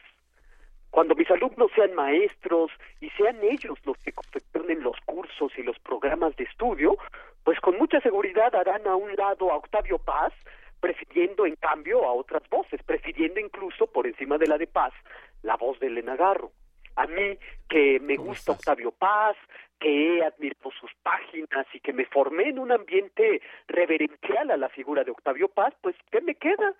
Cuando 0.91 1.13
mis 1.13 1.29
alumnos 1.29 1.71
sean 1.75 1.93
maestros 1.93 2.71
y 3.01 3.09
sean 3.11 3.37
ellos 3.43 3.77
los 3.83 3.97
que 3.97 4.13
confeccionen 4.13 4.81
los 4.81 4.95
cursos 5.05 5.51
y 5.57 5.63
los 5.63 5.77
programas 5.79 6.35
de 6.37 6.45
estudio, 6.45 6.97
pues 7.43 7.59
con 7.59 7.77
mucha 7.77 7.99
seguridad 7.99 8.55
harán 8.55 8.87
a 8.87 8.95
un 8.95 9.13
lado 9.15 9.51
a 9.51 9.57
Octavio 9.57 9.97
Paz, 9.97 10.31
prefiriendo 10.79 11.45
en 11.45 11.55
cambio 11.57 12.05
a 12.05 12.13
otras 12.13 12.47
voces, 12.49 12.81
prefiriendo 12.83 13.39
incluso 13.39 13.87
por 13.87 14.07
encima 14.07 14.37
de 14.37 14.47
la 14.47 14.57
de 14.57 14.67
Paz 14.67 14.93
la 15.41 15.57
voz 15.57 15.79
de 15.79 15.87
Elena 15.87 16.15
Garro. 16.15 16.51
A 16.95 17.07
mí, 17.07 17.37
que 17.69 17.99
me 17.99 18.15
gusta 18.15 18.53
Octavio 18.53 18.91
Paz, 18.91 19.35
que 19.79 20.17
he 20.17 20.23
admirado 20.23 20.71
sus 20.79 20.91
páginas 21.03 21.65
y 21.73 21.79
que 21.79 21.93
me 21.93 22.05
formé 22.05 22.49
en 22.49 22.59
un 22.59 22.71
ambiente 22.71 23.41
reverencial 23.67 24.51
a 24.51 24.57
la 24.57 24.69
figura 24.69 25.03
de 25.03 25.11
Octavio 25.11 25.49
Paz, 25.49 25.73
pues 25.81 25.95
¿qué 26.11 26.21
me 26.21 26.35
queda? 26.35 26.73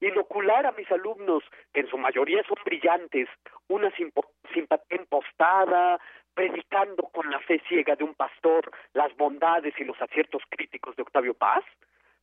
inocular 0.00 0.66
a 0.66 0.72
mis 0.72 0.90
alumnos, 0.90 1.42
que 1.72 1.80
en 1.80 1.88
su 1.88 1.96
mayoría 1.96 2.42
son 2.44 2.58
brillantes, 2.64 3.28
una 3.68 3.90
simpatía 3.96 4.98
impostada, 4.98 5.98
predicando 6.34 7.04
con 7.04 7.30
la 7.30 7.38
fe 7.40 7.62
ciega 7.68 7.96
de 7.96 8.04
un 8.04 8.14
pastor 8.14 8.70
las 8.92 9.14
bondades 9.16 9.74
y 9.78 9.84
los 9.84 10.00
aciertos 10.02 10.42
críticos 10.50 10.96
de 10.96 11.02
Octavio 11.02 11.34
Paz? 11.34 11.64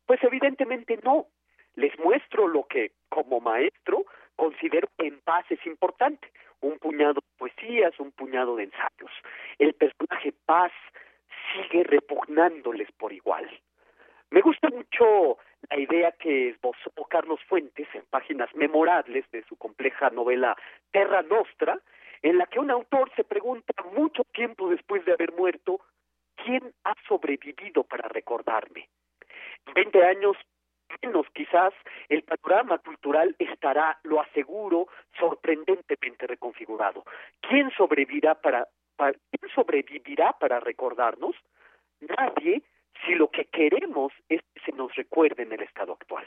Pues 0.06 0.22
evidentemente 0.24 1.00
no. 1.04 1.28
Les 1.76 1.98
muestro 2.00 2.48
lo 2.48 2.68
que, 2.68 2.92
como 3.10 3.40
maestro, 3.40 4.06
considero 4.36 4.90
que 4.98 5.08
en 5.08 5.22
paz 5.22 5.46
es 5.50 5.66
importante. 5.66 6.30
Un 6.62 6.78
puñado 6.80 7.16
de 7.16 7.38
poesías, 7.38 8.00
un 8.00 8.12
puñado 8.12 8.56
de 8.56 8.64
ensayos. 8.64 9.12
El 9.60 9.74
personaje 9.74 10.34
Paz 10.46 10.72
sigue 11.54 11.84
repugnándoles 11.84 12.92
por 12.94 13.12
igual. 13.14 13.50
Me 14.30 14.42
gusta 14.42 14.70
mucho 14.70 15.38
la 15.70 15.78
idea 15.78 16.12
que 16.14 16.50
esbozó 16.50 16.92
Carlos 17.10 17.40
Fuentes 17.48 17.88
en 17.94 18.04
páginas 18.10 18.50
memorables 18.56 19.30
de 19.32 19.44
su 19.44 19.58
compleja 19.58 20.10
novela 20.10 20.56
Terra 20.92 21.22
Nostra, 21.22 21.80
en 22.22 22.38
la 22.38 22.46
que 22.46 22.60
un 22.60 22.72
autor 22.72 23.12
se 23.16 23.24
pregunta 23.24 23.74
mucho 23.94 24.24
tiempo 24.34 24.70
después 24.70 25.04
de 25.06 25.14
haber 25.14 25.34
muerto, 25.34 25.82
¿quién 26.36 26.74
ha 26.86 26.94
sobrevivido 27.08 27.84
para 27.84 28.08
recordarme? 28.08 28.88
20 29.76 30.04
años 30.04 30.38
menos 31.02 31.28
quizás 31.34 31.74
el 32.10 32.24
panorama 32.24 32.78
cultural 32.80 33.36
estará, 33.40 34.00
lo 34.04 34.22
aseguro, 34.22 34.88
sorprendentemente 35.20 36.28
reconfigurado. 36.28 37.04
¿Quién 37.42 37.72
sobrevivirá 37.72 38.36
para, 38.36 38.68
para 38.96 39.14
quién 39.14 39.52
sobrevivirá 39.54 40.34
para 40.34 40.60
recordarnos? 40.60 41.36
Nadie 42.00 42.64
si 43.06 43.16
lo 43.16 43.30
que 43.30 43.46
queremos 43.46 44.12
es 44.30 44.42
que 44.54 44.62
se 44.66 44.72
nos 44.74 44.94
recuerde 44.96 45.44
en 45.44 45.52
el 45.52 45.62
estado 45.62 45.94
actual. 45.94 46.26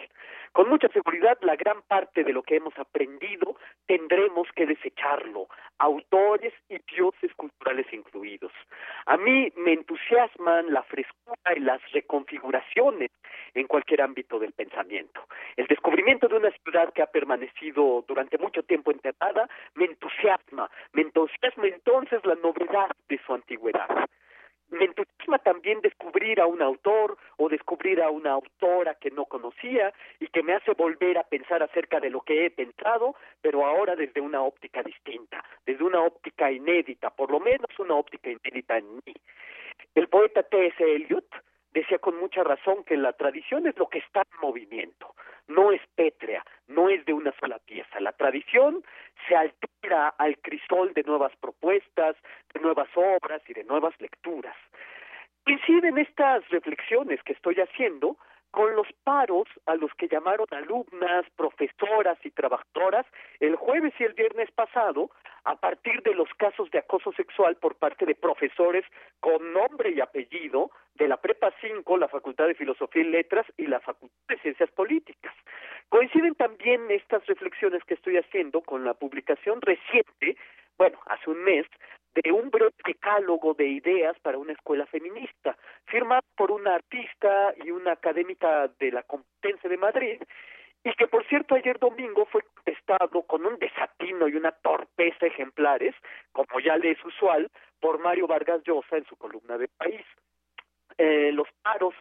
Con 0.52 0.68
mucha 0.68 0.88
seguridad, 0.88 1.38
la 1.42 1.56
gran 1.56 1.82
parte 1.82 2.24
de 2.24 2.32
lo 2.32 2.42
que 2.42 2.56
hemos 2.56 2.76
aprendido 2.78 3.56
tendremos 3.86 4.48
que 4.54 4.66
desecharlo, 4.66 5.48
autores 5.78 6.52
y 6.68 6.78
dioses 6.94 7.32
culturales 7.34 7.86
incluidos. 7.92 8.52
A 9.06 9.16
mí 9.16 9.52
me 9.56 9.72
entusiasman 9.72 10.72
la 10.72 10.82
frescura 10.84 11.56
y 11.56 11.60
las 11.60 11.80
reconfiguraciones 11.92 13.10
en 13.54 13.66
cualquier 13.66 14.02
ámbito 14.02 14.38
del 14.38 14.52
pensamiento. 14.52 15.26
El 15.56 15.66
descubrimiento 15.66 16.28
de 16.28 16.36
una 16.36 16.50
ciudad 16.50 16.92
que 16.92 17.02
ha 17.02 17.06
permanecido 17.06 18.04
durante 18.06 18.38
mucho 18.38 18.62
tiempo 18.62 18.90
enterrada 18.90 19.48
me 19.74 19.84
entusiasma, 19.86 20.70
me 20.92 21.02
entusiasma 21.02 21.66
entonces 21.66 22.24
la 22.24 22.34
novedad 22.36 22.90
de 23.08 23.20
su 23.24 23.34
antigüedad 23.34 24.08
me 24.70 24.86
entusiasma 24.86 25.38
también 25.38 25.80
descubrir 25.80 26.40
a 26.40 26.46
un 26.46 26.62
autor 26.62 27.16
o 27.36 27.48
descubrir 27.48 28.02
a 28.02 28.10
una 28.10 28.32
autora 28.32 28.94
que 28.94 29.10
no 29.10 29.26
conocía 29.26 29.92
y 30.20 30.26
que 30.28 30.42
me 30.42 30.54
hace 30.54 30.72
volver 30.72 31.18
a 31.18 31.24
pensar 31.24 31.62
acerca 31.62 32.00
de 32.00 32.10
lo 32.10 32.20
que 32.22 32.46
he 32.46 32.50
pensado, 32.50 33.14
pero 33.40 33.64
ahora 33.64 33.94
desde 33.96 34.20
una 34.20 34.42
óptica 34.42 34.82
distinta, 34.82 35.44
desde 35.64 35.84
una 35.84 36.02
óptica 36.02 36.50
inédita, 36.50 37.10
por 37.10 37.30
lo 37.30 37.40
menos 37.40 37.70
una 37.78 37.94
óptica 37.94 38.30
inédita 38.30 38.78
en 38.78 38.96
mí. 38.96 39.14
El 39.94 40.08
poeta 40.08 40.42
T.S. 40.42 40.82
Eliot 40.82 41.26
decía 41.74 41.98
con 41.98 42.18
mucha 42.18 42.42
razón 42.44 42.84
que 42.84 42.96
la 42.96 43.12
tradición 43.12 43.66
es 43.66 43.76
lo 43.76 43.88
que 43.88 43.98
está 43.98 44.22
en 44.22 44.40
movimiento, 44.40 45.14
no 45.48 45.72
es 45.72 45.82
pétrea, 45.94 46.44
no 46.68 46.88
es 46.88 47.04
de 47.04 47.12
una 47.12 47.32
sola 47.38 47.58
pieza. 47.58 48.00
La 48.00 48.12
tradición 48.12 48.82
se 49.28 49.36
altera 49.36 50.08
al 50.16 50.38
crisol 50.38 50.94
de 50.94 51.02
nuevas 51.02 51.32
propuestas, 51.36 52.16
de 52.54 52.60
nuevas 52.60 52.88
obras 52.94 53.42
y 53.48 53.52
de 53.52 53.64
nuevas 53.64 53.92
lecturas. 54.00 54.56
Coinciden 55.44 55.98
estas 55.98 56.48
reflexiones 56.48 57.22
que 57.22 57.34
estoy 57.34 57.56
haciendo 57.56 58.16
con 58.50 58.74
los 58.76 58.86
paros 59.02 59.48
a 59.66 59.74
los 59.74 59.92
que 59.94 60.08
llamaron 60.08 60.46
alumnas, 60.52 61.26
profesoras 61.36 62.16
y 62.24 62.30
trabajadoras 62.30 63.04
el 63.40 63.56
jueves 63.56 63.92
y 63.98 64.04
el 64.04 64.14
viernes 64.14 64.50
pasado 64.52 65.10
a 65.44 65.56
partir 65.56 66.02
de 66.02 66.14
los 66.14 66.28
casos 66.34 66.70
de 66.70 66.78
acoso 66.78 67.12
sexual 67.12 67.56
por 67.56 67.76
parte 67.76 68.06
de 68.06 68.14
profesores 68.14 68.84
con 69.20 69.52
nombre 69.52 69.90
y 69.90 70.00
apellido 70.00 70.70
de 70.94 71.08
la 71.08 71.18
Prepa 71.18 71.52
5, 71.60 71.98
la 71.98 72.08
Facultad 72.08 72.46
de 72.46 72.54
Filosofía 72.54 73.02
y 73.02 73.10
Letras 73.10 73.46
y 73.56 73.66
la 73.66 73.80
Facultad 73.80 74.16
de 74.28 74.38
Ciencias 74.38 74.70
Políticas. 74.70 75.34
Coinciden 75.88 76.34
también 76.34 76.90
estas 76.90 77.26
reflexiones 77.26 77.84
que 77.84 77.94
estoy 77.94 78.16
haciendo 78.16 78.62
con 78.62 78.84
la 78.84 78.94
publicación 78.94 79.60
reciente, 79.60 80.36
bueno, 80.78 80.98
hace 81.06 81.30
un 81.30 81.44
mes, 81.44 81.66
de 82.14 82.32
un 82.32 82.50
breve 82.50 82.72
decálogo 82.84 83.54
de 83.54 83.66
ideas 83.66 84.18
para 84.20 84.38
una 84.38 84.52
escuela 84.52 84.86
feminista, 84.86 85.56
firmado 85.86 86.22
por 86.36 86.52
una 86.52 86.76
artista 86.76 87.54
y 87.64 87.70
una 87.70 87.92
académica 87.92 88.68
de 88.78 88.92
la 88.92 89.02
Complutense 89.02 89.68
de 89.68 89.76
Madrid, 89.76 90.22
y 90.84 90.92
que 90.94 91.06
por 91.06 91.26
cierto 91.26 91.54
ayer 91.54 91.78
domingo 91.78 92.26
fue 92.26 92.42
contestado 92.42 93.22
con 93.22 93.46
un 93.46 93.58
desatino 93.58 94.28
y 94.28 94.36
una 94.36 94.52
torpeza 94.52 95.26
ejemplares, 95.26 95.94
como 96.32 96.60
ya 96.60 96.76
le 96.76 96.92
es 96.92 97.04
usual, 97.04 97.50
por 97.80 97.98
Mario 97.98 98.26
Vargas 98.26 98.62
Llosa 98.64 98.98
en 98.98 99.06
su 99.06 99.16
columna 99.16 99.56
de 99.56 99.68
País. 99.68 100.04
Eh, 100.98 101.32
los 101.32 101.48
paros 101.62 101.94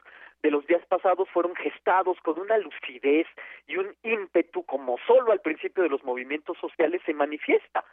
de 0.43 0.51
los 0.51 0.68
días 0.68 0.85
pasados 0.88 1.30
fueron 1.30 1.55
gestados 1.55 2.18
con 2.22 2.38
una 2.38 2.57
lucidez 2.57 3.26
y 3.65 3.77
un 3.77 3.95
ímpetu 4.03 4.64
como 4.65 4.97
solo 5.07 5.31
al 5.31 5.39
principio 5.39 5.84
de 5.84 5.89
los 5.89 6.03
movimientos 6.03 6.57
sociales 6.57 7.01
se 7.05 7.14
manifiesta. 7.14 7.85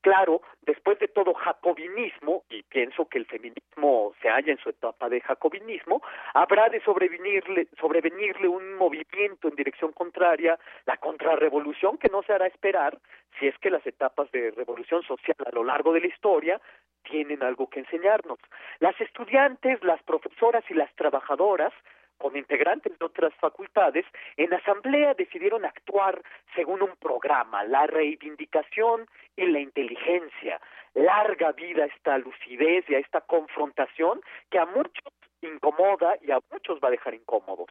Claro, 0.00 0.42
después 0.62 0.98
de 1.00 1.08
todo 1.08 1.34
jacobinismo, 1.34 2.44
y 2.48 2.62
pienso 2.62 3.08
que 3.08 3.18
el 3.18 3.26
feminismo 3.26 4.12
se 4.22 4.28
halla 4.28 4.52
en 4.52 4.58
su 4.58 4.70
etapa 4.70 5.08
de 5.08 5.20
jacobinismo, 5.20 6.00
habrá 6.32 6.68
de 6.68 6.80
sobrevenirle, 6.80 7.66
sobrevenirle 7.80 8.46
un 8.46 8.74
movimiento 8.74 9.48
en 9.48 9.56
dirección 9.56 9.92
contraria, 9.92 10.58
la 10.84 10.96
contrarrevolución 10.98 11.98
que 11.98 12.08
no 12.08 12.22
se 12.22 12.32
hará 12.32 12.46
esperar 12.46 12.98
si 13.38 13.48
es 13.48 13.58
que 13.58 13.70
las 13.70 13.86
etapas 13.86 14.30
de 14.30 14.52
revolución 14.52 15.02
social 15.02 15.36
a 15.44 15.54
lo 15.54 15.64
largo 15.64 15.92
de 15.92 16.00
la 16.00 16.06
historia 16.06 16.60
tienen 17.02 17.42
algo 17.42 17.68
que 17.68 17.80
enseñarnos. 17.80 18.38
Las 18.80 19.00
estudiantes, 19.00 19.82
las 19.82 20.02
profesoras 20.02 20.64
y 20.70 20.74
las 20.74 20.94
trabajadoras 20.94 21.72
con 22.18 22.36
integrantes 22.36 22.98
de 22.98 23.04
otras 23.04 23.34
facultades, 23.34 24.04
en 24.36 24.52
asamblea 24.54 25.14
decidieron 25.14 25.64
actuar 25.64 26.22
según 26.54 26.82
un 26.82 26.96
programa, 26.96 27.64
la 27.64 27.86
reivindicación 27.86 29.06
y 29.36 29.46
la 29.46 29.60
inteligencia. 29.60 30.60
Larga 30.94 31.52
vida 31.52 31.84
a 31.84 31.86
esta 31.86 32.18
lucidez 32.18 32.88
y 32.88 32.94
a 32.94 32.98
esta 32.98 33.20
confrontación 33.20 34.20
que 34.50 34.58
a 34.58 34.66
muchos 34.66 35.12
incomoda 35.42 36.16
y 36.22 36.30
a 36.30 36.38
muchos 36.50 36.78
va 36.82 36.88
a 36.88 36.92
dejar 36.92 37.14
incómodos. 37.14 37.68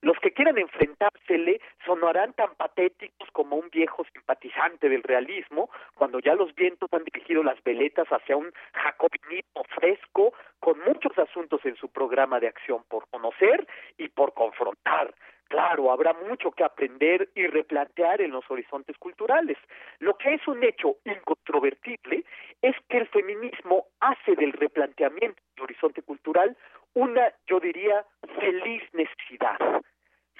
Los 0.00 0.18
que 0.18 0.32
quieran 0.32 0.58
enfrentársele 0.58 1.60
sonarán 1.84 2.32
tan 2.32 2.54
patéticos 2.54 3.28
como 3.32 3.56
un 3.56 3.68
viejo 3.70 4.04
simpatizante 4.12 4.88
del 4.88 5.02
realismo, 5.02 5.70
cuando 5.94 6.18
ya 6.18 6.34
los 6.34 6.54
vientos 6.54 6.92
han 6.92 7.04
dirigido 7.04 7.42
las 7.42 7.62
veletas 7.62 8.08
hacia 8.08 8.36
un 8.36 8.52
jacobinismo 8.72 9.64
fresco, 9.74 10.32
con 10.60 10.78
muchos 10.80 11.16
asuntos 11.18 11.64
en 11.64 11.76
su 11.76 11.88
programa 11.88 12.40
de 12.40 12.48
acción 12.48 12.84
por 12.88 13.08
conocer 13.08 13.66
y 13.98 14.08
por 14.08 14.32
confrontar. 14.34 15.14
Claro, 15.52 15.92
habrá 15.92 16.14
mucho 16.14 16.50
que 16.52 16.64
aprender 16.64 17.28
y 17.34 17.46
replantear 17.46 18.22
en 18.22 18.30
los 18.30 18.50
horizontes 18.50 18.96
culturales. 18.96 19.58
Lo 19.98 20.16
que 20.16 20.32
es 20.32 20.48
un 20.48 20.64
hecho 20.64 20.96
incontrovertible 21.04 22.24
es 22.62 22.74
que 22.88 22.96
el 22.96 23.06
feminismo 23.08 23.84
hace 24.00 24.34
del 24.34 24.52
replanteamiento 24.52 25.42
del 25.54 25.64
horizonte 25.64 26.00
cultural 26.00 26.56
una, 26.94 27.32
yo 27.46 27.60
diría, 27.60 28.04
feliz 28.38 28.82
necesidad. 28.92 29.58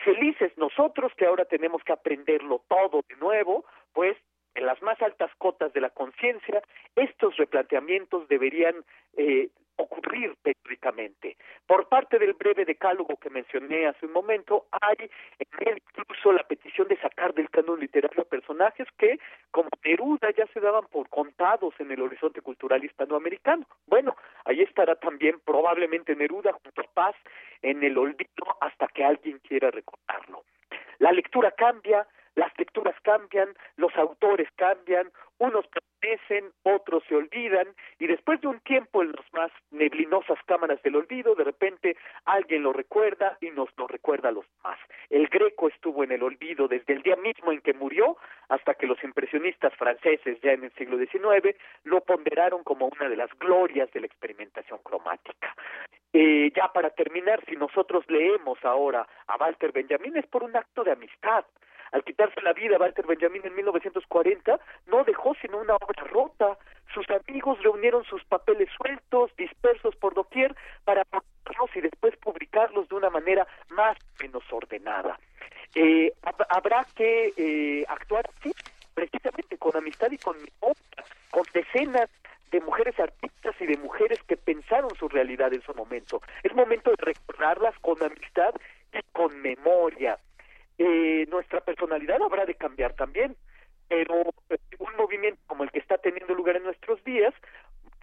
Felices 0.05 0.53
nosotros 0.57 1.13
que 1.17 1.27
ahora 1.27 1.45
tenemos 1.45 1.83
que 1.85 1.93
aprenderlo 1.93 2.65
todo 2.69 3.03
de 3.09 3.17
nuevo, 3.17 3.65
pues 3.93 4.17
en 4.55 4.67
las 4.67 4.81
más 4.83 5.01
altas 5.01 5.31
cotas 5.39 5.73
de 5.73 5.81
la 5.81 5.91
conciencia, 5.91 6.63
estos 6.97 7.37
replanteamientos 7.37 8.29
deberían 8.29 8.75
eh, 9.17 9.49
ocurrir 9.77 10.35
periódicamente. 10.43 11.37
Por 11.67 11.89
parte 11.89 12.19
del 12.19 12.35
breve 12.35 12.65
decálogo 12.65 13.17
que 13.17 13.31
mencioné 13.31 13.87
hace 13.87 14.07
un 14.07 14.13
momento, 14.13 14.67
hay 14.71 15.11
en 15.39 15.69
él 15.69 15.83
incluso 15.97 16.33
la 16.33 16.43
petición 16.45 16.89
de 16.89 16.97
sacar 16.99 17.35
del 17.35 17.51
canon 17.51 17.81
literario 17.81 18.25
personajes 18.25 18.87
que, 18.99 19.19
como 19.51 19.69
Neruda, 19.85 20.31
ya 20.37 20.47
se 20.49 20.61
daban 20.61 20.87
por 20.87 21.09
contados 21.09 21.75
en 21.79 21.91
el 21.91 22.03
horizonte 22.03 22.41
cultural 22.41 22.85
hispanoamericano. 22.85 23.67
Bueno, 23.87 24.17
ahí 24.45 24.61
estará 24.63 24.97
también 24.97 25.41
probablemente 25.45 26.15
Neruda 26.15 26.53
junto 26.53 26.83
a 26.83 26.93
Paz 26.95 27.17
en 27.63 27.83
el 27.83 27.97
olvido 27.99 28.57
hasta 28.61 28.89
que 28.89 29.05
alguien 29.05 29.39
quiera 29.41 29.71
recordarlo. 29.71 30.45
La 30.99 31.13
lectura 31.13 31.51
cambia, 31.53 32.07
las 32.35 32.57
lecturas 32.59 32.95
cambian, 33.03 33.55
los 33.77 33.95
autores 33.97 34.49
cambian, 34.57 35.11
unos 35.39 35.67
otros 36.63 37.03
se 37.09 37.15
olvidan, 37.15 37.69
y 37.99 38.07
después 38.07 38.41
de 38.41 38.49
un 38.49 38.61
tiempo 38.61 39.03
en 39.03 39.13
las 39.13 39.33
más 39.33 39.51
neblinosas 39.71 40.39
cámaras 40.47 40.83
del 40.83 40.97
olvido, 40.97 41.35
de 41.35 41.45
repente 41.45 41.97
alguien 42.25 42.63
lo 42.63 42.73
recuerda 42.73 43.37
y 43.41 43.51
nos 43.51 43.69
lo 43.77 43.87
recuerda 43.87 44.29
a 44.29 44.33
los 44.33 44.45
demás. 44.57 44.79
El 45.11 45.29
Greco 45.29 45.69
estuvo 45.69 46.05
en 46.05 46.13
el 46.13 46.23
olvido 46.23 46.69
desde 46.69 46.93
el 46.95 47.03
día 47.03 47.17
mismo 47.17 47.53
en 47.53 47.61
que 47.61 47.75
murió, 47.75 48.17
hasta 48.49 48.75
que 48.75 48.87
los 48.87 49.03
impresionistas 49.05 49.75
franceses 49.75 50.41
ya 50.43 50.53
en 50.53 50.65
el 50.65 50.73
siglo 50.73 50.99
XIX 50.99 51.57
lo 51.85 52.01
ponderaron 52.03 52.63
como 52.65 52.87
una 52.87 53.09
de 53.09 53.17
las 53.17 53.31
glorias 53.39 53.91
de 53.93 54.01
la 54.01 54.07
experimentación 54.07 54.81
cromática. 54.83 55.55
Eh, 56.13 56.53
ya 56.55 56.69
para 56.73 56.91
terminar, 56.91 57.43
si 57.49 57.57
nosotros 57.57 58.05
leemos 58.09 58.59
ahora 58.65 59.07
a 59.27 59.37
Walter 59.37 59.73
Benjamin 59.73 60.17
es 60.17 60.27
por 60.27 60.43
un 60.43 60.55
acto 60.57 60.85
de 60.85 60.93
amistad, 60.93 61.45
al 61.93 62.05
quitarse 62.05 62.41
la 62.41 62.53
vida 62.53 62.79
Walter 62.79 63.07
Benjamin 63.07 63.43
en 63.45 63.55
1940, 63.55 64.59
no 64.87 65.05
dejó 65.05 65.35
sino 65.41 65.59
una 65.59 65.77
obra 65.77 66.05
rota. 66.05 66.59
Sus 66.93 67.07
amigos 67.11 67.63
reunieron 67.63 68.05
sus 68.05 68.25
papeles 68.25 68.69
sueltos, 68.77 69.31
dispersos 69.37 69.95
por 69.97 70.15
doquier, 70.15 70.55
para 70.85 71.05
ponerlos 71.05 71.77
y 71.77 71.81
después 71.81 72.17
publicarlos 72.17 72.89
de 72.89 72.95
una 72.95 73.11
manera 73.11 73.47
más 73.71 73.97
o 73.97 74.23
menos 74.23 74.43
ordenada. 74.51 75.19
Eh, 75.75 76.13
habrá 76.49 76.87
que 76.95 77.33
eh, 77.37 77.85
actuar 77.89 78.29
así, 78.37 78.53
precisamente 78.95 79.57
con 79.59 79.77
amistad 79.77 80.11
y 80.11 80.19
con 80.19 80.37
con 81.31 81.45
decenas 81.55 82.11
de 82.51 82.61
mujeres 82.61 82.99
artistas 83.01 83.55
y 83.59 83.67
de 83.67 83.79
mujeres 83.79 84.23
que 84.29 84.37
pensaron 84.37 84.95
su 84.97 85.09
realidad 85.09 85.53
en 85.55 85.63
su 85.63 85.73
momento. 85.75 86.21
Es 86.43 86.55
momento 86.55 86.91
de 86.91 86.97
recordarlas 86.99 87.75
con 87.81 88.03
amistad 88.03 88.55
y 88.93 89.01
con 89.13 89.41
memoria 89.41 90.19
eh, 90.79 91.27
nuestra 91.31 91.61
personalidad 91.61 92.23
habrá 92.23 92.45
de 92.45 92.55
cambiar 92.55 92.95
también, 92.95 93.37
pero 93.89 94.23
eh, 94.51 94.59
un 94.79 94.97
movimiento 94.97 95.41
como 95.47 95.65
el 95.65 95.71
que 95.71 95.79
está 95.79 95.99
teniendo 95.99 96.35
lugar 96.35 96.57
en 96.57 96.65
nuestros 96.65 97.03
días, 97.05 97.35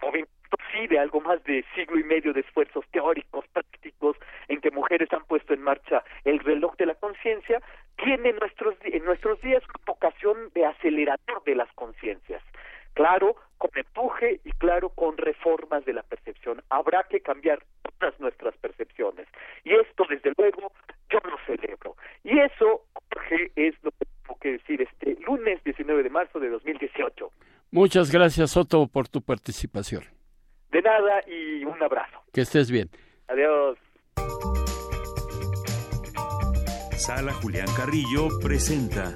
movimiento 0.00 0.30
sí 0.72 0.86
de 0.86 0.98
algo 0.98 1.20
más 1.20 1.42
de 1.44 1.64
siglo 1.74 1.98
y 1.98 2.04
medio 2.04 2.32
de 2.32 2.40
esfuerzos 2.40 2.84
teóricos, 2.90 3.44
prácticos, 3.52 4.16
en 4.48 4.60
que 4.60 4.70
mujeres 4.70 5.12
han 5.12 5.24
puesto 5.24 5.54
en 5.54 5.62
marcha 5.62 6.02
el 6.24 6.38
reloj 6.40 6.76
de 6.76 6.86
la 6.86 6.94
conciencia, 6.94 7.60
tiene 7.96 8.32
nuestros, 8.32 8.76
en 8.84 9.04
nuestros 9.04 9.40
días 9.40 9.62
una 9.64 9.84
vocación 9.86 10.50
de 10.54 10.66
acelerador 10.66 11.42
de 11.44 11.54
las 11.54 11.70
conciencias. 11.72 12.42
Claro, 12.94 13.36
con 13.58 13.70
empuje 13.74 14.40
y 14.44 14.52
claro, 14.52 14.90
con 14.90 15.16
reformas 15.16 15.84
de 15.84 15.92
la 15.92 16.02
percepción. 16.02 16.62
Habrá 16.70 17.04
que 17.04 17.20
cambiar 17.20 17.62
todas 17.98 18.18
nuestras 18.20 18.56
percepciones. 18.56 19.26
Y 19.64 19.74
esto, 19.74 20.04
desde 20.08 20.32
luego, 20.36 20.72
yo 21.10 21.18
lo 21.24 21.36
celebro. 21.46 21.96
Y 22.24 22.38
eso, 22.38 22.84
Jorge, 23.12 23.52
es 23.56 23.74
lo 23.82 23.90
que 23.92 24.06
tengo 24.22 24.38
que 24.40 24.52
decir 24.52 24.82
este 24.82 25.16
lunes 25.24 25.62
19 25.64 26.02
de 26.02 26.10
marzo 26.10 26.40
de 26.40 26.48
2018. 26.48 27.30
Muchas 27.70 28.10
gracias, 28.10 28.50
Soto, 28.50 28.86
por 28.86 29.08
tu 29.08 29.22
participación. 29.22 30.04
De 30.70 30.82
nada 30.82 31.20
y 31.26 31.64
un 31.64 31.82
abrazo. 31.82 32.22
Que 32.32 32.42
estés 32.42 32.70
bien. 32.70 32.88
Adiós. 33.28 33.78
Sala 36.96 37.32
Julián 37.32 37.66
Carrillo 37.76 38.28
presenta 38.42 39.14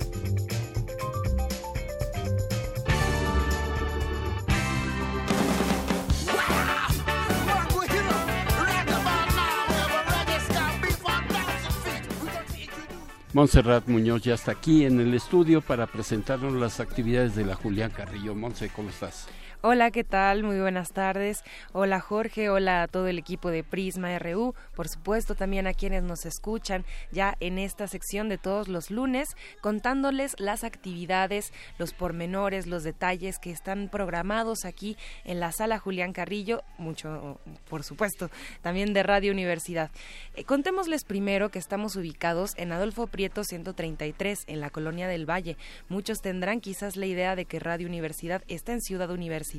Montserrat 13.34 13.88
Muñoz 13.88 14.22
ya 14.22 14.34
está 14.34 14.52
aquí 14.52 14.84
en 14.84 15.00
el 15.00 15.12
estudio 15.12 15.60
para 15.60 15.88
presentarnos 15.88 16.52
las 16.52 16.78
actividades 16.78 17.34
de 17.34 17.44
la 17.44 17.56
Julián 17.56 17.90
Carrillo. 17.90 18.32
Monse, 18.36 18.68
¿cómo 18.68 18.90
estás? 18.90 19.26
Hola, 19.66 19.90
¿qué 19.90 20.04
tal? 20.04 20.42
Muy 20.42 20.60
buenas 20.60 20.92
tardes. 20.92 21.42
Hola 21.72 21.98
Jorge, 21.98 22.50
hola 22.50 22.82
a 22.82 22.86
todo 22.86 23.06
el 23.06 23.18
equipo 23.18 23.50
de 23.50 23.64
Prisma 23.64 24.18
RU, 24.18 24.54
por 24.76 24.88
supuesto 24.88 25.34
también 25.34 25.66
a 25.66 25.72
quienes 25.72 26.02
nos 26.02 26.26
escuchan 26.26 26.84
ya 27.12 27.34
en 27.40 27.56
esta 27.56 27.88
sección 27.88 28.28
de 28.28 28.36
todos 28.36 28.68
los 28.68 28.90
lunes, 28.90 29.38
contándoles 29.62 30.36
las 30.38 30.64
actividades, 30.64 31.50
los 31.78 31.94
pormenores, 31.94 32.66
los 32.66 32.82
detalles 32.82 33.38
que 33.38 33.50
están 33.50 33.88
programados 33.88 34.66
aquí 34.66 34.98
en 35.24 35.40
la 35.40 35.50
sala 35.50 35.78
Julián 35.78 36.12
Carrillo, 36.12 36.62
mucho, 36.76 37.40
por 37.70 37.84
supuesto, 37.84 38.30
también 38.60 38.92
de 38.92 39.02
Radio 39.02 39.32
Universidad. 39.32 39.90
Eh, 40.34 40.44
contémosles 40.44 41.04
primero 41.04 41.48
que 41.48 41.58
estamos 41.58 41.96
ubicados 41.96 42.52
en 42.58 42.70
Adolfo 42.70 43.06
Prieto 43.06 43.44
133, 43.44 44.44
en 44.46 44.60
la 44.60 44.68
Colonia 44.68 45.08
del 45.08 45.24
Valle. 45.24 45.56
Muchos 45.88 46.20
tendrán 46.20 46.60
quizás 46.60 46.96
la 46.96 47.06
idea 47.06 47.34
de 47.34 47.46
que 47.46 47.60
Radio 47.60 47.88
Universidad 47.88 48.42
está 48.46 48.74
en 48.74 48.82
Ciudad 48.82 49.10
Universidad 49.10 49.53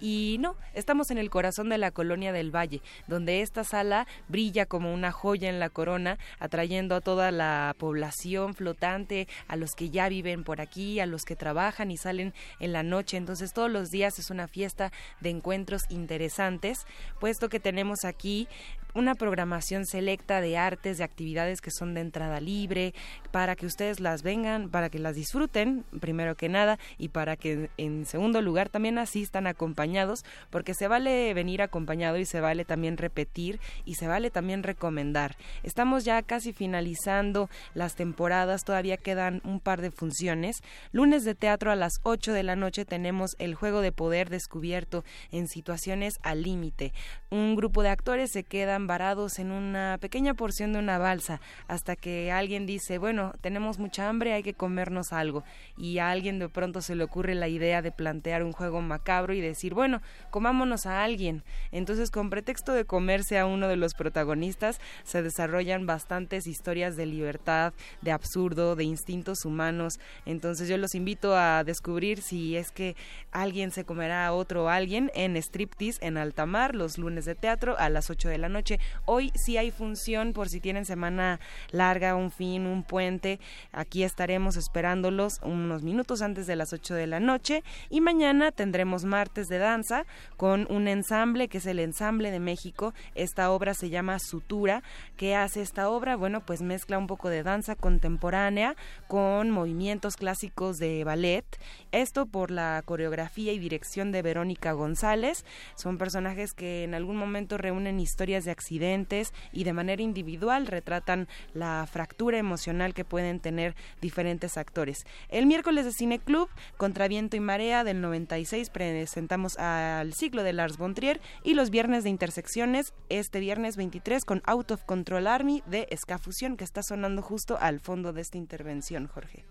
y 0.00 0.36
no, 0.40 0.56
estamos 0.74 1.10
en 1.10 1.18
el 1.18 1.30
corazón 1.30 1.68
de 1.68 1.78
la 1.78 1.90
colonia 1.90 2.32
del 2.32 2.54
Valle, 2.54 2.82
donde 3.06 3.40
esta 3.40 3.64
sala 3.64 4.06
brilla 4.28 4.66
como 4.66 4.92
una 4.92 5.12
joya 5.12 5.48
en 5.48 5.60
la 5.60 5.70
corona, 5.70 6.18
atrayendo 6.38 6.94
a 6.94 7.00
toda 7.00 7.30
la 7.30 7.74
población 7.78 8.54
flotante, 8.54 9.28
a 9.48 9.56
los 9.56 9.72
que 9.72 9.90
ya 9.90 10.08
viven 10.08 10.44
por 10.44 10.60
aquí, 10.60 11.00
a 11.00 11.06
los 11.06 11.24
que 11.24 11.36
trabajan 11.36 11.90
y 11.90 11.96
salen 11.96 12.34
en 12.60 12.72
la 12.72 12.82
noche. 12.82 13.16
Entonces 13.16 13.52
todos 13.52 13.70
los 13.70 13.90
días 13.90 14.18
es 14.18 14.30
una 14.30 14.48
fiesta 14.48 14.92
de 15.20 15.30
encuentros 15.30 15.82
interesantes, 15.88 16.86
puesto 17.18 17.48
que 17.48 17.60
tenemos 17.60 18.04
aquí 18.04 18.48
una 18.94 19.14
programación 19.14 19.86
selecta 19.86 20.40
de 20.40 20.56
artes, 20.56 20.98
de 20.98 21.04
actividades 21.04 21.60
que 21.60 21.70
son 21.70 21.94
de 21.94 22.00
entrada 22.00 22.40
libre, 22.40 22.94
para 23.30 23.56
que 23.56 23.66
ustedes 23.66 24.00
las 24.00 24.22
vengan, 24.22 24.70
para 24.70 24.88
que 24.90 24.98
las 24.98 25.16
disfruten, 25.16 25.84
primero 26.00 26.36
que 26.36 26.48
nada, 26.48 26.78
y 26.98 27.08
para 27.08 27.36
que 27.36 27.70
en 27.76 28.06
segundo 28.06 28.40
lugar 28.42 28.68
también 28.68 28.98
asistan 28.98 29.46
acompañados, 29.46 30.24
porque 30.50 30.74
se 30.74 30.88
vale 30.88 31.34
venir 31.34 31.62
acompañado 31.62 32.18
y 32.18 32.24
se 32.24 32.40
vale 32.40 32.64
también 32.64 32.96
repetir 32.96 33.60
y 33.84 33.94
se 33.94 34.06
vale 34.06 34.30
también 34.30 34.62
recomendar. 34.62 35.36
Estamos 35.62 36.04
ya 36.04 36.22
casi 36.22 36.52
finalizando 36.52 37.50
las 37.74 37.96
temporadas, 37.96 38.64
todavía 38.64 38.96
quedan 38.96 39.40
un 39.44 39.60
par 39.60 39.80
de 39.80 39.90
funciones. 39.90 40.56
Lunes 40.92 41.24
de 41.24 41.34
teatro 41.34 41.70
a 41.70 41.76
las 41.76 41.94
8 42.02 42.32
de 42.32 42.42
la 42.42 42.56
noche 42.56 42.84
tenemos 42.84 43.36
el 43.38 43.54
juego 43.54 43.80
de 43.80 43.92
poder 43.92 44.30
descubierto 44.30 45.04
en 45.30 45.48
situaciones 45.48 46.14
al 46.22 46.42
límite. 46.42 46.92
Un 47.30 47.56
grupo 47.56 47.82
de 47.82 47.88
actores 47.88 48.30
se 48.30 48.44
quedan 48.44 48.83
varados 48.86 49.38
en 49.38 49.50
una 49.50 49.98
pequeña 50.00 50.34
porción 50.34 50.72
de 50.72 50.78
una 50.78 50.98
balsa 50.98 51.40
hasta 51.68 51.96
que 51.96 52.32
alguien 52.32 52.66
dice, 52.66 52.98
bueno, 52.98 53.34
tenemos 53.40 53.78
mucha 53.78 54.08
hambre, 54.08 54.32
hay 54.32 54.42
que 54.42 54.54
comernos 54.54 55.12
algo. 55.12 55.44
Y 55.76 55.98
a 55.98 56.10
alguien 56.10 56.38
de 56.38 56.48
pronto 56.48 56.80
se 56.80 56.94
le 56.94 57.04
ocurre 57.04 57.34
la 57.34 57.48
idea 57.48 57.82
de 57.82 57.92
plantear 57.92 58.42
un 58.42 58.52
juego 58.52 58.80
macabro 58.80 59.34
y 59.34 59.40
decir, 59.40 59.74
bueno, 59.74 60.02
comámonos 60.30 60.86
a 60.86 61.04
alguien. 61.04 61.42
Entonces, 61.72 62.10
con 62.10 62.30
pretexto 62.30 62.72
de 62.72 62.84
comerse 62.84 63.38
a 63.38 63.46
uno 63.46 63.68
de 63.68 63.76
los 63.76 63.94
protagonistas, 63.94 64.80
se 65.04 65.22
desarrollan 65.22 65.86
bastantes 65.86 66.46
historias 66.46 66.96
de 66.96 67.06
libertad, 67.06 67.72
de 68.02 68.12
absurdo, 68.12 68.76
de 68.76 68.84
instintos 68.84 69.44
humanos. 69.44 69.98
Entonces, 70.26 70.68
yo 70.68 70.76
los 70.76 70.94
invito 70.94 71.36
a 71.36 71.64
descubrir 71.64 72.20
si 72.20 72.56
es 72.56 72.70
que 72.70 72.96
alguien 73.32 73.70
se 73.70 73.84
comerá 73.84 74.26
a 74.26 74.32
otro 74.32 74.68
alguien 74.68 75.10
en 75.14 75.36
Striptease 75.36 76.04
en 76.04 76.16
Altamar 76.16 76.74
los 76.74 76.98
lunes 76.98 77.24
de 77.24 77.34
teatro 77.34 77.76
a 77.78 77.88
las 77.88 78.10
8 78.10 78.28
de 78.28 78.38
la 78.38 78.48
noche. 78.48 78.73
Hoy 79.04 79.32
sí 79.34 79.56
hay 79.56 79.70
función 79.70 80.32
por 80.32 80.48
si 80.48 80.60
tienen 80.60 80.84
semana 80.84 81.40
larga, 81.70 82.14
un 82.14 82.30
fin, 82.30 82.66
un 82.66 82.82
puente. 82.82 83.40
Aquí 83.72 84.02
estaremos 84.02 84.56
esperándolos 84.56 85.40
unos 85.42 85.82
minutos 85.82 86.22
antes 86.22 86.46
de 86.46 86.56
las 86.56 86.72
8 86.72 86.94
de 86.94 87.06
la 87.06 87.20
noche. 87.20 87.62
Y 87.90 88.00
mañana 88.00 88.52
tendremos 88.52 89.04
martes 89.04 89.48
de 89.48 89.58
danza 89.58 90.06
con 90.36 90.66
un 90.70 90.88
ensamble 90.88 91.48
que 91.48 91.58
es 91.58 91.66
el 91.66 91.78
Ensamble 91.78 92.30
de 92.30 92.40
México. 92.40 92.94
Esta 93.14 93.50
obra 93.50 93.74
se 93.74 93.90
llama 93.90 94.18
Sutura. 94.18 94.82
¿Qué 95.16 95.34
hace 95.34 95.62
esta 95.62 95.88
obra? 95.88 96.16
Bueno, 96.16 96.40
pues 96.44 96.62
mezcla 96.62 96.98
un 96.98 97.06
poco 97.06 97.28
de 97.28 97.42
danza 97.42 97.76
contemporánea 97.76 98.76
con 99.08 99.50
movimientos 99.50 100.16
clásicos 100.16 100.78
de 100.78 101.04
ballet. 101.04 101.44
Esto 101.92 102.26
por 102.26 102.50
la 102.50 102.82
coreografía 102.84 103.52
y 103.52 103.58
dirección 103.58 104.12
de 104.12 104.22
Verónica 104.22 104.72
González. 104.72 105.44
Son 105.76 105.98
personajes 105.98 106.52
que 106.52 106.84
en 106.84 106.94
algún 106.94 107.16
momento 107.16 107.58
reúnen 107.58 108.00
historias 108.00 108.44
de 108.44 108.50
accidentes 108.64 109.34
y 109.52 109.64
de 109.64 109.74
manera 109.74 110.02
individual 110.02 110.66
retratan 110.66 111.28
la 111.52 111.86
fractura 111.90 112.38
emocional 112.38 112.94
que 112.94 113.04
pueden 113.04 113.40
tener 113.40 113.74
diferentes 114.00 114.56
actores. 114.56 115.04
El 115.28 115.46
miércoles 115.46 115.84
de 115.84 115.92
Cine 115.92 116.18
Club, 116.18 116.48
Contra 116.78 117.08
Viento 117.08 117.36
y 117.36 117.40
Marea 117.40 117.84
del 117.84 118.00
96 118.00 118.70
presentamos 118.70 119.58
al 119.58 120.14
ciclo 120.14 120.42
de 120.42 120.54
Lars 120.54 120.78
von 120.78 120.94
Trier 120.94 121.20
y 121.42 121.54
los 121.54 121.70
viernes 121.70 122.04
de 122.04 122.10
intersecciones, 122.10 122.94
este 123.10 123.38
viernes 123.38 123.76
23 123.76 124.24
con 124.24 124.42
Out 124.46 124.70
of 124.70 124.84
Control 124.84 125.26
Army 125.26 125.62
de 125.66 125.86
Escafusión 125.90 126.56
que 126.56 126.64
está 126.64 126.82
sonando 126.82 127.20
justo 127.20 127.58
al 127.60 127.80
fondo 127.80 128.12
de 128.12 128.22
esta 128.22 128.38
intervención, 128.38 129.06
Jorge. 129.08 129.44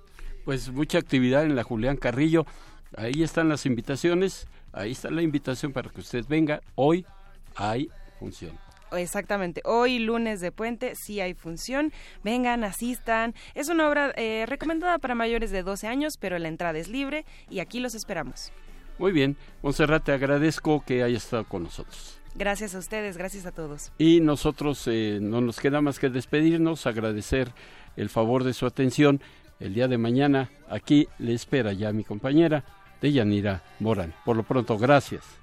Pues 0.43 0.71
mucha 0.71 0.97
actividad 0.97 1.43
en 1.43 1.55
la 1.55 1.63
Julián 1.63 1.97
Carrillo. 1.97 2.45
Ahí 2.97 3.23
están 3.23 3.47
las 3.49 3.65
invitaciones, 3.65 4.47
ahí 4.71 4.91
está 4.91 5.09
la 5.09 5.21
invitación 5.21 5.71
para 5.71 5.89
que 5.89 6.01
usted 6.01 6.25
venga. 6.27 6.61
Hoy 6.75 7.05
hay 7.55 7.89
función. 8.19 8.62
Exactamente. 8.95 9.61
Hoy, 9.65 9.99
lunes 9.99 10.41
de 10.41 10.51
puente, 10.51 10.95
sí 10.95 11.19
hay 11.19 11.33
función. 11.33 11.91
Vengan, 12.23 12.63
asistan. 12.63 13.33
Es 13.53 13.69
una 13.69 13.87
obra 13.87 14.13
eh, 14.15 14.45
recomendada 14.47 14.99
para 14.99 15.15
mayores 15.15 15.51
de 15.51 15.63
12 15.63 15.87
años, 15.87 16.17
pero 16.19 16.37
la 16.39 16.47
entrada 16.47 16.77
es 16.79 16.87
libre 16.87 17.25
y 17.49 17.59
aquí 17.59 17.79
los 17.79 17.95
esperamos. 17.95 18.51
Muy 18.99 19.11
bien. 19.11 19.37
Monserrat, 19.61 20.03
te 20.03 20.11
agradezco 20.11 20.83
que 20.85 21.03
hayas 21.03 21.23
estado 21.23 21.45
con 21.45 21.63
nosotros. 21.63 22.19
Gracias 22.35 22.73
a 22.73 22.79
ustedes, 22.79 23.17
gracias 23.17 23.45
a 23.45 23.51
todos. 23.51 23.91
Y 23.97 24.19
nosotros 24.19 24.87
eh, 24.87 25.19
no 25.21 25.41
nos 25.41 25.59
queda 25.59 25.81
más 25.81 25.99
que 25.99 26.09
despedirnos, 26.09 26.87
agradecer 26.87 27.51
el 27.95 28.09
favor 28.09 28.43
de 28.43 28.53
su 28.53 28.65
atención. 28.65 29.21
El 29.59 29.73
día 29.75 29.87
de 29.87 29.97
mañana 29.97 30.49
aquí 30.67 31.07
le 31.19 31.33
espera 31.33 31.73
ya 31.73 31.91
mi 31.93 32.03
compañera 32.03 32.63
Deyanira 33.01 33.63
Morán. 33.79 34.13
Por 34.25 34.35
lo 34.35 34.43
pronto, 34.43 34.77
gracias. 34.77 35.42